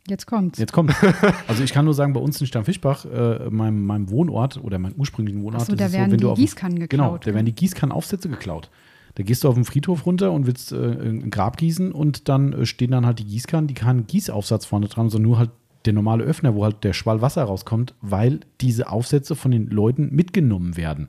Jetzt 0.09 0.27
kommt's. 0.27 0.59
Jetzt 0.61 0.73
kommt. 0.73 0.95
Also 1.49 1.65
ich 1.65 1.73
kann 1.73 1.85
nur 1.85 1.95
sagen, 1.95 2.13
bei 2.13 2.21
uns 2.21 2.41
in 2.41 2.47
Stammfischbach, 2.47 3.05
äh, 3.07 3.51
meinem, 3.51 3.85
meinem 3.85 4.09
Wohnort 4.11 4.57
oder 4.63 4.79
meinem 4.79 4.95
ursprünglichen 4.95 5.43
Wohnort, 5.43 5.63
Achso, 5.63 5.73
das 5.73 5.79
da 5.79 5.87
ist 5.87 5.93
werden 5.95 6.13
wenn 6.13 6.19
du 6.19 6.27
die 6.27 6.31
auf- 6.33 6.39
Gießkannen 6.39 6.79
geklaut. 6.79 6.91
Genau, 6.91 7.19
da 7.19 7.35
werden 7.35 7.47
die 7.47 7.55
Gießkannenaufsätze 7.55 8.29
geklaut. 8.29 8.71
Da 9.17 9.23
gehst 9.23 9.45
du 9.45 9.49
auf 9.49 9.55
den 9.55 9.65
Friedhof 9.65 10.07
runter 10.07 10.31
und 10.31 10.47
willst 10.47 10.73
äh, 10.73 10.77
ein 10.77 11.31
Grab 11.31 11.57
gießen 11.57 11.91
und 11.91 12.29
dann 12.29 12.53
äh, 12.53 12.67
stehen 12.67 12.91
dann 12.91 13.07
halt 13.07 13.19
die 13.19 13.25
Gießkannen, 13.25 13.67
die 13.67 13.75
keinen 13.75 14.07
Gießaufsatz 14.07 14.67
vorne 14.67 14.89
dran, 14.89 15.09
sondern 15.09 15.29
nur 15.29 15.39
halt 15.39 15.51
der 15.87 15.95
normale 15.95 16.25
Öffner, 16.25 16.55
wo 16.55 16.65
halt 16.65 16.85
der 16.85 16.93
Schwall 16.93 17.23
Wasser 17.23 17.45
rauskommt, 17.45 17.95
weil 18.03 18.41
diese 18.61 18.91
Aufsätze 18.91 19.35
von 19.35 19.51
den 19.51 19.69
Leuten 19.69 20.15
mitgenommen 20.15 20.77
werden. 20.77 21.09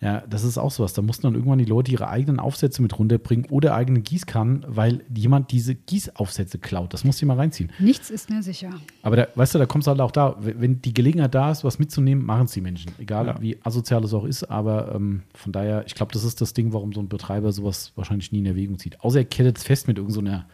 Ja, 0.00 0.22
das 0.28 0.44
ist 0.44 0.58
auch 0.58 0.70
sowas. 0.70 0.92
Da 0.92 1.00
mussten 1.00 1.22
dann 1.22 1.34
irgendwann 1.34 1.58
die 1.58 1.64
Leute 1.64 1.90
ihre 1.90 2.08
eigenen 2.08 2.38
Aufsätze 2.38 2.82
mit 2.82 2.98
runterbringen 2.98 3.46
oder 3.50 3.74
eigene 3.74 4.00
Gießkannen, 4.02 4.64
weil 4.68 5.02
jemand 5.14 5.50
diese 5.52 5.74
Gießaufsätze 5.74 6.58
klaut. 6.58 6.92
Das 6.92 7.02
musst 7.04 7.20
du 7.20 7.24
dir 7.24 7.28
mal 7.28 7.38
reinziehen. 7.38 7.72
Nichts 7.78 8.10
ist 8.10 8.28
mehr 8.28 8.42
sicher. 8.42 8.70
Aber 9.02 9.16
da, 9.16 9.26
weißt 9.34 9.54
du, 9.54 9.58
da 9.58 9.64
kommst 9.64 9.86
du 9.86 9.90
halt 9.92 10.00
auch 10.02 10.10
da, 10.10 10.36
wenn 10.38 10.82
die 10.82 10.92
Gelegenheit 10.92 11.34
da 11.34 11.50
ist, 11.50 11.64
was 11.64 11.78
mitzunehmen, 11.78 12.24
machen 12.26 12.44
es 12.44 12.52
die 12.52 12.60
Menschen. 12.60 12.92
Egal 12.98 13.26
Ja. 13.26 13.40
wie 13.40 13.58
asozial 13.64 14.04
es 14.04 14.12
auch 14.12 14.24
ist, 14.24 14.44
aber 14.44 14.94
ähm, 14.94 15.22
von 15.34 15.52
daher, 15.52 15.84
ich 15.86 15.94
glaube, 15.94 16.12
das 16.12 16.24
ist 16.24 16.42
das 16.42 16.52
Ding, 16.52 16.74
warum 16.74 16.92
so 16.92 17.00
ein 17.00 17.08
Betreiber 17.08 17.50
sowas 17.52 17.92
wahrscheinlich 17.96 18.32
nie 18.32 18.40
in 18.40 18.46
Erwägung 18.46 18.78
zieht. 18.78 19.00
Außer 19.00 19.20
er 19.20 19.24
kettet 19.24 19.56
es 19.56 19.64
fest 19.64 19.88
mit 19.88 19.96
irgendeiner, 19.96 20.30
so 20.30 20.30
einer, 20.30 20.46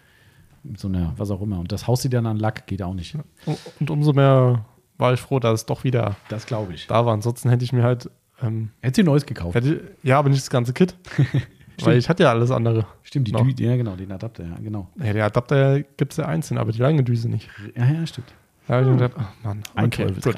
mit 0.62 0.78
so 0.78 0.86
einer, 0.86 1.14
was 1.16 1.32
auch 1.32 1.43
immer. 1.43 1.59
Und 1.59 1.73
das 1.73 1.89
haust 1.89 2.05
du 2.05 2.09
dann 2.09 2.27
an 2.27 2.36
Lack, 2.39 2.69
geht 2.69 2.81
auch 2.81 2.94
nicht. 2.94 3.16
Und, 3.47 3.59
und 3.81 3.90
umso 3.90 4.12
mehr 4.12 4.64
war 4.98 5.12
ich 5.12 5.20
froh, 5.20 5.40
dass 5.40 5.60
es 5.62 5.66
doch 5.66 5.82
wieder 5.82 6.14
Das 6.28 6.47
glaube 6.47 6.74
ich. 6.74 6.86
da 6.86 7.05
war. 7.05 7.12
Ansonsten 7.12 7.48
hätte 7.51 7.64
ich 7.64 7.73
mir 7.73 7.82
halt, 7.82 8.09
ähm, 8.43 8.70
Hättest 8.81 8.98
du 8.98 9.05
neues 9.05 9.27
gekauft? 9.27 9.55
hätte, 9.55 9.93
ja, 10.02 10.19
aber 10.19 10.28
nicht 10.28 10.43
das 10.43 10.51
ganze 10.51 10.73
Kit. 10.73 10.97
Weil 11.81 11.98
ich 11.98 12.09
hatte 12.09 12.24
ja 12.24 12.31
alles 12.31 12.51
andere. 12.51 12.86
Stimmt, 13.02 13.28
die 13.28 13.32
Noch. 13.32 13.47
Dü 13.47 13.64
ja 13.64 13.77
genau, 13.77 13.97
den 13.97 14.12
Adapter, 14.12 14.44
ja, 14.44 14.56
genau. 14.62 14.89
Ja, 15.02 15.12
der 15.12 15.24
Adapter 15.24 15.82
gibt 15.82 16.12
es 16.12 16.19
ja 16.19 16.27
einzeln, 16.27 16.59
aber 16.59 16.70
die 16.70 16.78
lange 16.78 17.02
Düse 17.02 17.28
nicht. 17.28 17.48
Ja, 17.74 17.86
ja, 17.86 18.06
stimmt. 18.06 18.32
Da 18.66 18.74
habe 18.74 18.85
ich 18.85 18.90
mir 18.90 18.97
gedacht, 18.98 19.16
ach 19.19 19.44
Mann, 19.44 19.62
Ein 19.74 19.86
okay, 19.86 20.06
gut. 20.06 20.36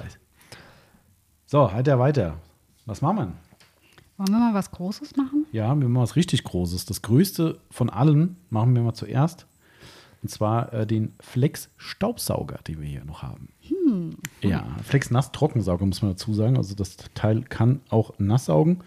So, 1.46 1.70
halt 1.72 1.86
ja 1.86 1.98
weiter. 1.98 2.36
Was 2.86 3.02
machen 3.02 3.16
wir? 3.16 3.24
denn? 3.26 3.34
Wollen 4.16 4.30
wir 4.30 4.38
mal 4.38 4.54
was 4.54 4.70
Großes 4.70 5.16
machen? 5.16 5.46
Ja, 5.52 5.68
wir 5.68 5.88
machen 5.88 6.02
was 6.02 6.16
richtig 6.16 6.44
Großes. 6.44 6.86
Das 6.86 7.02
größte 7.02 7.58
von 7.70 7.90
allen 7.90 8.36
machen 8.48 8.74
wir 8.74 8.82
mal 8.82 8.94
zuerst. 8.94 9.46
Und 10.22 10.28
zwar 10.30 10.72
äh, 10.72 10.86
den 10.86 11.14
Flex 11.20 11.68
Staubsauger, 11.76 12.58
den 12.66 12.80
wir 12.80 12.88
hier 12.88 13.04
noch 13.04 13.22
haben. 13.22 13.48
Ja, 14.42 14.66
Flex 14.82 15.10
Nass 15.10 15.32
Trockensauger 15.32 15.86
muss 15.86 16.02
man 16.02 16.12
dazu 16.12 16.34
sagen. 16.34 16.56
Also 16.56 16.74
das 16.74 16.96
Teil 17.14 17.42
kann 17.42 17.80
auch 17.88 18.12
nass 18.18 18.46
saugen. 18.46 18.80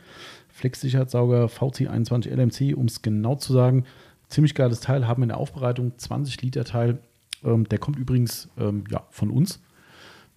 Flex 0.49 0.81
Sicherheitssauger 0.81 1.45
VC21 1.45 2.29
LMC, 2.29 2.75
um 2.75 2.85
es 2.85 3.01
genau 3.01 3.35
zu 3.35 3.53
sagen. 3.53 3.85
Ziemlich 4.27 4.55
geiles 4.55 4.79
Teil, 4.79 5.07
haben 5.07 5.21
wir 5.21 5.25
in 5.25 5.29
der 5.29 5.37
Aufbereitung 5.37 5.97
20 5.97 6.41
Liter 6.41 6.65
Teil. 6.65 6.99
Ähm, 7.43 7.69
der 7.69 7.79
kommt 7.79 7.97
übrigens 7.97 8.49
ähm, 8.57 8.83
ja, 8.89 9.05
von 9.11 9.29
uns. 9.29 9.61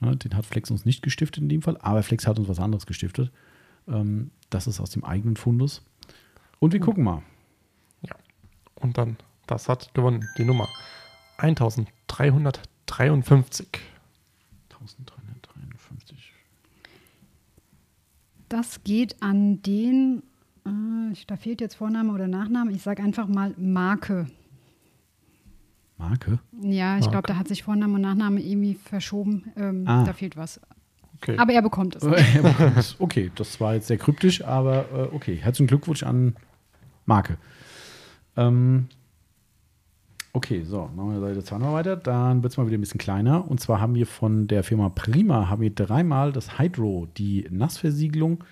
Ne, 0.00 0.16
den 0.16 0.36
hat 0.36 0.46
Flex 0.46 0.70
uns 0.70 0.84
nicht 0.84 1.02
gestiftet 1.02 1.42
in 1.42 1.48
dem 1.48 1.62
Fall, 1.62 1.76
aber 1.80 2.02
Flex 2.02 2.26
hat 2.26 2.38
uns 2.38 2.48
was 2.48 2.58
anderes 2.58 2.86
gestiftet. 2.86 3.30
Ähm, 3.88 4.30
das 4.50 4.66
ist 4.66 4.80
aus 4.80 4.90
dem 4.90 5.04
eigenen 5.04 5.36
Fundus. 5.36 5.82
Und 6.58 6.72
wir 6.72 6.80
gucken 6.80 7.04
mal. 7.04 7.22
Ja. 8.02 8.16
Und 8.76 8.98
dann, 8.98 9.16
das 9.46 9.68
hat 9.68 9.94
gewonnen, 9.94 10.26
die 10.38 10.44
Nummer 10.44 10.68
1353. 11.38 13.89
1353. 14.98 16.32
Das 18.48 18.82
geht 18.82 19.22
an 19.22 19.62
den, 19.62 20.22
äh, 20.66 21.14
da 21.26 21.36
fehlt 21.36 21.60
jetzt 21.60 21.76
Vorname 21.76 22.12
oder 22.12 22.26
Nachname, 22.28 22.72
ich 22.72 22.82
sage 22.82 23.02
einfach 23.02 23.28
mal 23.28 23.54
Marke. 23.56 24.26
Marke? 25.98 26.38
Ja, 26.62 26.98
ich 26.98 27.10
glaube, 27.10 27.28
da 27.28 27.36
hat 27.36 27.46
sich 27.46 27.62
Vorname 27.62 27.94
und 27.94 28.00
Nachname 28.00 28.40
irgendwie 28.40 28.74
verschoben. 28.74 29.52
Ähm, 29.56 29.84
Ah. 29.86 30.04
Da 30.04 30.12
fehlt 30.14 30.36
was. 30.36 30.58
Okay. 31.16 31.36
Aber 31.36 31.52
er 31.52 31.60
bekommt 31.60 31.96
es. 31.96 32.02
okay, 32.98 33.30
das 33.34 33.60
war 33.60 33.74
jetzt 33.74 33.88
sehr 33.88 33.98
kryptisch, 33.98 34.42
aber 34.42 34.86
äh, 34.92 35.14
okay. 35.14 35.36
Herzlichen 35.36 35.66
Glückwunsch 35.68 36.02
an 36.02 36.34
Marke. 37.04 37.36
Ähm, 38.36 38.88
okay, 40.32 40.62
so, 40.64 40.90
machen 40.94 41.12
wir 41.12 41.20
Seite 41.20 41.44
2 41.44 41.58
noch 41.58 41.72
weiter. 41.72 41.96
Dann 41.96 42.42
wird 42.42 42.52
es 42.52 42.56
mal 42.56 42.66
wieder 42.66 42.78
ein 42.78 42.80
bisschen 42.80 42.98
kleiner. 42.98 43.48
Und 43.48 43.60
zwar 43.60 43.80
haben 43.80 43.94
wir 43.94 44.06
von 44.06 44.48
der 44.48 44.62
Firma 44.62 44.88
Prima 44.88 45.48
haben 45.48 45.62
wir 45.62 45.70
dreimal 45.70 46.32
das 46.32 46.58
Hydro, 46.58 47.08
die 47.16 47.46
Nassversiegelung. 47.50 48.44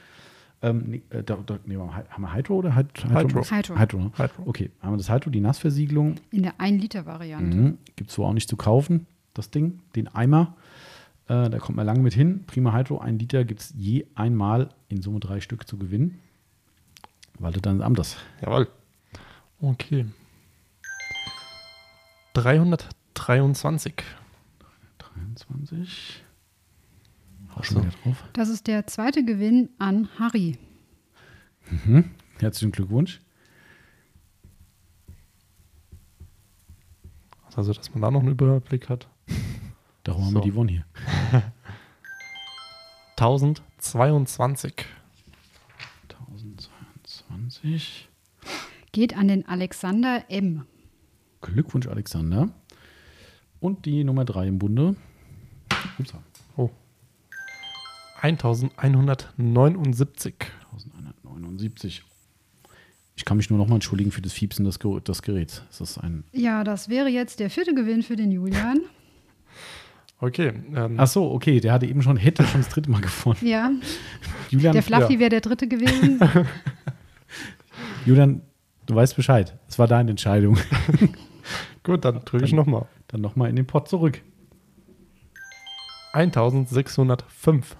Ähm, 0.60 0.84
nee, 0.86 1.02
äh, 1.10 1.22
da, 1.22 1.38
da, 1.46 1.58
nee, 1.66 1.76
haben 1.76 2.22
wir 2.22 2.34
Hydro 2.34 2.56
oder 2.56 2.74
Hyd 2.74 2.86
Hydro. 3.04 3.42
Hydro. 3.44 3.78
Hydro, 3.78 3.98
ne? 3.98 4.12
Hydro. 4.16 4.42
Okay, 4.46 4.70
haben 4.82 4.92
wir 4.92 4.96
das 4.96 5.10
Hydro, 5.10 5.30
die 5.30 5.40
Nassversiegelung. 5.40 6.16
In 6.32 6.42
der 6.42 6.54
1-Liter-Variante. 6.54 7.56
Mhm. 7.56 7.78
Gibt 7.94 8.10
es 8.10 8.18
wohl 8.18 8.26
auch 8.26 8.32
nicht 8.32 8.48
zu 8.48 8.56
kaufen, 8.56 9.06
das 9.34 9.50
Ding, 9.50 9.80
den 9.94 10.08
Eimer. 10.08 10.56
Äh, 11.28 11.48
da 11.50 11.58
kommt 11.58 11.76
man 11.76 11.86
lange 11.86 12.00
mit 12.00 12.14
hin. 12.14 12.44
Prima 12.46 12.74
Hydro, 12.74 12.98
ein 12.98 13.18
Liter 13.18 13.44
gibt 13.44 13.60
es 13.60 13.74
je 13.76 14.06
einmal 14.16 14.70
in 14.88 15.00
Summe 15.00 15.20
drei 15.20 15.40
Stück 15.40 15.68
zu 15.68 15.76
gewinnen. 15.76 16.18
Waltet 17.38 17.66
dann 17.66 17.82
anders. 17.82 18.16
Jawohl. 18.42 18.66
Okay. 19.60 20.06
323. 22.42 23.94
23. 24.98 26.22
Hau 27.56 27.62
schon 27.64 27.82
wieder 27.82 27.92
drauf. 28.04 28.22
Das 28.32 28.48
ist 28.48 28.66
der 28.68 28.86
zweite 28.86 29.24
Gewinn 29.24 29.70
an 29.78 30.08
Harry. 30.20 30.56
Mhm. 31.84 32.10
Herzlichen 32.38 32.70
Glückwunsch. 32.72 33.20
Also, 37.56 37.72
dass 37.72 37.92
man 37.92 38.02
da 38.02 38.10
noch 38.12 38.20
einen 38.20 38.30
Überblick 38.30 38.88
hat. 38.88 39.08
Darum 40.04 40.26
haben 40.26 40.32
So. 40.34 40.38
wir 40.38 40.42
die 40.42 40.54
Won 40.54 40.68
hier. 40.68 40.84
1022. 43.16 44.74
1022. 46.08 48.08
Geht 48.92 49.16
an 49.16 49.26
den 49.26 49.44
Alexander 49.48 50.24
M. 50.30 50.64
Glückwunsch, 51.40 51.86
Alexander. 51.86 52.48
Und 53.60 53.86
die 53.86 54.04
Nummer 54.04 54.24
3 54.24 54.48
im 54.48 54.58
Bunde. 54.58 54.96
Ups, 55.98 56.12
Oh. 56.56 56.70
1179. 58.20 60.34
1179. 60.72 62.02
Ich 63.16 63.24
kann 63.24 63.36
mich 63.36 63.50
nur 63.50 63.58
noch 63.58 63.66
mal 63.66 63.74
entschuldigen 63.76 64.12
für 64.12 64.22
das 64.22 64.32
Fiepsen 64.32 64.64
des, 64.64 64.78
Ge 64.78 65.00
des 65.00 65.22
Geräts. 65.22 65.62
Ist 65.80 65.98
ein. 65.98 66.22
Ja, 66.32 66.62
das 66.62 66.88
wäre 66.88 67.08
jetzt 67.08 67.40
der 67.40 67.50
vierte 67.50 67.74
Gewinn 67.74 68.02
für 68.02 68.16
den 68.16 68.30
Julian. 68.30 68.80
Okay. 70.20 70.52
Ähm, 70.74 70.94
Ach 70.96 71.06
so, 71.06 71.30
okay, 71.30 71.60
der 71.60 71.72
hatte 71.72 71.86
eben 71.86 72.02
schon, 72.02 72.16
hätte 72.16 72.44
schon 72.44 72.62
das 72.62 72.68
dritte 72.68 72.90
Mal 72.90 73.00
gewonnen. 73.00 73.38
Ja, 73.40 73.70
Julian, 74.50 74.72
der 74.72 74.82
Fluffy 74.82 75.14
ja. 75.14 75.20
wäre 75.20 75.30
der 75.30 75.42
dritte 75.42 75.68
gewesen. 75.68 76.18
Julian, 78.04 78.42
du 78.86 78.96
weißt 78.96 79.14
Bescheid. 79.14 79.56
Es 79.68 79.78
war 79.78 79.86
deine 79.86 80.10
Entscheidung. 80.10 80.58
Gut, 81.88 82.04
dann 82.04 82.20
drücke 82.24 82.44
ich 82.44 82.52
nochmal. 82.52 82.86
Dann 83.08 83.20
noch 83.20 83.34
mal 83.34 83.48
in 83.48 83.56
den 83.56 83.66
Pott 83.66 83.88
zurück. 83.88 84.22
1605. 86.12 87.76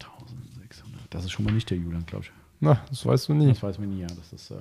1600. 0.00 1.14
Das 1.14 1.24
ist 1.24 1.32
schon 1.32 1.44
mal 1.44 1.52
nicht 1.52 1.70
der 1.70 1.78
Julian, 1.78 2.06
glaube 2.06 2.24
ich. 2.24 2.32
Na, 2.60 2.84
das 2.88 3.04
weißt 3.04 3.28
du 3.28 3.34
nie. 3.34 3.48
Das 3.48 3.62
weiß 3.62 3.78
man 3.78 3.90
nie, 3.90 4.00
ja. 4.00 4.06
Das 4.06 4.32
ist 4.32 4.50
äh, 4.50 4.60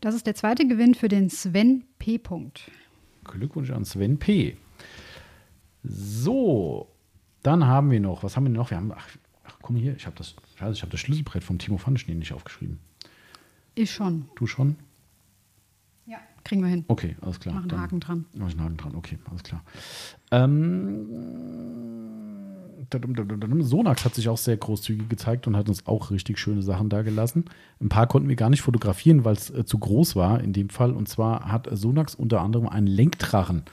Das 0.00 0.14
ist 0.14 0.26
der 0.26 0.34
zweite 0.34 0.66
Gewinn 0.66 0.94
für 0.94 1.08
den 1.08 1.30
Sven 1.30 1.84
P. 1.98 2.18
Punkt. 2.18 2.70
Glückwunsch 3.24 3.70
an 3.70 3.84
Sven 3.84 4.18
P. 4.18 4.56
So, 5.82 6.88
dann 7.42 7.66
haben 7.66 7.90
wir 7.90 8.00
noch, 8.00 8.22
was 8.22 8.36
haben 8.36 8.44
wir 8.44 8.50
noch? 8.50 8.70
Wir 8.70 8.76
haben, 8.76 8.92
ach, 8.92 9.08
ach 9.44 9.56
komm 9.62 9.76
hier, 9.76 9.96
ich 9.96 10.06
habe 10.06 10.16
das, 10.16 10.34
scheiße, 10.58 10.72
ich 10.74 10.82
habe 10.82 10.90
das 10.90 11.00
Schlüsselbrett 11.00 11.44
vom 11.44 11.58
Timo 11.58 11.78
Pfannenschnee 11.78 12.14
nicht 12.14 12.32
aufgeschrieben. 12.32 12.78
Ich 13.74 13.90
schon. 13.92 14.28
Du 14.36 14.46
schon? 14.46 14.76
Kriegen 16.48 16.62
wir 16.62 16.70
hin. 16.70 16.86
Okay, 16.88 17.14
alles 17.20 17.40
klar. 17.40 17.54
Mach 17.54 17.60
einen 17.60 17.68
Dann 17.68 17.80
Haken 17.82 18.00
dran. 18.00 18.24
Mach 18.34 18.50
einen 18.50 18.62
Haken 18.62 18.76
dran, 18.78 18.94
okay, 18.94 19.18
alles 19.30 19.42
klar. 19.42 19.62
Ähm. 20.30 21.06
Sonax 23.60 24.06
hat 24.06 24.14
sich 24.14 24.30
auch 24.30 24.38
sehr 24.38 24.56
großzügig 24.56 25.10
gezeigt 25.10 25.46
und 25.46 25.58
hat 25.58 25.68
uns 25.68 25.86
auch 25.86 26.10
richtig 26.10 26.38
schöne 26.38 26.62
Sachen 26.62 26.88
da 26.88 27.02
gelassen. 27.02 27.44
Ein 27.82 27.90
paar 27.90 28.06
konnten 28.06 28.30
wir 28.30 28.36
gar 28.36 28.48
nicht 28.48 28.62
fotografieren, 28.62 29.26
weil 29.26 29.34
es 29.34 29.50
äh, 29.50 29.66
zu 29.66 29.78
groß 29.78 30.16
war 30.16 30.40
in 30.40 30.54
dem 30.54 30.70
Fall. 30.70 30.92
Und 30.92 31.06
zwar 31.06 31.52
hat 31.52 31.68
Sonax 31.70 32.14
unter 32.14 32.40
anderem 32.40 32.66
einen 32.66 32.86
Lenkdrachen. 32.86 33.64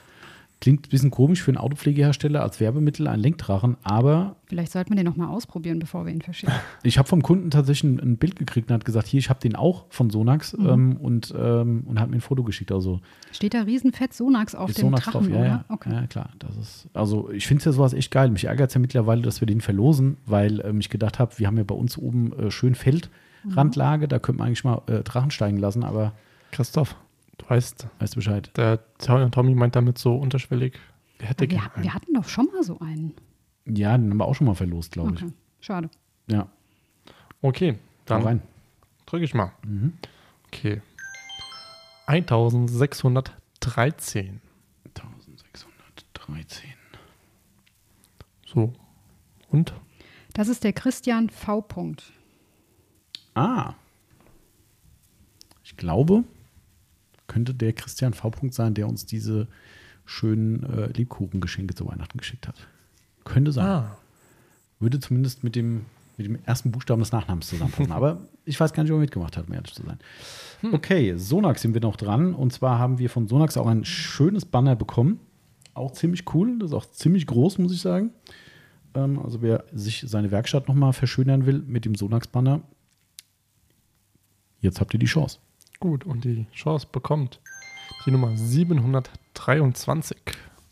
Klingt 0.58 0.86
ein 0.86 0.88
bisschen 0.90 1.10
komisch 1.10 1.42
für 1.42 1.50
einen 1.50 1.58
Autopflegehersteller 1.58 2.40
als 2.42 2.60
Werbemittel, 2.60 3.06
ein 3.08 3.20
Lenkdrachen, 3.20 3.76
aber 3.82 4.36
Vielleicht 4.46 4.72
sollten 4.72 4.90
wir 4.90 4.96
den 4.96 5.04
noch 5.04 5.16
mal 5.16 5.28
ausprobieren, 5.28 5.78
bevor 5.78 6.06
wir 6.06 6.12
ihn 6.14 6.22
verschicken. 6.22 6.54
ich 6.82 6.96
habe 6.96 7.06
vom 7.06 7.22
Kunden 7.22 7.50
tatsächlich 7.50 7.84
ein, 7.92 8.00
ein 8.00 8.16
Bild 8.16 8.36
gekriegt 8.36 8.70
und 8.70 8.74
hat 8.74 8.84
gesagt, 8.86 9.06
hier, 9.06 9.18
ich 9.18 9.28
habe 9.28 9.38
den 9.38 9.54
auch 9.54 9.84
von 9.90 10.08
Sonax 10.08 10.56
Mhm. 10.56 10.66
ähm, 10.68 10.96
und, 10.96 11.34
ähm, 11.38 11.82
und 11.86 12.00
hat 12.00 12.08
mir 12.08 12.16
ein 12.16 12.20
Foto 12.22 12.42
geschickt. 12.42 12.72
Also 12.72 13.00
Steht 13.32 13.52
da 13.52 13.62
Riesenfett 13.62 14.14
Sonax 14.14 14.54
auf 14.54 14.72
dem 14.72 14.80
Sonax 14.86 15.04
Drachen, 15.04 15.20
drauf. 15.24 15.28
Ja, 15.30 15.36
oder? 15.36 15.46
ja, 15.46 15.64
Okay. 15.68 15.92
ja, 15.92 16.06
klar. 16.06 16.30
Das 16.38 16.56
ist, 16.56 16.88
also 16.94 17.30
ich 17.30 17.46
finde 17.46 17.62
ja 17.64 17.72
sowas 17.72 17.92
echt 17.92 18.10
geil. 18.10 18.30
Mich 18.30 18.44
ärgert 18.46 18.70
es 18.70 18.74
ja 18.74 18.80
mittlerweile, 18.80 19.20
dass 19.20 19.40
wir 19.42 19.46
den 19.46 19.60
verlosen, 19.60 20.16
weil 20.24 20.60
ähm, 20.64 20.80
ich 20.80 20.88
gedacht 20.88 21.18
habe, 21.18 21.38
wir 21.38 21.46
haben 21.48 21.58
ja 21.58 21.64
bei 21.64 21.74
uns 21.74 21.98
oben 21.98 22.32
äh, 22.32 22.50
schön 22.50 22.74
Feldrandlage, 22.74 24.08
da 24.08 24.18
könnte 24.18 24.38
man 24.38 24.48
eigentlich 24.48 24.64
mal 24.64 24.80
äh, 24.86 25.02
Drachen 25.02 25.30
steigen 25.30 25.58
lassen, 25.58 25.84
aber 25.84 26.12
Christoph, 26.52 26.96
du 27.38 27.48
weißt, 27.48 27.86
weißt 27.98 28.14
du 28.14 28.18
Bescheid. 28.18 28.50
der 28.56 28.80
Tommy 28.98 29.54
meint 29.54 29.76
damit 29.76 29.98
so 29.98 30.16
unterschwellig, 30.16 30.74
er 31.18 31.28
hätte 31.28 31.48
wir, 31.50 31.70
wir 31.76 31.94
hatten 31.94 32.12
doch 32.14 32.28
schon 32.28 32.46
mal 32.52 32.62
so 32.62 32.78
einen. 32.80 33.14
Ja, 33.64 33.96
den 33.96 34.10
haben 34.10 34.18
wir 34.18 34.26
auch 34.26 34.34
schon 34.34 34.46
mal 34.46 34.54
verlost, 34.54 34.92
glaube 34.92 35.12
Okay. 35.12 35.32
Schade. 35.60 35.88
ich. 36.28 36.34
Ja, 36.34 36.48
Okay, 37.42 37.78
dann 38.06 38.42
drücke 39.06 39.24
ich 39.24 39.34
mal. 39.34 39.52
Mhm. 39.64 39.94
Okay. 40.46 40.80
1613. 42.06 44.40
1613. 44.94 46.70
So. 48.46 48.72
Und? 49.50 49.74
Das 50.32 50.48
ist 50.48 50.64
der 50.64 50.72
Christian 50.72 51.28
V. 51.30 51.60
Punkt. 51.60 52.12
Ah. 53.34 53.74
Ich 55.62 55.76
glaube, 55.76 56.24
könnte 57.26 57.54
der 57.54 57.72
Christian 57.72 58.14
V. 58.14 58.30
Punkt 58.30 58.54
sein, 58.54 58.74
der 58.74 58.88
uns 58.88 59.06
diese 59.06 59.48
schönen 60.04 60.62
äh, 60.64 60.86
Lebkuchengeschenke 60.92 61.74
zu 61.74 61.86
Weihnachten 61.86 62.18
geschickt 62.18 62.48
hat. 62.48 62.54
Könnte 63.24 63.52
sein. 63.52 63.66
Ah. 63.66 63.98
Würde 64.78 65.00
zumindest 65.00 65.42
mit 65.42 65.56
dem, 65.56 65.86
mit 66.16 66.26
dem 66.26 66.38
ersten 66.44 66.70
Buchstaben 66.70 67.00
des 67.00 67.12
Nachnamens 67.12 67.48
zusammenpassen. 67.48 67.92
Aber 67.92 68.20
ich 68.44 68.58
weiß 68.58 68.72
gar 68.72 68.82
nicht, 68.82 68.92
ob 68.92 68.98
er 68.98 69.00
mitgemacht 69.00 69.36
hat, 69.36 69.48
um 69.48 69.54
ehrlich 69.54 69.74
zu 69.74 69.82
sein. 69.82 69.98
Okay, 70.72 71.16
Sonax 71.16 71.62
sind 71.62 71.74
wir 71.74 71.80
noch 71.80 71.96
dran. 71.96 72.34
Und 72.34 72.52
zwar 72.52 72.78
haben 72.78 72.98
wir 72.98 73.10
von 73.10 73.26
Sonax 73.26 73.56
auch 73.56 73.66
ein 73.66 73.84
schönes 73.84 74.44
Banner 74.44 74.76
bekommen. 74.76 75.20
Auch 75.74 75.92
ziemlich 75.92 76.32
cool. 76.34 76.58
Das 76.58 76.70
ist 76.70 76.74
auch 76.74 76.86
ziemlich 76.90 77.26
groß, 77.26 77.58
muss 77.58 77.72
ich 77.72 77.80
sagen. 77.80 78.10
Ähm, 78.94 79.18
also 79.18 79.42
wer 79.42 79.64
sich 79.72 80.04
seine 80.06 80.30
Werkstatt 80.30 80.68
nochmal 80.68 80.92
verschönern 80.92 81.46
will 81.46 81.62
mit 81.66 81.84
dem 81.84 81.94
Sonax-Banner, 81.94 82.62
jetzt 84.60 84.80
habt 84.80 84.94
ihr 84.94 85.00
die 85.00 85.06
Chance. 85.06 85.38
Gut, 85.80 86.04
und 86.04 86.24
die 86.24 86.46
Chance 86.52 86.86
bekommt 86.90 87.40
die 88.06 88.10
Nummer 88.10 88.34
723. 88.36 90.16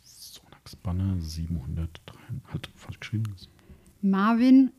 Sonax-Banner 0.03 1.21
703. 1.21 2.15
Halt, 2.51 2.71
falsch 2.75 3.01
geschrieben. 3.01 3.35
Marvin 4.01 4.73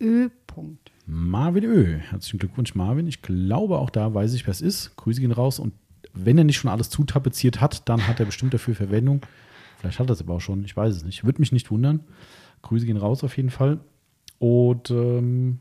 Ö. 0.00 0.28
Punkt. 0.46 0.90
Marvin 1.06 1.64
Ö. 1.64 1.98
Herzlichen 1.98 2.38
Glückwunsch, 2.38 2.74
Marvin. 2.74 3.06
Ich 3.06 3.22
glaube, 3.22 3.78
auch 3.78 3.90
da 3.90 4.12
weiß 4.12 4.34
ich, 4.34 4.46
wer 4.46 4.52
es 4.52 4.60
ist. 4.60 4.96
Grüße 4.96 5.20
gehen 5.20 5.32
raus. 5.32 5.58
Und 5.58 5.72
wenn 6.12 6.38
er 6.38 6.44
nicht 6.44 6.58
schon 6.58 6.70
alles 6.70 6.90
zutapeziert 6.90 7.60
hat, 7.60 7.88
dann 7.88 8.06
hat 8.06 8.20
er 8.20 8.26
bestimmt 8.26 8.52
dafür 8.52 8.74
Verwendung. 8.74 9.22
Vielleicht 9.78 9.98
hat 9.98 10.10
er 10.10 10.12
es 10.12 10.20
aber 10.20 10.34
auch 10.34 10.40
schon. 10.40 10.64
Ich 10.64 10.76
weiß 10.76 10.94
es 10.94 11.04
nicht. 11.04 11.24
Würde 11.24 11.40
mich 11.40 11.52
nicht 11.52 11.70
wundern. 11.70 12.00
Grüße 12.62 12.84
gehen 12.84 12.98
raus 12.98 13.24
auf 13.24 13.36
jeden 13.36 13.50
Fall. 13.50 13.80
Und 14.38 14.90
ähm, 14.90 15.60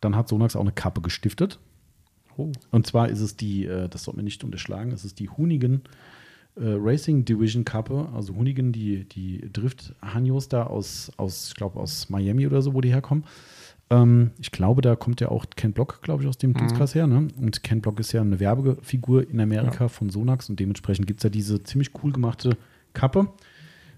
dann 0.00 0.16
hat 0.16 0.28
Sonax 0.28 0.54
auch 0.56 0.60
eine 0.60 0.72
Kappe 0.72 1.00
gestiftet. 1.00 1.58
Oh. 2.36 2.52
Und 2.70 2.86
zwar 2.86 3.08
ist 3.08 3.20
es 3.20 3.36
die, 3.36 3.66
äh, 3.66 3.88
das 3.88 4.04
sollte 4.04 4.16
man 4.18 4.24
nicht 4.24 4.44
unterschlagen, 4.44 4.92
es 4.92 5.04
ist 5.04 5.18
die 5.18 5.28
Hunigen 5.28 5.82
äh, 6.56 6.74
Racing 6.78 7.24
Division 7.24 7.64
Kappe. 7.64 8.08
Also 8.14 8.34
Hunigen, 8.34 8.72
die, 8.72 9.04
die 9.04 9.48
Drift-Hanios 9.52 10.48
da 10.48 10.64
aus, 10.64 11.12
aus 11.16 11.48
ich 11.48 11.54
glaube, 11.54 11.78
aus 11.78 12.08
Miami 12.08 12.46
oder 12.46 12.62
so, 12.62 12.74
wo 12.74 12.80
die 12.80 12.92
herkommen. 12.92 13.24
Ähm, 13.90 14.32
ich 14.38 14.50
glaube, 14.50 14.82
da 14.82 14.96
kommt 14.96 15.20
ja 15.20 15.28
auch 15.28 15.44
Ken 15.54 15.72
Block, 15.72 16.02
glaube 16.02 16.22
ich, 16.22 16.28
aus 16.28 16.38
dem 16.38 16.54
Dunstkreis 16.54 16.94
her. 16.94 17.06
Ne? 17.06 17.28
Und 17.36 17.62
Ken 17.62 17.80
Block 17.80 18.00
ist 18.00 18.12
ja 18.12 18.20
eine 18.20 18.40
Werbefigur 18.40 19.28
in 19.28 19.40
Amerika 19.40 19.88
von 19.88 20.10
Sonax 20.10 20.48
und 20.50 20.58
dementsprechend 20.58 21.06
gibt 21.06 21.20
es 21.20 21.24
ja 21.24 21.30
diese 21.30 21.62
ziemlich 21.62 21.90
cool 22.02 22.12
gemachte 22.12 22.56
Kappe. 22.94 23.28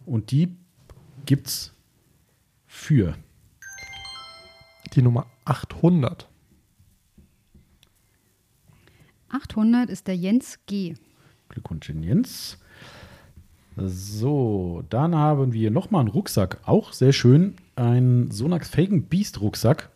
Und 0.05 0.31
die 0.31 0.49
gibt 1.27 1.47
es 1.47 1.73
für 2.67 3.15
Die 4.95 5.03
Nummer 5.03 5.27
800. 5.45 6.28
800 9.31 9.91
ist 9.91 10.07
der 10.07 10.17
Jens 10.17 10.59
G. 10.67 10.95
Glückwunsch, 11.49 11.89
Jens. 11.89 12.59
So, 13.77 14.83
dann 14.91 15.15
haben 15.15 15.53
wir 15.53 15.71
nochmal 15.71 16.01
einen 16.01 16.11
Rucksack. 16.11 16.59
Auch 16.65 16.93
sehr 16.93 17.13
schön. 17.13 17.55
Ein 17.77 18.31
Sonax 18.31 18.69
Faken 18.69 19.05
Beast 19.05 19.41
Rucksack. 19.41 19.91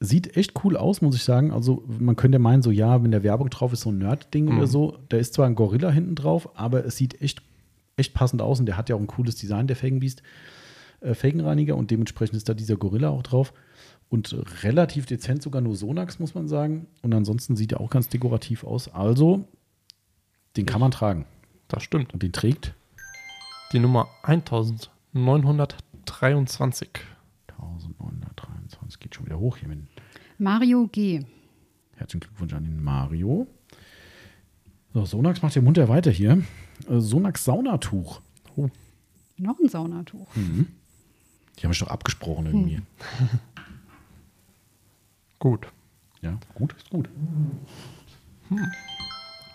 Sieht 0.00 0.36
echt 0.36 0.52
cool 0.64 0.76
aus, 0.76 1.00
muss 1.00 1.16
ich 1.16 1.22
sagen. 1.22 1.52
Also, 1.52 1.84
man 1.86 2.16
könnte 2.16 2.38
meinen, 2.38 2.62
so, 2.62 2.70
ja, 2.70 3.02
wenn 3.02 3.12
der 3.12 3.22
Werbung 3.22 3.48
drauf 3.48 3.72
ist, 3.72 3.82
so 3.82 3.90
ein 3.90 3.98
Nerd-Ding 3.98 4.48
oder 4.56 4.66
so. 4.66 4.98
Da 5.08 5.16
ist 5.16 5.34
zwar 5.34 5.46
ein 5.46 5.54
Gorilla 5.54 5.90
hinten 5.90 6.16
drauf, 6.16 6.50
aber 6.58 6.84
es 6.84 6.96
sieht 6.96 7.22
echt, 7.22 7.42
echt 7.96 8.12
passend 8.12 8.42
aus. 8.42 8.60
Und 8.60 8.66
der 8.66 8.76
hat 8.76 8.88
ja 8.88 8.96
auch 8.96 9.00
ein 9.00 9.06
cooles 9.06 9.36
Design, 9.36 9.68
der 9.68 9.76
Faken 9.76 10.00
Beast 10.00 10.22
äh, 11.00 11.14
Felgenreiniger. 11.14 11.76
Und 11.76 11.90
dementsprechend 11.90 12.36
ist 12.36 12.48
da 12.48 12.54
dieser 12.54 12.76
Gorilla 12.76 13.10
auch 13.10 13.22
drauf. 13.22 13.52
Und 14.08 14.36
relativ 14.62 15.06
dezent 15.06 15.42
sogar 15.42 15.60
nur 15.60 15.74
Sonax, 15.74 16.20
muss 16.20 16.34
man 16.34 16.48
sagen. 16.48 16.86
Und 17.02 17.14
ansonsten 17.14 17.56
sieht 17.56 17.72
er 17.72 17.80
auch 17.80 17.90
ganz 17.90 18.08
dekorativ 18.08 18.64
aus. 18.64 18.88
Also, 18.88 19.44
den 20.56 20.66
kann 20.66 20.80
man 20.80 20.92
tragen. 20.92 21.26
Das 21.68 21.82
stimmt. 21.82 22.14
Und 22.14 22.22
den 22.22 22.32
trägt 22.32 22.74
Die 23.72 23.80
Nummer 23.80 24.08
1923. 24.22 26.88
1923. 27.58 29.00
Geht 29.00 29.14
schon 29.14 29.26
wieder 29.26 29.38
hoch 29.38 29.56
hier. 29.56 29.68
Mit. 29.68 29.78
Mario 30.38 30.88
G. 30.92 31.24
Herzlichen 31.96 32.20
Glückwunsch 32.20 32.52
an 32.52 32.64
den 32.64 32.82
Mario. 32.82 33.46
So, 34.94 35.04
Sonax 35.04 35.42
macht 35.42 35.54
ja 35.56 35.62
munter 35.62 35.88
weiter 35.88 36.10
hier. 36.10 36.42
Äh, 36.88 37.00
Sonax 37.00 37.44
Saunatuch. 37.44 38.20
Noch 39.38 39.58
ein 39.58 39.68
Saunatuch. 39.68 40.28
Die 40.34 41.64
haben 41.64 41.72
ich 41.72 41.78
doch 41.78 41.88
abgesprochen 41.88 42.46
irgendwie. 42.46 42.80
Gut. 45.46 45.70
Ja, 46.22 46.40
gut 46.56 46.72
ist 46.72 46.90
gut. 46.90 47.08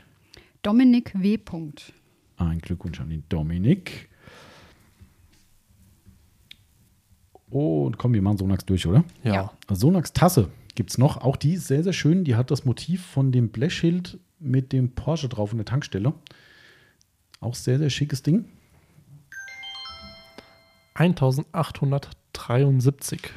Dominik 0.63 1.21
W. 1.21 1.37
Punkt. 1.37 1.93
Ein 2.37 2.61
Glückwunsch 2.61 3.01
an 3.01 3.11
den 3.11 3.25
Dominik. 3.29 4.09
Und 7.49 7.99
komm, 7.99 8.15
wir 8.15 8.23
machen 8.23 8.39
Sonax 8.39 8.65
durch, 8.65 8.87
oder? 8.87 9.03
Ja. 9.25 9.35
Ja. 9.35 9.53
Sonax 9.69 10.13
Tasse 10.13 10.49
gibt 10.77 10.91
es 10.91 10.99
noch. 10.99 11.17
Auch 11.17 11.35
die 11.35 11.55
ist 11.55 11.67
sehr, 11.67 11.83
sehr 11.83 11.93
schön. 11.93 12.23
Die 12.23 12.37
hat 12.37 12.53
das 12.53 12.65
Motiv 12.65 13.05
von 13.05 13.33
dem 13.33 13.49
Blechschild 13.49 14.21
mit 14.39 14.73
dem 14.73 14.95
Porsche 14.95 15.29
drauf 15.29 15.51
in 15.51 15.59
der 15.59 15.65
Tankstelle. 15.65 16.15
Auch 17.41 17.57
sehr, 17.57 17.79
sehr 17.79 17.91
schickes 17.91 18.23
Ding. 18.23 18.45
1873. 21.01 23.33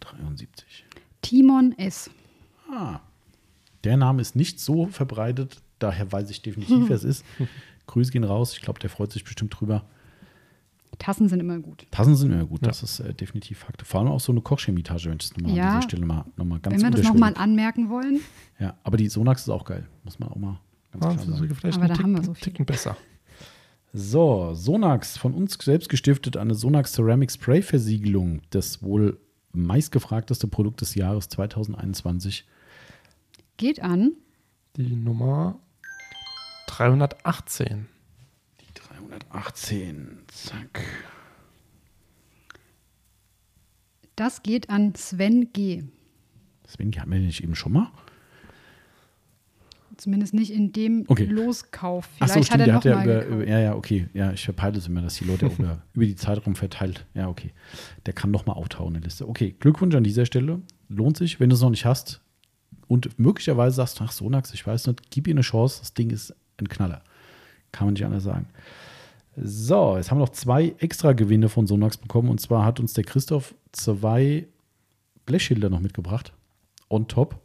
873. 0.00 0.84
Timon 1.22 1.72
S. 1.78 2.10
Ah, 2.70 3.00
der 3.84 3.96
Name 3.96 4.20
ist 4.20 4.34
nicht 4.36 4.60
so 4.60 4.86
verbreitet. 4.86 5.60
Daher 5.78 6.10
weiß 6.10 6.30
ich 6.30 6.42
definitiv, 6.42 6.88
wer 6.88 6.96
es 6.96 7.04
ist. 7.04 7.24
Grüße 7.86 8.12
gehen 8.12 8.24
raus. 8.24 8.52
Ich 8.54 8.60
glaube, 8.62 8.78
der 8.80 8.90
freut 8.90 9.12
sich 9.12 9.24
bestimmt 9.24 9.58
drüber. 9.58 9.84
Tassen 10.98 11.28
sind 11.28 11.40
immer 11.40 11.58
gut. 11.58 11.86
Tassen 11.90 12.14
sind 12.16 12.32
immer 12.32 12.44
gut. 12.44 12.62
Ja. 12.62 12.68
Das 12.68 12.82
ist 12.82 13.00
äh, 13.00 13.14
definitiv 13.14 13.58
Fakt. 13.60 13.82
Vor 13.86 14.00
allem 14.00 14.10
auch 14.10 14.20
so 14.20 14.30
eine 14.32 14.40
Kochchemietasche, 14.40 15.10
wenn 15.10 15.18
ich 15.20 15.28
das 15.30 15.36
nochmal 15.36 15.56
Ja. 15.56 15.68
an 15.74 15.80
dieser 15.80 15.88
Stelle 15.88 16.06
mal, 16.06 16.24
noch 16.36 16.44
mal 16.44 16.60
ganz 16.60 16.76
Wenn 16.76 16.82
wir 16.82 16.90
das 16.90 17.02
nochmal 17.12 17.34
anmerken 17.36 17.88
wollen. 17.88 18.20
Ja, 18.58 18.74
aber 18.84 18.96
die 18.96 19.08
Sonax 19.08 19.42
ist 19.42 19.48
auch 19.48 19.64
geil. 19.64 19.88
Muss 20.04 20.18
man 20.18 20.28
auch 20.28 20.36
mal 20.36 20.60
ganz 20.92 21.04
Ah, 21.04 21.14
klar 21.14 21.36
sagen. 21.36 21.54
vielleicht 21.54 21.78
Aber 21.78 21.88
da 21.88 21.98
haben 21.98 22.14
wir 22.14 22.22
so 22.24 22.34
viel. 22.34 22.44
Ticken 22.44 22.66
besser. 22.66 22.96
So, 23.94 24.54
Sonax, 24.54 25.18
von 25.18 25.34
uns 25.34 25.58
selbst 25.60 25.90
gestiftet, 25.90 26.38
eine 26.38 26.54
Sonax 26.54 26.92
Ceramic 26.94 27.30
Spray 27.30 27.60
Versiegelung, 27.60 28.40
das 28.48 28.82
wohl 28.82 29.20
meistgefragteste 29.52 30.48
Produkt 30.48 30.80
des 30.80 30.94
Jahres 30.94 31.28
2021. 31.28 32.46
Geht 33.58 33.82
an. 33.82 34.12
Die 34.76 34.96
Nummer 34.96 35.60
318. 36.68 37.86
Die 38.62 38.72
318, 38.72 40.20
zack. 40.28 40.86
Das 44.16 44.42
geht 44.42 44.70
an 44.70 44.94
Sven 44.94 45.52
G. 45.52 45.84
Sven, 46.66 46.92
hatten 46.98 47.10
wir 47.10 47.18
den 47.18 47.26
nicht 47.26 47.42
eben 47.42 47.54
schon 47.54 47.72
mal? 47.72 47.92
Zumindest 50.02 50.34
nicht 50.34 50.50
in 50.52 50.72
dem 50.72 51.04
Okay. 51.06 51.26
Loskauf. 51.26 52.08
Ach 52.18 52.28
Vielleicht 52.28 52.32
so, 52.32 52.38
hat 52.40 52.44
stimmt, 52.46 52.60
er 52.62 52.66
der 52.66 52.74
noch 52.74 52.80
hat 52.80 52.84
ja 52.84 53.22
über, 53.22 53.26
über, 53.26 53.48
ja, 53.48 53.60
ja, 53.60 53.74
okay. 53.76 54.08
Ja, 54.14 54.32
ich 54.32 54.44
verpeile 54.44 54.76
es 54.76 54.88
immer, 54.88 55.00
dass 55.00 55.14
die 55.14 55.24
Leute 55.24 55.46
über, 55.46 55.80
über 55.94 56.04
die 56.04 56.16
Zeitraum 56.16 56.56
verteilt. 56.56 57.06
Ja, 57.14 57.28
okay. 57.28 57.52
Der 58.04 58.12
kann 58.12 58.32
noch 58.32 58.44
mal 58.44 58.54
auftauchen 58.54 58.96
in 58.96 59.00
der 59.00 59.02
Liste. 59.04 59.28
Okay, 59.28 59.54
Glückwunsch 59.60 59.94
an 59.94 60.02
dieser 60.02 60.26
Stelle. 60.26 60.60
Lohnt 60.88 61.16
sich, 61.16 61.38
wenn 61.38 61.50
du 61.50 61.54
es 61.54 61.62
noch 61.62 61.70
nicht 61.70 61.84
hast 61.84 62.20
und 62.88 63.16
möglicherweise 63.16 63.76
sagst, 63.76 64.00
ach 64.02 64.10
Sonax, 64.10 64.52
ich 64.54 64.66
weiß 64.66 64.88
nicht, 64.88 65.08
gib 65.12 65.28
ihr 65.28 65.34
eine 65.34 65.42
Chance, 65.42 65.78
das 65.78 65.94
Ding 65.94 66.10
ist 66.10 66.34
ein 66.58 66.68
Knaller. 66.68 67.02
Kann 67.70 67.86
man 67.86 67.94
nicht 67.94 68.04
anders 68.04 68.24
sagen. 68.24 68.48
So, 69.36 69.96
jetzt 69.96 70.10
haben 70.10 70.18
wir 70.18 70.22
noch 70.24 70.30
zwei 70.30 70.74
extra 70.78 71.12
Gewinne 71.12 71.48
von 71.48 71.68
Sonax 71.68 71.96
bekommen 71.96 72.28
und 72.28 72.40
zwar 72.40 72.64
hat 72.64 72.80
uns 72.80 72.92
der 72.92 73.04
Christoph 73.04 73.54
zwei 73.70 74.48
Blechschilder 75.26 75.70
noch 75.70 75.78
mitgebracht. 75.80 76.32
On 76.90 77.06
top. 77.06 77.40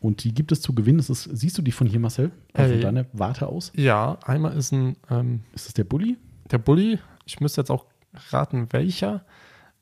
Und 0.00 0.22
die 0.24 0.32
gibt 0.32 0.52
es 0.52 0.60
zu 0.60 0.74
gewinnen. 0.74 0.98
Ist, 1.00 1.08
siehst 1.10 1.58
du 1.58 1.62
die 1.62 1.72
von 1.72 1.86
hier, 1.86 1.98
Marcel? 2.00 2.30
Also 2.52 2.70
von 2.72 2.78
Äh, 2.78 2.82
deiner 2.82 3.06
Warte 3.12 3.46
aus? 3.48 3.72
Ja, 3.74 4.18
einmal 4.24 4.56
ist 4.56 4.72
ein 4.72 4.96
ähm, 5.10 5.40
Ist 5.54 5.66
das 5.66 5.74
der 5.74 5.84
Bulli? 5.84 6.16
der 6.50 6.58
Bulli. 6.58 6.98
Ich 7.26 7.40
müsste 7.40 7.60
jetzt 7.60 7.70
auch 7.70 7.84
raten, 8.30 8.68
welcher. 8.72 9.24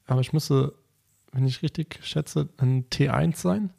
Aber 0.07 0.21
ich 0.21 0.33
müsste, 0.33 0.73
wenn 1.33 1.47
ich 1.47 1.63
richtig 1.63 2.01
schätze, 2.03 2.49
ein 2.59 2.87
T1 2.91 3.37
sein. 3.37 3.71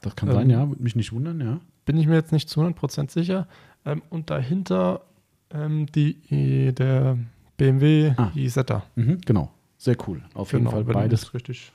Das 0.00 0.14
kann 0.16 0.28
Ähm, 0.30 0.34
sein, 0.36 0.50
ja. 0.50 0.68
Würde 0.68 0.82
mich 0.82 0.96
nicht 0.96 1.12
wundern, 1.12 1.40
ja. 1.40 1.60
Bin 1.86 1.96
ich 1.98 2.06
mir 2.06 2.14
jetzt 2.14 2.32
nicht 2.32 2.48
zu 2.48 2.60
100% 2.62 3.10
sicher. 3.10 3.46
Ähm, 3.84 4.00
und 4.10 4.30
dahinter 4.30 5.02
ähm, 5.50 5.86
die, 5.92 6.72
der 6.72 7.18
BMW 7.56 8.14
Ah. 8.16 8.30
Isetta. 8.34 8.84
Mhm, 8.94 9.20
genau. 9.26 9.50
Sehr 9.76 9.96
cool. 10.08 10.22
Auf 10.34 10.52
jeden 10.52 10.68
Fall 10.68 10.84
beides. 10.84 11.20
das 11.22 11.34
richtig 11.34 11.72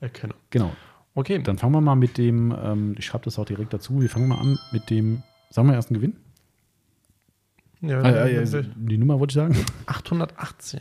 erkenne. 0.00 0.34
Genau. 0.50 0.72
Okay, 1.14 1.42
Dann 1.42 1.58
fangen 1.58 1.74
wir 1.74 1.80
mal 1.80 1.94
mit 1.94 2.16
dem, 2.18 2.54
ähm, 2.62 2.94
ich 2.98 3.04
schreibe 3.06 3.24
das 3.24 3.38
auch 3.38 3.44
direkt 3.44 3.72
dazu, 3.74 4.00
wir 4.00 4.08
fangen 4.08 4.28
mal 4.28 4.38
an 4.38 4.58
mit 4.72 4.88
dem, 4.90 5.22
sagen 5.50 5.68
wir 5.68 5.74
erst 5.74 5.90
einen 5.90 6.00
Gewinn? 6.00 6.16
ja, 7.82 8.00
Äh, 8.00 8.36
äh, 8.36 8.42
äh, 8.42 8.64
die 8.76 8.96
Nummer 8.98 9.18
wollte 9.20 9.32
ich 9.32 9.34
sagen. 9.36 9.56
818. 9.86 10.80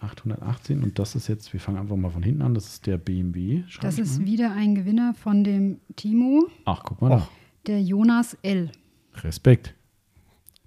818 0.00 0.82
und 0.82 0.98
das 0.98 1.14
ist 1.14 1.28
jetzt, 1.28 1.52
wir 1.52 1.60
fangen 1.60 1.78
einfach 1.78 1.96
mal 1.96 2.10
von 2.10 2.22
hinten 2.22 2.42
an, 2.42 2.54
das 2.54 2.66
ist 2.66 2.86
der 2.86 2.98
BMW. 2.98 3.62
Das 3.80 3.98
ist 3.98 4.20
mal. 4.20 4.26
wieder 4.26 4.52
ein 4.52 4.74
Gewinner 4.74 5.14
von 5.14 5.44
dem 5.44 5.78
Timo, 5.96 6.48
Ach, 6.64 6.82
guck 6.84 7.00
mal 7.00 7.08
da. 7.10 7.28
der 7.66 7.80
Jonas 7.82 8.36
L. 8.42 8.70
Respekt. 9.16 9.74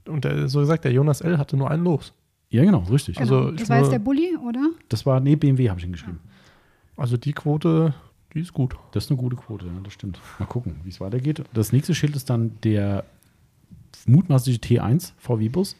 Und 0.08 0.24
der, 0.24 0.48
so 0.48 0.60
gesagt, 0.60 0.86
der 0.86 0.92
Jonas 0.94 1.22
L. 1.22 1.38
hatte 1.38 1.58
nur 1.58 1.70
ein 1.72 1.84
Los. 1.84 2.14
Ja, 2.50 2.64
genau, 2.64 2.80
richtig. 2.84 3.18
Also, 3.20 3.40
Genau. 3.40 3.52
ich 3.54 3.60
das 3.62 3.70
war 3.70 3.80
jetzt 3.80 3.92
der 3.92 4.00
Bulli, 4.00 4.38
oder? 4.38 4.70
Das 4.88 5.06
war, 5.06 5.20
nee, 5.20 5.36
BMW 5.36 5.70
habe 5.70 5.80
ich 5.80 5.84
hingeschrieben. 5.84 6.20
Also 6.96 7.18
die 7.18 7.34
Quote, 7.34 7.94
die 8.36 8.42
ist 8.42 8.54
gut. 8.54 8.76
Das 8.92 9.06
ist 9.06 9.12
eine 9.12 9.18
gute 9.18 9.38
Quote, 9.38 9.66
ja, 9.66 9.72
das 9.82 9.94
stimmt. 9.94 10.20
Mal 10.40 10.46
gucken, 10.46 10.82
wie 10.84 10.90
es 10.90 11.00
weitergeht. 11.00 11.44
Das 11.54 11.72
nächste 11.72 11.96
Schild 11.96 12.16
ist 12.16 12.30
dann 12.30 12.60
der 12.62 13.06
mutmaßliche 14.06 14.60
T1 14.60 15.14
VW-Bus. 15.18 15.76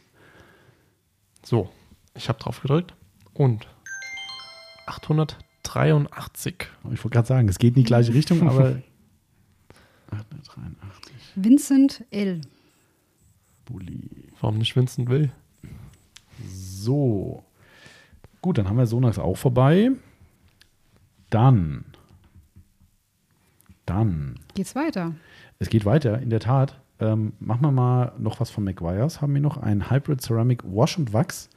So, 1.44 1.70
ich 2.16 2.30
habe 2.30 2.40
drauf 2.40 2.62
gedrückt 2.62 2.96
und 3.34 3.68
883. 4.88 6.56
Ich 6.94 7.04
wollte 7.04 7.10
gerade 7.10 7.28
sagen, 7.28 7.50
es 7.50 7.60
geht 7.60 7.76
in 7.76 7.84
die 7.84 7.88
gleiche 7.88 8.14
Richtung, 8.14 8.48
aber 8.48 8.82
883 10.12 11.14
Vincent 11.36 12.06
L. 12.12 12.42
Bulli. 13.66 14.30
Warum 14.40 14.58
nicht 14.60 14.76
Vincent 14.76 15.10
Will? 15.10 15.32
So. 16.48 17.44
Gut, 18.42 18.58
dann 18.58 18.70
haben 18.70 18.78
wir 18.78 18.86
Sonax 18.86 19.20
auch 19.20 19.36
vorbei. 19.36 19.92
Dann. 21.30 21.84
Dann. 23.86 24.36
Geht's 24.54 24.76
weiter? 24.76 25.14
Es 25.60 25.70
geht 25.70 25.86
weiter, 25.86 26.20
in 26.20 26.30
der 26.30 26.40
Tat. 26.40 26.80
Ähm, 27.00 27.34
machen 27.40 27.62
wir 27.62 27.72
mal 27.72 28.14
noch 28.18 28.40
was 28.40 28.50
von 28.50 28.64
McGuire's. 28.64 29.22
Haben 29.22 29.34
wir 29.34 29.42
noch 29.42 29.58
ein 29.58 29.90
Hybrid 29.90 30.22
Ceramic 30.22 30.64
Wash 30.64 30.98
und 30.98 31.14
Wachs. 31.14 31.50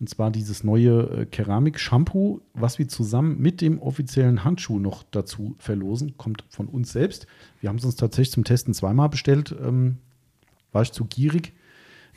Und 0.00 0.08
zwar 0.08 0.30
dieses 0.30 0.64
neue 0.64 1.00
äh, 1.10 1.26
Keramik-Shampoo, 1.26 2.40
was 2.54 2.78
wir 2.78 2.88
zusammen 2.88 3.38
mit 3.38 3.60
dem 3.60 3.80
offiziellen 3.80 4.44
Handschuh 4.44 4.78
noch 4.78 5.04
dazu 5.10 5.56
verlosen. 5.58 6.16
Kommt 6.16 6.44
von 6.48 6.68
uns 6.68 6.92
selbst. 6.92 7.26
Wir 7.60 7.68
haben 7.68 7.76
es 7.76 7.84
uns 7.84 7.96
tatsächlich 7.96 8.32
zum 8.32 8.44
Testen 8.44 8.72
zweimal 8.72 9.08
bestellt. 9.08 9.54
Ähm, 9.60 9.98
war 10.72 10.82
ich 10.82 10.92
zu 10.92 11.04
gierig 11.04 11.52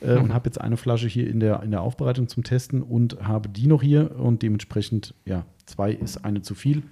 äh, 0.00 0.16
und 0.16 0.32
habe 0.32 0.46
jetzt 0.46 0.60
eine 0.60 0.76
Flasche 0.76 1.08
hier 1.08 1.28
in 1.28 1.40
der, 1.40 1.62
in 1.62 1.70
der 1.70 1.82
Aufbereitung 1.82 2.28
zum 2.28 2.42
Testen 2.42 2.82
und 2.82 3.18
habe 3.22 3.48
die 3.48 3.66
noch 3.66 3.82
hier. 3.82 4.18
Und 4.18 4.42
dementsprechend, 4.42 5.14
ja, 5.24 5.44
zwei 5.66 5.92
ist 5.92 6.24
eine 6.24 6.42
zu 6.42 6.54
viel. 6.54 6.82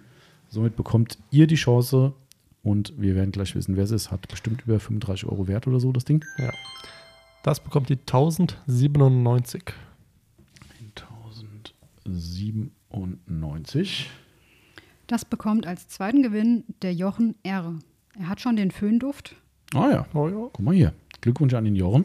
Somit 0.48 0.76
bekommt 0.76 1.18
ihr 1.30 1.46
die 1.46 1.54
Chance, 1.54 2.12
und 2.62 2.92
wir 2.96 3.14
werden 3.14 3.32
gleich 3.32 3.54
wissen, 3.54 3.76
wer 3.76 3.84
es 3.84 3.90
ist. 3.90 4.10
Hat 4.10 4.28
bestimmt 4.28 4.62
über 4.66 4.80
35 4.80 5.26
Euro 5.26 5.48
wert 5.48 5.66
oder 5.66 5.80
so, 5.80 5.92
das 5.92 6.04
Ding. 6.04 6.24
Ja. 6.38 6.52
Das 7.42 7.60
bekommt 7.60 7.88
die 7.88 7.98
1097. 7.98 9.62
1097. 12.04 14.10
Das 15.06 15.24
bekommt 15.24 15.66
als 15.66 15.88
zweiten 15.88 16.22
Gewinn 16.22 16.64
der 16.82 16.94
Jochen 16.94 17.34
R. 17.42 17.74
Er 18.18 18.28
hat 18.28 18.40
schon 18.40 18.56
den 18.56 18.70
Föhnduft. 18.70 19.36
Ah 19.74 19.90
ja, 19.90 20.06
Oh 20.14 20.28
ja. 20.28 20.34
guck 20.52 20.60
mal 20.60 20.74
hier. 20.74 20.92
Glückwunsch 21.20 21.54
an 21.54 21.64
den 21.64 21.76
Jochen. 21.76 22.04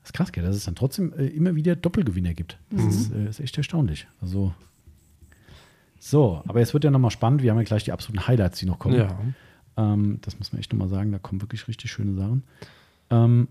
Das 0.00 0.10
ist 0.10 0.14
krass, 0.14 0.32
gell, 0.32 0.44
dass 0.44 0.56
es 0.56 0.64
dann 0.64 0.74
trotzdem 0.76 1.12
äh, 1.14 1.26
immer 1.26 1.54
wieder 1.54 1.76
Doppelgewinner 1.76 2.34
gibt. 2.34 2.58
Das 2.70 2.84
ist, 2.84 3.12
äh, 3.12 3.28
ist 3.28 3.40
echt 3.40 3.56
erstaunlich. 3.58 4.06
Also. 4.20 4.54
So, 6.06 6.40
aber 6.46 6.60
jetzt 6.60 6.72
wird 6.72 6.84
ja 6.84 6.92
nochmal 6.92 7.10
spannend. 7.10 7.42
Wir 7.42 7.50
haben 7.50 7.58
ja 7.58 7.64
gleich 7.64 7.82
die 7.82 7.90
absoluten 7.90 8.28
Highlights, 8.28 8.60
die 8.60 8.66
noch 8.66 8.78
kommen. 8.78 8.94
Ja. 8.94 9.18
Ähm, 9.76 10.20
das 10.22 10.38
muss 10.38 10.52
man 10.52 10.60
echt 10.60 10.72
nochmal 10.72 10.86
sagen, 10.86 11.10
da 11.10 11.18
kommen 11.18 11.42
wirklich 11.42 11.66
richtig 11.66 11.90
schöne 11.90 12.14
Sachen. 12.14 12.44
Ähm, 13.10 13.48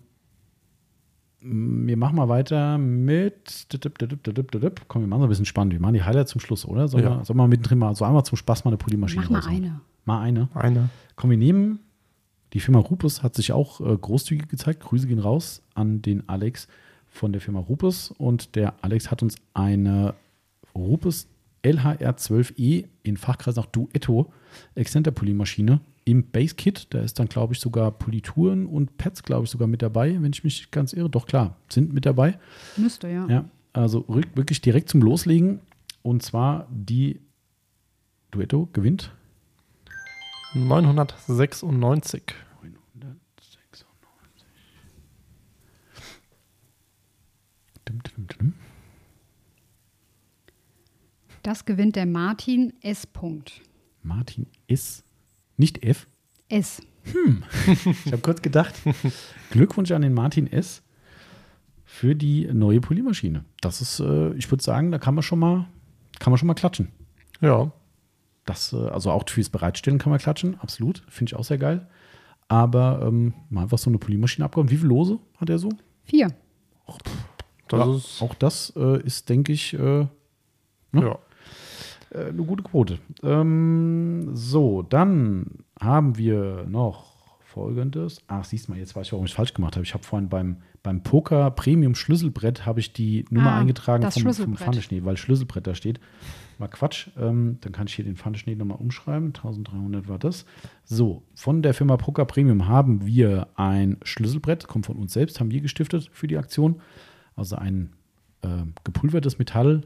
wir 1.41 1.97
machen 1.97 2.15
mal 2.15 2.29
weiter 2.29 2.77
mit. 2.77 3.67
Komm, 4.87 5.01
wir 5.01 5.07
machen 5.07 5.19
so 5.19 5.25
ein 5.25 5.29
bisschen 5.29 5.45
spannend. 5.45 5.73
Wir 5.73 5.81
machen 5.81 5.95
die 5.95 6.03
Highlights 6.03 6.31
zum 6.31 6.39
Schluss, 6.39 6.63
oder? 6.65 6.87
Sollen, 6.87 7.03
Ja. 7.03 7.17
wir, 7.19 7.25
sollen 7.25 7.35
wir 7.35 7.45
mittendrin 7.49 7.77
mal 7.77 7.93
so 7.93 8.05
einmal 8.05 8.23
zum 8.23 8.37
Spaß 8.37 8.63
mal 8.63 8.69
eine 8.69 8.77
Polymaschine 8.77 9.25
Mach 9.29 9.43
mal 9.43 9.49
eine. 9.51 9.81
Mal 10.05 10.21
eine. 10.21 10.47
Eine. 10.53 10.89
Komm, 11.17 11.31
wir 11.31 11.37
nehmen. 11.37 11.79
Die 12.53 12.61
Firma 12.61 12.79
Rupus 12.79 13.21
hat 13.21 13.35
sich 13.35 13.51
auch 13.51 13.81
äh, 13.81 13.97
großzügig 13.97 14.47
gezeigt. 14.47 14.81
Grüße 14.81 15.07
gehen 15.07 15.19
raus 15.19 15.61
an 15.73 16.01
den 16.01 16.29
Alex 16.29 16.69
von 17.05 17.33
der 17.33 17.41
Firma 17.41 17.59
Rupus. 17.59 18.11
Und 18.11 18.55
der 18.55 18.75
Alex 18.81 19.11
hat 19.11 19.21
uns 19.21 19.35
eine 19.53 20.13
Rupus 20.73 21.27
LHR12E 21.65 22.85
in 23.03 23.17
Fachkreis 23.17 23.55
nach 23.55 23.65
Duetto 23.65 24.31
Exzenter 24.75 25.11
Polymaschine 25.11 25.81
im 26.05 26.29
Base 26.31 26.55
Kit. 26.55 26.93
Da 26.93 26.99
ist 26.99 27.19
dann, 27.19 27.27
glaube 27.27 27.53
ich, 27.53 27.59
sogar 27.59 27.91
Polituren 27.91 28.67
und 28.67 28.97
Pads, 28.97 29.23
glaube 29.23 29.45
ich, 29.45 29.49
sogar 29.49 29.67
mit 29.67 29.81
dabei, 29.81 30.21
wenn 30.21 30.31
ich 30.31 30.43
mich 30.43 30.71
ganz 30.71 30.93
irre. 30.93 31.09
Doch 31.09 31.25
klar, 31.25 31.57
sind 31.67 31.91
mit 31.93 32.05
dabei. 32.05 32.39
Müsste, 32.77 33.09
ja. 33.09 33.27
Ja, 33.27 33.45
also 33.73 34.05
wirklich 34.07 34.61
direkt 34.61 34.89
zum 34.89 35.01
Loslegen. 35.01 35.59
Und 36.03 36.21
zwar 36.21 36.67
die 36.69 37.19
Duetto 38.29 38.69
gewinnt 38.71 39.11
996. 40.53 42.23
996. 42.93 43.85
Dim, 47.87 48.01
dim, 48.03 48.27
dim. 48.27 48.53
Das 51.45 51.65
gewinnt 51.65 51.95
der 51.95 52.07
Martin 52.07 52.73
S. 52.81 53.05
Punkt. 53.05 53.61
Martin 54.01 54.47
S. 54.65 55.03
Nicht 55.57 55.85
F. 55.85 56.07
S. 56.49 56.81
Ich 57.05 58.11
habe 58.11 58.17
kurz 58.23 58.41
gedacht. 58.41 58.73
Glückwunsch 59.51 59.91
an 59.91 60.01
den 60.01 60.15
Martin 60.15 60.51
S. 60.51 60.81
für 61.83 62.15
die 62.15 62.49
neue 62.51 62.81
Polymaschine. 62.81 63.45
Das 63.61 63.79
ist, 63.79 63.99
äh, 63.99 64.33
ich 64.33 64.49
würde 64.49 64.63
sagen, 64.63 64.91
da 64.91 64.97
kann 64.97 65.13
man 65.13 65.21
schon 65.21 65.37
mal, 65.37 65.67
kann 66.17 66.31
man 66.31 66.39
schon 66.39 66.47
mal 66.47 66.55
klatschen. 66.55 66.91
Ja. 67.41 67.71
Das, 68.45 68.73
äh, 68.73 68.77
also 68.77 69.11
auch 69.11 69.29
fürs 69.29 69.51
Bereitstellen 69.51 69.99
kann 69.99 70.09
man 70.09 70.17
klatschen, 70.17 70.59
absolut. 70.61 71.03
Finde 71.09 71.29
ich 71.29 71.35
auch 71.35 71.45
sehr 71.45 71.59
geil. 71.59 71.87
Aber 72.47 73.03
ähm, 73.05 73.35
mal 73.51 73.61
einfach 73.61 73.77
so 73.77 73.91
eine 73.91 73.99
Polymaschine 73.99 74.45
abgehauen. 74.45 74.71
Wie 74.71 74.77
viele 74.77 74.89
Lose 74.89 75.19
hat 75.37 75.51
er 75.51 75.59
so? 75.59 75.69
Vier. 76.05 76.29
Das 77.67 77.79
ja, 77.79 77.95
ist. 77.95 78.21
auch 78.23 78.33
das 78.33 78.73
äh, 78.75 78.99
ist, 79.03 79.29
denke 79.29 79.53
ich, 79.53 79.75
äh, 79.75 79.77
ne? 79.77 80.09
Ja. 80.91 81.19
Äh, 82.15 82.29
eine 82.29 82.43
gute 82.43 82.63
Quote. 82.63 82.99
Ähm, 83.23 84.29
so, 84.33 84.81
dann 84.81 85.65
haben 85.79 86.17
wir 86.17 86.65
noch 86.67 87.15
folgendes. 87.55 88.21
Ach, 88.27 88.43
siehst 88.43 88.67
du 88.67 88.73
mal, 88.73 88.77
jetzt 88.77 88.95
weiß 88.95 89.07
ich, 89.07 89.11
warum 89.13 89.25
ich 89.25 89.31
es 89.31 89.35
falsch 89.35 89.53
gemacht 89.53 89.75
habe. 89.75 89.85
Ich 89.85 89.93
habe 89.93 90.03
vorhin 90.03 90.27
beim, 90.27 90.57
beim 90.83 91.03
Poker 91.03 91.51
Premium 91.51 91.95
Schlüsselbrett 91.95 92.65
habe 92.65 92.81
ich 92.81 92.91
die 92.91 93.25
Nummer 93.29 93.53
Ah, 93.53 93.59
eingetragen 93.59 94.11
vom, 94.11 94.33
vom. 94.33 94.57
Pfanneschnee, 94.57 95.05
weil 95.05 95.15
Schlüsselbrett 95.15 95.65
da 95.65 95.73
steht. 95.73 96.01
War 96.57 96.67
Quatsch. 96.67 97.07
Ähm, 97.17 97.57
dann 97.61 97.71
kann 97.71 97.87
ich 97.87 97.95
hier 97.95 98.03
den 98.03 98.17
Pfanneschnee 98.17 98.55
nochmal 98.55 98.77
umschreiben. 98.77 99.27
1300 99.27 100.09
war 100.09 100.19
das. 100.19 100.45
So, 100.83 101.23
von 101.33 101.61
der 101.61 101.73
Firma 101.73 101.95
Poker 101.95 102.25
Premium 102.25 102.67
haben 102.67 103.05
wir 103.05 103.47
ein 103.55 103.97
Schlüsselbrett, 104.03 104.67
kommt 104.67 104.85
von 104.85 104.97
uns 104.97 105.13
selbst, 105.13 105.39
haben 105.39 105.51
wir 105.51 105.61
gestiftet 105.61 106.09
für 106.11 106.27
die 106.27 106.37
Aktion. 106.37 106.81
Also 107.37 107.55
ein 107.55 107.93
äh, 108.41 108.47
gepulvertes 108.83 109.39
Metall 109.39 109.83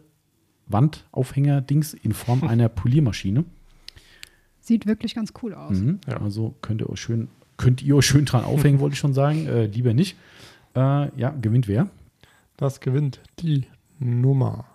Wandaufhänger-Dings 0.69 1.93
in 1.93 2.13
Form 2.13 2.43
einer 2.43 2.69
Poliermaschine. 2.79 3.45
Sieht 4.61 4.85
wirklich 4.85 5.15
ganz 5.15 5.33
cool 5.41 5.53
aus. 5.53 5.77
Mhm. 5.77 5.99
Ja. 6.07 6.21
Also 6.21 6.55
könnt 6.61 6.81
ihr 6.81 6.89
euch 6.89 7.01
schön, 7.01 7.27
könnt 7.57 7.81
ihr 7.81 7.95
euch 7.95 8.05
schön 8.05 8.25
dran 8.25 8.43
aufhängen, 8.43 8.79
wollte 8.79 8.93
ich 8.93 8.99
schon 8.99 9.13
sagen. 9.13 9.47
Äh, 9.47 9.65
lieber 9.65 9.93
nicht. 9.93 10.15
Äh, 10.75 11.17
ja, 11.19 11.29
gewinnt 11.31 11.67
wer? 11.67 11.89
Das 12.57 12.79
gewinnt 12.79 13.19
die 13.39 13.65
Nummer 13.99 14.65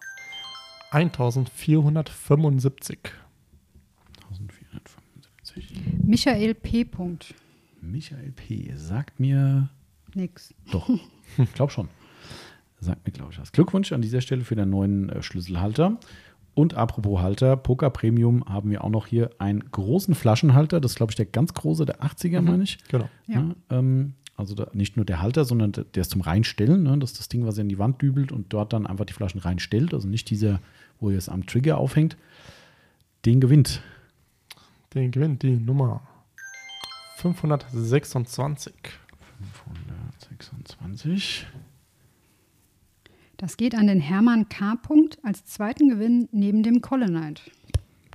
1475. 0.91 2.99
1475. 4.31 6.05
Michael 6.05 6.55
P. 6.55 6.85
Punkt. 6.85 7.35
Michael 7.81 8.33
P. 8.33 8.73
sagt 8.77 9.21
mir 9.21 9.69
Nix. 10.15 10.55
doch. 10.71 10.89
ich 11.39 11.53
glaube 11.55 11.73
schon. 11.73 11.89
Sagt 12.85 13.07
mir, 13.07 13.13
glaube 13.13 13.33
ich, 13.33 13.39
was. 13.41 13.53
Glückwunsch 13.53 13.93
an 13.93 14.03
dieser 14.03 14.21
Stelle 14.21 14.43
für 14.45 14.55
den 14.57 14.71
neuen 14.71 15.09
äh, 15.11 15.23
Schlüsselhalter. 15.23 15.99
Und 16.55 16.75
apropos 16.75 17.21
Halter, 17.21 17.57
Poker 17.57 17.91
Premium 17.91 18.45
haben 18.45 18.71
wir 18.71 18.85
auch 18.85 18.91
noch 18.91 19.07
hier 19.09 19.31
einen 19.39 19.71
großen 19.73 20.15
Flaschenhalter. 20.15 20.81
Das 20.81 20.93
ist, 20.93 20.97
glaube 20.97 21.11
ich, 21.11 21.17
der 21.17 21.27
ganz 21.27 21.53
große, 21.55 21.85
der 21.85 22.01
80er, 22.03 22.41
Mhm. 22.41 22.47
meine 22.47 22.63
ich. 22.63 22.79
Genau. 22.89 23.09
Ja. 23.27 23.41
Ja, 23.41 23.55
ähm, 23.79 24.15
also 24.37 24.55
da, 24.55 24.69
nicht 24.73 24.97
nur 24.97 25.05
der 25.05 25.21
Halter, 25.23 25.45
sondern 25.45 25.73
der, 25.73 25.85
der 25.85 26.03
ist 26.03 26.11
zum 26.13 26.21
Reinstellen. 26.21 26.83
Ne? 26.85 26.97
Das 26.99 27.13
ist 27.13 27.19
das 27.21 27.29
Ding, 27.29 27.45
was 27.47 27.57
ihr 27.59 27.63
in 27.63 27.69
die 27.69 27.79
Wand 27.79 28.01
dübelt 28.03 28.31
und 28.33 28.53
dort 28.53 28.73
dann 28.73 28.87
einfach 28.87 29.05
die 29.05 29.13
Flaschen 29.13 29.41
reinstellt. 29.41 29.93
Also 29.95 30.07
nicht 30.09 30.31
dieser, 30.31 30.61
wo 31.01 31.11
ihr 31.11 31.19
es 31.19 31.29
am 31.29 31.45
Trigger 31.47 31.79
aufhängt. 31.79 32.17
Den 33.25 33.41
gewinnt. 33.41 33.81
Den 34.93 35.11
gewinnt 35.11 35.43
die 35.43 35.57
Nummer 35.57 36.03
526. 37.17 38.75
526. 40.29 41.47
Das 43.37 43.57
geht 43.57 43.75
an 43.75 43.87
den 43.89 44.01
Hermann 44.01 44.49
K. 44.49 44.77
Punkt 44.77 45.19
als 45.23 45.45
zweiten 45.45 45.89
Gewinn 45.89 46.29
neben 46.33 46.63
dem 46.63 46.81
Colonite. 46.81 47.43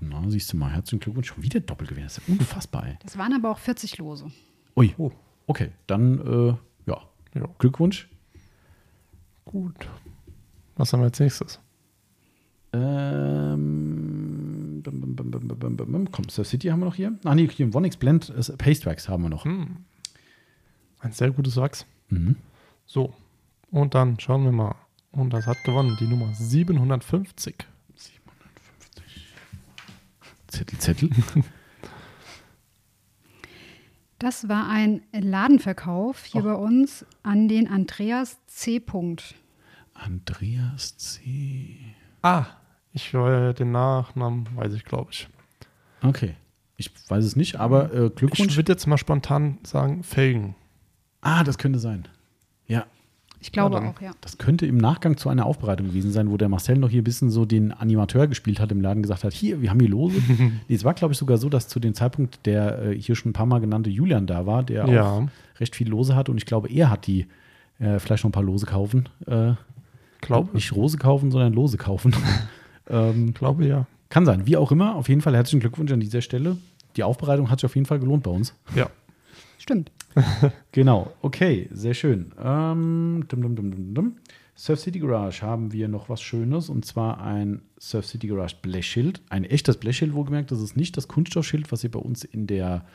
Na, 0.01 0.23
siehst 0.29 0.53
du 0.53 0.57
mal, 0.57 0.71
herzlichen 0.71 1.01
Glückwunsch. 1.01 1.27
Schon 1.27 1.43
wieder 1.43 1.59
Doppelgewinn. 1.59 2.03
Das 2.03 2.17
ist 2.17 2.27
ja 2.27 2.33
unfassbar. 2.33 2.87
Ey. 2.87 2.97
Das 3.03 3.17
waren 3.17 3.33
aber 3.33 3.51
auch 3.51 3.59
40 3.59 3.97
Lose. 3.97 4.31
Ui, 4.77 4.93
Oh, 4.97 5.11
okay. 5.47 5.71
Dann, 5.87 6.19
äh, 6.19 6.55
ja, 6.89 7.01
ja, 7.35 7.49
Glückwunsch. 7.57 8.07
gut. 9.45 9.75
Was 10.75 10.93
haben 10.93 11.01
wir 11.01 11.05
als 11.05 11.19
nächstes? 11.19 11.59
Ähm. 12.71 14.81
Komm, 16.11 16.29
Surf 16.29 16.47
City 16.47 16.69
haben 16.69 16.79
wir 16.79 16.85
noch 16.85 16.95
hier. 16.95 17.17
Ah, 17.25 17.35
nee, 17.35 17.47
hier 17.49 17.73
Vonix 17.73 17.97
Blend 17.97 18.29
äh, 18.29 18.53
Pastewax 18.57 19.09
haben 19.09 19.23
wir 19.23 19.29
noch. 19.29 19.43
Hm. 19.43 19.77
Ein 20.99 21.11
sehr 21.11 21.31
gutes 21.31 21.57
Wachs. 21.57 21.85
Mhm. 22.09 22.37
So, 22.85 23.13
und 23.71 23.93
dann 23.95 24.17
schauen 24.19 24.45
wir 24.45 24.51
mal. 24.53 24.75
Und 25.11 25.31
das 25.31 25.47
hat 25.47 25.63
gewonnen, 25.63 25.97
die 25.99 26.07
Nummer 26.07 26.33
750. 26.33 27.55
750. 27.95 29.33
Zettel, 30.47 30.79
Zettel. 30.79 31.09
Das 34.19 34.49
war 34.49 34.67
ein 34.67 35.01
Ladenverkauf 35.13 36.25
hier 36.25 36.41
Ach. 36.41 36.45
bei 36.45 36.53
uns 36.55 37.05
an 37.23 37.47
den 37.47 37.67
Andreas 37.69 38.37
C. 38.47 38.79
Punkt. 38.79 39.35
Andreas 39.93 40.97
C. 40.97 41.77
Ah, 42.21 42.45
ich 42.91 43.13
äh, 43.13 43.53
den 43.53 43.71
Nachnamen 43.71 44.47
weiß 44.55 44.73
ich, 44.73 44.83
glaube 44.83 45.11
ich. 45.11 45.27
Okay. 46.01 46.35
Ich 46.77 46.91
weiß 47.09 47.23
es 47.25 47.35
nicht, 47.35 47.57
aber 47.57 47.93
äh, 47.93 48.07
Ich 48.07 48.15
Glückwunsch. 48.15 48.55
würde 48.55 48.71
jetzt 48.71 48.87
mal 48.87 48.97
spontan 48.97 49.57
sagen 49.63 50.03
Felgen. 50.03 50.55
ah, 51.21 51.43
das 51.43 51.57
könnte 51.57 51.79
sein. 51.79 52.07
Ja, 52.67 52.85
Ich 53.41 53.51
glaube 53.51 53.75
Ja, 53.75 53.81
dann. 53.81 53.89
auch, 53.89 54.01
ja. 54.01 54.11
das 54.21 54.37
könnte 54.37 54.65
im 54.65 54.77
Nachgang 54.77 55.15
zu 55.17 55.29
einer 55.29 55.45
Aufbereitung 55.45 55.87
gewesen 55.87 56.11
sein, 56.11 56.29
wo 56.29 56.37
der 56.37 56.49
Marcel 56.49 56.77
noch 56.77 56.89
hier 56.89 57.01
ein 57.01 57.05
bisschen 57.05 57.29
so 57.29 57.45
den 57.45 57.71
Animateur 57.71 58.27
gespielt 58.27 58.59
hat 58.59 58.71
im 58.71 58.81
Laden, 58.81 59.01
gesagt 59.01 59.23
hat, 59.23 59.33
hier, 59.33 59.61
wir 59.61 59.69
haben 59.69 59.79
hier 59.79 59.89
Lose. 59.89 60.21
nee, 60.67 60.75
es 60.75 60.83
war, 60.83 60.93
glaube 60.93 61.13
ich, 61.13 61.17
sogar 61.17 61.37
so, 61.37 61.47
dass 61.47 61.67
zu 61.67 61.79
dem 61.79 61.93
Zeitpunkt 61.93 62.45
der 62.45 62.81
äh, 62.81 62.95
hier 62.99 63.15
schon 63.15 63.29
ein 63.29 63.33
paar 63.33 63.45
Mal 63.45 63.59
genannte 63.59 63.89
Julian 63.89 64.27
da 64.27 64.45
war, 64.45 64.63
der 64.63 64.85
auch 64.85 64.91
Ja, 64.91 65.27
recht 65.59 65.75
viel 65.75 65.89
Lose 65.89 66.15
hat 66.15 66.29
und 66.29 66.37
ich 66.37 66.45
glaube, 66.45 66.69
er 66.69 66.89
hat 66.89 67.07
die 67.07 67.27
äh, 67.79 67.99
vielleicht 67.99 68.23
noch 68.23 68.29
ein 68.29 68.33
paar 68.33 68.43
Lose 68.43 68.65
kaufen. 68.65 69.07
Äh, 69.25 69.53
glaube 70.21 70.49
nicht 70.53 70.73
Rose 70.75 70.97
kaufen, 70.97 71.31
sondern 71.31 71.53
Lose 71.53 71.77
kaufen. 71.77 72.13
ähm, 72.89 73.33
glaube 73.33 73.65
ja. 73.65 73.85
kann 74.09 74.25
sein, 74.25 74.47
wie 74.47 74.57
auch 74.57 74.71
immer. 74.71 74.95
Auf 74.95 75.07
jeden 75.07 75.21
Fall 75.21 75.35
herzlichen 75.35 75.61
Glückwunsch 75.61 75.91
an 75.91 76.01
dieser 76.01 76.21
Stelle. 76.21 76.57
Die 76.97 77.03
Aufbereitung 77.03 77.49
hat 77.49 77.59
sich 77.59 77.65
auf 77.65 77.75
jeden 77.75 77.85
Fall 77.85 77.99
gelohnt 77.99 78.23
bei 78.23 78.31
uns. 78.31 78.53
Ja, 78.75 78.89
Stimmt. 79.59 79.91
Genau, 80.71 81.11
okay, 81.21 81.67
sehr 81.71 81.93
schön. 81.93 82.31
Ähm, 82.41 83.25
dum, 83.27 83.41
dum, 83.41 83.55
dum, 83.55 83.71
dum, 83.71 83.93
dum. 83.93 84.15
Surf 84.55 84.79
City 84.79 84.99
Garage 84.99 85.41
haben 85.41 85.71
wir 85.71 85.87
noch 85.87 86.09
was 86.09 86.21
Schönes 86.21 86.69
und 86.69 86.85
zwar 86.85 87.21
ein 87.21 87.61
Surf 87.79 88.05
City 88.05 88.27
Garage 88.27 88.55
Blechschild. 88.61 89.21
Ein 89.29 89.45
echtes 89.45 89.77
Blechschild, 89.77 90.13
wohlgemerkt. 90.13 90.51
Das 90.51 90.61
ist 90.61 90.75
nicht 90.75 90.97
das 90.97 91.07
Kunststoffschild, 91.07 91.71
was 91.71 91.83
ihr 91.83 91.91
bei 91.91 91.99
uns 91.99 92.23
in 92.23 92.47
der, 92.47 92.85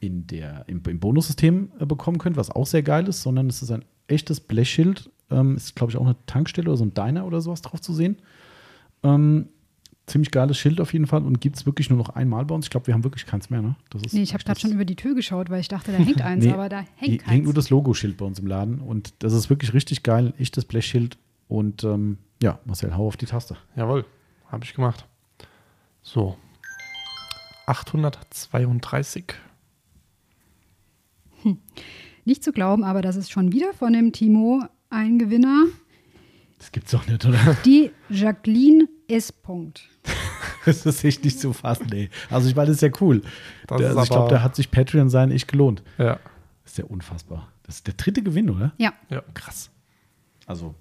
in 0.00 0.26
der, 0.26 0.64
im, 0.68 0.82
im 0.86 1.00
Bonussystem 1.00 1.70
äh, 1.78 1.86
bekommen 1.86 2.18
könnt, 2.18 2.36
was 2.36 2.50
auch 2.50 2.66
sehr 2.66 2.82
geil 2.82 3.08
ist, 3.08 3.22
sondern 3.22 3.48
es 3.48 3.62
ist 3.62 3.70
ein 3.70 3.84
echtes 4.06 4.40
Blechschild. 4.40 5.10
Ähm, 5.30 5.56
ist, 5.56 5.74
glaube 5.76 5.90
ich, 5.90 5.96
auch 5.96 6.04
eine 6.04 6.16
Tankstelle 6.26 6.68
oder 6.68 6.76
so 6.76 6.84
ein 6.84 6.94
Diner 6.94 7.26
oder 7.26 7.40
sowas 7.40 7.62
drauf 7.62 7.80
zu 7.80 7.92
sehen. 7.92 8.16
Ähm, 9.02 9.48
ziemlich 10.06 10.30
geiles 10.30 10.56
Schild 10.56 10.80
auf 10.80 10.92
jeden 10.92 11.06
Fall 11.06 11.24
und 11.24 11.40
gibt 11.40 11.56
es 11.56 11.66
wirklich 11.66 11.90
nur 11.90 11.98
noch 11.98 12.10
einmal 12.10 12.44
bei 12.44 12.54
uns. 12.54 12.66
Ich 12.66 12.70
glaube, 12.70 12.86
wir 12.86 12.94
haben 12.94 13.02
wirklich 13.04 13.26
keins 13.26 13.50
mehr. 13.50 13.60
Ne? 13.62 13.74
Das 13.90 14.02
ist 14.02 14.12
Nee, 14.14 14.22
ich 14.22 14.34
habe 14.34 14.44
gerade 14.44 14.60
schon 14.60 14.70
über 14.72 14.84
die 14.84 14.94
Tür 14.96 15.14
geschaut, 15.14 15.50
weil 15.50 15.60
ich 15.60 15.68
dachte, 15.68 15.90
da 15.92 15.98
hängt 15.98 16.20
eins, 16.22 16.44
Nee, 16.44 16.52
aber 16.52 16.68
da 16.68 16.84
hängt 16.96 17.26
hängt 17.26 17.44
nur 17.44 17.52
keins. 17.52 17.64
das 17.64 17.70
Logoschild 17.70 18.16
bei 18.16 18.24
uns 18.24 18.38
im 18.38 18.46
Laden 18.46 18.80
und 18.80 19.14
das 19.18 19.32
ist 19.32 19.50
wirklich 19.50 19.74
richtig 19.74 20.02
geil, 20.04 20.26
ein 20.36 20.40
echtes 20.40 20.64
Blechschild 20.64 21.18
und 21.48 21.82
ähm, 21.84 22.18
ja, 22.42 22.58
Marcel, 22.64 22.96
hau 22.96 23.06
auf 23.08 23.16
die 23.16 23.26
Taste. 23.26 23.56
jawohl. 23.74 24.04
Habe 24.48 24.64
ich 24.64 24.74
gemacht. 24.74 25.06
So. 26.02 26.36
832. 27.66 29.24
Nicht 32.24 32.42
zu 32.44 32.52
glauben, 32.52 32.84
aber 32.84 33.02
das 33.02 33.16
ist 33.16 33.30
schon 33.30 33.52
wieder 33.52 33.72
von 33.72 33.92
dem 33.92 34.12
Timo 34.12 34.64
ein 34.90 35.18
Gewinner. 35.18 35.64
Das 36.58 36.72
gibt's 36.72 36.90
doch 36.92 37.06
nicht, 37.06 37.24
oder? 37.24 37.56
Die 37.64 37.90
Jacqueline 38.08 38.88
S. 39.08 39.32
Punkt. 39.32 39.82
Das 40.64 40.84
ist 40.84 41.04
echt 41.04 41.22
nicht 41.24 41.38
zu 41.38 41.52
fassen, 41.52 41.92
ey. 41.92 42.10
Also 42.28 42.48
ich 42.48 42.56
meine, 42.56 42.66
das 42.66 42.78
ist 42.78 42.82
ja 42.82 42.88
cool. 43.00 43.22
Das 43.68 43.78
Der, 43.78 43.90
ist 43.90 43.96
also 43.96 44.02
ich 44.02 44.08
glaube, 44.10 44.30
da 44.34 44.42
hat 44.42 44.56
sich 44.56 44.68
Patreon 44.72 45.08
sein 45.08 45.30
echt 45.30 45.46
gelohnt. 45.46 45.80
Ja. 45.96 46.18
Das 46.64 46.72
ist 46.72 46.78
ja 46.78 46.84
unfassbar. 46.86 47.46
Das 47.62 47.76
ist 47.76 47.86
der 47.86 47.94
dritte 47.94 48.20
Gewinn, 48.20 48.50
oder? 48.50 48.72
Ja, 48.76 48.92
ja. 49.08 49.22
Krass. 49.32 49.70
Also, 50.44 50.74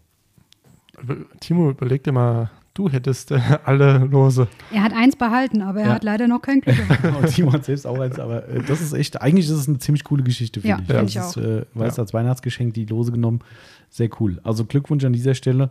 Timo, 1.39 1.69
überleg 1.71 2.03
dir 2.03 2.11
mal, 2.13 2.49
du 2.73 2.89
hättest 2.89 3.29
äh, 3.31 3.39
alle 3.65 3.99
Lose. 3.99 4.47
er 4.73 4.81
hat 4.83 4.93
eins 4.93 5.15
behalten, 5.15 5.61
aber 5.61 5.81
er 5.81 5.87
Ja. 5.89 5.93
hat 5.93 6.03
leider 6.03 6.27
noch 6.27 6.41
kein 6.41 6.61
Glück 6.61 6.75
Timo 7.33 7.53
hat 7.53 7.65
selbst 7.65 7.85
auch 7.85 7.99
eins, 7.99 8.17
aber 8.17 8.47
äh, 8.47 8.63
das 8.63 8.81
ist 8.81 8.93
echt, 8.93 9.21
eigentlich 9.21 9.45
ist 9.45 9.51
es 9.51 9.67
eine 9.67 9.77
ziemlich 9.77 10.03
coole 10.03 10.23
Geschichte, 10.23 10.61
finde 10.61 10.77
Ja, 10.77 10.79
ich. 10.81 10.87
find 10.87 10.99
Das 10.99 11.09
ich 11.09 11.15
ist, 11.17 11.37
auch. 11.37 11.41
äh, 11.61 11.65
weiß 11.75 11.97
Ja. 11.97 12.03
als 12.03 12.13
Weihnachtsgeschenk 12.13 12.73
die 12.73 12.85
Lose 12.85 13.11
genommen. 13.11 13.41
Sehr 13.89 14.09
cool. 14.19 14.39
Also 14.43 14.65
Glückwunsch 14.65 15.03
an 15.05 15.13
dieser 15.13 15.35
Stelle. 15.35 15.69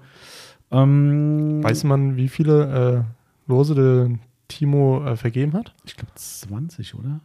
Ähm, 0.71 1.63
Weiß 1.63 1.85
man, 1.85 2.17
wie 2.17 2.29
viele 2.29 3.07
äh, 3.47 3.51
Lose 3.51 3.75
der 3.75 4.19
Timo 4.49 5.05
äh, 5.05 5.17
vergeben 5.17 5.53
hat? 5.53 5.75
Ich 5.85 5.97
glaube 5.97 6.13
20, 6.15 6.95
oder? 6.95 7.21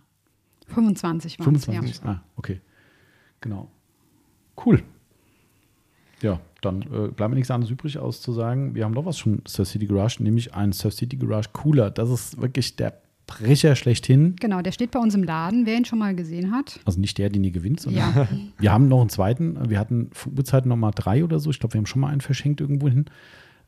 25 0.67 1.39
waren 1.39 1.45
25. 1.45 2.03
Ah, 2.05 2.21
okay. 2.35 2.61
Genau. 3.41 3.69
Cool. 4.65 4.83
Ja, 6.21 6.39
dann 6.61 6.81
äh, 6.81 7.07
bleibt 7.07 7.29
mir 7.29 7.35
nichts 7.35 7.51
anderes 7.51 7.71
übrig, 7.71 7.97
aus 7.97 8.21
zu 8.21 8.33
sagen, 8.33 8.75
wir 8.75 8.83
haben 8.83 8.93
noch 8.93 9.05
was 9.05 9.17
schon 9.17 9.41
Surf 9.47 9.69
City 9.69 9.87
Garage, 9.87 10.21
nämlich 10.21 10.53
einen 10.53 10.73
Surf 10.73 10.93
City 10.93 11.15
Garage 11.15 11.49
Cooler. 11.53 11.89
Das 11.89 12.09
ist 12.09 12.41
wirklich 12.41 12.75
der 12.75 13.01
Brecher 13.29 13.75
schlechthin. 13.75 14.35
Genau, 14.39 14.61
der 14.61 14.71
steht 14.71 14.89
bei 14.89 14.99
uns 14.99 15.13
im 15.13 15.23
Laden, 15.23 15.67
wer 15.67 15.77
ihn 15.77 15.85
schon 15.85 15.99
mal 15.99 16.15
gesehen 16.15 16.51
hat. 16.51 16.79
Also 16.85 16.99
nicht 16.99 17.17
der, 17.19 17.29
den 17.29 17.43
ihr 17.43 17.51
gewinnt, 17.51 17.79
sondern 17.79 18.15
Ja, 18.15 18.27
wir 18.57 18.71
haben 18.71 18.87
noch 18.87 19.01
einen 19.01 19.09
zweiten. 19.09 19.69
Wir 19.69 19.79
hatten 19.79 20.09
vor 20.11 20.33
Urzeiten 20.35 20.67
noch 20.67 20.75
mal 20.75 20.91
drei 20.91 21.23
oder 21.23 21.39
so. 21.39 21.51
Ich 21.51 21.59
glaube, 21.59 21.75
wir 21.75 21.77
haben 21.77 21.85
schon 21.85 22.01
mal 22.01 22.09
einen 22.09 22.21
verschenkt 22.21 22.59
irgendwo 22.59 22.89
hin. 22.89 23.05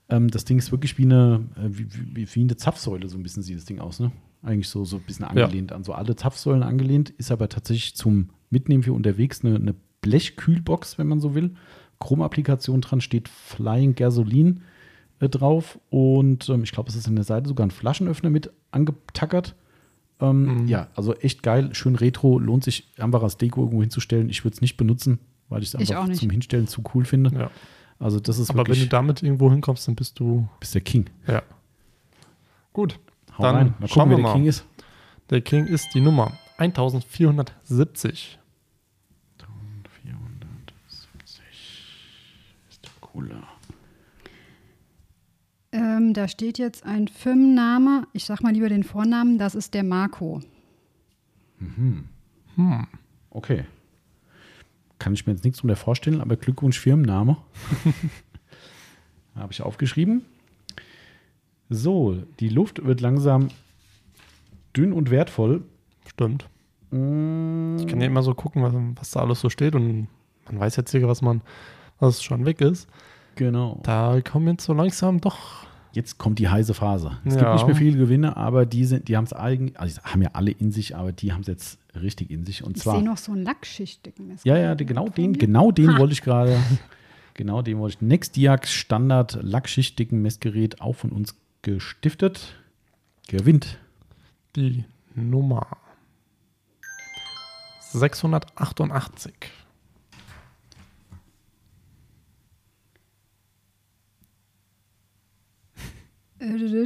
Ähm, 0.10 0.30
das 0.30 0.46
Ding 0.46 0.58
ist 0.58 0.72
wirklich 0.72 0.98
wie 0.98 1.04
eine, 1.04 1.46
äh, 1.56 1.70
wie, 1.70 1.88
wie, 2.16 2.36
wie 2.36 2.42
eine 2.42 2.58
Zapfsäule, 2.58 3.08
so 3.08 3.18
ein 3.18 3.24
bisschen 3.24 3.44
sieht 3.44 3.58
das 3.58 3.66
Ding 3.66 3.80
aus, 3.80 4.00
ne? 4.00 4.12
Eigentlich 4.42 4.70
so, 4.70 4.84
so 4.84 4.98
ein 4.98 5.04
bisschen 5.04 5.26
angelehnt 5.26 5.72
an 5.72 5.84
so 5.84 5.94
alle 5.94 6.16
Zapfsäulen 6.16 6.64
angelehnt, 6.64 7.12
ist 7.12 7.32
aber 7.32 7.48
tatsächlich 7.48 7.96
zum 7.96 8.30
Mitnehmen 8.50 8.82
für 8.82 8.94
unterwegs 8.94 9.46
eine, 9.46 9.56
eine 9.56 9.76
Blechkühlbox, 10.02 10.98
wenn 10.98 11.08
man 11.08 11.20
so 11.20 11.36
will. 11.36 11.54
Chromapplikation 12.00 12.82
dran 12.82 13.00
steht 13.02 13.30
Flying 13.30 13.94
Gasoline 13.94 14.62
äh, 15.20 15.30
drauf 15.30 15.80
und 15.92 16.50
ähm, 16.50 16.64
ich 16.64 16.72
glaube, 16.72 16.90
es 16.90 16.96
ist 16.96 17.08
an 17.08 17.16
der 17.16 17.24
Seite 17.24 17.48
sogar 17.48 17.68
ein 17.68 17.72
Flaschenöffner 17.72 18.32
mit 18.32 18.52
angetackert. 18.72 19.56
Ähm, 20.20 20.62
Mhm. 20.62 20.68
Ja, 20.68 20.88
also 20.96 21.16
echt 21.16 21.42
geil, 21.44 21.74
schön 21.74 21.96
retro, 21.96 22.38
lohnt 22.40 22.64
sich 22.64 22.88
einfach 22.98 23.24
als 23.24 23.38
Deko 23.38 23.62
irgendwo 23.62 23.82
hinzustellen. 23.82 24.30
Ich 24.30 24.44
würde 24.44 24.54
es 24.56 24.62
nicht 24.62 24.78
benutzen, 24.78 25.20
weil 25.50 25.64
ich 25.64 25.70
es 25.74 25.76
einfach 25.76 26.12
zum 26.14 26.30
Hinstellen 26.30 26.68
zu 26.68 26.84
cool 26.94 27.06
finde. 27.06 27.32
Ja. 27.38 27.52
Also 28.00 28.20
das 28.20 28.38
ist 28.40 28.50
Aber 28.52 28.68
wenn 28.68 28.80
du 28.80 28.88
damit 28.88 29.22
irgendwo 29.24 29.50
hinkommst, 29.52 29.88
dann 29.88 29.96
bist 29.96 30.20
du. 30.20 30.48
bist 30.60 30.74
der 30.74 30.82
King. 30.82 31.06
Ja. 31.28 31.42
Gut. 32.74 33.00
Hau 33.38 33.44
Dann 33.44 33.56
rein. 33.56 33.74
Mal 33.80 33.88
schauen 33.88 34.10
gucken, 34.10 34.10
wir 34.12 34.16
der 34.18 34.24
mal. 34.24 34.34
King 34.34 34.46
ist. 34.46 34.66
Der 35.30 35.42
King 35.42 35.66
ist 35.68 35.94
die 35.94 36.02
Nummer 36.02 36.32
1470. 36.58 38.38
470 40.04 41.44
ist 42.70 42.84
der 42.84 42.92
cooler. 43.02 43.44
Ähm, 45.72 46.14
da 46.14 46.28
steht 46.28 46.58
jetzt 46.58 46.86
ein 46.86 47.08
Firmenname. 47.08 48.08
Ich 48.14 48.26
sag 48.26 48.42
mal 48.44 48.54
lieber 48.54 48.70
den 48.70 48.84
Vornamen, 48.84 49.38
das 49.38 49.56
ist 49.56 49.74
der 49.74 49.84
Marco. 49.84 50.42
Mhm. 51.60 52.06
Hm. 52.56 52.88
Okay. 53.30 53.66
Kann 55.00 55.14
ich 55.14 55.26
mir 55.26 55.34
jetzt 55.34 55.44
nichts 55.44 55.60
drunter 55.60 55.76
vorstellen, 55.76 56.22
aber 56.22 56.36
Glückwunsch 56.36 56.80
Firmenname. 56.80 57.38
Habe 59.36 59.54
ich 59.54 59.62
aufgeschrieben. 59.62 60.24
So, 61.70 62.22
die 62.40 62.50
Luft 62.50 62.84
wird 62.86 63.00
langsam 63.02 63.48
dünn 64.76 64.92
und 64.94 65.10
wertvoll. 65.10 65.64
Stimmt. 66.08 66.50
Mm, 66.92 67.78
Ich 67.80 67.88
kann 67.88 68.02
ja 68.02 68.08
immer 68.08 68.24
so 68.24 68.34
gucken, 68.36 68.62
was, 68.62 68.74
was 69.00 69.12
da 69.12 69.22
alles 69.22 69.40
so 69.40 69.50
steht 69.50 69.74
und 69.76 70.08
man 70.48 70.60
weiß 70.60 70.76
jetzt 70.76 70.92
sicher, 70.92 71.08
was 71.08 71.22
man, 71.22 71.42
was 72.00 72.22
schon 72.22 72.46
weg 72.46 72.60
ist. 72.60 72.90
Genau. 73.36 73.80
Da 73.84 74.20
kommen 74.22 74.48
jetzt 74.50 74.66
so 74.66 74.74
langsam 74.74 75.22
doch. 75.22 75.66
Jetzt 75.94 76.18
kommt 76.18 76.40
die 76.40 76.48
heiße 76.48 76.74
Phase. 76.74 77.18
Es 77.26 77.36
Ja. 77.36 77.40
gibt 77.42 77.54
nicht 77.54 77.68
mehr 77.68 77.76
viele 77.76 77.98
Gewinne, 77.98 78.38
aber 78.38 78.66
die, 78.66 78.86
sind, 78.86 79.08
die 79.10 79.18
haben 79.18 79.26
es 79.26 79.34
eigentlich, 79.34 79.78
also 79.80 80.00
die 80.00 80.08
haben 80.10 80.22
ja 80.22 80.30
alle 80.34 80.52
in 80.52 80.72
sich, 80.72 80.96
aber 80.96 81.12
die 81.12 81.34
haben 81.34 81.42
es 81.42 81.48
jetzt 81.48 81.80
richtig 82.02 82.32
in 82.32 82.46
sich. 82.46 82.64
Und 82.64 82.78
Ich 82.78 82.84
zwar. 82.84 82.96
sehe 82.96 83.04
noch 83.04 83.18
so 83.18 83.34
einen 83.34 83.44
Lackschichtdicken 83.44 84.28
Messgerät. 84.28 84.58
Ja, 84.58 84.62
ja, 84.70 84.74
genau 84.76 85.06
vor 85.08 85.14
den, 85.16 85.34
genau 85.34 85.72
den 85.72 85.94
Ha. 85.96 86.00
wollte 86.00 86.14
ich 86.14 86.22
gerade. 86.22 86.58
Genau 87.34 87.62
den 87.62 87.80
wollte 87.80 87.96
ich. 87.96 88.02
Nexdiax 88.02 88.72
Standard 88.72 89.40
Lackschichtdicken 89.42 90.22
Messgerät, 90.22 90.80
auch 90.82 90.94
von 90.96 91.12
uns 91.12 91.36
gestiftet. 91.62 92.56
Gewinnt. 93.28 93.78
Die 94.56 94.84
Nummer 95.16 95.66
688. 97.94 99.34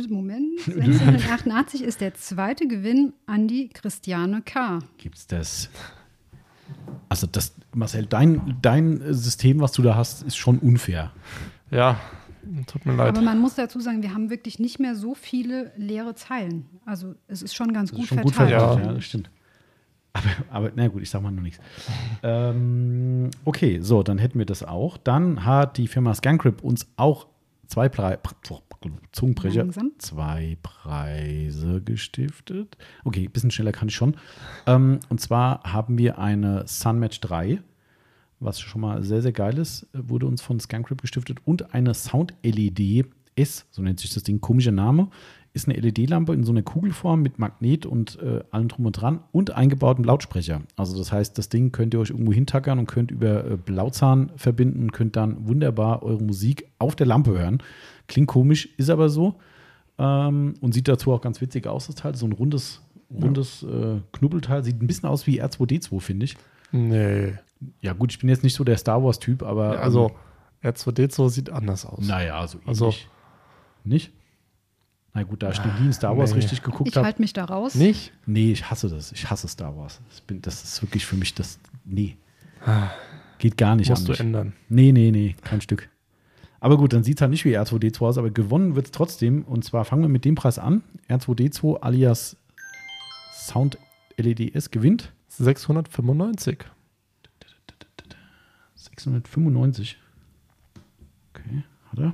Moment. 0.10 0.60
688 0.66 1.82
ist 1.84 2.02
der 2.02 2.14
zweite 2.14 2.68
Gewinn 2.68 3.14
an 3.26 3.48
die 3.48 3.70
Christiane 3.70 4.42
K. 4.42 4.80
Gibt's 4.98 5.28
das? 5.28 5.70
Also, 7.10 7.28
das, 7.28 7.54
Marcel, 7.74 8.06
dein, 8.06 8.58
dein 8.62 9.02
System, 9.14 9.60
was 9.60 9.72
du 9.72 9.82
da 9.82 9.96
hast, 9.96 10.24
ist 10.24 10.36
schon 10.38 10.60
unfair. 10.60 11.12
Ja, 11.72 12.00
tut 12.68 12.86
mir 12.86 12.96
leid. 12.96 13.10
Aber 13.10 13.22
man 13.22 13.40
muss 13.40 13.56
dazu 13.56 13.80
sagen, 13.80 14.02
wir 14.04 14.14
haben 14.14 14.30
wirklich 14.30 14.60
nicht 14.60 14.80
mehr 14.80 14.96
so 14.96 15.16
viele 15.16 15.72
leere 15.78 16.16
Zeilen. 16.16 16.66
Also 16.86 17.16
es 17.28 17.42
ist 17.42 17.56
schon 17.56 17.74
ganz 17.74 17.90
Das 17.92 17.98
gut 17.98 18.04
ist 18.06 18.10
schon 18.10 18.22
gut 18.22 18.34
verteilt. 18.36 18.60
verteilt. 18.60 18.80
Ja. 18.86 18.92
Ja, 18.92 18.94
das 18.96 19.06
stimmt. 19.06 19.30
Aber, 20.14 20.30
aber 20.50 20.72
na 20.76 20.88
gut, 20.88 21.02
ich 21.02 21.10
sag 21.10 21.22
mal 21.22 21.32
nur 21.32 21.44
nichts. 21.44 21.60
Ähm, 22.24 23.30
okay, 23.44 23.80
so, 23.82 24.02
dann 24.04 24.18
hätten 24.18 24.40
wir 24.40 24.46
das 24.46 24.64
auch. 24.64 24.98
Dann 24.98 25.44
hat 25.44 25.78
die 25.78 25.88
Firma 25.88 26.14
Scancrip 26.14 26.64
uns 26.64 26.88
auch 26.96 27.28
zwei 27.68 27.90
Pre 27.90 28.20
Zungenbrecher, 29.12 29.64
Langsam. 29.64 29.92
zwei 29.98 30.58
Preise 30.62 31.82
gestiftet. 31.82 32.78
Okay, 33.04 33.26
ein 33.26 33.32
bisschen 33.32 33.52
schneller 33.52 33.72
kann 33.72 33.88
ich 33.88 33.96
schon. 33.96 34.16
Ähm, 34.68 35.00
und 35.10 35.20
zwar 35.22 35.64
haben 35.64 35.98
wir 35.98 36.20
eine 36.20 36.68
Sunmatch 36.68 37.20
3, 37.22 37.62
was 38.40 38.60
schon 38.60 38.82
mal 38.82 39.04
sehr, 39.04 39.22
sehr 39.22 39.32
geil 39.32 39.58
ist, 39.58 39.88
wurde 39.94 40.28
uns 40.28 40.42
von 40.42 40.60
Scancrip 40.60 41.02
gestiftet 41.02 41.40
und 41.46 41.74
eine 41.74 41.94
Sound-LED 41.94 43.06
S, 43.36 43.66
so 43.72 43.82
nennt 43.82 44.00
sich 44.00 44.14
das 44.14 44.24
Ding, 44.24 44.40
komischer 44.40 44.72
Name, 44.72 45.10
ist 45.56 45.70
eine 45.70 45.80
LED-Lampe 45.80 46.34
in 46.34 46.44
so 46.44 46.52
einer 46.52 46.62
Kugelform 46.62 47.22
mit 47.22 47.40
Magnet 47.40 47.86
und 47.86 48.20
äh, 48.22 48.44
allem 48.52 48.68
drum 48.68 48.86
und 48.86 48.92
dran 48.92 49.22
und 49.32 49.52
eingebautem 49.52 50.04
Lautsprecher. 50.04 50.62
Also 50.76 50.98
das 50.98 51.12
heißt, 51.12 51.38
das 51.38 51.48
Ding 51.50 51.72
könnt 51.72 51.94
ihr 51.94 52.02
euch 52.02 52.10
irgendwo 52.10 52.34
hintackern 52.34 52.78
und 52.78 52.88
könnt 52.88 53.10
über 53.10 53.46
äh, 53.46 53.56
Blauzahn 53.58 54.32
verbinden 54.36 54.84
und 54.84 54.92
könnt 54.92 55.16
dann 55.16 55.48
wunderbar 55.48 56.04
eure 56.04 56.22
Musik 56.22 56.68
auf 56.78 56.96
der 56.96 57.08
Lampe 57.08 57.32
hören. 57.32 57.64
Klingt 58.08 58.28
komisch, 58.28 58.70
ist 58.78 58.90
aber 58.90 59.08
so. 59.10 59.36
Ähm, 59.98 60.56
und 60.60 60.74
sieht 60.74 60.90
dazu 60.90 61.14
auch 61.14 61.22
ganz 61.22 61.40
witzig 61.40 61.68
aus, 61.68 61.88
das 61.88 61.96
Teil. 61.96 62.16
So 62.16 62.26
ein 62.26 62.34
rundes, 62.34 62.82
rundes 63.10 63.64
äh, 63.64 64.02
Knubbelteil. 64.12 64.64
Sieht 64.66 64.82
ein 64.82 64.88
bisschen 64.88 65.08
aus 65.08 65.26
wie 65.26 65.42
R2D2, 65.42 66.00
finde 66.02 66.26
ich. 66.26 66.36
nee. 66.72 67.34
Ja, 67.82 67.94
gut, 67.94 68.12
ich 68.12 68.20
bin 68.20 68.28
jetzt 68.28 68.44
nicht 68.44 68.54
so 68.54 68.66
der 68.66 68.78
Star 68.78 69.02
Wars-Typ, 69.02 69.42
aber. 69.42 69.76
Ja, 69.76 69.80
also, 69.80 70.12
R2D2 70.62 71.30
sieht 71.30 71.50
anders 71.50 71.86
aus. 71.86 72.00
Ähm, 72.02 72.08
naja, 72.08 72.46
so 72.46 72.58
ähnlich. 72.58 72.68
Also- 72.68 72.94
nicht? 73.86 74.12
Na 75.16 75.24
gut, 75.24 75.42
da 75.42 75.50
ich 75.50 75.64
noch 75.64 75.80
nie 75.80 75.86
in 75.88 75.94
Star 75.94 76.18
Wars 76.18 76.32
Nee. 76.32 76.40
richtig 76.40 76.62
geguckt 76.62 76.90
Ich 76.90 76.96
habe. 76.98 77.06
halte 77.06 77.22
mich 77.22 77.32
da 77.32 77.46
raus. 77.46 77.74
Nicht? 77.74 78.12
Nee, 78.26 78.52
ich 78.52 78.70
hasse 78.70 78.90
das. 78.90 79.14
Ich 79.14 79.30
hasse 79.30 79.48
Star 79.48 79.76
Wars. 79.78 80.02
Das, 80.10 80.20
bin, 80.20 80.42
das 80.42 80.62
ist 80.64 80.82
wirklich 80.84 81.06
für 81.06 81.16
mich 81.16 81.34
das. 81.34 81.58
Nee. 81.86 82.18
Geht 83.38 83.58
gar 83.58 83.76
nicht 83.78 83.90
Musst 83.90 84.10
an 84.10 84.16
du 84.16 84.22
ändern. 84.22 84.54
Nee, 84.68 84.92
nee, 84.92 85.12
nee, 85.12 85.36
kein 85.44 85.62
Stück. 85.62 85.90
Aber 86.60 86.78
gut, 86.78 86.92
dann 86.94 87.04
sieht 87.04 87.18
es 87.18 87.22
halt 87.22 87.32
nicht 87.32 87.46
wie 87.46 87.58
R2D2 87.58 88.02
aus, 88.06 88.18
aber 88.18 88.30
gewonnen 88.30 88.76
wird 88.76 88.88
es 88.88 88.92
trotzdem. 88.92 89.44
Und 89.44 89.64
zwar 89.64 89.86
fangen 89.86 90.02
wir 90.02 90.10
mit 90.10 90.26
dem 90.26 90.36
Preis 90.36 90.60
an. 90.60 90.84
R2D2 91.10 91.80
alias 91.80 92.36
Sound 93.34 93.78
LEDS 94.18 94.70
gewinnt 94.72 95.14
695. 95.30 96.66
695. 98.76 99.98
Okay, 101.34 101.64
hat 101.92 102.00
er. 102.00 102.14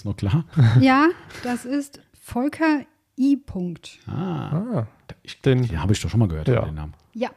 Es 0.00 0.04
noch 0.04 0.16
klar? 0.16 0.44
Ja, 0.80 1.08
das 1.42 1.64
ist 1.64 2.00
Volker 2.20 2.80
I. 3.18 3.36
Punkt. 3.36 3.98
Ah, 4.06 4.50
Ah, 4.56 4.86
ich, 5.22 5.40
Den- 5.42 5.66
den 5.66 5.80
habe 5.82 5.92
ich 5.92 6.00
doch 6.00 6.08
schon 6.08 6.20
mal 6.20 6.28
gehört, 6.28 6.48
Ja. 6.48 6.64
den 6.64 6.74
Namen. 6.74 6.94
Ja, 7.14 7.30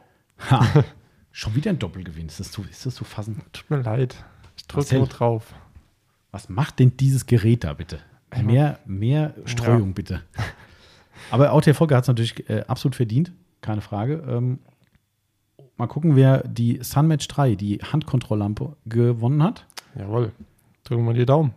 Ha, 0.50 0.66
schon 1.30 1.54
wieder 1.54 1.70
ein 1.70 1.78
Doppelgewinn. 1.78 2.26
Ist 2.26 2.40
das 2.40 2.52
so, 2.52 2.62
ist 2.62 2.86
das 2.86 2.94
so 2.96 3.04
fassend? 3.04 3.40
tut 3.52 3.68
mir 3.70 3.82
leid. 3.82 4.16
Ich 4.56 4.66
drücke 4.66 4.96
nur 4.96 5.06
drauf. 5.06 5.54
Was 6.30 6.48
macht 6.48 6.78
denn 6.78 6.96
dieses 6.96 7.26
Gerät 7.26 7.64
da 7.64 7.74
bitte? 7.74 7.98
Mehr, 8.42 8.80
mehr 8.86 9.34
Streuung 9.44 9.94
bitte. 9.94 10.22
Aber 11.30 11.52
auch 11.52 11.60
der 11.60 11.74
Volker 11.74 11.96
hat 11.96 12.04
es 12.04 12.08
natürlich 12.08 12.48
äh, 12.50 12.64
absolut 12.66 12.96
verdient, 12.96 13.30
keine 13.60 13.80
Frage. 13.80 14.24
Ähm, 14.28 14.58
mal 15.76 15.86
gucken, 15.86 16.16
wer 16.16 16.42
die 16.48 16.80
Sunmatch 16.82 17.28
3, 17.28 17.54
die 17.54 17.78
Handkontrolllampe, 17.78 18.76
gewonnen 18.86 19.42
hat. 19.42 19.66
Jawohl. 19.96 20.32
Drücken 20.82 21.04
wir 21.06 21.14
die 21.14 21.26
Daumen. 21.26 21.52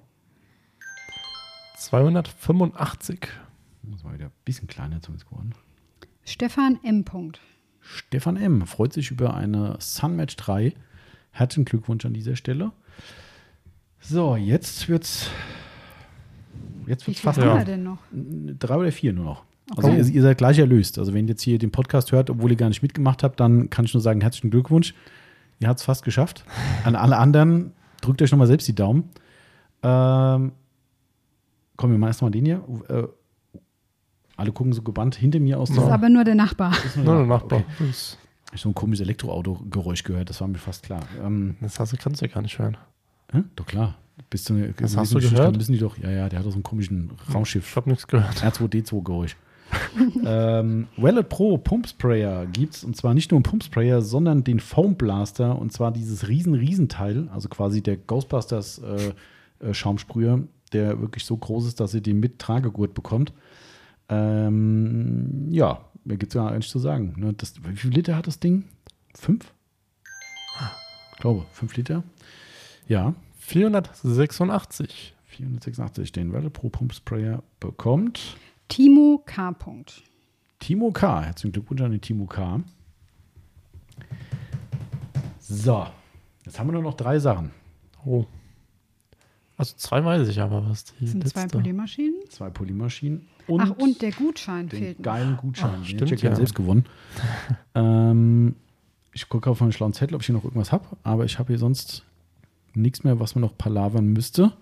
285. 1.78 3.28
Das 3.84 4.04
war 4.04 4.14
wieder 4.14 4.26
ein 4.26 4.32
bisschen 4.46 4.68
kleiner 4.68 5.02
zumindest 5.02 5.30
geworden. 5.30 5.54
Stefan 6.26 6.80
M. 6.84 7.04
Punkt. 7.06 7.40
Stefan 7.80 8.36
M. 8.36 8.66
freut 8.68 8.94
sich 8.94 9.12
über 9.12 9.34
eine 9.36 9.76
Sunmatch 9.80 10.36
3. 10.36 10.74
Herzlichen 11.32 11.66
Glückwunsch 11.66 12.06
an 12.06 12.14
dieser 12.14 12.36
Stelle. 12.36 12.72
So, 14.00 14.36
jetzt 14.36 14.90
wird's. 14.90 15.30
Jetzt 16.86 17.04
Wie 17.04 17.08
wird's 17.08 17.20
viel 17.20 17.26
fast 17.26 17.40
haben 17.40 17.48
Ja. 17.48 17.58
wir 17.58 17.66
denn 17.66 17.84
noch? 17.84 18.00
drei 18.12 18.76
oder 18.76 18.92
vier 18.92 19.14
nur 19.14 19.26
noch. 19.26 19.44
Also 19.76 19.90
Okay. 19.90 19.98
ihr, 20.00 20.06
ihr 20.08 20.22
seid 20.22 20.38
gleich 20.38 20.58
erlöst. 20.60 20.98
Also 20.98 21.14
wenn 21.14 21.26
ihr 21.26 21.32
jetzt 21.32 21.42
hier 21.44 21.60
den 21.60 21.72
Podcast 21.72 22.12
hört, 22.12 22.30
obwohl 22.30 22.52
ihr 22.52 22.58
gar 22.58 22.70
nicht 22.70 22.82
mitgemacht 22.82 23.24
habt, 23.24 23.40
dann 23.40 23.70
kann 23.70 23.86
ich 23.86 23.94
nur 23.94 24.02
sagen, 24.02 24.22
herzlichen 24.22 24.50
Glückwunsch. 24.50 24.94
Ihr 25.60 25.68
habt 25.68 25.80
es 25.80 25.86
fast 25.86 26.04
geschafft. 26.04 26.44
An 26.84 26.96
alle 26.96 27.18
anderen, 27.18 27.74
drückt 28.02 28.22
euch 28.22 28.32
nochmal 28.32 28.48
selbst 28.48 28.68
die 28.68 28.76
Daumen. 28.76 29.10
Ähm, 29.84 30.52
komm, 31.78 31.92
wir 31.92 31.98
machen 31.98 32.10
erstmal 32.10 32.32
den 32.32 32.46
hier. 32.46 32.64
Äh, 32.90 33.04
alle 34.36 34.52
gucken 34.52 34.74
so 34.74 34.82
gebannt 34.84 35.16
hinter 35.16 35.40
mir 35.40 35.60
aus 35.60 35.70
Das 35.70 35.78
ist 35.80 35.84
aber 35.84 36.10
nur 36.10 36.24
der 36.24 36.36
Nachbar. 36.36 36.72
Das 36.72 36.86
ist 36.86 36.98
nur 36.98 37.18
der 37.18 37.26
Nachbar. 37.26 37.60
Okay. 37.60 37.88
Das, 37.88 38.18
Ich 38.54 38.62
so 38.62 38.70
ein 38.70 38.76
komisches 38.76 39.04
Elektroauto-Geräusch 39.06 40.04
gehört, 40.04 40.30
das 40.30 40.40
war 40.42 40.48
mir 40.48 40.58
fast 40.58 40.84
klar. 40.84 41.02
Ähm, 41.24 41.56
das 41.62 41.80
hast 41.80 41.94
du, 41.94 41.98
kannst 41.98 42.22
du 42.22 42.26
ja 42.26 42.34
gar 42.34 42.42
nicht 42.42 42.60
hören. 42.60 42.78
hä? 43.32 43.44
Doch 43.56 43.66
klar. 43.66 43.96
Bis 44.30 44.44
zu 44.44 44.54
einer 44.54 44.68
Das 44.70 44.98
hast 44.98 45.14
du 45.14 45.20
gehört? 45.20 45.56
Müssen 45.56 45.74
die 45.74 45.80
doch, 45.80 45.98
ja, 45.98 46.10
ja, 46.10 46.30
der 46.30 46.40
hat 46.40 46.46
doch 46.46 46.52
so 46.52 46.56
einen 46.56 46.64
komischen 46.64 47.12
Raumschiff. 47.34 47.70
Ich 47.70 47.76
habe 47.76 47.90
nichts 47.90 48.08
gehört. 48.08 48.44
R2D2-Geräusch. 48.44 49.36
ähm, 50.26 50.88
Wallet 50.96 51.28
Pro 51.28 51.58
Pumpsprayer 51.58 52.46
gibt 52.46 52.76
es 52.76 52.84
und 52.86 52.96
zwar 52.96 53.14
nicht 53.14 53.32
nur 53.32 53.38
einen 53.38 53.44
Pumpsprayer, 53.44 54.02
sondern 54.02 54.44
den 54.44 54.60
Foam 54.60 54.96
Blaster 54.96 55.60
und 55.60 55.74
zwar 55.74 55.92
dieses 55.92 56.30
riesen 56.30 56.54
Riesenteil, 56.54 57.28
also 57.34 57.50
quasi 57.50 57.82
der 57.82 57.98
Ghostbusters 57.98 58.80
äh, 58.80 59.14
äh, 59.60 59.74
Schaumsprüher, 59.74 60.44
der 60.74 61.02
wirklich 61.02 61.26
so 61.26 61.38
groß 61.38 61.68
ist, 61.68 61.80
dass 61.80 61.94
ihr 61.94 62.02
den 62.02 62.20
mit 62.20 62.40
Tragegurt 62.40 62.94
bekommt. 62.94 63.34
Ähm, 64.10 65.48
ja, 65.52 65.82
mehr 66.04 66.18
gibt 66.18 66.32
es 66.32 66.36
ja 66.36 66.48
eigentlich 66.48 66.70
zu 66.70 66.80
sagen. 66.80 67.14
Ne? 67.18 67.34
Das, 67.34 67.54
wie 67.64 67.76
viel 67.76 67.92
Liter 67.92 68.16
hat 68.16 68.28
das 68.28 68.40
Ding? 68.40 68.66
Fünf? 69.14 69.54
Ich 71.14 71.20
glaube, 71.20 71.46
fünf 71.52 71.76
Liter. 71.76 72.04
Ja, 72.88 73.16
486. 73.40 75.16
486. 75.26 76.12
Den 76.12 76.32
Wallet 76.32 76.54
Pro 76.54 76.70
Pumpsprayer 76.70 77.44
bekommt. 77.60 78.38
Timo 78.68 79.24
K. 79.26 79.52
Punkt. 79.54 80.04
Timo 80.60 80.92
K. 80.92 81.24
Herzlichen 81.24 81.54
Glückwunsch 81.54 81.82
an 81.82 81.92
den 81.92 82.02
Timo 82.02 82.26
K. 82.26 82.62
So, 85.40 85.88
jetzt 86.46 86.60
haben 86.60 86.68
wir 86.68 86.74
nur 86.74 86.84
noch 86.84 86.96
drei 86.96 87.20
Sachen. 87.20 87.52
Oh. 88.06 88.26
Also 89.58 89.76
zwei 89.78 90.06
weiß 90.06 90.28
ich 90.28 90.40
aber, 90.40 90.70
was 90.70 90.86
die 90.86 90.94
Das 91.02 91.12
sind 91.12 91.28
zwei 91.28 91.42
letzte- 91.42 91.58
Poliermaschinen. 91.58 92.14
Zwei 92.30 92.50
Polymaschinen 92.52 93.28
und, 93.48 93.62
Ach, 93.62 93.72
und 93.72 94.02
der 94.02 94.12
Gutschein 94.12 94.70
den 94.70 94.80
fehlt 94.80 95.00
noch. 95.00 95.04
geilen 95.06 95.38
Gutschein. 95.38 95.72
Ach, 95.74 95.78
den 95.78 95.86
stimmt, 95.86 96.04
ich 96.04 96.10
ja 96.12 96.16
gerne 96.18 96.34
ja. 96.34 96.36
selbst 96.38 96.56
gewonnen. 96.56 96.86
ähm, 97.76 98.56
ich 99.14 99.28
gucke 99.30 99.50
auf 99.50 99.60
meinen 99.62 99.72
schlauen 99.72 99.94
Zettel, 99.94 100.14
ob 100.16 100.22
ich 100.22 100.28
hier 100.28 100.36
noch 100.36 100.44
irgendwas 100.44 100.72
habe, 100.72 100.86
aber 101.04 101.26
ich 101.26 101.40
habe 101.40 101.48
hier 101.48 101.58
sonst 101.58 102.04
nichts 102.76 103.04
mehr, 103.04 103.20
was 103.20 103.34
man 103.34 103.42
noch 103.42 103.58
palavern 103.58 104.06
müsste. 104.08 104.54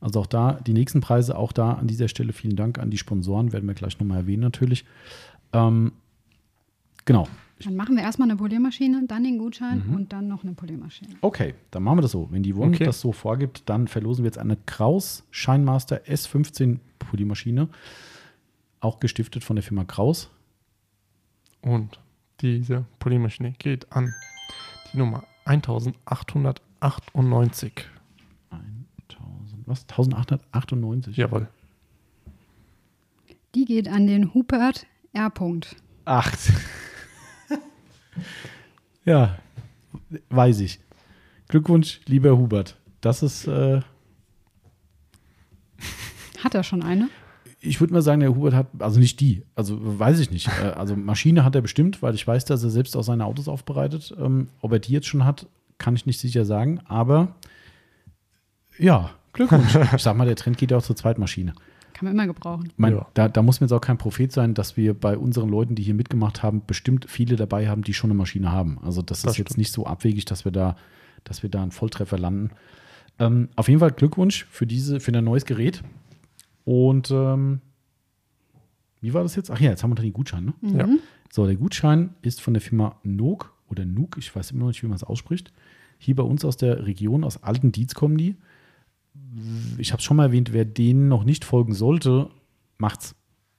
Also 0.00 0.20
auch 0.20 0.26
da, 0.26 0.54
die 0.54 0.72
nächsten 0.72 1.00
Preise, 1.00 1.38
auch 1.38 1.52
da 1.52 1.74
an 1.74 1.86
dieser 1.86 2.08
Stelle 2.08 2.32
vielen 2.32 2.56
Dank 2.56 2.78
an 2.80 2.90
die 2.90 2.98
Sponsoren, 2.98 3.52
werden 3.52 3.66
wir 3.66 3.74
gleich 3.74 3.98
nochmal 4.00 4.18
erwähnen 4.18 4.42
natürlich. 4.42 4.84
Ähm, 5.52 5.92
genau. 7.04 7.28
Dann 7.62 7.76
machen 7.76 7.96
wir 7.96 8.02
erstmal 8.02 8.28
eine 8.28 8.36
Poliermaschine, 8.36 9.04
dann 9.06 9.22
den 9.24 9.38
Gutschein 9.38 9.84
Mhm. 9.86 9.94
und 9.94 10.12
dann 10.12 10.26
noch 10.28 10.42
eine 10.42 10.54
Poliermaschine. 10.54 11.14
Okay, 11.20 11.54
dann 11.70 11.82
machen 11.84 11.98
wir 11.98 12.02
das 12.02 12.10
so. 12.10 12.28
Wenn 12.30 12.42
die 12.42 12.52
Yvonne 12.52 12.74
Okay. 12.74 12.84
das 12.84 13.00
so 13.00 13.12
vorgibt, 13.12 13.62
dann 13.68 13.86
verlosen 13.88 14.24
wir 14.24 14.28
jetzt 14.28 14.38
eine 14.38 14.56
Kraus 14.66 15.24
Shinemaster 15.30 16.02
S15 16.06 16.78
Poliermaschine. 16.98 17.68
Auch 18.80 18.98
gestiftet 19.00 19.44
von 19.44 19.56
der 19.56 19.62
Firma 19.62 19.84
Kraus. 19.84 20.30
Und 21.62 21.98
diese 22.40 22.84
Poliermaschine 22.98 23.52
geht 23.52 23.90
an 23.92 24.12
die 24.92 24.98
Nummer 24.98 25.24
1898. 25.46 27.72
1000, 28.50 29.66
was? 29.66 29.82
1898? 29.88 31.16
Jawohl. 31.16 31.48
Die 33.54 33.64
geht 33.64 33.88
an 33.88 34.06
den 34.06 34.34
Hubert 34.34 34.86
R. 35.12 35.28
-Punkt. 35.28 35.76
Ach. 36.04 36.30
Ja, 39.04 39.38
weiß 40.30 40.60
ich. 40.60 40.80
Glückwunsch, 41.48 42.00
lieber 42.06 42.36
Hubert. 42.36 42.76
Das 43.00 43.22
ist, 43.22 43.46
äh, 43.46 43.80
Hat 46.42 46.54
er 46.54 46.62
schon 46.62 46.82
eine? 46.82 47.08
ich 47.64 47.80
würde 47.80 47.92
mal 47.92 48.02
sagen, 48.02 48.20
der 48.20 48.34
Hubert 48.34 48.54
hat, 48.54 48.66
also 48.78 49.00
nicht 49.00 49.20
die, 49.20 49.42
also 49.54 49.78
weiß 49.80 50.20
ich 50.20 50.30
nicht. 50.30 50.48
Äh, 50.62 50.68
also 50.76 50.94
Maschine 50.96 51.44
hat 51.44 51.54
er 51.54 51.62
bestimmt, 51.62 52.02
weil 52.02 52.14
ich 52.14 52.26
weiß, 52.26 52.44
dass 52.44 52.62
er 52.62 52.70
selbst 52.70 52.96
auch 52.96 53.02
seine 53.02 53.24
Autos 53.24 53.48
aufbereitet. 53.48 54.14
Ähm, 54.18 54.48
ob 54.60 54.72
er 54.72 54.78
die 54.78 54.92
jetzt 54.92 55.06
schon 55.06 55.24
hat, 55.24 55.46
kann 55.78 55.96
ich 55.96 56.06
nicht 56.06 56.20
sicher 56.20 56.44
sagen. 56.44 56.80
Aber 56.86 57.34
ja, 58.78 59.10
Glückwunsch. 59.32 59.74
ich 59.94 60.02
sag 60.02 60.16
mal, 60.16 60.26
der 60.26 60.36
Trend 60.36 60.58
geht 60.58 60.70
ja 60.70 60.76
auch 60.76 60.82
zur 60.82 60.96
Zweitmaschine. 60.96 61.54
Kann 61.94 62.04
man 62.06 62.12
immer 62.14 62.26
gebrauchen. 62.26 62.70
Mein, 62.76 62.92
Ja. 62.94 63.06
da, 63.14 63.28
da 63.28 63.40
muss 63.42 63.60
man 63.60 63.68
jetzt 63.68 63.72
auch 63.72 63.80
kein 63.80 63.96
Prophet 63.98 64.30
sein, 64.32 64.52
dass 64.52 64.76
wir 64.76 64.92
bei 64.94 65.16
unseren 65.16 65.48
Leuten, 65.48 65.74
die 65.74 65.82
hier 65.82 65.94
mitgemacht 65.94 66.42
haben, 66.42 66.60
bestimmt 66.66 67.06
viele 67.08 67.36
dabei 67.36 67.68
haben, 67.68 67.82
die 67.82 67.94
schon 67.94 68.10
eine 68.10 68.18
Maschine 68.18 68.52
haben. 68.52 68.78
Also 68.82 69.00
das, 69.00 69.22
Das 69.22 69.32
ist 69.32 69.38
jetzt 69.38 69.48
stimmt. 69.50 69.58
nicht 69.58 69.72
so 69.72 69.86
abwegig, 69.86 70.24
dass 70.26 70.44
wir 70.44 70.52
da, 70.52 70.76
dass 71.22 71.42
wir 71.42 71.50
da 71.50 71.62
einen 71.62 71.70
Volltreffer 71.70 72.18
landen. 72.18 72.50
Ähm, 73.18 73.48
auf 73.56 73.68
jeden 73.68 73.80
Fall 73.80 73.92
Glückwunsch 73.92 74.44
für 74.50 74.66
diese, 74.66 74.98
für 75.00 75.12
ein 75.16 75.24
neues 75.24 75.44
Gerät. 75.46 75.82
Und 76.64 77.10
ähm, 77.10 77.60
wie 79.00 79.14
war 79.14 79.22
das 79.22 79.36
jetzt? 79.36 79.50
Ach 79.50 79.60
ja, 79.60 79.70
jetzt 79.70 79.82
haben 79.82 79.90
wir 79.90 79.94
den 80.02 80.12
Gutschein, 80.12 80.46
ne? 80.46 80.54
Ja. 80.76 80.88
So, 81.30 81.46
der 81.46 81.56
Gutschein 81.56 82.14
ist 82.22 82.40
von 82.40 82.54
der 82.54 82.60
Firma 82.60 82.96
Nook 83.02 83.52
oder 83.68 83.84
Nook, 83.84 84.16
ich 84.18 84.34
weiß 84.34 84.50
immer 84.50 84.60
noch 84.60 84.66
nicht, 84.68 84.82
wie 84.82 84.86
man 84.86 84.96
es 84.96 85.04
ausspricht. 85.04 85.52
Hier 85.98 86.16
bei 86.16 86.22
uns 86.22 86.44
aus 86.44 86.56
der 86.56 86.86
Region, 86.86 87.22
aus 87.24 87.42
Alten 87.42 87.70
Dietz 87.72 87.94
kommen 87.94 88.16
die. 88.16 88.36
Ich 89.78 89.92
habe 89.92 90.00
es 90.00 90.04
schon 90.04 90.16
mal 90.16 90.26
erwähnt, 90.26 90.52
wer 90.52 90.64
denen 90.64 91.08
noch 91.08 91.24
nicht 91.24 91.44
folgen 91.44 91.74
sollte, 91.74 92.30
macht's. 92.78 93.14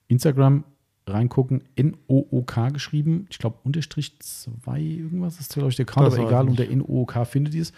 Instagram 0.07 0.63
reingucken, 1.07 1.63
N-O-O-K 1.75 2.69
geschrieben. 2.69 3.27
Ich 3.29 3.37
glaube, 3.37 3.59
Unterstrich 3.63 4.17
2, 4.19 4.79
irgendwas 4.79 5.39
ist, 5.39 5.53
glaube 5.53 5.69
ich, 5.69 5.75
der 5.75 5.87
Account, 5.87 6.07
Das 6.07 6.13
aber 6.15 6.27
egal, 6.27 6.47
unter 6.47 6.67
N-O-O-K 6.67 7.25
findet 7.25 7.53
ihr 7.53 7.63
es. 7.63 7.73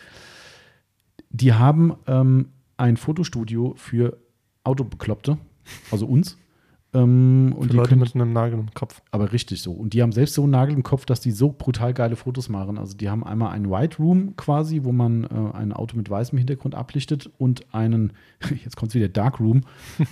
Die 1.30 1.54
haben 1.54 1.96
ähm, 2.08 2.50
ein 2.78 2.98
Fotostudio 2.98 3.74
für 3.76 4.18
Autobekloppte, 4.64 5.38
also 5.92 6.06
uns. 6.06 6.38
Ähm, 6.94 7.54
und 7.58 7.74
Leute 7.74 7.90
können- 7.90 8.02
mit 8.02 8.16
einem 8.16 8.32
Nagel 8.32 8.60
im 8.60 8.74
Kopf. 8.74 9.02
aber 9.12 9.34
richtig 9.34 9.62
so. 9.62 9.74
Und 9.74 9.94
die 9.94 10.02
haben 10.02 10.14
selbst 10.14 10.36
so 10.36 10.44
einen 10.44 10.52
Nagel 10.52 10.74
im 10.74 10.84
Kopf, 10.84 11.06
dass 11.06 11.20
die 11.20 11.32
so 11.32 11.52
brutal 11.52 11.94
geile 11.94 12.16
Fotos 12.16 12.48
machen. 12.50 12.78
Also 12.78 12.96
die 12.96 13.10
haben 13.10 13.24
einmal 13.26 13.52
einen 13.52 13.70
White 13.70 13.98
Room 13.98 14.36
quasi, 14.38 14.84
wo 14.84 14.92
man 14.94 15.26
äh, 15.26 15.58
ein 15.58 15.74
Auto 15.74 15.98
mit 15.98 16.10
weißem 16.10 16.38
Hintergrund 16.38 16.76
ablichtet 16.76 17.30
und 17.38 17.66
einen, 17.74 18.14
jetzt 18.64 18.78
kommt 18.78 18.94
wieder 18.94 19.10
Dark 19.10 19.40
Room, 19.40 19.62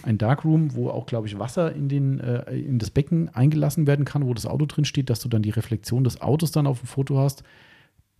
ein 0.03 0.17
Dark 0.17 0.43
Room, 0.43 0.75
wo 0.75 0.89
auch, 0.89 1.05
glaube 1.05 1.27
ich, 1.27 1.39
Wasser 1.39 1.73
in, 1.73 1.87
den, 1.87 2.19
äh, 2.19 2.53
in 2.57 2.77
das 2.77 2.91
Becken 2.91 3.29
eingelassen 3.29 3.87
werden 3.87 4.03
kann, 4.05 4.25
wo 4.25 4.33
das 4.33 4.45
Auto 4.45 4.65
drin 4.65 4.85
steht, 4.85 5.09
dass 5.09 5.21
du 5.21 5.29
dann 5.29 5.41
die 5.43 5.51
Reflexion 5.51 6.03
des 6.03 6.19
Autos 6.21 6.51
dann 6.51 6.67
auf 6.67 6.79
dem 6.81 6.87
Foto 6.87 7.17
hast. 7.17 7.43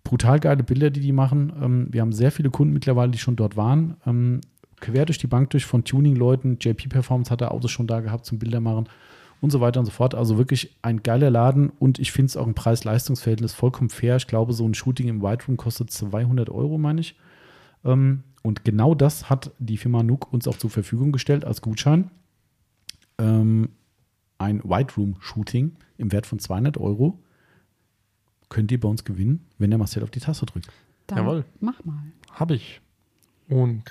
Brutal 0.06 0.40
geile 0.40 0.64
Bilder, 0.64 0.92
die 0.92 1.00
die 1.00 1.12
machen. 1.12 1.52
Ähm, 1.62 1.88
wir 1.90 2.02
haben 2.02 2.14
sehr 2.14 2.32
viele 2.32 2.52
Kunden 2.52 2.74
mittlerweile, 2.74 3.12
die 3.12 3.18
schon 3.18 3.36
dort 3.36 3.58
waren. 3.58 3.98
Ähm, 4.06 4.40
quer 4.86 5.06
durch 5.06 5.18
die 5.18 5.28
Bank 5.28 5.50
durch 5.50 5.66
von 5.66 5.84
Tuning-Leuten. 5.84 6.58
JP 6.60 6.90
Performance 6.90 7.32
hat 7.32 7.42
er 7.42 7.52
Autos 7.52 7.72
schon 7.72 7.88
da 7.88 8.00
gehabt 8.02 8.26
zum 8.26 8.40
Bilder 8.40 8.60
machen 8.60 8.88
und 9.42 9.52
so 9.52 9.62
weiter 9.62 9.80
und 9.80 9.86
so 9.86 9.92
fort. 9.92 10.16
Also 10.16 10.38
wirklich 10.38 10.76
ein 10.82 11.04
geiler 11.04 11.30
Laden 11.30 11.72
und 11.80 12.00
ich 12.00 12.12
finde 12.12 12.28
es 12.28 12.38
auch 12.38 12.48
im 12.48 12.54
Preis-Leistungs-Verhältnis 12.54 13.54
vollkommen 13.54 13.90
fair. 13.90 14.16
Ich 14.18 14.28
glaube, 14.28 14.54
so 14.54 14.68
ein 14.68 14.74
Shooting 14.74 15.08
im 15.08 15.22
White 15.22 15.46
Room 15.48 15.58
kostet 15.58 15.92
200 15.92 16.50
Euro, 16.50 16.78
meine 16.78 17.02
ich. 17.02 17.16
Ähm, 17.84 18.24
und 18.44 18.64
genau 18.64 18.94
das 18.94 19.30
hat 19.30 19.52
die 19.60 19.78
Firma 19.78 20.04
Nook 20.04 20.32
uns 20.32 20.48
auch 20.48 20.58
zur 20.58 20.70
Verfügung 20.70 21.12
gestellt 21.12 21.46
als 21.46 21.62
Gutschein. 21.62 22.12
Ähm, 23.18 23.70
ein 24.38 24.64
White 24.64 24.96
Room 24.98 25.16
Shooting 25.20 25.76
im 25.98 26.12
Wert 26.12 26.26
von 26.26 26.40
200 26.40 26.78
Euro 26.78 27.20
könnt 28.50 28.72
ihr 28.72 28.80
bei 28.80 28.88
uns 28.88 29.04
gewinnen, 29.04 29.46
wenn 29.58 29.72
der 29.72 29.80
Marcel 29.80 30.04
auf 30.04 30.12
die 30.12 30.20
Taste 30.20 30.46
drückt. 30.46 30.68
Dann 31.08 31.20
Jawohl. 31.20 31.46
mach 31.60 31.84
mal. 31.86 32.04
Habe 32.32 32.56
ich. 32.56 32.82
Und 33.48 33.84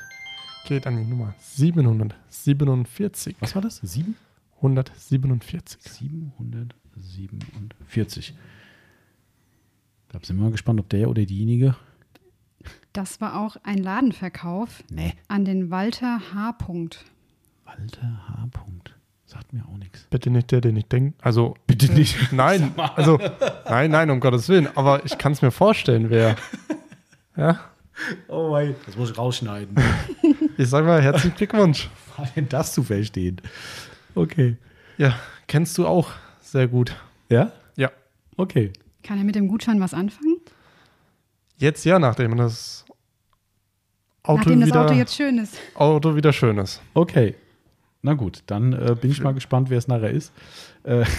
geht 0.65 0.87
an 0.87 0.97
die 0.97 1.05
Nummer 1.05 1.35
747. 1.41 3.37
Was 3.41 3.55
war 3.55 3.63
das? 3.63 3.77
7? 3.83 4.17
147. 4.57 5.79
747. 6.97 8.35
Da 10.09 10.19
sind 10.23 10.37
wir 10.37 10.45
mal 10.45 10.51
gespannt, 10.53 10.81
ob 10.81 10.89
der 10.89 11.09
oder 11.11 11.25
diejenige. 11.25 11.75
Das 12.93 13.21
war 13.21 13.41
auch 13.41 13.57
ein 13.65 13.79
Ladenverkauf 13.79 14.85
Nee. 14.91 15.13
an 15.29 15.45
den 15.45 15.71
Walter 15.71 16.21
H. 16.33 16.51
-Punkt. 16.51 16.99
Walter 17.65 18.29
H. 18.29 18.47
Punkt. 18.53 18.95
Sagt 19.27 19.53
mir 19.53 19.65
auch 19.67 19.77
nichts. 19.79 20.07
Bitte 20.11 20.31
nicht 20.31 20.51
der, 20.53 20.61
den 20.61 20.77
ich 20.77 20.87
denke. 20.87 21.17
Also, 21.21 21.57
Bitte 21.67 21.93
nicht. 21.93 22.33
nein, 22.33 22.73
also, 22.95 23.19
nein, 23.69 23.91
nein, 23.91 24.11
um 24.11 24.21
Gottes 24.21 24.49
Willen. 24.49 24.69
Aber 24.77 25.05
ich 25.05 25.19
kann 25.19 25.33
es 25.33 25.43
mir 25.43 25.51
vorstellen, 25.51 26.11
wer. 26.11 26.37
Ja, 27.37 27.59
Oh 28.29 28.53
wei. 28.53 28.77
Das 28.87 28.97
muss 28.97 29.11
ich 29.11 29.19
rausschneiden. 29.19 29.75
ich 30.57 30.69
sag 30.69 30.85
mal, 30.85 31.01
herzlichen 31.03 31.35
Glückwunsch. 31.37 31.89
War 32.17 32.27
denn 32.37 32.49
das 32.49 32.73
zu 32.73 32.83
verstehen? 32.83 33.41
Okay. 34.15 34.57
Ja, 34.99 35.19
kennst 35.47 35.77
du 35.79 35.87
auch 35.87 36.11
sehr 36.41 36.69
gut. 36.69 36.95
Ja? 37.29 37.53
Ja. 37.77 37.91
Okay. 38.37 38.73
Kann 39.03 39.19
er 39.19 39.25
mit 39.25 39.35
dem 39.35 39.49
Gutschein 39.49 39.81
was 39.81 39.95
anfangen? 39.95 40.37
Jetzt 41.57 41.85
ja, 41.85 41.99
nachdem 41.99 42.37
das 42.37 42.85
Auto, 44.23 44.39
Nachdem 44.39 44.61
das 44.61 44.69
wieder, 44.71 44.85
Auto 44.87 44.95
jetzt 44.95 45.15
schön 45.15 45.39
ist. 45.39 45.59
Auto 45.75 46.17
wieder 46.17 46.33
schön 46.33 46.57
ist. 46.59 46.81
Okay. 46.95 47.35
Na 48.03 48.15
gut, 48.15 48.43
dann 48.47 48.73
äh, 48.73 48.97
bin 49.01 49.11
ich 49.11 49.21
mal 49.23 49.35
gespannt, 49.35 49.71
wer 49.71 49.79
es 49.79 49.89
nachher 49.89 50.11
ist. 50.11 50.33
Äh, 50.85 51.05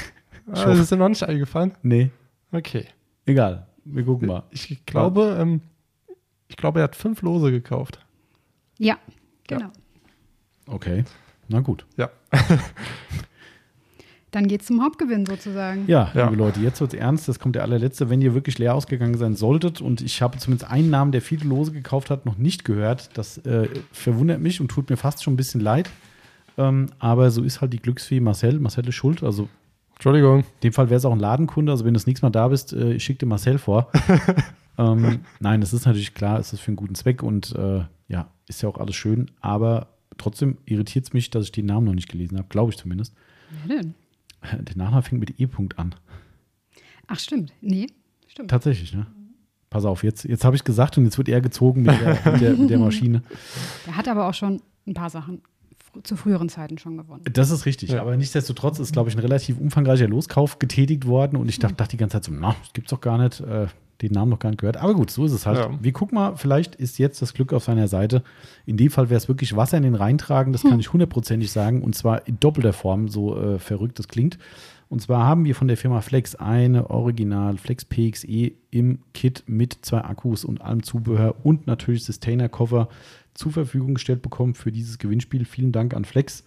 Ah, 0.53 0.72
ist 0.74 0.91
dir 0.91 0.95
noch 0.98 1.10
nicht 1.10 1.24
eingefallen? 1.24 1.74
nee, 1.82 2.12
Okay. 2.52 2.86
egal. 3.26 3.66
Wir 3.84 4.03
gucken 4.03 4.28
mal. 4.28 4.44
Ich 4.52 4.86
glaube, 4.86 5.36
ähm, 5.40 5.62
ich 6.48 6.56
glaube, 6.56 6.82
er 6.82 6.84
hat 6.84 6.95
fünf 6.95 7.24
Lose 7.24 7.49
gekauft. 7.49 7.98
Ja, 8.78 8.99
genau. 9.47 9.69
Okay. 10.67 11.03
Na 11.47 11.59
gut. 11.59 11.85
Ja. 11.97 12.09
Dann 14.31 14.47
geht's 14.47 14.65
zum 14.65 14.84
Hauptgewinn 14.84 15.26
sozusagen. 15.26 15.85
Ja, 15.88 16.11
Ja. 16.13 16.26
liebe 16.26 16.35
Leute, 16.35 16.59
jetzt 16.59 16.81
wird 16.81 16.93
es 16.93 16.99
ernst. 16.99 17.27
Das 17.30 17.39
kommt 17.39 17.55
der 17.55 17.63
allerletzte. 17.63 18.09
Wenn 18.09 18.22
ihr 18.22 18.34
wirklich 18.34 18.57
leer 18.57 18.76
ausgegangen 18.76 19.15
sein 19.17 19.35
solltet 19.35 19.80
und 19.80 20.01
ich 20.01 20.22
habe 20.22 20.38
zumindest 20.39 20.69
einen 20.69 20.89
Namen, 20.89 21.13
der 21.13 21.22
viele 21.22 21.45
Lose 21.47 21.72
gekauft 21.72 22.09
hat, 22.09 22.26
noch 22.26 22.38
nicht 22.38 22.65
gehört. 22.65 23.17
Das 23.17 23.38
äh, 23.45 23.69
verwundert 23.93 24.41
mich 24.41 24.59
und 24.59 24.67
tut 24.69 24.89
mir 24.89 24.97
fast 24.97 25.23
schon 25.23 25.34
ein 25.34 25.38
bisschen 25.38 25.61
leid. 25.61 25.89
Ähm, 26.57 26.88
aber 26.99 27.31
so 27.31 27.43
ist 27.43 27.61
halt 27.61 27.72
die 27.72 27.81
Glücksfee 27.81 28.19
Marcel. 28.19 28.59
Marcel 28.59 28.88
ist 28.89 28.95
schuld. 28.95 29.23
Also 29.23 29.47
Entschuldigung. 29.93 30.39
in 30.39 30.45
dem 30.63 30.73
Fall 30.73 30.89
wäre 30.89 30.97
es 30.97 31.05
auch 31.05 31.13
ein 31.13 31.19
Ladenkunde. 31.19 31.72
Also 31.72 31.85
wenn 31.85 31.93
du 31.93 31.97
das 31.99 32.07
nächste 32.07 32.26
Mal 32.26 32.31
da 32.31 32.49
bist, 32.49 32.73
äh, 32.73 32.93
ich 32.93 33.03
schicke 33.05 33.19
dir 33.19 33.26
Marcel 33.27 33.57
vor. 33.57 33.89
ähm, 34.77 35.19
nein, 35.39 35.61
es 35.61 35.73
ist 35.73 35.85
natürlich 35.85 36.14
klar, 36.14 36.39
es 36.39 36.53
ist 36.53 36.60
für 36.60 36.69
einen 36.69 36.77
guten 36.77 36.95
Zweck 36.95 37.23
und 37.23 37.53
äh, 37.56 37.84
ja, 38.07 38.31
ist 38.47 38.61
ja 38.61 38.69
auch 38.69 38.77
alles 38.77 38.95
schön. 38.95 39.31
Aber 39.41 39.88
trotzdem 40.18 40.57
irritiert 40.65 41.06
es 41.06 41.14
mich, 41.14 41.30
dass 41.30 41.45
ich 41.45 41.52
den 41.52 41.65
Namen 41.65 41.85
noch 41.85 41.93
nicht 41.93 42.10
gelesen 42.10 42.38
habe. 42.38 42.47
Glaube 42.49 42.72
ich 42.72 42.77
zumindest. 42.77 43.14
Wer 43.65 43.77
denn? 43.77 43.93
Der 44.43 44.77
Nachname 44.77 45.02
fängt 45.02 45.19
mit 45.19 45.39
E-Punkt 45.39 45.80
an. 45.80 45.95
Ach, 47.07 47.19
stimmt. 47.19 47.53
Nee, 47.61 47.88
stimmt. 48.27 48.49
Tatsächlich, 48.52 48.93
ne? 48.93 49.07
Pass 49.69 49.85
auf, 49.85 50.03
jetzt, 50.03 50.23
jetzt 50.23 50.45
habe 50.45 50.56
ich 50.56 50.64
gesagt 50.64 50.97
und 50.97 51.06
jetzt 51.06 51.18
wird 51.18 51.27
er 51.27 51.41
gezogen 51.41 51.81
mit 51.84 51.99
der, 51.99 52.31
mit 52.31 52.41
der, 52.41 52.53
mit 52.53 52.69
der 52.69 52.80
Maschine. 52.80 53.23
Der 53.85 53.97
hat 53.97 54.07
aber 54.07 54.27
auch 54.27 54.34
schon 54.34 54.61
ein 54.88 54.93
paar 54.93 55.10
Sachen 55.10 55.41
zu 56.03 56.15
früheren 56.15 56.49
Zeiten 56.49 56.77
schon 56.77 56.97
gewonnen. 56.97 57.22
Das 57.31 57.51
ist 57.51 57.65
richtig, 57.65 57.91
Ja. 57.91 58.01
aber 58.01 58.15
nichtsdestotrotz 58.17 58.80
ist, 58.80 58.93
glaube 58.93 59.09
ich, 59.09 59.15
ein 59.15 59.19
relativ 59.22 59.59
umfangreicher 59.59 60.07
Loskauf 60.07 60.59
getätigt 60.59 61.07
worden 61.07 61.38
und 61.38 61.49
ich 61.49 61.59
dachte, 61.59 61.76
dachte 61.76 61.91
die 61.91 61.97
ganze 61.97 62.13
Zeit 62.17 62.23
so, 62.26 62.31
na, 62.34 62.55
das 62.61 62.73
gibt's 62.73 62.89
doch 62.91 63.01
gar 63.01 63.17
nicht, 63.17 63.39
äh, 63.41 63.67
den 64.01 64.11
Namen 64.11 64.30
noch 64.30 64.39
gar 64.39 64.49
nicht 64.49 64.59
gehört. 64.59 64.76
Aber 64.77 64.93
gut, 64.93 65.09
so 65.09 65.23
ist 65.26 65.31
es 65.31 65.45
halt. 65.45 65.57
Ja. 65.57 65.69
Wir 65.81 65.93
gucken 65.93 66.15
mal, 66.15 66.35
vielleicht 66.35 66.76
ist 66.76 66.97
jetzt 66.97 67.22
das 67.22 67.34
Glück 67.34 67.53
auf 67.53 67.63
seiner 67.63 67.88
Seite. 67.88 68.23
In 68.65 68.76
dem 68.76 68.91
Fall 68.91 69.09
wäre 69.09 69.17
es 69.17 69.30
wirklich 69.30 69.55
Wasser 69.55 69.77
in 69.77 69.84
den 69.84 69.95
Rhein 69.95 70.17
tragen, 70.17 70.51
das 70.51 70.63
kann 70.63 70.80
ich 70.81 70.91
hundertprozentig 70.91 71.49
sagen 71.51 71.81
und 71.81 71.95
zwar 71.95 72.27
in 72.27 72.38
doppelter 72.39 72.73
Form, 72.73 73.07
so 73.07 73.39
äh, 73.39 73.57
verrückt 73.59 73.97
das 73.99 74.07
klingt. 74.09 74.38
Und 74.88 75.01
zwar 75.01 75.26
haben 75.26 75.45
wir 75.45 75.55
von 75.55 75.67
der 75.67 75.77
Firma 75.77 76.01
Flex 76.01 76.35
eine 76.35 76.89
Original 76.91 77.57
Flex 77.57 77.85
PXE 77.85 78.51
im 78.69 78.99
Kit 79.13 79.43
mit 79.47 79.80
zwei 79.81 80.01
Akkus 80.03 80.45
und 80.45 80.61
allem 80.61 80.84
Zubehör 80.84 81.35
und 81.43 81.65
natürlich 81.65 82.03
Sustainer-Koffer 82.05 82.88
zur 83.36 83.52
Verfügung 83.52 83.94
gestellt 83.94 84.22
bekommen 84.22 84.56
für 84.56 84.72
dieses 84.72 84.98
Gewinnspiel. 84.98 85.45
Vielen 85.45 85.72
Dank 85.72 85.94
an 85.94 86.03
Flex. 86.06 86.44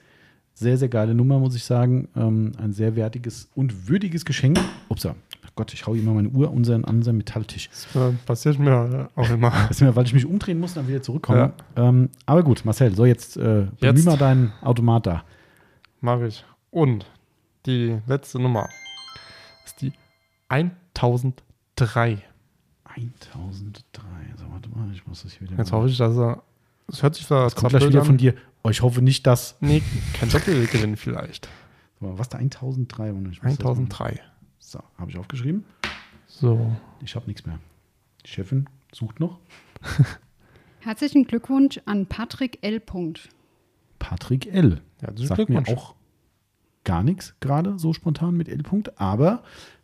Sehr, 0.54 0.76
sehr 0.76 0.88
geile 0.88 1.14
Nummer, 1.14 1.38
muss 1.38 1.54
ich 1.54 1.62
sagen. 1.62 2.08
Ähm, 2.16 2.52
ein 2.58 2.72
sehr 2.72 2.96
wertiges 2.96 3.48
und 3.54 3.88
würdiges 3.88 4.24
Geschenk. 4.24 4.58
Upsa. 4.88 5.14
Gott, 5.58 5.74
ich 5.74 5.86
hau 5.88 5.94
mal 5.94 6.14
meine 6.14 6.28
Uhr 6.28 6.52
unseren, 6.52 6.84
an 6.84 6.98
unseren 6.98 7.16
Metalltisch. 7.16 7.68
Das 7.68 7.96
äh, 7.96 8.12
passiert 8.26 8.60
mir 8.60 9.08
auch 9.16 9.28
immer. 9.28 9.52
Das 9.66 9.80
mir, 9.80 9.94
weil 9.96 10.06
ich 10.06 10.14
mich 10.14 10.24
umdrehen 10.24 10.60
muss 10.60 10.70
und 10.70 10.76
dann 10.76 10.88
wieder 10.88 11.02
zurückkomme. 11.02 11.52
Ähm, 11.74 12.10
aber 12.26 12.44
gut, 12.44 12.64
Marcel, 12.64 12.94
so 12.94 13.04
jetzt, 13.04 13.36
äh, 13.36 13.66
Jetzt. 13.80 14.04
mal 14.04 14.16
deinen 14.16 14.52
Automat 14.62 15.06
da. 15.06 15.24
Mache 16.00 16.28
ich. 16.28 16.44
Und 16.70 17.06
die 17.66 17.98
letzte 18.06 18.38
Nummer 18.38 18.68
ist 19.64 19.80
die 19.80 19.92
1003. 20.48 22.22
1003. 22.84 24.02
So, 24.36 24.44
warte 24.50 24.68
mal, 24.70 24.88
ich 24.92 25.04
muss 25.08 25.24
das 25.24 25.32
hier 25.32 25.48
wieder. 25.48 25.58
Jetzt 25.58 25.72
hoffe 25.72 25.88
ich, 25.88 25.98
dass 25.98 26.16
er. 26.16 26.42
Es 26.88 27.02
hört 27.02 27.14
sich 27.14 27.26
Das 27.26 27.54
kommt 27.54 27.70
gleich 27.70 27.86
wieder 27.88 28.00
an. 28.00 28.06
von 28.06 28.16
dir. 28.16 28.34
Oh, 28.62 28.70
ich 28.70 28.82
hoffe 28.82 29.02
nicht, 29.02 29.26
dass. 29.26 29.56
Nee, 29.60 29.82
kein 30.14 30.28
Doppelgewinn 30.30 30.96
vielleicht. 30.96 31.48
Was 32.00 32.28
da 32.28 32.38
1003? 32.38 33.14
Warte, 33.14 33.28
ich 33.30 33.42
muss 33.42 33.56
das 33.56 33.64
mal- 33.64 33.72
1003. 33.72 34.20
So, 34.58 34.80
habe 34.98 35.10
ich 35.10 35.18
aufgeschrieben. 35.18 35.64
So. 36.26 36.72
Ich 37.02 37.14
habe 37.16 37.26
nichts 37.26 37.44
mehr. 37.46 37.58
Die 38.24 38.28
Chefin 38.30 38.68
sucht 38.92 39.20
noch. 39.20 39.38
Herzlichen 40.80 41.24
Glückwunsch 41.26 41.80
an 41.86 42.06
Patrick 42.06 42.58
L. 42.62 42.80
Punkt. 42.80 43.28
Patrick 43.98 44.46
L. 44.52 44.80
Ja, 45.02 45.10
das 45.10 45.22
ist 45.22 45.28
Sagt 45.28 45.38
mir 45.40 45.46
Glückwunsch. 45.62 45.70
auch 45.70 45.94
gar 46.84 47.02
nichts 47.02 47.34
gerade 47.40 47.78
so 47.78 47.92
spontan 47.92 48.36
mit 48.36 48.48
L. 48.48 48.60
-Punkt. 48.62 48.92
Aber 48.96 49.42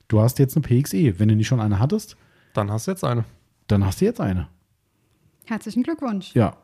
du 0.08 0.20
hast 0.20 0.38
jetzt 0.38 0.56
eine 0.56 0.62
PXE. 0.62 1.18
Wenn 1.18 1.28
du 1.28 1.36
nicht 1.36 1.48
schon 1.48 1.60
eine 1.60 1.78
hattest, 1.78 2.16
Dann 2.54 2.70
hast 2.70 2.86
du 2.86 2.92
jetzt 2.92 3.04
eine. 3.04 3.24
dann 3.66 3.84
hast 3.84 4.00
du 4.00 4.04
jetzt 4.04 4.20
eine. 4.20 4.48
Herzlichen 5.46 5.82
Glückwunsch. 5.82 6.34
Ja, 6.34 6.56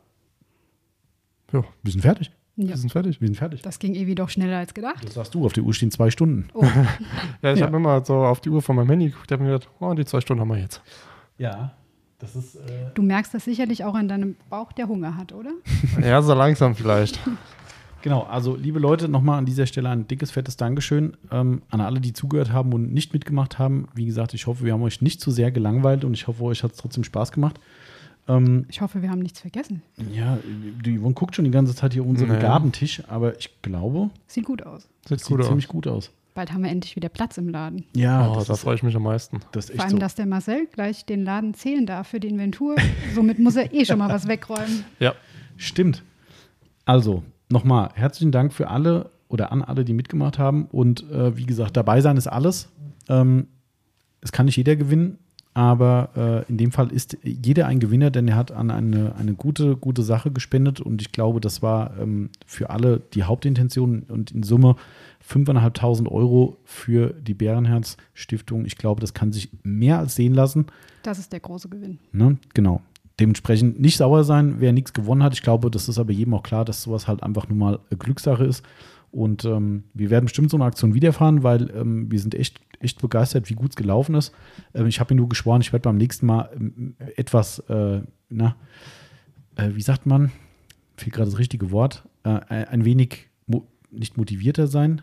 Ja, 1.53 1.65
wir 1.83 1.93
sind 1.93 2.01
fertig. 2.03 2.31
Ja, 2.57 2.69
wir 2.69 2.77
sind 2.77 2.91
fertig. 2.93 3.21
Wir 3.21 3.29
sind 3.29 3.37
fertig. 3.37 3.63
das 3.63 3.79
ging 3.79 3.95
irgendwie 3.95 4.15
doch 4.15 4.29
schneller 4.29 4.59
als 4.59 4.75
gedacht. 4.75 5.03
Das 5.05 5.15
sagst 5.15 5.35
du, 5.35 5.47
auf 5.47 5.53
der 5.53 5.63
Uhr 5.65 5.73
stehen 5.73 5.91
zwei 5.91 6.11
Stunden. 6.11 6.49
Oh, 6.55 6.63
Ja, 7.43 7.53
ich 7.53 7.61
Ja. 7.61 7.67
habe 7.67 7.77
immer 7.77 8.05
so 8.05 8.17
auf 8.17 8.41
die 8.41 8.51
Uhr 8.51 8.61
von 8.63 8.77
meinem 8.77 8.91
Handy 8.91 9.07
geguckt, 9.11 9.31
habe 9.33 9.43
mir 9.43 9.53
gedacht, 9.53 9.71
oh, 9.81 9.95
die 9.95 10.05
zwei 10.05 10.21
Stunden 10.21 10.41
haben 10.43 10.49
wir 10.49 10.59
jetzt. 10.59 10.83
Ja, 11.39 11.73
das 12.19 12.37
ist. 12.37 12.57
Äh 12.57 12.91
du 12.95 13.03
merkst 13.03 13.33
das 13.33 13.45
sicherlich 13.45 13.85
auch 13.85 13.95
an 13.95 14.09
deinem 14.09 14.37
Bauch, 14.51 14.73
der 14.73 14.89
Hunger 14.89 15.17
hat, 15.17 15.33
oder? 15.33 15.51
Ja, 16.03 16.21
so 16.23 16.35
langsam 16.35 16.75
vielleicht. 16.75 17.19
Genau, 18.03 18.23
also 18.23 18.57
liebe 18.57 18.79
Leute, 18.79 19.09
nochmal 19.11 19.37
an 19.37 19.45
dieser 19.45 19.67
Stelle 19.67 19.91
ein 19.91 20.09
dickes, 20.09 20.31
fettes 20.31 20.57
Dankeschön 20.57 21.19
ähm, 21.31 21.61
an 21.69 21.83
alle, 21.83 22.01
die 22.01 22.15
zugehört 22.15 22.51
haben 22.51 22.73
und 22.73 22.95
nicht 22.95 23.13
mitgemacht 23.13 23.59
haben. 23.59 23.89
Wie 23.95 24.07
gesagt, 24.07 24.33
ich 24.33 24.47
hoffe, 24.47 24.65
wir 24.65 24.73
haben 24.73 24.81
euch 24.81 25.03
nicht 25.03 25.21
zu 25.21 25.31
sehr 25.31 25.51
gelangweilt 25.51 26.07
und 26.07 26.15
ich 26.15 26.27
hoffe, 26.27 26.43
euch 26.45 26.63
hat 26.63 26.73
es 26.73 26.79
trotzdem 26.79 27.05
Spaß 27.05 27.31
gemacht. 27.31 27.61
Ähm, 28.29 28.67
Ich 28.69 28.81
hoffe, 28.81 29.03
wir 29.03 29.11
haben 29.11 29.21
nichts 29.21 29.41
vergessen. 29.41 29.83
ja, 30.13 30.39
die 30.85 30.99
Yvonne 30.99 31.15
guckt 31.15 31.35
schon 31.37 31.45
die 31.45 31.51
ganze 31.51 31.75
Zeit 31.75 31.93
hier 31.93 32.05
unseren 32.07 32.29
Naja. 32.29 32.41
Gabentisch, 32.41 33.03
aber 33.09 33.39
ich 33.39 33.51
glaube, 33.63 34.11
Sieht 34.27 34.45
gut 34.45 34.63
aus. 34.65 34.89
Sieht 35.09 35.19
es 35.21 35.25
gut 35.25 35.37
sieht 35.39 35.41
aus. 35.41 35.47
ziemlich 35.49 35.69
gut 35.69 35.87
aus. 35.87 36.11
Bald 36.35 36.53
haben 36.53 36.63
wir 36.63 36.71
endlich 36.71 36.95
wieder 36.95 37.09
Platz 37.09 37.39
im 37.39 37.49
Laden. 37.49 37.85
Ja, 37.97 38.31
Oh, 38.31 38.37
das, 38.37 38.47
da 38.47 38.55
freue 38.55 38.77
ich 38.77 38.83
mich 38.85 38.95
am 38.95 39.03
meisten. 39.03 39.41
das 39.53 39.69
ist 39.69 39.75
Vor 39.77 39.85
allem, 39.85 39.91
so. 39.93 39.99
dass 39.99 40.15
der 40.15 40.27
Marcel 40.27 40.67
gleich 40.73 41.05
den 41.05 41.25
Laden 41.25 41.55
zählen 41.55 41.87
darf 41.87 42.07
für 42.09 42.21
die 42.21 42.29
Inventur. 42.29 42.77
Somit 43.15 43.39
muss 43.41 43.57
er 43.57 43.75
eh 43.75 43.85
schon 43.85 43.99
mal 43.99 44.09
was 44.09 44.29
wegräumen. 44.29 44.85
Ja. 45.01 45.15
Stimmt. 45.57 46.03
Also, 46.85 47.25
nochmal, 47.49 47.91
herzlichen 47.95 48.31
Dank 48.33 48.53
für 48.53 48.69
alle 48.69 49.11
oder 49.29 49.51
an 49.53 49.63
alle, 49.63 49.85
die 49.85 49.93
mitgemacht 49.93 50.39
haben. 50.39 50.67
Und 50.67 51.09
äh, 51.11 51.37
wie 51.37 51.47
gesagt, 51.47 51.77
dabei 51.77 52.01
sein 52.01 52.17
ist 52.17 52.27
alles. 52.29 52.69
Ähm, 53.09 53.49
es 54.21 54.31
kann 54.33 54.47
nicht 54.47 54.57
jeder 54.57 54.77
gewinnen, 54.77 55.19
aber 55.53 56.11
äh, 56.17 56.51
in 56.51 56.59
dem 56.59 56.71
Fall 56.71 56.93
ist 56.93 57.19
jeder 57.25 57.67
ein 57.67 57.81
Gewinner, 57.81 58.11
denn 58.11 58.29
er 58.29 58.37
hat 58.37 58.53
an 58.53 58.71
eine, 58.71 59.17
eine 59.17 59.35
gute, 59.35 59.77
gute 59.77 60.03
Sache 60.03 60.31
gespendet. 60.31 60.81
Und 60.81 61.03
ich 61.03 61.11
glaube, 61.11 61.41
das 61.41 61.61
war 61.61 61.99
ähm, 61.99 62.31
für 62.47 62.71
alle 62.71 63.01
die 63.15 63.25
Hauptintention 63.25 64.05
und 64.09 64.31
in 64.31 64.45
Summe 64.45 64.77
5.500 65.29 66.09
Euro 66.09 66.57
für 66.65 67.13
die 67.13 67.35
Bärenherz-Stiftung. 67.35 68.65
Ich 68.65 68.77
glaube, 68.77 69.01
das 69.01 69.13
kann 69.13 69.33
sich 69.33 69.51
mehr 69.65 69.99
als 69.99 70.15
sehen 70.15 70.35
lassen. 70.35 70.67
Das 71.03 71.19
ist 71.19 71.33
der 71.33 71.41
große 71.41 71.69
Gewinn. 71.69 71.99
Ne? 72.13 72.39
Genau. 72.55 72.81
Dementsprechend 73.19 73.81
nicht 73.81 73.97
sauer 73.97 74.25
sein, 74.25 74.57
wer 74.61 74.73
nichts 74.73 74.93
gewonnen 74.93 75.23
hat. 75.23 75.35
Ich 75.35 75.43
glaube, 75.43 75.71
das 75.71 75.89
ist 75.89 75.99
aber 75.99 76.13
jedem 76.13 76.33
auch 76.33 76.43
klar, 76.43 76.65
dass 76.65 76.83
sowas 76.83 77.09
halt 77.09 77.23
einfach 77.23 77.49
nur 77.49 77.59
mal 77.59 77.81
eine 77.91 77.99
Glückssache 77.99 78.45
ist. 78.45 78.65
Und 79.11 79.45
ähm, 79.45 79.85
wir 79.93 80.11
werden 80.11 80.27
bestimmt 80.27 80.51
so 80.51 80.57
eine 80.57 80.65
Aktion 80.65 80.95
wiederfahren, 80.95 81.43
weil 81.43 81.71
ähm, 81.75 82.11
wir 82.11 82.21
sind 82.21 82.35
echt, 82.35 82.61
echt 82.79 83.01
begeistert, 83.01 83.51
wie 83.51 83.55
gut 83.55 83.71
es 83.71 83.77
gelaufen 83.77 84.15
ist. 84.15 84.33
Ähm, 84.75 84.87
ich 84.87 85.01
habe 85.01 85.15
mir 85.15 85.21
nur 85.21 85.29
geschworen, 85.29 85.61
ich 85.61 85.73
werde 85.73 85.83
beim 85.83 85.97
nächsten 85.97 86.27
Mal 86.27 86.51
ähm, 86.55 86.95
etwas, 87.17 87.59
äh, 87.69 88.03
na, 88.29 88.57
äh, 89.57 89.71
wie 89.75 89.83
sagt 89.83 90.07
man, 90.07 90.31
fehlt 90.97 91.15
gerade 91.15 91.31
das 91.31 91.39
richtige 91.39 91.71
Wort, 91.73 92.05
äh, 92.23 92.39
ein 92.49 92.85
wenig 92.85 93.29
mo 93.47 93.67
nicht 93.91 94.17
motivierter 94.17 94.69
sein, 94.69 95.03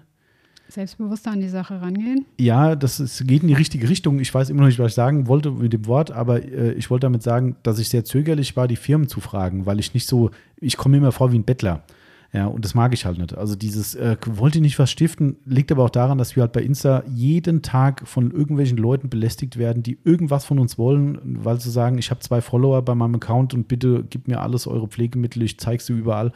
Selbstbewusster 0.70 1.32
an 1.32 1.40
die 1.40 1.48
Sache 1.48 1.82
rangehen. 1.82 2.26
ja, 2.38 2.76
das 2.76 3.00
ist, 3.00 3.26
geht 3.26 3.42
in 3.42 3.48
die 3.48 3.54
richtige 3.54 3.90
Richtung. 3.90 4.20
Ich 4.20 4.34
weiß 4.34 4.50
immer 4.50 4.62
noch 4.62 4.68
nicht, 4.68 4.80
was 4.80 4.92
ich 4.92 4.96
sagen 4.96 5.28
wollte 5.28 5.52
mit 5.52 5.74
dem 5.74 5.86
Wort, 5.86 6.12
aber 6.12 6.44
äh, 6.44 6.74
ich 6.74 6.90
wollte 6.90 7.06
damit 7.06 7.24
sagen, 7.24 7.56
dass 7.64 7.80
ich 7.80 7.90
sehr 7.90 8.04
zögerlich 8.04 8.56
war, 8.58 8.68
die 8.68 8.76
Firmen 8.76 9.08
zu 9.08 9.22
fragen, 9.22 9.66
weil 9.66 9.80
ich 9.80 9.94
nicht 9.94 10.08
so, 10.08 10.32
ich 10.58 10.76
komme 10.78 10.94
mir 10.94 10.98
immer 10.98 11.12
vor 11.12 11.32
wie 11.32 11.40
ein 11.40 11.46
Bettler. 11.46 11.84
Ja, 12.34 12.48
und 12.48 12.66
das 12.66 12.76
mag 12.76 12.94
ich 12.94 13.06
halt 13.06 13.18
nicht. 13.18 13.38
Also 13.38 13.56
dieses, 13.56 13.96
äh, 13.96 14.18
wollt 14.26 14.56
ihr 14.56 14.62
nicht 14.62 14.78
was 14.80 14.92
stiften, 14.92 15.38
liegt 15.46 15.72
aber 15.72 15.86
auch 15.86 15.90
daran, 15.90 16.18
dass 16.18 16.36
wir 16.36 16.44
halt 16.44 16.52
bei 16.52 16.62
Insta 16.62 17.04
jeden 17.08 17.62
Tag 17.62 18.08
von 18.08 18.32
irgendwelchen 18.32 18.78
Leuten 18.78 19.10
belästigt 19.10 19.58
werden, 19.58 19.82
die 19.82 19.98
irgendwas 20.04 20.44
von 20.44 20.60
uns 20.60 20.78
wollen, 20.78 21.20
weil 21.24 21.60
sie 21.60 21.72
sagen, 21.72 21.98
ich 21.98 22.12
habe 22.12 22.20
zwei 22.20 22.42
Follower 22.42 22.82
bei 22.82 22.96
meinem 22.96 23.16
Account 23.16 23.54
und 23.54 23.68
bitte 23.68 24.04
gib 24.10 24.28
mir 24.28 24.42
alles 24.42 24.68
eure 24.68 24.88
Pflegemittel, 24.88 25.42
ich 25.42 25.58
zeige 25.58 25.82
sie 25.82 25.94
überall 25.94 26.34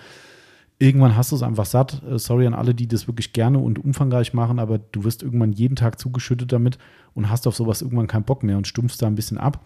irgendwann 0.81 1.15
hast 1.15 1.31
du 1.31 1.35
es 1.35 1.43
einfach 1.43 1.65
satt. 1.65 2.01
Äh, 2.03 2.17
Sorry 2.17 2.47
an 2.47 2.53
alle, 2.53 2.73
die 2.73 2.87
das 2.87 3.07
wirklich 3.07 3.33
gerne 3.33 3.59
und 3.59 3.79
umfangreich 3.79 4.33
machen, 4.33 4.59
aber 4.59 4.79
du 4.79 5.03
wirst 5.03 5.23
irgendwann 5.23 5.53
jeden 5.53 5.75
Tag 5.75 5.99
zugeschüttet 5.99 6.51
damit 6.51 6.77
und 7.13 7.29
hast 7.29 7.47
auf 7.47 7.55
sowas 7.55 7.81
irgendwann 7.81 8.07
keinen 8.07 8.23
Bock 8.23 8.43
mehr 8.43 8.57
und 8.57 8.67
stumpfst 8.67 8.97
da 9.01 9.07
ein 9.07 9.15
bisschen 9.15 9.37
ab. 9.37 9.63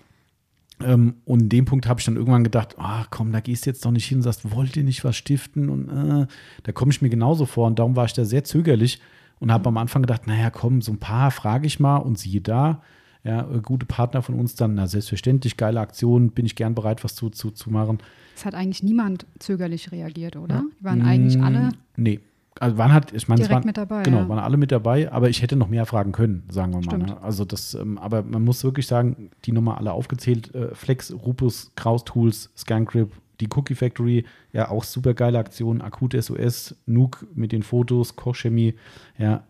Ähm, 0.83 1.15
und 1.25 1.43
in 1.43 1.49
dem 1.49 1.65
Punkt 1.65 1.87
habe 1.87 1.99
ich 1.99 2.05
dann 2.05 2.15
irgendwann 2.17 2.43
gedacht, 2.43 2.75
ah 2.77 3.05
komm, 3.09 3.31
da 3.31 3.39
gehst 3.39 3.65
du 3.65 3.69
jetzt 3.69 3.85
doch 3.85 3.91
nicht 3.91 4.05
hin 4.05 4.17
und 4.19 4.23
sagst, 4.23 4.51
wollt 4.51 4.75
ihr 4.75 4.83
nicht 4.83 5.03
was 5.03 5.15
stiften? 5.15 5.69
Und 5.69 5.89
äh, 5.89 6.27
da 6.63 6.71
komme 6.71 6.91
ich 6.91 7.01
mir 7.01 7.09
genauso 7.09 7.45
vor. 7.45 7.67
Und 7.67 7.79
darum 7.79 7.95
war 7.95 8.05
ich 8.05 8.13
da 8.13 8.25
sehr 8.25 8.43
zögerlich 8.43 8.99
und 9.39 9.51
habe 9.51 9.69
am 9.69 9.77
Anfang 9.77 10.01
gedacht, 10.01 10.27
naja, 10.27 10.49
komm, 10.49 10.81
so 10.81 10.91
ein 10.91 10.99
paar 10.99 11.31
frage 11.31 11.67
ich 11.67 11.79
mal 11.79 11.97
und 11.97 12.17
siehe 12.17 12.41
da, 12.41 12.81
ja, 13.23 13.41
äh, 13.49 13.59
gute 13.61 13.85
Partner 13.85 14.21
von 14.21 14.35
uns 14.35 14.55
dann, 14.55 14.75
na 14.75 14.87
selbstverständlich, 14.87 15.57
geile 15.57 15.79
Aktion, 15.79 16.31
bin 16.31 16.45
ich 16.45 16.55
gern 16.55 16.75
bereit, 16.75 17.03
was 17.03 17.15
zu, 17.15 17.29
zu, 17.29 17.51
zu 17.51 17.69
machen. 17.71 17.99
Es 18.35 18.45
hat 18.45 18.53
eigentlich 18.53 18.83
niemand 18.83 19.25
zögerlich 19.39 19.91
reagiert, 19.91 20.35
oder? 20.35 20.63
Die 20.79 20.83
waren 20.83 21.01
eigentlich 21.01 21.41
alle 21.41 21.69
Mm, 21.69 21.71
Nee. 21.97 22.19
Also 22.59 22.77
waren 22.77 22.93
halt, 22.93 23.11
ich 23.11 23.27
meine, 23.27 23.41
es 23.41 23.49
waren, 23.49 23.65
mit 23.65 23.75
dabei. 23.75 24.03
genau, 24.03 24.19
ja. 24.19 24.29
waren 24.29 24.39
alle 24.39 24.55
mit 24.55 24.71
dabei, 24.71 25.11
aber 25.11 25.29
ich 25.29 25.41
hätte 25.41 25.57
noch 25.57 25.67
mehr 25.67 25.85
fragen 25.85 26.13
können, 26.13 26.43
sagen 26.49 26.73
wir 26.73 26.81
mal. 26.81 27.05
Ne? 27.05 27.21
Also 27.21 27.43
das, 27.43 27.73
ähm, 27.73 27.97
aber 27.97 28.23
man 28.23 28.45
muss 28.45 28.63
wirklich 28.63 28.87
sagen, 28.87 29.29
die 29.43 29.51
Nummer 29.51 29.77
alle 29.77 29.91
aufgezählt, 29.91 30.55
äh, 30.55 30.73
Flex, 30.73 31.13
Rupus, 31.13 31.71
Kraus 31.75 32.05
Tools, 32.05 32.51
Scangrip, 32.55 33.11
die 33.41 33.49
Cookie 33.53 33.75
Factory, 33.75 34.25
ja, 34.53 34.69
auch 34.69 34.85
super 34.85 35.13
geile 35.13 35.37
Aktion, 35.37 35.81
Akut 35.81 36.13
SOS, 36.13 36.75
Nuke 36.85 37.27
mit 37.35 37.51
den 37.51 37.61
Fotos, 37.61 38.15
Kochchemie, 38.15 38.75
ja, 39.17 39.43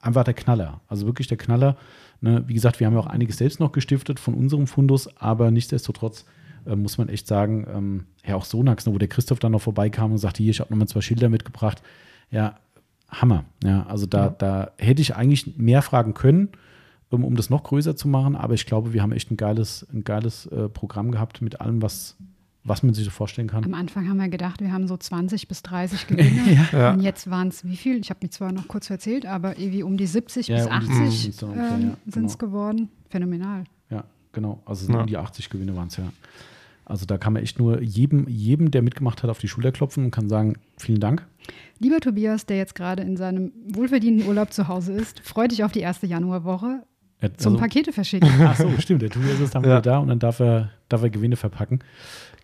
einfach 0.00 0.24
der 0.24 0.34
Knaller. 0.34 0.80
Also 0.88 1.06
wirklich 1.06 1.28
der 1.28 1.36
Knaller. 1.36 1.76
Ne? 2.20 2.44
Wie 2.46 2.54
gesagt, 2.54 2.80
wir 2.80 2.86
haben 2.86 2.94
ja 2.94 3.00
auch 3.00 3.06
einiges 3.06 3.36
selbst 3.36 3.60
noch 3.60 3.72
gestiftet 3.72 4.18
von 4.18 4.34
unserem 4.34 4.66
Fundus, 4.66 5.14
aber 5.18 5.50
nichtsdestotrotz 5.50 6.24
äh, 6.66 6.76
muss 6.76 6.98
man 6.98 7.08
echt 7.08 7.26
sagen, 7.26 7.66
ähm, 7.72 8.06
ja, 8.24 8.36
auch 8.36 8.44
Sonax, 8.44 8.86
ne, 8.86 8.94
wo 8.94 8.98
der 8.98 9.08
Christoph 9.08 9.38
dann 9.38 9.52
noch 9.52 9.62
vorbeikam 9.62 10.12
und 10.12 10.18
sagte, 10.18 10.42
hier, 10.42 10.50
ich 10.50 10.60
habe 10.60 10.70
nochmal 10.70 10.88
zwei 10.88 11.00
Schilder 11.00 11.28
mitgebracht. 11.28 11.82
Ja, 12.30 12.56
Hammer. 13.08 13.44
Ja, 13.62 13.86
also 13.86 14.06
da, 14.06 14.24
Ja. 14.26 14.30
da 14.30 14.70
hätte 14.78 15.00
ich 15.02 15.14
eigentlich 15.16 15.56
mehr 15.56 15.82
fragen 15.82 16.14
können, 16.14 16.48
um, 17.10 17.24
um 17.24 17.36
das 17.36 17.50
noch 17.50 17.62
größer 17.62 17.96
zu 17.96 18.08
machen, 18.08 18.34
aber 18.36 18.54
ich 18.54 18.66
glaube, 18.66 18.92
wir 18.92 19.02
haben 19.02 19.12
echt 19.12 19.30
ein 19.30 19.36
geiles, 19.36 19.86
ein 19.92 20.02
geiles 20.04 20.46
äh, 20.46 20.68
Programm 20.68 21.12
gehabt 21.12 21.40
mit 21.40 21.60
allem, 21.60 21.80
was, 21.80 22.16
was 22.64 22.82
man 22.82 22.94
sich 22.94 23.04
so 23.04 23.10
vorstellen 23.12 23.46
kann. 23.48 23.64
Am 23.64 23.74
Anfang 23.74 24.08
haben 24.08 24.16
wir 24.16 24.28
gedacht, 24.28 24.60
wir 24.60 24.72
haben 24.72 24.88
so 24.88 24.96
20 24.96 25.46
bis 25.46 25.62
30 25.62 26.08
Gewinne. 26.08 26.66
Ja. 26.72 26.92
Und 26.94 27.00
jetzt 27.00 27.30
waren 27.30 27.48
es 27.48 27.64
wie 27.64 27.76
viel? 27.76 27.98
Ich 28.00 28.10
habe 28.10 28.18
mich 28.22 28.32
zwar 28.32 28.50
noch 28.52 28.66
kurz 28.66 28.90
erzählt, 28.90 29.24
aber 29.24 29.56
irgendwie 29.58 29.84
um 29.84 29.96
die 29.96 30.06
70 30.06 30.48
Ja, 30.48 30.56
bis 30.56 30.66
um 30.66 30.70
die 30.72 30.76
80 30.76 31.20
sind's 31.22 31.36
dann 31.38 31.50
ungefähr, 31.50 31.76
ähm, 31.76 31.82
ja, 31.90 32.12
sind 32.12 32.24
es 32.26 32.38
genau. 32.38 32.50
geworden. 32.50 32.88
Phänomenal. 33.08 33.64
Ja, 33.88 34.02
genau. 34.32 34.60
Also 34.66 34.92
um 34.92 35.06
die 35.06 35.16
80 35.16 35.48
Gewinne 35.48 35.76
waren 35.76 35.88
es 35.88 35.96
ja. 35.96 36.04
Also 36.84 37.04
da 37.06 37.18
kann 37.18 37.32
man 37.32 37.42
echt 37.42 37.58
nur 37.58 37.82
jedem, 37.82 38.28
jedem, 38.28 38.70
der 38.70 38.82
mitgemacht 38.82 39.22
hat, 39.22 39.30
auf 39.30 39.38
die 39.38 39.48
Schulter 39.48 39.72
klopfen 39.72 40.04
und 40.04 40.10
kann 40.12 40.28
sagen, 40.28 40.54
vielen 40.76 41.00
Dank. 41.00 41.26
Lieber 41.78 42.00
Tobias, 42.00 42.46
der 42.46 42.56
jetzt 42.56 42.74
gerade 42.74 43.02
in 43.02 43.16
seinem 43.16 43.52
wohlverdienten 43.68 44.26
Urlaub 44.26 44.52
zu 44.52 44.68
Hause 44.68 44.92
ist, 44.92 45.20
freut 45.20 45.50
dich 45.52 45.64
auf 45.64 45.72
die 45.72 45.80
erste 45.80 46.06
Januarwoche 46.06 46.82
Ja, 47.22 47.34
zum 47.36 47.52
also- 47.54 47.60
Pakete 47.62 47.92
verschicken. 47.92 48.28
Ach 48.40 48.56
so, 48.56 48.70
stimmt. 48.78 49.02
Der 49.02 49.10
Tobias 49.10 49.40
ist 49.40 49.54
dann 49.54 49.62
Ja. 49.62 49.68
wieder 49.70 49.82
da 49.82 49.98
und 49.98 50.08
dann 50.08 50.18
darf 50.18 50.40
er, 50.40 50.70
darf 50.88 51.02
er 51.02 51.10
Gewinne 51.10 51.36
verpacken. 51.36 51.80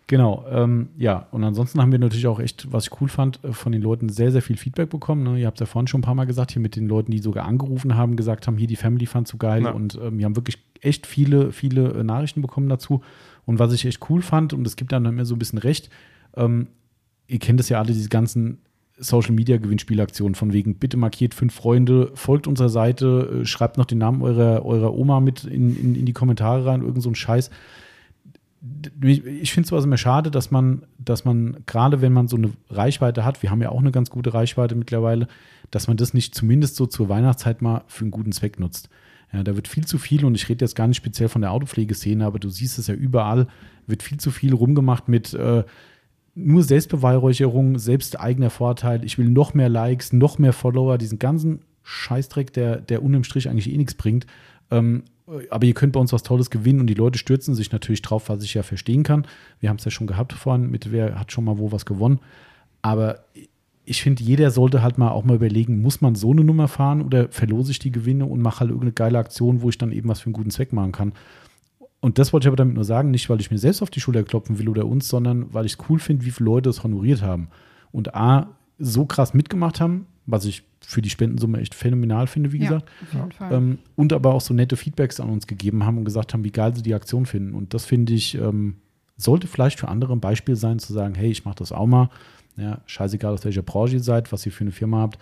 Genau, 0.07 0.45
ähm, 0.51 0.89
ja. 0.97 1.27
Und 1.31 1.45
ansonsten 1.45 1.81
haben 1.81 1.91
wir 1.93 1.97
natürlich 1.97 2.27
auch 2.27 2.39
echt, 2.41 2.71
was 2.73 2.87
ich 2.87 3.01
cool 3.01 3.07
fand, 3.07 3.41
äh, 3.43 3.53
von 3.53 3.71
den 3.71 3.81
Leuten 3.81 4.09
sehr, 4.09 4.31
sehr 4.33 4.41
viel 4.41 4.57
Feedback 4.57 4.89
bekommen. 4.89 5.23
Ne? 5.23 5.39
Ihr 5.39 5.47
habt 5.47 5.57
es 5.57 5.61
ja 5.61 5.65
vorhin 5.65 5.87
schon 5.87 6.01
ein 6.01 6.03
paar 6.03 6.13
Mal 6.13 6.25
gesagt, 6.25 6.51
hier 6.51 6.61
mit 6.61 6.75
den 6.75 6.87
Leuten, 6.87 7.11
die 7.11 7.19
sogar 7.19 7.45
angerufen 7.45 7.95
haben, 7.95 8.17
gesagt 8.17 8.45
haben, 8.45 8.57
hier 8.57 8.67
die 8.67 8.75
Family 8.75 9.05
fand 9.05 9.29
so 9.29 9.37
geil. 9.37 9.63
Ja. 9.63 9.71
Und 9.71 9.97
ähm, 10.03 10.17
wir 10.19 10.25
haben 10.25 10.35
wirklich 10.35 10.57
echt 10.81 11.07
viele, 11.07 11.53
viele 11.53 11.93
äh, 11.93 12.03
Nachrichten 12.03 12.41
bekommen 12.41 12.67
dazu. 12.67 13.01
Und 13.45 13.59
was 13.59 13.71
ich 13.73 13.85
echt 13.85 14.09
cool 14.09 14.21
fand, 14.21 14.51
und 14.53 14.67
es 14.67 14.75
gibt 14.75 14.91
dann 14.91 15.05
immer 15.05 15.23
so 15.23 15.35
ein 15.35 15.39
bisschen 15.39 15.57
recht, 15.59 15.89
ähm, 16.35 16.67
ihr 17.27 17.39
kennt 17.39 17.61
es 17.61 17.69
ja 17.69 17.79
alle, 17.79 17.93
diese 17.93 18.09
ganzen 18.09 18.57
Social 19.03 19.33
Media 19.33 19.57
Gewinnspielaktionen 19.57 20.35
von 20.35 20.53
wegen, 20.53 20.75
bitte 20.75 20.97
markiert 20.97 21.33
fünf 21.33 21.53
Freunde, 21.53 22.11
folgt 22.15 22.47
unserer 22.47 22.69
Seite, 22.69 23.41
äh, 23.41 23.45
schreibt 23.45 23.77
noch 23.77 23.85
den 23.85 23.97
Namen 23.97 24.21
eurer, 24.21 24.65
eurer 24.65 24.93
Oma 24.93 25.19
mit 25.19 25.43
in, 25.43 25.75
in, 25.77 25.95
in 25.95 26.05
die 26.05 26.13
Kommentare 26.13 26.65
rein, 26.65 26.81
irgend 26.81 27.03
so 27.03 27.09
ein 27.09 27.15
Scheiß. 27.15 27.49
Ich 29.01 29.51
finde 29.51 29.75
es 29.75 29.83
immer 29.83 29.97
schade, 29.97 30.31
dass 30.31 30.49
man, 30.49 30.83
dass 30.97 31.25
man, 31.25 31.57
gerade 31.65 32.01
wenn 32.01 32.13
man 32.13 32.29
so 32.29 32.37
eine 32.37 32.51
Reichweite 32.69 33.25
hat, 33.25 33.43
wir 33.43 33.51
haben 33.51 33.61
ja 33.61 33.69
auch 33.69 33.81
eine 33.81 33.91
ganz 33.91 34.09
gute 34.09 34.33
Reichweite 34.33 34.75
mittlerweile, 34.75 35.27
dass 35.69 35.87
man 35.87 35.97
das 35.97 36.13
nicht 36.13 36.33
zumindest 36.33 36.77
so 36.77 36.85
zur 36.85 37.09
Weihnachtszeit 37.09 37.61
mal 37.61 37.83
für 37.87 38.03
einen 38.03 38.11
guten 38.11 38.31
Zweck 38.31 38.59
nutzt. 38.59 38.89
Ja, 39.33 39.43
da 39.43 39.55
wird 39.55 39.67
viel 39.67 39.85
zu 39.85 39.97
viel, 39.97 40.23
und 40.23 40.35
ich 40.35 40.47
rede 40.47 40.63
jetzt 40.63 40.75
gar 40.75 40.87
nicht 40.87 40.97
speziell 40.97 41.27
von 41.27 41.41
der 41.41 41.51
Autopflegeszene, 41.51 42.23
aber 42.23 42.39
du 42.39 42.49
siehst 42.49 42.79
es 42.79 42.87
ja 42.87 42.93
überall, 42.93 43.47
wird 43.87 44.03
viel 44.03 44.19
zu 44.19 44.31
viel 44.31 44.53
rumgemacht 44.53 45.09
mit 45.09 45.33
äh, 45.33 45.63
nur 46.35 46.63
Selbstbeweihräucherung, 46.63 47.77
selbst 47.77 48.19
eigener 48.19 48.49
Vorteil. 48.49 49.03
Ich 49.05 49.17
will 49.17 49.29
noch 49.29 49.53
mehr 49.53 49.69
Likes, 49.69 50.13
noch 50.13 50.39
mehr 50.39 50.53
Follower, 50.53 50.97
diesen 50.97 51.19
ganzen 51.19 51.59
Scheißdreck, 51.83 52.53
der, 52.53 52.77
der 52.77 53.03
unterm 53.03 53.23
Strich 53.23 53.49
eigentlich 53.49 53.71
eh 53.71 53.77
nichts 53.77 53.93
bringt. 53.93 54.25
Ähm, 54.71 55.03
aber 55.49 55.65
ihr 55.65 55.73
könnt 55.73 55.93
bei 55.93 55.99
uns 55.99 56.11
was 56.11 56.23
Tolles 56.23 56.49
gewinnen 56.49 56.79
und 56.79 56.87
die 56.87 56.95
Leute 56.95 57.17
stürzen 57.17 57.55
sich 57.55 57.71
natürlich 57.71 58.01
drauf, 58.01 58.29
was 58.29 58.43
ich 58.43 58.53
ja 58.53 58.63
verstehen 58.63 59.03
kann. 59.03 59.25
Wir 59.59 59.69
haben 59.69 59.77
es 59.77 59.85
ja 59.85 59.91
schon 59.91 60.07
gehabt 60.07 60.33
vorhin, 60.33 60.69
mit 60.69 60.91
wer 60.91 61.19
hat 61.19 61.31
schon 61.31 61.45
mal 61.45 61.57
wo 61.57 61.71
was 61.71 61.85
gewonnen. 61.85 62.19
Aber 62.81 63.23
ich 63.85 64.01
finde, 64.01 64.23
jeder 64.23 64.51
sollte 64.51 64.81
halt 64.81 64.97
mal 64.97 65.11
auch 65.11 65.23
mal 65.23 65.35
überlegen, 65.35 65.81
muss 65.81 66.01
man 66.01 66.15
so 66.15 66.31
eine 66.31 66.43
Nummer 66.43 66.67
fahren 66.67 67.01
oder 67.01 67.29
verlose 67.29 67.71
ich 67.71 67.79
die 67.79 67.91
Gewinne 67.91 68.25
und 68.25 68.41
mache 68.41 68.61
halt 68.61 68.69
irgendeine 68.69 68.93
geile 68.93 69.19
Aktion, 69.19 69.61
wo 69.61 69.69
ich 69.69 69.77
dann 69.77 69.91
eben 69.91 70.09
was 70.09 70.21
für 70.21 70.27
einen 70.27 70.33
guten 70.33 70.51
Zweck 70.51 70.73
machen 70.73 70.91
kann. 70.91 71.13
Und 72.03 72.19
das 72.19 72.33
wollte 72.33 72.45
ich 72.45 72.47
aber 72.49 72.57
damit 72.57 72.75
nur 72.75 72.83
sagen, 72.83 73.11
nicht 73.11 73.29
weil 73.29 73.39
ich 73.39 73.49
mir 73.49 73.57
selbst 73.57 73.81
auf 73.81 73.89
die 73.89 74.01
Schulter 74.01 74.23
klopfen 74.23 74.59
will 74.59 74.67
oder 74.67 74.85
uns, 74.85 75.07
sondern 75.07 75.53
weil 75.53 75.65
ich 75.65 75.73
es 75.73 75.77
cool 75.87 75.99
finde, 75.99 76.25
wie 76.25 76.31
viele 76.31 76.47
Leute 76.47 76.69
es 76.69 76.83
honoriert 76.83 77.21
haben. 77.21 77.47
Und 77.93 78.13
A, 78.13 78.49
so 78.77 79.05
krass 79.05 79.33
mitgemacht 79.33 79.79
haben, 79.79 80.05
was 80.25 80.43
ich 80.43 80.63
für 80.85 81.01
die 81.01 81.09
Spendensumme 81.09 81.61
echt 81.61 81.73
phänomenal 81.73 82.27
finde, 82.27 82.51
wie 82.51 82.57
Ja, 82.57 82.63
gesagt. 82.63 82.89
auf 83.03 83.13
jeden 83.13 83.31
Fall. 83.31 83.53
Ähm, 83.53 83.77
und 83.95 84.11
aber 84.11 84.33
auch 84.33 84.41
so 84.41 84.53
nette 84.53 84.75
Feedbacks 84.75 85.21
an 85.21 85.29
uns 85.29 85.47
gegeben 85.47 85.85
haben 85.85 85.97
und 85.97 86.03
gesagt 86.03 86.33
haben, 86.33 86.43
wie 86.43 86.51
geil 86.51 86.75
sie 86.75 86.81
die 86.83 86.93
Aktion 86.93 87.25
finden. 87.25 87.53
Und 87.53 87.73
das 87.73 87.85
finde 87.85 88.11
ich, 88.11 88.35
ähm, 88.35 88.75
sollte 89.15 89.47
vielleicht 89.47 89.79
für 89.79 89.87
andere 89.87 90.11
ein 90.11 90.19
Beispiel 90.19 90.57
sein, 90.57 90.79
zu 90.79 90.91
sagen, 90.91 91.15
hey, 91.15 91.31
ich 91.31 91.45
mache 91.45 91.55
das 91.55 91.71
auch 91.71 91.87
mal. 91.87 92.09
Ja, 92.57 92.81
scheißegal, 92.85 93.33
aus 93.33 93.45
welcher 93.45 93.61
Branche 93.61 93.93
ihr 93.93 94.03
seid, 94.03 94.33
was 94.33 94.45
ihr 94.45 94.51
für 94.51 94.65
eine 94.65 94.71
Firma 94.71 94.99
habt, 94.99 95.19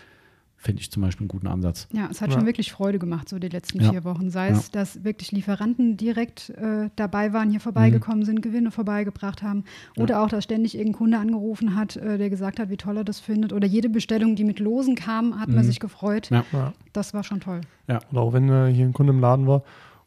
finde 0.64 0.80
ich 0.82 0.92
zum 0.92 1.02
Beispiel 1.02 1.24
einen 1.24 1.30
guten 1.30 1.48
Ansatz. 1.48 1.88
Ja, 1.92 2.08
es 2.12 2.22
hat 2.22 2.30
Ja. 2.30 2.36
schon 2.38 2.46
wirklich 2.46 2.72
Freude 2.72 3.00
gemacht, 3.00 3.28
so 3.28 3.40
die 3.40 3.50
letzten 3.50 3.82
Ja. 3.82 3.90
vier 3.92 4.04
Wochen. 4.04 4.30
Sei 4.30 4.50
es, 4.50 4.70
dass 4.70 5.04
wirklich 5.04 5.32
Lieferanten 5.32 5.98
direkt 5.98 6.52
äh, 6.52 6.90
dabei 6.96 7.34
waren, 7.34 7.50
hier 7.50 7.60
vorbeigekommen 7.60 8.26
sind, 8.26 8.44
Gewinne 8.44 8.70
vorbeigebracht 8.70 9.42
haben. 9.42 9.64
Oder 9.98 10.22
auch, 10.22 10.28
dass 10.30 10.44
ständig 10.44 10.76
irgendein 10.76 10.98
Kunde 11.00 11.18
angerufen 11.18 11.76
hat, 11.76 11.96
äh, 11.98 12.20
der 12.20 12.30
gesagt 12.30 12.60
hat, 12.60 12.70
wie 12.70 12.78
toll 12.78 12.98
er 12.98 13.04
das 13.04 13.20
findet. 13.20 13.54
Oder 13.54 13.66
jede 13.68 13.90
Bestellung, 13.90 14.36
die 14.36 14.44
mit 14.44 14.60
Losen 14.60 14.94
kam, 14.96 15.40
hat 15.40 15.50
man 15.50 15.64
sich 15.64 15.80
gefreut. 15.80 16.30
Ja. 16.30 16.46
Ja. 16.54 16.74
Das 16.94 17.16
war 17.16 17.24
schon 17.24 17.40
toll. 17.40 17.62
Oder 17.88 18.22
auch 18.22 18.34
wenn 18.34 18.48
äh, 18.50 18.72
hier 18.72 18.86
ein 18.86 18.94
Kunde 18.94 19.14
im 19.14 19.20
Laden 19.20 19.48
war 19.48 19.64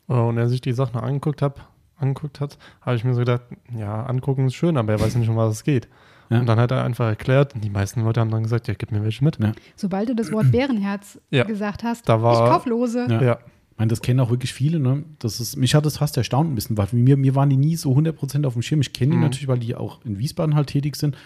äh, 0.08 0.12
und 0.14 0.38
er 0.38 0.48
sich 0.48 0.60
die 0.60 0.72
Sachen 0.72 1.00
angeguckt, 1.00 1.42
hab, 1.42 1.68
angeguckt 1.98 2.40
hat, 2.40 2.58
habe 2.80 2.94
ich 2.94 3.02
mir 3.02 3.14
so 3.14 3.20
gedacht, 3.20 3.42
ja, 3.76 4.06
angucken 4.06 4.46
ist 4.46 4.54
schön, 4.54 4.76
aber 4.76 4.92
er 4.92 5.00
weiß 5.00 5.16
nicht, 5.16 5.28
um 5.28 5.36
was 5.36 5.52
es 5.52 5.64
geht. 5.64 5.88
Ja. 6.30 6.40
Und 6.40 6.46
dann 6.46 6.58
hat 6.58 6.70
er 6.70 6.84
einfach 6.84 7.06
erklärt, 7.06 7.54
und 7.54 7.62
die 7.64 7.70
meisten 7.70 8.02
Leute 8.02 8.20
haben 8.20 8.30
dann 8.30 8.42
gesagt, 8.42 8.66
ja, 8.68 8.74
gib 8.74 8.90
mir 8.92 9.02
welche 9.02 9.22
mit. 9.24 9.38
Ja. 9.40 9.52
Sobald 9.76 10.08
du 10.08 10.14
das 10.14 10.32
Wort 10.32 10.50
Bärenherz 10.50 11.20
Ja. 11.30 11.44
gesagt 11.44 11.82
hast, 11.84 12.08
Da 12.08 12.22
war- 12.22 12.44
ich 12.46 12.50
kauf 12.52 12.66
Lose. 12.66 13.06
Ja. 13.08 13.22
Ja, 13.22 13.38
Ich 13.72 13.78
meine, 13.78 13.88
das 13.90 14.02
kennen 14.02 14.20
auch 14.20 14.30
wirklich 14.30 14.52
viele. 14.54 14.78
Ne? 14.78 15.02
Das 15.18 15.40
ist, 15.40 15.56
mich 15.56 15.74
hat 15.74 15.84
das 15.84 15.96
fast 15.98 16.16
erstaunt 16.16 16.48
ein 16.50 16.54
bisschen, 16.54 16.76
weil 16.78 16.86
mir, 16.92 17.16
mir 17.16 17.34
waren 17.34 17.50
die 17.50 17.56
nie 17.56 17.74
so 17.74 17.92
100% 17.94 18.46
auf 18.46 18.52
dem 18.52 18.62
Schirm. 18.62 18.80
Ich 18.80 18.92
kenne 18.92 19.10
die 19.10 19.16
Mhm. 19.16 19.22
natürlich, 19.24 19.48
weil 19.48 19.58
die 19.58 19.74
auch 19.74 19.98
in 20.04 20.18
Wiesbaden 20.18 20.54
halt 20.54 20.68
tätig 20.68 20.94
sind. 20.96 21.16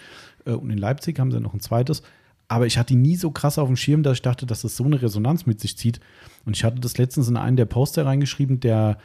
Äh, 0.45 0.51
und 0.53 0.71
in 0.71 0.77
Leipzig 0.79 1.19
haben 1.19 1.31
sie 1.31 1.39
noch 1.39 1.53
ein 1.53 1.59
zweites. 1.59 2.01
Aber 2.47 2.65
ich 2.65 2.79
hatte 2.79 2.87
die 2.93 2.99
nie 2.99 3.15
so 3.17 3.29
krass 3.29 3.59
auf 3.59 3.67
dem 3.67 3.75
Schirm, 3.77 4.01
dass 4.01 4.13
ich 4.15 4.21
dachte, 4.23 4.47
dass 4.47 4.63
das 4.63 4.75
so 4.75 4.83
eine 4.83 4.99
Resonanz 4.99 5.45
mit 5.45 5.59
sich 5.59 5.77
zieht. 5.77 5.99
Und 6.45 6.57
ich 6.57 6.63
hatte 6.63 6.79
das 6.79 6.97
letztens 6.97 7.27
in 7.29 7.37
einen 7.37 7.55
der 7.55 7.65
Poster 7.65 8.05
reingeschrieben, 8.07 8.59
der 8.59 8.97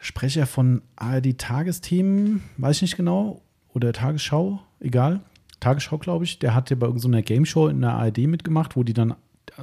Sprecher 0.00 0.46
von 0.46 0.82
ARD 0.96 1.34
Tagesthemen, 1.38 2.42
weiß 2.56 2.76
ich 2.76 2.82
nicht 2.82 2.96
genau, 2.96 3.42
oder 3.74 3.92
Tagesschau, 3.92 4.60
egal. 4.80 5.20
Tagesschau, 5.60 5.98
glaube 5.98 6.24
ich, 6.24 6.38
der 6.38 6.54
hat 6.54 6.70
ja 6.70 6.76
bei 6.76 6.86
irgendeiner 6.86 7.22
Game 7.22 7.44
Show 7.44 7.68
in 7.68 7.80
der 7.82 7.92
ARD 7.92 8.18
mitgemacht, 8.18 8.76
wo 8.76 8.82
die 8.82 8.94
dann 8.94 9.14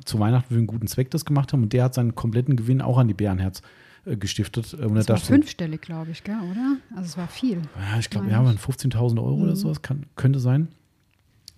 zu 0.05 0.19
Weihnachten 0.19 0.49
für 0.53 0.57
einen 0.57 0.67
guten 0.67 0.87
Zweck 0.87 1.09
das 1.11 1.25
gemacht 1.25 1.53
haben 1.53 1.63
und 1.63 1.73
der 1.73 1.85
hat 1.85 1.93
seinen 1.95 2.13
kompletten 2.13 2.55
Gewinn 2.55 2.81
auch 2.81 2.97
an 2.99 3.07
die 3.07 3.13
Bärenherz 3.15 3.61
äh, 4.05 4.15
gestiftet. 4.17 4.73
Äh, 4.73 4.83
er 4.83 4.89
Das 4.89 5.09
war 5.09 5.17
fünfstellig, 5.17 5.81
glaube 5.81 6.11
ich, 6.11 6.23
gell, 6.23 6.35
oder? 6.51 6.77
Also 6.95 7.05
es 7.05 7.17
war 7.17 7.27
viel. 7.27 7.61
ja, 7.91 7.99
ich 7.99 8.09
glaube, 8.09 8.29
ja, 8.29 8.43
waren 8.45 8.55
ich. 8.55 8.61
15.000 8.61 9.17
Euro 9.17 9.37
Mhm. 9.37 9.43
oder 9.43 9.55
sowas, 9.55 9.81
kann, 9.81 10.05
könnte 10.15 10.39
sein. 10.39 10.67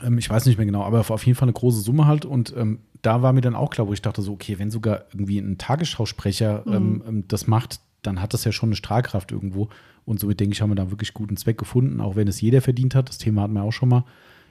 Ähm, 0.02 0.18
ich 0.18 0.30
weiß 0.30 0.46
nicht 0.46 0.58
mehr 0.58 0.66
genau, 0.66 0.84
aber 0.84 1.00
auf 1.10 1.26
jeden 1.26 1.36
Fall 1.38 1.48
eine 1.48 1.54
große 1.54 1.82
Summe 1.82 2.06
halt. 2.06 2.24
Und 2.24 2.54
ähm, 2.56 2.80
da 3.02 3.22
war 3.22 3.34
mir 3.34 3.42
dann 3.42 3.56
auch 3.56 3.72
klar, 3.72 3.88
wo 3.88 3.94
ich 3.94 4.02
dachte 4.02 4.22
so, 4.22 4.32
okay, 4.34 4.58
wenn 4.60 4.72
sogar 4.72 5.06
irgendwie 5.12 5.40
ein 5.40 5.58
Tagesschausprecher 5.58 6.64
Mhm. 6.66 6.74
ähm, 6.74 7.04
ähm, 7.08 7.24
das 7.28 7.48
macht, 7.48 7.82
dann 8.02 8.22
hat 8.22 8.34
das 8.34 8.44
ja 8.46 8.52
schon 8.52 8.70
eine 8.70 8.76
Strahlkraft 8.76 9.32
irgendwo. 9.32 9.70
Und 10.06 10.20
somit 10.20 10.40
denke 10.40 10.54
ich, 10.54 10.62
haben 10.62 10.72
wir 10.72 10.76
da 10.76 10.90
wirklich 10.90 11.14
guten 11.14 11.38
Zweck 11.38 11.58
gefunden, 11.58 12.02
auch 12.02 12.16
wenn 12.16 12.28
es 12.28 12.42
jeder 12.42 12.62
verdient 12.62 12.96
hat. 12.96 13.10
Das 13.10 13.18
Thema 13.18 13.44
hatten 13.44 13.54
wir 13.54 13.64
auch 13.64 13.74
schon 13.74 13.90
mal. 13.90 14.06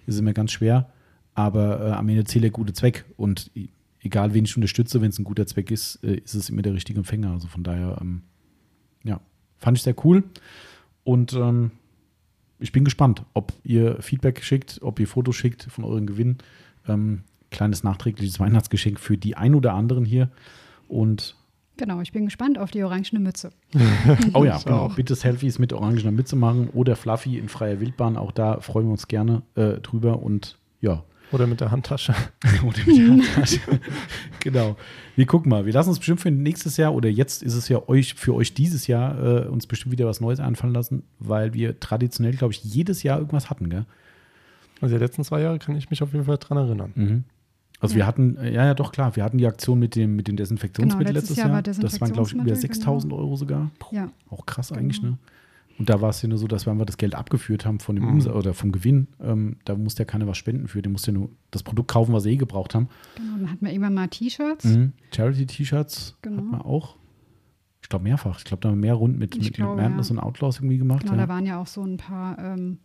Ist 0.06 0.18
immer 0.18 0.32
ganz 0.32 0.52
schwer. 0.52 0.90
Aber 1.34 1.80
äh, 1.80 1.92
am 1.92 2.08
Ende 2.08 2.24
zählt 2.24 2.44
der 2.44 2.50
gute 2.50 2.72
Zweck. 2.72 3.04
Und 3.16 3.50
egal, 4.00 4.34
wen 4.34 4.44
ich 4.44 4.56
unterstütze, 4.56 5.00
wenn 5.00 5.10
es 5.10 5.18
ein 5.18 5.24
guter 5.24 5.46
Zweck 5.46 5.70
ist, 5.70 6.02
äh, 6.04 6.16
ist 6.16 6.34
es 6.34 6.50
immer 6.50 6.62
der 6.62 6.74
richtige 6.74 6.98
Empfänger. 6.98 7.32
Also 7.32 7.48
von 7.48 7.62
daher, 7.62 7.98
ähm, 8.00 8.22
ja, 9.04 9.20
fand 9.56 9.78
ich 9.78 9.82
sehr 9.82 9.94
cool. 10.04 10.24
Und 11.04 11.32
ähm, 11.32 11.72
ich 12.58 12.72
bin 12.72 12.84
gespannt, 12.84 13.24
ob 13.34 13.52
ihr 13.64 14.02
Feedback 14.02 14.42
schickt, 14.42 14.80
ob 14.82 15.00
ihr 15.00 15.06
Fotos 15.06 15.36
schickt 15.36 15.64
von 15.64 15.84
euren 15.84 16.06
Gewinnen. 16.06 16.38
Ähm, 16.86 17.22
kleines 17.50 17.82
nachträgliches 17.82 18.38
Weihnachtsgeschenk 18.40 19.00
für 19.00 19.16
die 19.16 19.36
ein 19.36 19.54
oder 19.54 19.74
anderen 19.74 20.04
hier. 20.04 20.30
Und 20.88 21.36
Genau, 21.78 22.00
ich 22.00 22.12
bin 22.12 22.24
gespannt 22.24 22.58
auf 22.58 22.72
die 22.72 22.82
orangene 22.82 23.20
Mütze. 23.20 23.50
oh 24.34 24.44
ja, 24.44 24.58
genau. 24.58 24.88
Bitte 24.88 25.14
Selfies 25.14 25.58
mit 25.58 25.72
orangener 25.72 26.10
Mütze 26.10 26.34
machen 26.36 26.68
oder 26.74 26.96
Fluffy 26.96 27.38
in 27.38 27.48
freier 27.48 27.80
Wildbahn. 27.80 28.16
Auch 28.16 28.32
da 28.32 28.60
freuen 28.60 28.86
wir 28.86 28.92
uns 28.92 29.06
gerne 29.06 29.42
äh, 29.54 29.74
drüber. 29.74 30.20
Und 30.20 30.58
ja, 30.80 31.04
oder 31.30 31.46
mit 31.46 31.60
der 31.60 31.70
Handtasche. 31.70 32.14
oder 32.66 32.78
mit 32.84 32.96
der 32.96 33.08
Handtasche. 33.08 33.60
genau. 34.40 34.76
Wir 35.14 35.26
gucken 35.26 35.50
mal. 35.50 35.66
Wir 35.66 35.72
lassen 35.72 35.90
uns 35.90 35.98
bestimmt 35.98 36.20
für 36.20 36.32
nächstes 36.32 36.76
Jahr 36.76 36.94
oder 36.94 37.08
jetzt 37.08 37.42
ist 37.44 37.54
es 37.54 37.68
ja 37.68 37.88
euch 37.88 38.14
für 38.14 38.34
euch 38.34 38.54
dieses 38.54 38.88
Jahr 38.88 39.44
äh, 39.44 39.46
uns 39.46 39.68
bestimmt 39.68 39.92
wieder 39.92 40.06
was 40.06 40.20
Neues 40.20 40.40
einfallen 40.40 40.74
lassen, 40.74 41.04
weil 41.20 41.54
wir 41.54 41.78
traditionell, 41.78 42.34
glaube 42.34 42.54
ich, 42.54 42.64
jedes 42.64 43.04
Jahr 43.04 43.18
irgendwas 43.18 43.50
hatten, 43.50 43.70
gell? 43.70 43.84
Also 44.80 44.96
die 44.96 45.00
letzten 45.00 45.24
zwei 45.24 45.40
Jahre 45.40 45.58
kann 45.58 45.76
ich 45.76 45.90
mich 45.90 46.02
auf 46.02 46.12
jeden 46.12 46.24
Fall 46.24 46.38
dran 46.38 46.58
erinnern. 46.58 46.92
Mhm. 46.94 47.24
Also 47.80 47.94
wir 47.94 48.00
Ja. 48.00 48.06
hatten, 48.06 48.36
äh, 48.36 48.52
ja, 48.52 48.64
ja, 48.66 48.74
doch 48.74 48.90
klar, 48.92 49.14
wir 49.16 49.22
hatten 49.24 49.38
die 49.38 49.46
Aktion 49.46 49.78
mit 49.78 49.94
dem, 49.94 50.16
mit 50.16 50.26
dem 50.28 50.36
Desinfektionsmittel 50.36 51.06
Genau, 51.06 51.14
letztes 51.18 51.30
letztes 51.30 51.36
Jahr 51.38 51.46
Jahr. 51.48 51.54
war 51.56 51.62
das 51.62 52.00
waren, 52.00 52.12
glaube 52.12 52.28
ich, 52.28 52.34
über 52.34 52.44
Desinfektionsmittel, 52.44 53.00
6000 53.00 53.12
Euro 53.12 53.36
sogar. 53.36 53.70
Ja, 53.92 54.10
Auch 54.30 54.46
krass 54.46 54.68
Genau. 54.68 54.80
eigentlich, 54.80 55.00
ne? 55.02 55.16
Und 55.78 55.88
da 55.88 56.00
war 56.00 56.08
es 56.10 56.20
ja 56.22 56.28
nur 56.28 56.38
so, 56.38 56.48
dass 56.48 56.66
wenn 56.66 56.76
wir 56.76 56.84
das 56.86 56.96
Geld 56.96 57.14
abgeführt 57.14 57.64
haben 57.64 57.78
von 57.78 57.94
dem 57.94 58.04
Mhm. 58.06 58.10
Umsatz 58.14 58.34
oder 58.34 58.52
vom 58.52 58.72
Gewinn, 58.72 59.06
ähm, 59.22 59.58
da 59.64 59.76
musste 59.76 60.02
ja 60.02 60.06
keiner 60.06 60.26
was 60.26 60.36
spenden 60.36 60.66
für, 60.66 60.82
der 60.82 60.90
musste 60.90 61.12
ja 61.12 61.18
nur 61.18 61.30
das 61.52 61.62
Produkt 61.62 61.88
kaufen, 61.88 62.12
was 62.12 62.24
sie 62.24 62.30
eh 62.32 62.36
gebraucht 62.36 62.74
haben. 62.74 62.88
genau. 63.14 63.36
Dann 63.38 63.50
hatten 63.52 63.64
wir 63.64 63.70
irgendwann 63.70 63.94
mal 63.94 64.08
T-Shirts. 64.08 64.64
Mhm. 64.64 64.92
Charity-T-Shirts 65.14 66.16
Genau. 66.22 66.38
hat 66.38 66.44
man 66.44 66.62
auch. 66.62 66.96
Ich 67.80 67.88
glaube 67.88 68.02
mehrfach. 68.02 68.38
Ich 68.38 68.44
glaube, 68.44 68.60
da 68.60 68.70
haben 68.70 68.78
wir 68.78 68.88
mehr 68.88 68.94
Runden 68.94 69.18
mit, 69.18 69.36
Ich 69.36 69.44
mit, 69.44 69.54
glaube, 69.54 69.76
mit 69.80 69.84
Madness 69.88 70.08
ja. 70.08 70.16
und 70.16 70.18
Outlaws 70.20 70.56
irgendwie 70.58 70.78
gemacht. 70.78 71.02
Genau, 71.02 71.12
ja. 71.14 71.20
da 71.22 71.28
waren 71.28 71.46
ja 71.46 71.60
auch 71.60 71.68
so 71.68 71.82
ein 71.84 71.96
paar 71.96 72.36
ähm, 72.40 72.78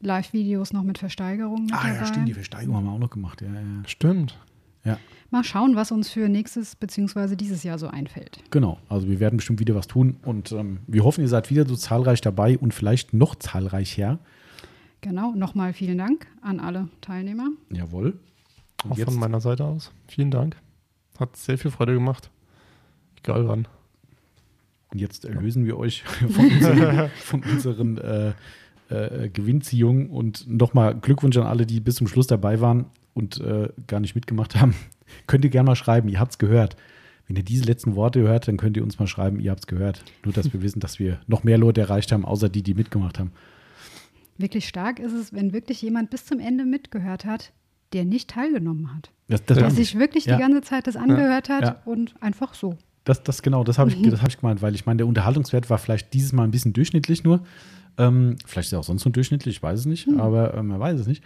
Live-Videos 0.00 0.72
noch 0.72 0.82
mit 0.82 0.98
Versteigerungen 0.98 1.66
mit 1.66 1.74
ah 1.74 1.82
dabei. 1.82 1.96
ja, 1.96 2.06
stimmt, 2.06 2.28
die 2.28 2.34
Versteigerung 2.34 2.76
haben 2.76 2.84
wir 2.84 2.92
auch 2.92 2.98
noch 2.98 3.10
gemacht. 3.10 3.40
Ja, 3.42 3.48
ja. 3.48 3.62
Stimmt. 3.86 4.38
ja. 4.84 4.98
Mal 5.30 5.42
schauen, 5.42 5.74
was 5.74 5.90
uns 5.90 6.08
für 6.08 6.28
nächstes 6.28 6.76
bzw. 6.76 7.34
dieses 7.34 7.62
Jahr 7.62 7.78
so 7.78 7.88
einfällt. 7.88 8.38
Genau, 8.50 8.78
also 8.88 9.08
wir 9.08 9.18
werden 9.20 9.36
bestimmt 9.36 9.58
wieder 9.58 9.74
was 9.74 9.86
tun 9.88 10.16
und 10.22 10.52
ähm, 10.52 10.78
wir 10.86 11.02
hoffen, 11.04 11.22
ihr 11.22 11.28
seid 11.28 11.50
wieder 11.50 11.66
so 11.66 11.74
zahlreich 11.76 12.20
dabei 12.20 12.58
und 12.58 12.74
vielleicht 12.74 13.12
noch 13.12 13.34
zahlreicher. 13.34 14.18
Genau, 15.00 15.32
nochmal 15.34 15.72
vielen 15.72 15.98
Dank 15.98 16.26
an 16.42 16.60
alle 16.60 16.88
Teilnehmer. 17.00 17.48
Jawohl. 17.70 18.18
Und 18.84 18.92
Auch 18.92 18.98
jetzt, 18.98 19.10
von 19.10 19.18
meiner 19.18 19.40
Seite 19.40 19.64
aus. 19.64 19.92
Vielen 20.08 20.30
Dank. 20.30 20.56
Hat 21.18 21.36
sehr 21.36 21.58
viel 21.58 21.70
Freude 21.70 21.94
gemacht. 21.94 22.30
Egal 23.18 23.48
wann. 23.48 23.66
und 24.92 25.00
jetzt 25.00 25.24
erlösen 25.24 25.64
wir 25.66 25.76
euch 25.78 26.02
von 26.30 26.46
unseren, 26.50 27.10
von 27.16 27.42
unseren 27.42 27.98
äh, 27.98 28.32
äh, 28.88 29.28
Gewinnziehungen 29.28 30.08
und 30.10 30.48
nochmal 30.48 30.94
Glückwunsch 30.94 31.36
an 31.36 31.46
alle, 31.46 31.66
die 31.66 31.80
bis 31.80 31.96
zum 31.96 32.06
Schluss 32.08 32.26
dabei 32.26 32.60
waren 32.60 32.86
und 33.14 33.40
äh, 33.40 33.68
gar 33.86 34.00
nicht 34.00 34.14
mitgemacht 34.14 34.56
haben. 34.60 34.74
könnt 35.26 35.44
ihr 35.44 35.50
gerne 35.50 35.66
mal 35.68 35.76
schreiben, 35.76 36.08
ihr 36.08 36.20
habt 36.20 36.32
es 36.32 36.38
gehört. 36.38 36.76
Wenn 37.28 37.36
ihr 37.36 37.42
diese 37.42 37.64
letzten 37.64 37.96
Worte 37.96 38.20
hört, 38.20 38.46
dann 38.46 38.56
könnt 38.56 38.76
ihr 38.76 38.84
uns 38.84 38.98
mal 39.00 39.06
schreiben, 39.08 39.40
ihr 39.40 39.50
habt 39.50 39.60
es 39.60 39.66
gehört. 39.66 40.04
Nur, 40.24 40.32
dass 40.32 40.52
wir 40.52 40.62
wissen, 40.62 40.78
dass 40.80 40.98
wir 40.98 41.18
noch 41.26 41.42
mehr 41.42 41.58
Leute 41.58 41.80
erreicht 41.80 42.12
haben, 42.12 42.24
außer 42.24 42.48
die, 42.48 42.62
die 42.62 42.74
mitgemacht 42.74 43.18
haben. 43.18 43.32
Wirklich 44.38 44.68
stark 44.68 44.98
ist 45.00 45.12
es, 45.12 45.32
wenn 45.32 45.52
wirklich 45.52 45.80
jemand 45.82 46.10
bis 46.10 46.26
zum 46.26 46.38
Ende 46.40 46.64
mitgehört 46.64 47.24
hat, 47.24 47.52
der 47.92 48.04
nicht 48.04 48.30
teilgenommen 48.30 48.94
hat. 48.94 49.10
Das, 49.28 49.44
das, 49.44 49.56
Ja. 49.58 49.62
Der 49.64 49.70
sich 49.72 49.98
wirklich 49.98 50.26
Ja. 50.26 50.36
die 50.36 50.42
ganze 50.42 50.60
Zeit 50.60 50.86
das 50.86 50.96
angehört 50.96 51.48
hat 51.48 51.62
Ja. 51.62 51.82
und 51.84 52.14
einfach 52.20 52.54
so. 52.54 52.76
Das, 53.04 53.22
das 53.22 53.42
genau, 53.42 53.64
das 53.64 53.78
habe 53.78 53.90
ich, 53.90 54.00
das 54.10 54.20
hab 54.22 54.28
ich 54.28 54.38
gemeint, 54.38 54.62
weil 54.62 54.74
ich 54.74 54.86
meine, 54.86 54.98
der 54.98 55.06
Unterhaltungswert 55.06 55.70
war 55.70 55.78
vielleicht 55.78 56.12
dieses 56.12 56.32
Mal 56.32 56.44
ein 56.44 56.50
bisschen 56.50 56.72
durchschnittlich 56.74 57.24
nur. 57.24 57.40
Ähm, 57.98 58.36
vielleicht 58.44 58.68
ist 58.68 58.72
er 58.72 58.80
auch 58.80 58.84
sonst 58.84 59.04
nur 59.04 59.12
durchschnittlich, 59.12 59.56
ich 59.56 59.62
weiß 59.62 59.80
es 59.80 59.86
nicht, 59.86 60.08
aber 60.18 60.54
äh, 60.54 60.62
man 60.62 60.78
weiß 60.78 61.00
es 61.00 61.06
nicht. 61.06 61.22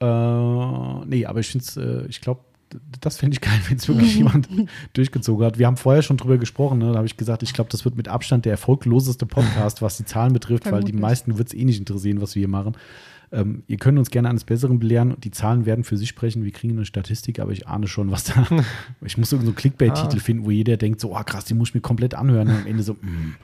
Äh, 0.00 1.04
nee, 1.06 1.26
aber 1.26 1.40
ich 1.40 1.48
finde 1.48 1.64
es, 1.66 1.76
äh, 1.76 2.06
ich 2.08 2.20
glaube, 2.20 2.40
das 3.00 3.16
fände 3.18 3.34
ich 3.34 3.40
geil, 3.40 3.58
wenn 3.68 3.76
es 3.76 3.86
wirklich 3.88 4.16
jemand 4.16 4.48
durchgezogen 4.94 5.46
hat. 5.46 5.58
Wir 5.58 5.66
haben 5.66 5.76
vorher 5.76 6.02
schon 6.02 6.16
drüber 6.16 6.38
gesprochen, 6.38 6.78
ne? 6.78 6.90
da 6.90 6.96
habe 6.96 7.06
ich 7.06 7.16
gesagt, 7.16 7.42
ich 7.42 7.52
glaube, 7.52 7.70
das 7.70 7.84
wird 7.84 7.96
mit 7.96 8.08
Abstand 8.08 8.44
der 8.44 8.52
erfolgloseste 8.52 9.26
Podcast, 9.26 9.82
was 9.82 9.96
die 9.96 10.04
Zahlen 10.04 10.32
betrifft, 10.32 10.70
weil 10.70 10.82
die 10.82 10.92
meisten 10.92 11.38
wird 11.38 11.48
es 11.48 11.54
eh 11.54 11.64
nicht 11.64 11.78
interessieren, 11.78 12.20
was 12.20 12.34
wir 12.34 12.40
hier 12.40 12.48
machen. 12.48 12.76
Ähm, 13.32 13.64
ihr 13.66 13.76
könnt 13.76 13.98
uns 13.98 14.10
gerne 14.10 14.28
eines 14.28 14.44
Besseren 14.44 14.78
belehren. 14.78 15.16
Die 15.22 15.30
Zahlen 15.30 15.66
werden 15.66 15.84
für 15.84 15.96
sich 15.96 16.08
sprechen. 16.08 16.44
Wir 16.44 16.52
kriegen 16.52 16.74
eine 16.74 16.84
Statistik, 16.84 17.40
aber 17.40 17.52
ich 17.52 17.66
ahne 17.66 17.88
schon, 17.88 18.10
was 18.10 18.24
da. 18.24 18.46
ich 19.04 19.18
muss 19.18 19.32
irgendeinen 19.32 19.56
so 19.56 19.60
Clickbait-Titel 19.60 20.18
Ah. 20.18 20.20
finden, 20.20 20.44
wo 20.44 20.50
jeder 20.50 20.76
denkt, 20.76 21.00
so, 21.00 21.16
oh 21.16 21.22
krass, 21.24 21.44
die 21.44 21.54
muss 21.54 21.70
ich 21.70 21.74
mir 21.74 21.80
komplett 21.80 22.14
anhören. 22.14 22.48
Und 22.48 22.54
am 22.54 22.66
Ende 22.66 22.82
so, 22.82 22.94
mm. 22.94 23.34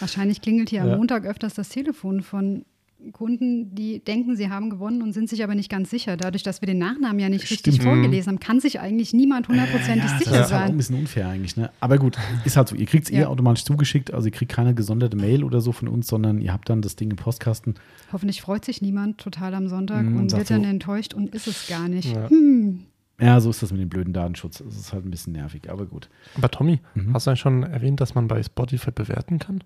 Wahrscheinlich 0.00 0.40
klingelt 0.42 0.70
hier 0.70 0.84
Ja. 0.84 0.90
am 0.92 0.98
Montag 0.98 1.24
öfters 1.26 1.54
das 1.54 1.68
Telefon 1.68 2.22
von 2.22 2.64
Kunden, 3.12 3.74
die 3.74 4.00
denken, 4.04 4.36
sie 4.36 4.50
haben 4.50 4.68
gewonnen 4.68 5.00
und 5.00 5.14
sind 5.14 5.26
sich 5.30 5.42
aber 5.42 5.54
nicht 5.54 5.70
ganz 5.70 5.88
sicher. 5.88 6.18
Dadurch, 6.18 6.42
dass 6.42 6.60
wir 6.60 6.66
den 6.66 6.76
Nachnamen 6.76 7.18
ja 7.18 7.30
nicht 7.30 7.50
richtig 7.50 7.76
Stimmt. 7.76 7.82
vorgelesen 7.82 8.32
haben, 8.32 8.40
kann 8.40 8.60
sich 8.60 8.78
eigentlich 8.78 9.14
niemand 9.14 9.48
hundertprozentig 9.48 10.10
Ja, 10.10 10.18
sicher 10.18 10.30
das 10.32 10.46
ist 10.48 10.52
halt 10.52 10.52
auch 10.52 10.64
ein 10.64 10.68
sein. 10.68 10.76
bisschen 10.76 10.96
unfair 10.96 11.28
eigentlich. 11.28 11.56
Ne? 11.56 11.70
Aber 11.80 11.96
gut, 11.96 12.18
ist 12.44 12.58
halt 12.58 12.68
so. 12.68 12.76
Ihr 12.76 12.84
kriegt 12.84 13.04
es 13.06 13.10
eh 13.10 13.20
Ja. 13.20 13.28
automatisch 13.28 13.64
zugeschickt. 13.64 14.12
Also 14.12 14.26
ihr 14.26 14.32
kriegt 14.32 14.52
keine 14.52 14.74
gesonderte 14.74 15.16
Mail 15.16 15.44
oder 15.44 15.62
so 15.62 15.72
von 15.72 15.88
uns, 15.88 16.08
sondern 16.08 16.42
ihr 16.42 16.52
habt 16.52 16.68
dann 16.68 16.82
das 16.82 16.94
Ding 16.94 17.10
im 17.10 17.16
Postkasten. 17.16 17.74
Hoffentlich 18.12 18.42
freut 18.42 18.66
sich 18.66 18.82
niemand 18.82 19.16
total 19.16 19.54
am 19.54 19.68
Sonntag 19.68 20.04
Mhm, 20.04 20.18
und 20.18 20.32
wird 20.32 20.50
dann 20.50 20.62
so- 20.64 20.68
enttäuscht 20.68 21.14
und 21.14 21.34
ist 21.34 21.46
es 21.46 21.68
gar 21.68 21.88
nicht. 21.88 22.14
Ja. 22.14 22.28
Hm. 22.28 22.80
Ja, 23.18 23.40
so 23.40 23.48
ist 23.48 23.62
das 23.62 23.70
mit 23.72 23.80
dem 23.80 23.88
blöden 23.88 24.12
Datenschutz. 24.12 24.58
Das 24.58 24.76
ist 24.76 24.92
halt 24.92 25.06
ein 25.06 25.10
bisschen 25.10 25.32
nervig, 25.32 25.70
aber 25.70 25.86
gut. 25.86 26.10
Aber 26.36 26.50
Tommy, 26.50 26.80
Mhm. 26.94 27.14
hast 27.14 27.26
du 27.26 27.30
eigentlich 27.30 27.40
schon 27.40 27.62
erwähnt, 27.62 28.00
dass 28.02 28.14
man 28.14 28.28
bei 28.28 28.42
Spotify 28.42 28.90
bewerten 28.90 29.38
kann? 29.38 29.64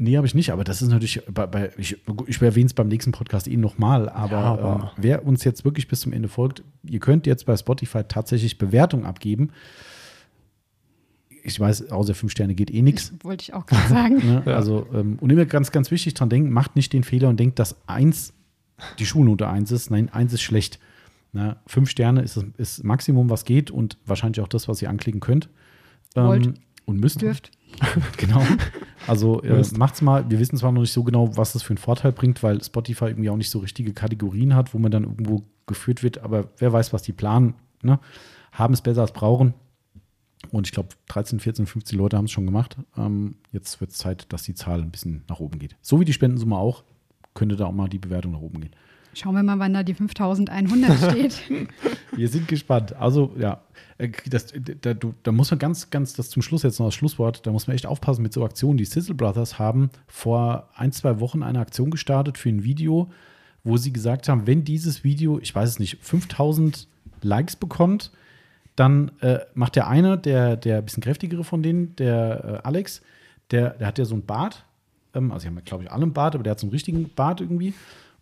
Nee, 0.00 0.16
habe 0.16 0.28
ich 0.28 0.34
nicht, 0.34 0.50
aber 0.52 0.62
das 0.62 0.80
ist 0.80 0.90
natürlich, 0.90 1.20
bei, 1.28 1.46
bei, 1.48 1.70
ich, 1.76 1.96
ich 2.26 2.40
erwähne 2.40 2.66
es 2.66 2.72
beim 2.74 2.86
nächsten 2.86 3.10
Podcast 3.10 3.48
eh 3.48 3.56
nochmal, 3.56 4.08
aber, 4.08 4.30
Ja, 4.36 4.42
aber- 4.52 4.92
ähm, 4.96 5.02
wer 5.02 5.26
uns 5.26 5.42
jetzt 5.42 5.64
wirklich 5.64 5.88
bis 5.88 6.00
zum 6.02 6.12
Ende 6.12 6.28
folgt, 6.28 6.62
ihr 6.84 7.00
könnt 7.00 7.26
jetzt 7.26 7.46
bei 7.46 7.56
Spotify 7.56 8.04
tatsächlich 8.06 8.58
Bewertung 8.58 9.04
abgeben. 9.04 9.50
Ich 11.42 11.58
weiß, 11.58 11.90
außer 11.90 12.14
fünf 12.14 12.32
Sterne 12.32 12.54
geht 12.54 12.70
eh 12.70 12.82
nichts. 12.82 13.12
Wollte 13.22 13.42
ich 13.42 13.54
auch 13.54 13.66
gerade 13.66 13.88
sagen. 13.88 14.16
Ne? 14.24 14.42
Ja. 14.46 14.56
Also, 14.56 14.86
ähm, 14.92 15.16
und 15.20 15.30
immer 15.30 15.46
ganz, 15.46 15.70
ganz 15.72 15.90
wichtig 15.90 16.14
dran 16.14 16.28
denken, 16.28 16.50
macht 16.50 16.76
nicht 16.76 16.92
den 16.92 17.04
Fehler 17.04 17.28
und 17.28 17.38
denkt, 17.40 17.58
dass 17.58 17.76
eins 17.88 18.32
die 18.98 19.06
Schulnote 19.06 19.48
eins 19.48 19.70
ist. 19.72 19.90
Nein, 19.90 20.08
eins 20.12 20.32
ist 20.32 20.42
schlecht. 20.42 20.78
Na, 21.32 21.56
fünf 21.66 21.90
Sterne 21.90 22.22
ist 22.22 22.36
das 22.36 22.44
ist 22.56 22.84
Maximum, 22.84 23.30
was 23.30 23.44
geht 23.44 23.70
und 23.70 23.98
wahrscheinlich 24.06 24.40
auch 24.40 24.48
das, 24.48 24.68
was 24.68 24.80
ihr 24.80 24.88
anklicken 24.90 25.20
könnt. 25.20 25.48
Ähm, 26.16 26.24
Wollt. 26.26 26.54
Und 26.88 26.98
müsst. 26.98 27.20
Dürft. 27.20 27.50
genau. 28.16 28.42
Also 29.06 29.42
äh, 29.42 29.62
macht's 29.76 30.00
mal. 30.00 30.28
Wir 30.30 30.38
wissen 30.38 30.56
zwar 30.56 30.72
noch 30.72 30.80
nicht 30.80 30.92
so 30.92 31.04
genau, 31.04 31.36
was 31.36 31.52
das 31.52 31.62
für 31.62 31.70
einen 31.70 31.78
Vorteil 31.78 32.12
bringt, 32.12 32.42
weil 32.42 32.64
Spotify 32.64 33.06
irgendwie 33.06 33.28
auch 33.28 33.36
nicht 33.36 33.50
so 33.50 33.58
richtige 33.58 33.92
Kategorien 33.92 34.54
hat, 34.54 34.72
wo 34.72 34.78
man 34.78 34.90
dann 34.90 35.04
irgendwo 35.04 35.42
geführt 35.66 36.02
wird, 36.02 36.18
aber 36.18 36.48
wer 36.56 36.72
weiß, 36.72 36.94
was 36.94 37.02
die 37.02 37.12
planen. 37.12 37.54
Ne? 37.82 38.00
Haben 38.52 38.72
es 38.72 38.80
besser 38.80 39.02
als 39.02 39.12
brauchen. 39.12 39.52
Und 40.50 40.66
ich 40.66 40.72
glaube, 40.72 40.88
13, 41.08 41.40
14, 41.40 41.66
15 41.66 41.98
Leute 41.98 42.16
haben 42.16 42.24
es 42.24 42.30
schon 42.30 42.46
gemacht. 42.46 42.78
Ähm, 42.96 43.36
jetzt 43.52 43.80
wird 43.82 43.90
es 43.90 43.98
Zeit, 43.98 44.32
dass 44.32 44.44
die 44.44 44.54
Zahl 44.54 44.80
ein 44.80 44.90
bisschen 44.90 45.24
nach 45.28 45.40
oben 45.40 45.58
geht. 45.58 45.76
So 45.82 46.00
wie 46.00 46.06
die 46.06 46.12
Spendensumme 46.14 46.56
auch, 46.56 46.84
könnte 47.34 47.56
da 47.56 47.66
auch 47.66 47.72
mal 47.72 47.88
die 47.88 47.98
Bewertung 47.98 48.32
nach 48.32 48.40
oben 48.40 48.62
gehen. 48.62 48.74
Schauen 49.14 49.34
wir 49.34 49.42
mal, 49.42 49.58
wann 49.58 49.74
da 49.74 49.82
die 49.82 49.94
5100 49.94 50.98
steht. 51.10 51.42
Wir 52.14 52.28
sind 52.28 52.46
gespannt. 52.48 52.94
Also, 52.96 53.34
ja, 53.38 53.60
äh, 53.98 54.10
das, 54.30 54.52
da, 54.80 54.94
du- 54.94 55.14
da 55.22 55.32
muss 55.32 55.50
man 55.50 55.58
ganz, 55.58 55.90
ganz, 55.90 56.12
das 56.14 56.30
zum 56.30 56.42
Schluss 56.42 56.62
jetzt 56.62 56.78
noch 56.78 56.86
das 56.86 56.94
Schlusswort, 56.94 57.46
da 57.46 57.50
muss 57.52 57.66
man 57.66 57.74
echt 57.74 57.86
aufpassen 57.86 58.22
mit 58.22 58.32
so 58.32 58.44
Aktionen. 58.44 58.76
Die 58.78 58.84
Sizzle 58.84 59.14
Brothers 59.14 59.58
haben 59.58 59.90
vor 60.06 60.68
ein, 60.76 60.92
zwei 60.92 61.20
Wochen 61.20 61.42
eine 61.42 61.58
Aktion 61.58 61.90
gestartet 61.90 62.38
für 62.38 62.48
ein 62.48 62.62
Video, 62.64 63.10
wo 63.64 63.76
sie 63.76 63.92
gesagt 63.92 64.28
haben, 64.28 64.46
wenn 64.46 64.64
dieses 64.64 65.02
Video, 65.04 65.38
ich 65.40 65.54
weiß 65.54 65.68
es 65.68 65.78
nicht, 65.78 65.98
5000 66.00 66.86
Likes 67.22 67.56
bekommt, 67.56 68.12
dann 68.76 69.10
äh, 69.20 69.40
macht 69.54 69.74
der 69.74 69.88
eine, 69.88 70.16
der, 70.16 70.56
der 70.56 70.78
ein 70.78 70.84
bisschen 70.84 71.02
kräftigere 71.02 71.42
von 71.42 71.62
denen, 71.64 71.96
der 71.96 72.60
äh, 72.62 72.66
Alex, 72.66 73.02
der, 73.50 73.70
der 73.70 73.88
hat 73.88 73.98
ja 73.98 74.04
so 74.04 74.14
einen 74.14 74.24
Bart. 74.24 74.64
Ähm, 75.14 75.32
also, 75.32 75.42
sie 75.42 75.48
haben 75.48 75.64
glaube 75.64 75.82
ich, 75.84 75.90
alle 75.90 76.02
einen 76.04 76.12
Bart, 76.12 76.34
aber 76.36 76.44
der 76.44 76.52
hat 76.52 76.60
so 76.60 76.66
einen 76.66 76.72
richtigen 76.72 77.10
Bart 77.14 77.40
irgendwie. 77.40 77.74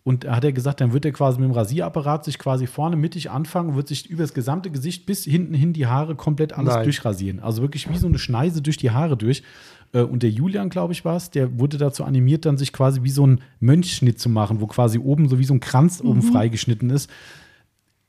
Und 0.07 0.23
da 0.23 0.37
hat 0.37 0.45
er 0.45 0.53
gesagt, 0.53 0.79
dann 0.79 0.93
wird 0.93 1.03
er 1.03 1.11
quasi 1.11 1.37
mit 1.37 1.49
dem 1.49 1.51
Rasierapparat 1.51 2.23
sich 2.23 2.39
quasi 2.39 2.65
vorne 2.65 2.95
mittig 2.95 3.29
anfangen 3.29 3.71
und 3.71 3.75
wird 3.75 3.89
sich 3.89 4.09
über 4.09 4.23
das 4.23 4.33
gesamte 4.33 4.71
Gesicht 4.71 5.05
bis 5.05 5.25
hinten 5.25 5.53
hin 5.53 5.73
die 5.73 5.85
Haare 5.85 6.15
komplett 6.15 6.53
alles 6.53 6.75
Nein. 6.75 6.85
durchrasieren. 6.85 7.41
Also 7.41 7.61
wirklich 7.61 7.89
wie 7.89 7.97
so 7.97 8.07
eine 8.07 8.17
Schneise 8.17 8.61
durch 8.61 8.77
die 8.77 8.91
Haare 8.91 9.17
durch. 9.17 9.43
Äh, 9.91 10.03
Und 10.03 10.23
der 10.23 10.29
Julian, 10.29 10.69
glaube 10.69 10.93
ich, 10.93 11.03
war 11.03 11.17
es, 11.17 11.29
der 11.29 11.59
wurde 11.59 11.77
dazu 11.77 12.05
animiert, 12.05 12.45
dann 12.45 12.55
sich 12.55 12.71
quasi 12.71 13.03
wie 13.03 13.09
so 13.09 13.27
ein 13.27 13.41
Mönchschnitt 13.59 14.17
zu 14.17 14.29
machen, 14.29 14.61
wo 14.61 14.67
quasi 14.67 14.97
oben 14.97 15.27
so 15.27 15.39
wie 15.39 15.43
so 15.43 15.53
ein 15.53 15.59
Kranz 15.59 15.99
oben 16.01 16.21
freigeschnitten 16.21 16.89
ist. 16.89 17.09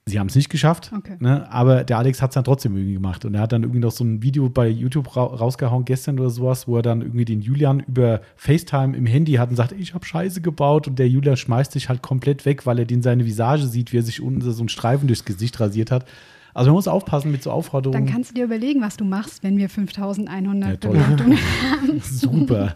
Sie 0.08 0.18
haben 0.18 0.26
es 0.28 0.34
nicht 0.34 0.48
geschafft, 0.48 0.90
Okay. 0.96 1.16
ne? 1.20 1.50
aber 1.52 1.84
der 1.84 1.98
Alex 1.98 2.20
hat 2.22 2.30
es 2.30 2.34
dann 2.34 2.44
trotzdem 2.44 2.74
irgendwie 2.76 2.94
gemacht. 2.94 3.24
Und 3.24 3.34
er 3.34 3.42
hat 3.42 3.52
dann 3.52 3.62
irgendwie 3.62 3.80
noch 3.80 3.90
so 3.92 4.02
ein 4.04 4.22
Video 4.22 4.48
bei 4.48 4.68
YouTube 4.68 5.14
ra 5.16 5.24
rausgehauen 5.24 5.84
gestern 5.84 6.18
oder 6.18 6.30
sowas, 6.30 6.66
wo 6.66 6.76
er 6.76 6.82
dann 6.82 7.02
irgendwie 7.02 7.24
den 7.24 7.40
Julian 7.40 7.80
über 7.80 8.20
FaceTime 8.36 8.96
im 8.96 9.06
Handy 9.06 9.34
hat 9.34 9.50
und 9.50 9.56
sagt, 9.56 9.72
ich 9.72 9.94
habe 9.94 10.04
Scheiße 10.04 10.40
gebaut. 10.40 10.88
Und 10.88 10.98
der 10.98 11.08
Julian 11.08 11.36
schmeißt 11.36 11.72
sich 11.72 11.88
halt 11.88 12.02
komplett 12.02 12.44
weg, 12.46 12.66
weil 12.66 12.78
er 12.78 12.84
den 12.84 13.02
seine 13.02 13.24
Visage 13.26 13.66
sieht, 13.66 13.92
wie 13.92 13.98
er 13.98 14.02
sich 14.02 14.20
unten 14.22 14.40
so 14.40 14.60
einen 14.60 14.68
Streifen 14.68 15.06
durchs 15.06 15.24
Gesicht 15.24 15.60
rasiert 15.60 15.90
hat. 15.90 16.06
Also 16.54 16.70
man 16.70 16.74
muss 16.76 16.88
aufpassen 16.88 17.30
mit 17.30 17.42
so 17.42 17.50
Dann 17.50 17.58
Aufforderungen. 17.58 18.06
kannst 18.06 18.30
du 18.30 18.34
dir 18.34 18.44
überlegen, 18.44 18.80
was 18.80 18.96
du 18.96 19.04
machst, 19.04 19.44
wenn 19.44 19.56
wir 19.58 19.68
5100 19.68 20.82
Ja. 20.84 20.90
Bewertungen 20.90 21.38
Super. 22.02 22.74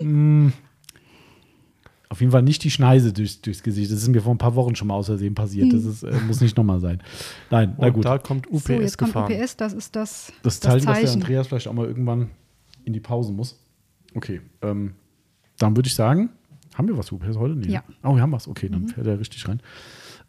Mm. 0.00 0.48
Auf 2.10 2.20
jeden 2.20 2.32
Fall 2.32 2.42
nicht 2.42 2.64
die 2.64 2.70
Schneise 2.70 3.12
durch, 3.12 3.42
durchs 3.42 3.62
Gesicht. 3.62 3.92
Das 3.92 4.00
ist 4.02 4.08
mir 4.08 4.22
vor 4.22 4.34
ein 4.34 4.38
paar 4.38 4.54
Wochen 4.54 4.74
schon 4.74 4.88
mal 4.88 4.94
aus 4.94 5.06
Versehen 5.06 5.34
passiert. 5.34 5.72
Das 5.72 5.84
ist, 5.84 6.02
äh, 6.02 6.12
muss 6.26 6.40
nicht 6.40 6.56
nochmal 6.56 6.80
sein. 6.80 7.02
Nein, 7.50 7.74
na 7.78 7.88
Und 7.88 7.92
gut. 7.92 8.04
da 8.04 8.16
kommt 8.18 8.50
UPS 8.50 8.64
So, 8.64 8.72
jetzt 8.72 8.96
kommt 8.96 9.12
gefahren. 9.12 9.32
UPS, 9.32 9.56
das 9.56 9.72
ist 9.74 9.94
das, 9.94 10.32
Das 10.42 10.60
Zeichen, 10.60 10.86
dass 10.86 11.00
der. 11.00 11.12
Andreas 11.12 11.48
vielleicht 11.48 11.68
auch 11.68 11.74
mal 11.74 11.86
irgendwann 11.86 12.30
in 12.84 12.94
die 12.94 13.00
Pause 13.00 13.32
muss. 13.32 13.58
Okay, 14.14 14.40
ähm, 14.62 14.94
dann 15.58 15.76
würde 15.76 15.88
ich 15.88 15.94
sagen, 15.94 16.30
haben 16.74 16.88
wir 16.88 16.96
was 16.96 17.12
UPS 17.12 17.36
heute? 17.36 17.54
Nee. 17.56 17.72
Ja. 17.72 17.82
Oh, 18.02 18.14
wir 18.14 18.22
haben 18.22 18.32
was. 18.32 18.48
Okay, 18.48 18.68
dann 18.70 18.88
fährt 18.88 19.06
er 19.06 19.18
richtig 19.20 19.46
rein. 19.46 19.60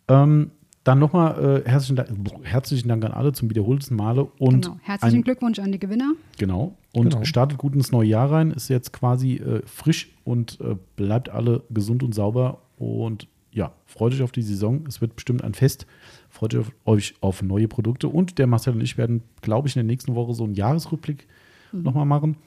Ähm, 0.10 0.52
dann 0.84 1.00
nochmal 1.00 1.64
äh, 1.66 1.70
herzlichen, 1.70 1.96
Dank, 1.96 2.10
herzlichen 2.44 2.88
Dank 2.90 3.06
an 3.06 3.12
alle 3.12 3.32
zum 3.32 3.50
wiederholten 3.50 3.96
Male. 3.96 4.26
Und 4.40 4.66
genau. 4.66 4.80
Herzlichen 4.82 5.18
ein, 5.18 5.24
Glückwunsch 5.24 5.60
an 5.60 5.72
die 5.72 5.80
Gewinner. 5.80 6.14
Genau. 6.38 6.76
Und 6.94 7.12
Genau. 7.12 7.24
startet 7.24 7.58
gut 7.60 7.76
ins 7.76 7.92
neue 7.92 8.08
Jahr 8.08 8.32
rein. 8.32 8.52
Ist 8.52 8.68
jetzt 8.70 8.94
quasi 8.94 9.36
äh, 9.36 9.62
frisch 9.66 10.10
und 10.24 10.60
äh, 10.62 10.76
bleibt 10.96 11.30
alle 11.30 11.64
gesund 11.70 12.02
und 12.02 12.16
sauber. 12.16 12.62
Und 12.78 13.28
ja, 13.52 13.74
freut 13.86 14.14
euch 14.14 14.24
auf 14.24 14.32
die 14.32 14.42
Saison. 14.42 14.86
Es 14.88 15.00
wird 15.02 15.16
bestimmt 15.16 15.44
ein 15.44 15.54
Fest. 15.54 15.86
Freut 16.30 16.56
euch 16.56 16.62
auf, 16.62 16.72
euch 16.86 17.14
auf 17.22 17.42
neue 17.44 17.68
Produkte. 17.68 18.08
Und 18.08 18.38
der 18.40 18.48
Marcel 18.48 18.74
und 18.74 18.82
ich 18.82 18.98
werden, 18.98 19.22
glaube 19.42 19.68
ich, 19.68 19.76
in 19.76 19.80
der 19.82 19.92
nächsten 19.92 20.16
Woche 20.16 20.34
so 20.34 20.44
einen 20.44 20.56
Jahresrückblick 20.56 21.28
nochmal 21.72 22.06
machen. 22.06 22.38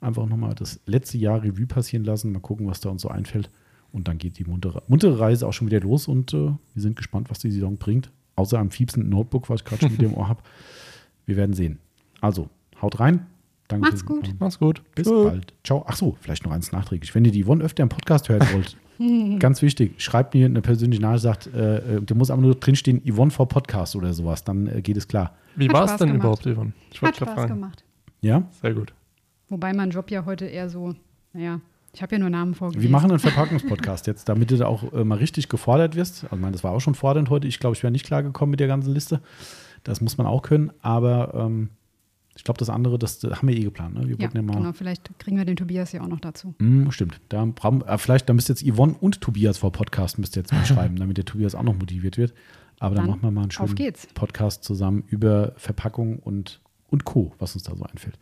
Einfach 0.00 0.26
nochmal 0.26 0.54
das 0.54 0.78
letzte 0.84 1.16
Jahr 1.16 1.42
Revue 1.42 1.66
passieren 1.66 2.04
lassen. 2.04 2.32
Mal 2.32 2.40
gucken, 2.40 2.66
was 2.66 2.80
da 2.80 2.90
uns 2.90 3.00
so 3.02 3.08
einfällt. 3.08 3.50
Und 3.92 4.08
dann 4.08 4.18
geht 4.18 4.38
die 4.38 4.44
muntere, 4.44 4.82
muntere 4.88 5.18
Reise 5.18 5.46
auch 5.46 5.52
schon 5.54 5.68
wieder 5.68 5.80
los. 5.80 6.06
Und 6.06 6.34
äh, 6.34 6.36
wir 6.74 6.82
sind 6.82 6.96
gespannt, 6.96 7.30
was 7.30 7.38
die 7.38 7.50
Saison 7.50 7.78
bringt. 7.78 8.10
Außer 8.34 8.58
am 8.58 8.70
fiepsenden 8.70 9.08
Notebook, 9.08 9.48
was 9.48 9.60
ich 9.60 9.64
gerade 9.64 9.82
schon 9.82 9.92
wieder 9.92 10.04
im 10.08 10.14
Ohr 10.18 10.28
habe. 10.28 10.42
Wir 11.24 11.36
werden 11.36 11.54
sehen. 11.54 11.78
Also, 12.20 12.50
haut 12.82 13.00
rein. 13.00 13.26
Danke 13.68 13.88
Macht's 13.88 14.04
gut. 14.04 14.34
Mach's 14.38 14.58
gut. 14.58 14.82
Bis 14.94 15.06
Tschö. 15.08 15.24
bald. 15.24 15.52
Ciao. 15.64 15.84
Ach 15.86 15.96
so, 15.96 16.16
vielleicht 16.20 16.44
noch 16.44 16.52
eins 16.52 16.70
nachträglich. 16.72 17.14
Wenn 17.14 17.24
ihr 17.24 17.32
die 17.32 17.44
Yvonne 17.44 17.64
öfter 17.64 17.82
im 17.82 17.88
Podcast 17.88 18.28
hören 18.28 18.46
wollt, 18.52 18.76
ganz 19.40 19.60
wichtig, 19.62 20.00
schreibt 20.00 20.34
mir 20.34 20.46
eine 20.46 20.62
persönliche 20.62 21.02
Nachricht, 21.02 21.22
sagt, 21.22 21.46
äh, 21.54 21.96
äh, 21.96 22.02
da 22.02 22.14
muss 22.14 22.30
aber 22.30 22.42
nur 22.42 22.54
drinstehen, 22.54 23.02
Yvonne 23.04 23.30
vor 23.30 23.48
Podcast 23.48 23.96
oder 23.96 24.12
sowas, 24.14 24.44
dann 24.44 24.66
äh, 24.68 24.82
geht 24.82 24.96
es 24.96 25.08
klar. 25.08 25.34
Wie 25.56 25.68
Hat 25.68 25.74
war 25.74 25.84
es 25.86 25.96
denn 25.96 26.08
gemacht. 26.08 26.20
überhaupt, 26.20 26.46
Ivan? 26.46 26.72
Ich 26.90 26.96
Hat 26.96 27.02
wollte 27.02 27.18
gerade 27.18 27.30
Spaß 27.32 27.44
fragen. 27.44 27.60
gemacht. 27.60 27.84
Ja? 28.20 28.42
Sehr 28.62 28.74
gut. 28.74 28.94
Wobei 29.48 29.72
mein 29.72 29.90
Job 29.90 30.10
ja 30.10 30.24
heute 30.24 30.46
eher 30.46 30.68
so, 30.68 30.94
naja, 31.32 31.60
ich 31.92 32.02
habe 32.02 32.14
ja 32.14 32.18
nur 32.18 32.30
Namen 32.30 32.54
vorgelesen. 32.54 32.82
Wir 32.82 32.90
machen 32.90 33.10
einen 33.10 33.18
Verpackungspodcast 33.20 34.06
jetzt, 34.06 34.28
damit 34.28 34.50
du 34.50 34.56
da 34.56 34.66
auch 34.66 34.92
äh, 34.92 35.02
mal 35.04 35.18
richtig 35.18 35.48
gefordert 35.48 35.96
wirst. 35.96 36.24
Also, 36.24 36.36
ich 36.36 36.42
meine, 36.42 36.52
das 36.52 36.62
war 36.62 36.72
auch 36.72 36.80
schon 36.80 36.94
fordernd 36.94 37.30
heute. 37.30 37.48
Ich 37.48 37.58
glaube, 37.58 37.74
ich 37.74 37.82
wäre 37.82 37.90
nicht 37.90 38.04
klar 38.06 38.22
gekommen 38.22 38.50
mit 38.50 38.60
der 38.60 38.68
ganzen 38.68 38.92
Liste. 38.92 39.20
Das 39.82 40.00
muss 40.00 40.18
man 40.18 40.26
auch 40.26 40.42
können. 40.42 40.72
Aber 40.82 41.32
ähm, 41.34 41.70
ich 42.36 42.44
glaube, 42.44 42.58
das 42.58 42.68
andere, 42.70 42.98
das, 42.98 43.18
das 43.18 43.38
haben 43.38 43.48
wir 43.48 43.56
eh 43.56 43.64
geplant. 43.64 43.94
Ne? 43.94 44.08
Wir 44.08 44.16
Ja, 44.18 44.28
ja 44.32 44.42
mal. 44.42 44.56
genau, 44.56 44.72
vielleicht 44.72 45.18
kriegen 45.18 45.36
wir 45.36 45.44
den 45.44 45.56
Tobias 45.56 45.92
ja 45.92 46.02
auch 46.02 46.08
noch 46.08 46.20
dazu. 46.20 46.54
Hm, 46.58 46.90
stimmt. 46.92 47.20
Da 47.30 47.44
brauchen, 47.44 47.82
äh, 47.82 47.98
vielleicht, 47.98 48.28
da 48.28 48.34
müsst 48.34 48.48
jetzt 48.48 48.62
Yvonne 48.64 48.94
und 49.00 49.20
Tobias 49.20 49.58
vor 49.58 49.72
Podcast 49.72 50.18
müsst 50.18 50.36
ihr 50.36 50.42
jetzt 50.42 50.52
mal 50.52 50.64
schreiben, 50.66 50.96
damit 50.96 51.16
der 51.16 51.24
Tobias 51.24 51.54
auch 51.54 51.62
noch 51.62 51.74
motiviert 51.74 52.18
wird. 52.18 52.34
Aber 52.78 52.94
dann, 52.94 53.04
Dann 53.04 53.10
machen 53.12 53.22
wir 53.22 53.30
mal 53.30 53.42
einen 53.42 53.50
schönen. 53.50 53.94
Podcast 54.14 54.62
zusammen 54.64 55.04
über 55.08 55.52
Verpackung 55.56 56.18
und, 56.18 56.60
und 56.88 57.04
Co., 57.04 57.32
was 57.38 57.54
uns 57.54 57.64
da 57.64 57.74
so 57.74 57.84
einfällt. 57.84 58.18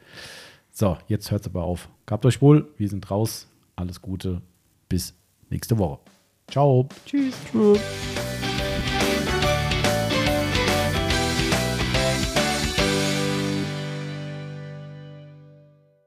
So, 0.70 0.96
jetzt 1.08 1.30
hört 1.30 1.42
es 1.42 1.48
aber 1.48 1.64
auf. 1.64 1.88
Gehabt 2.06 2.24
euch 2.24 2.40
wohl, 2.40 2.72
wir 2.76 2.88
sind 2.88 3.10
raus. 3.10 3.48
Alles 3.76 4.00
Gute. 4.00 4.42
Bis 4.88 5.14
nächste 5.50 5.78
Woche. 5.78 5.98
Ciao. 6.48 6.88
Tschüss. 7.06 7.34
Tschö. 7.50 7.74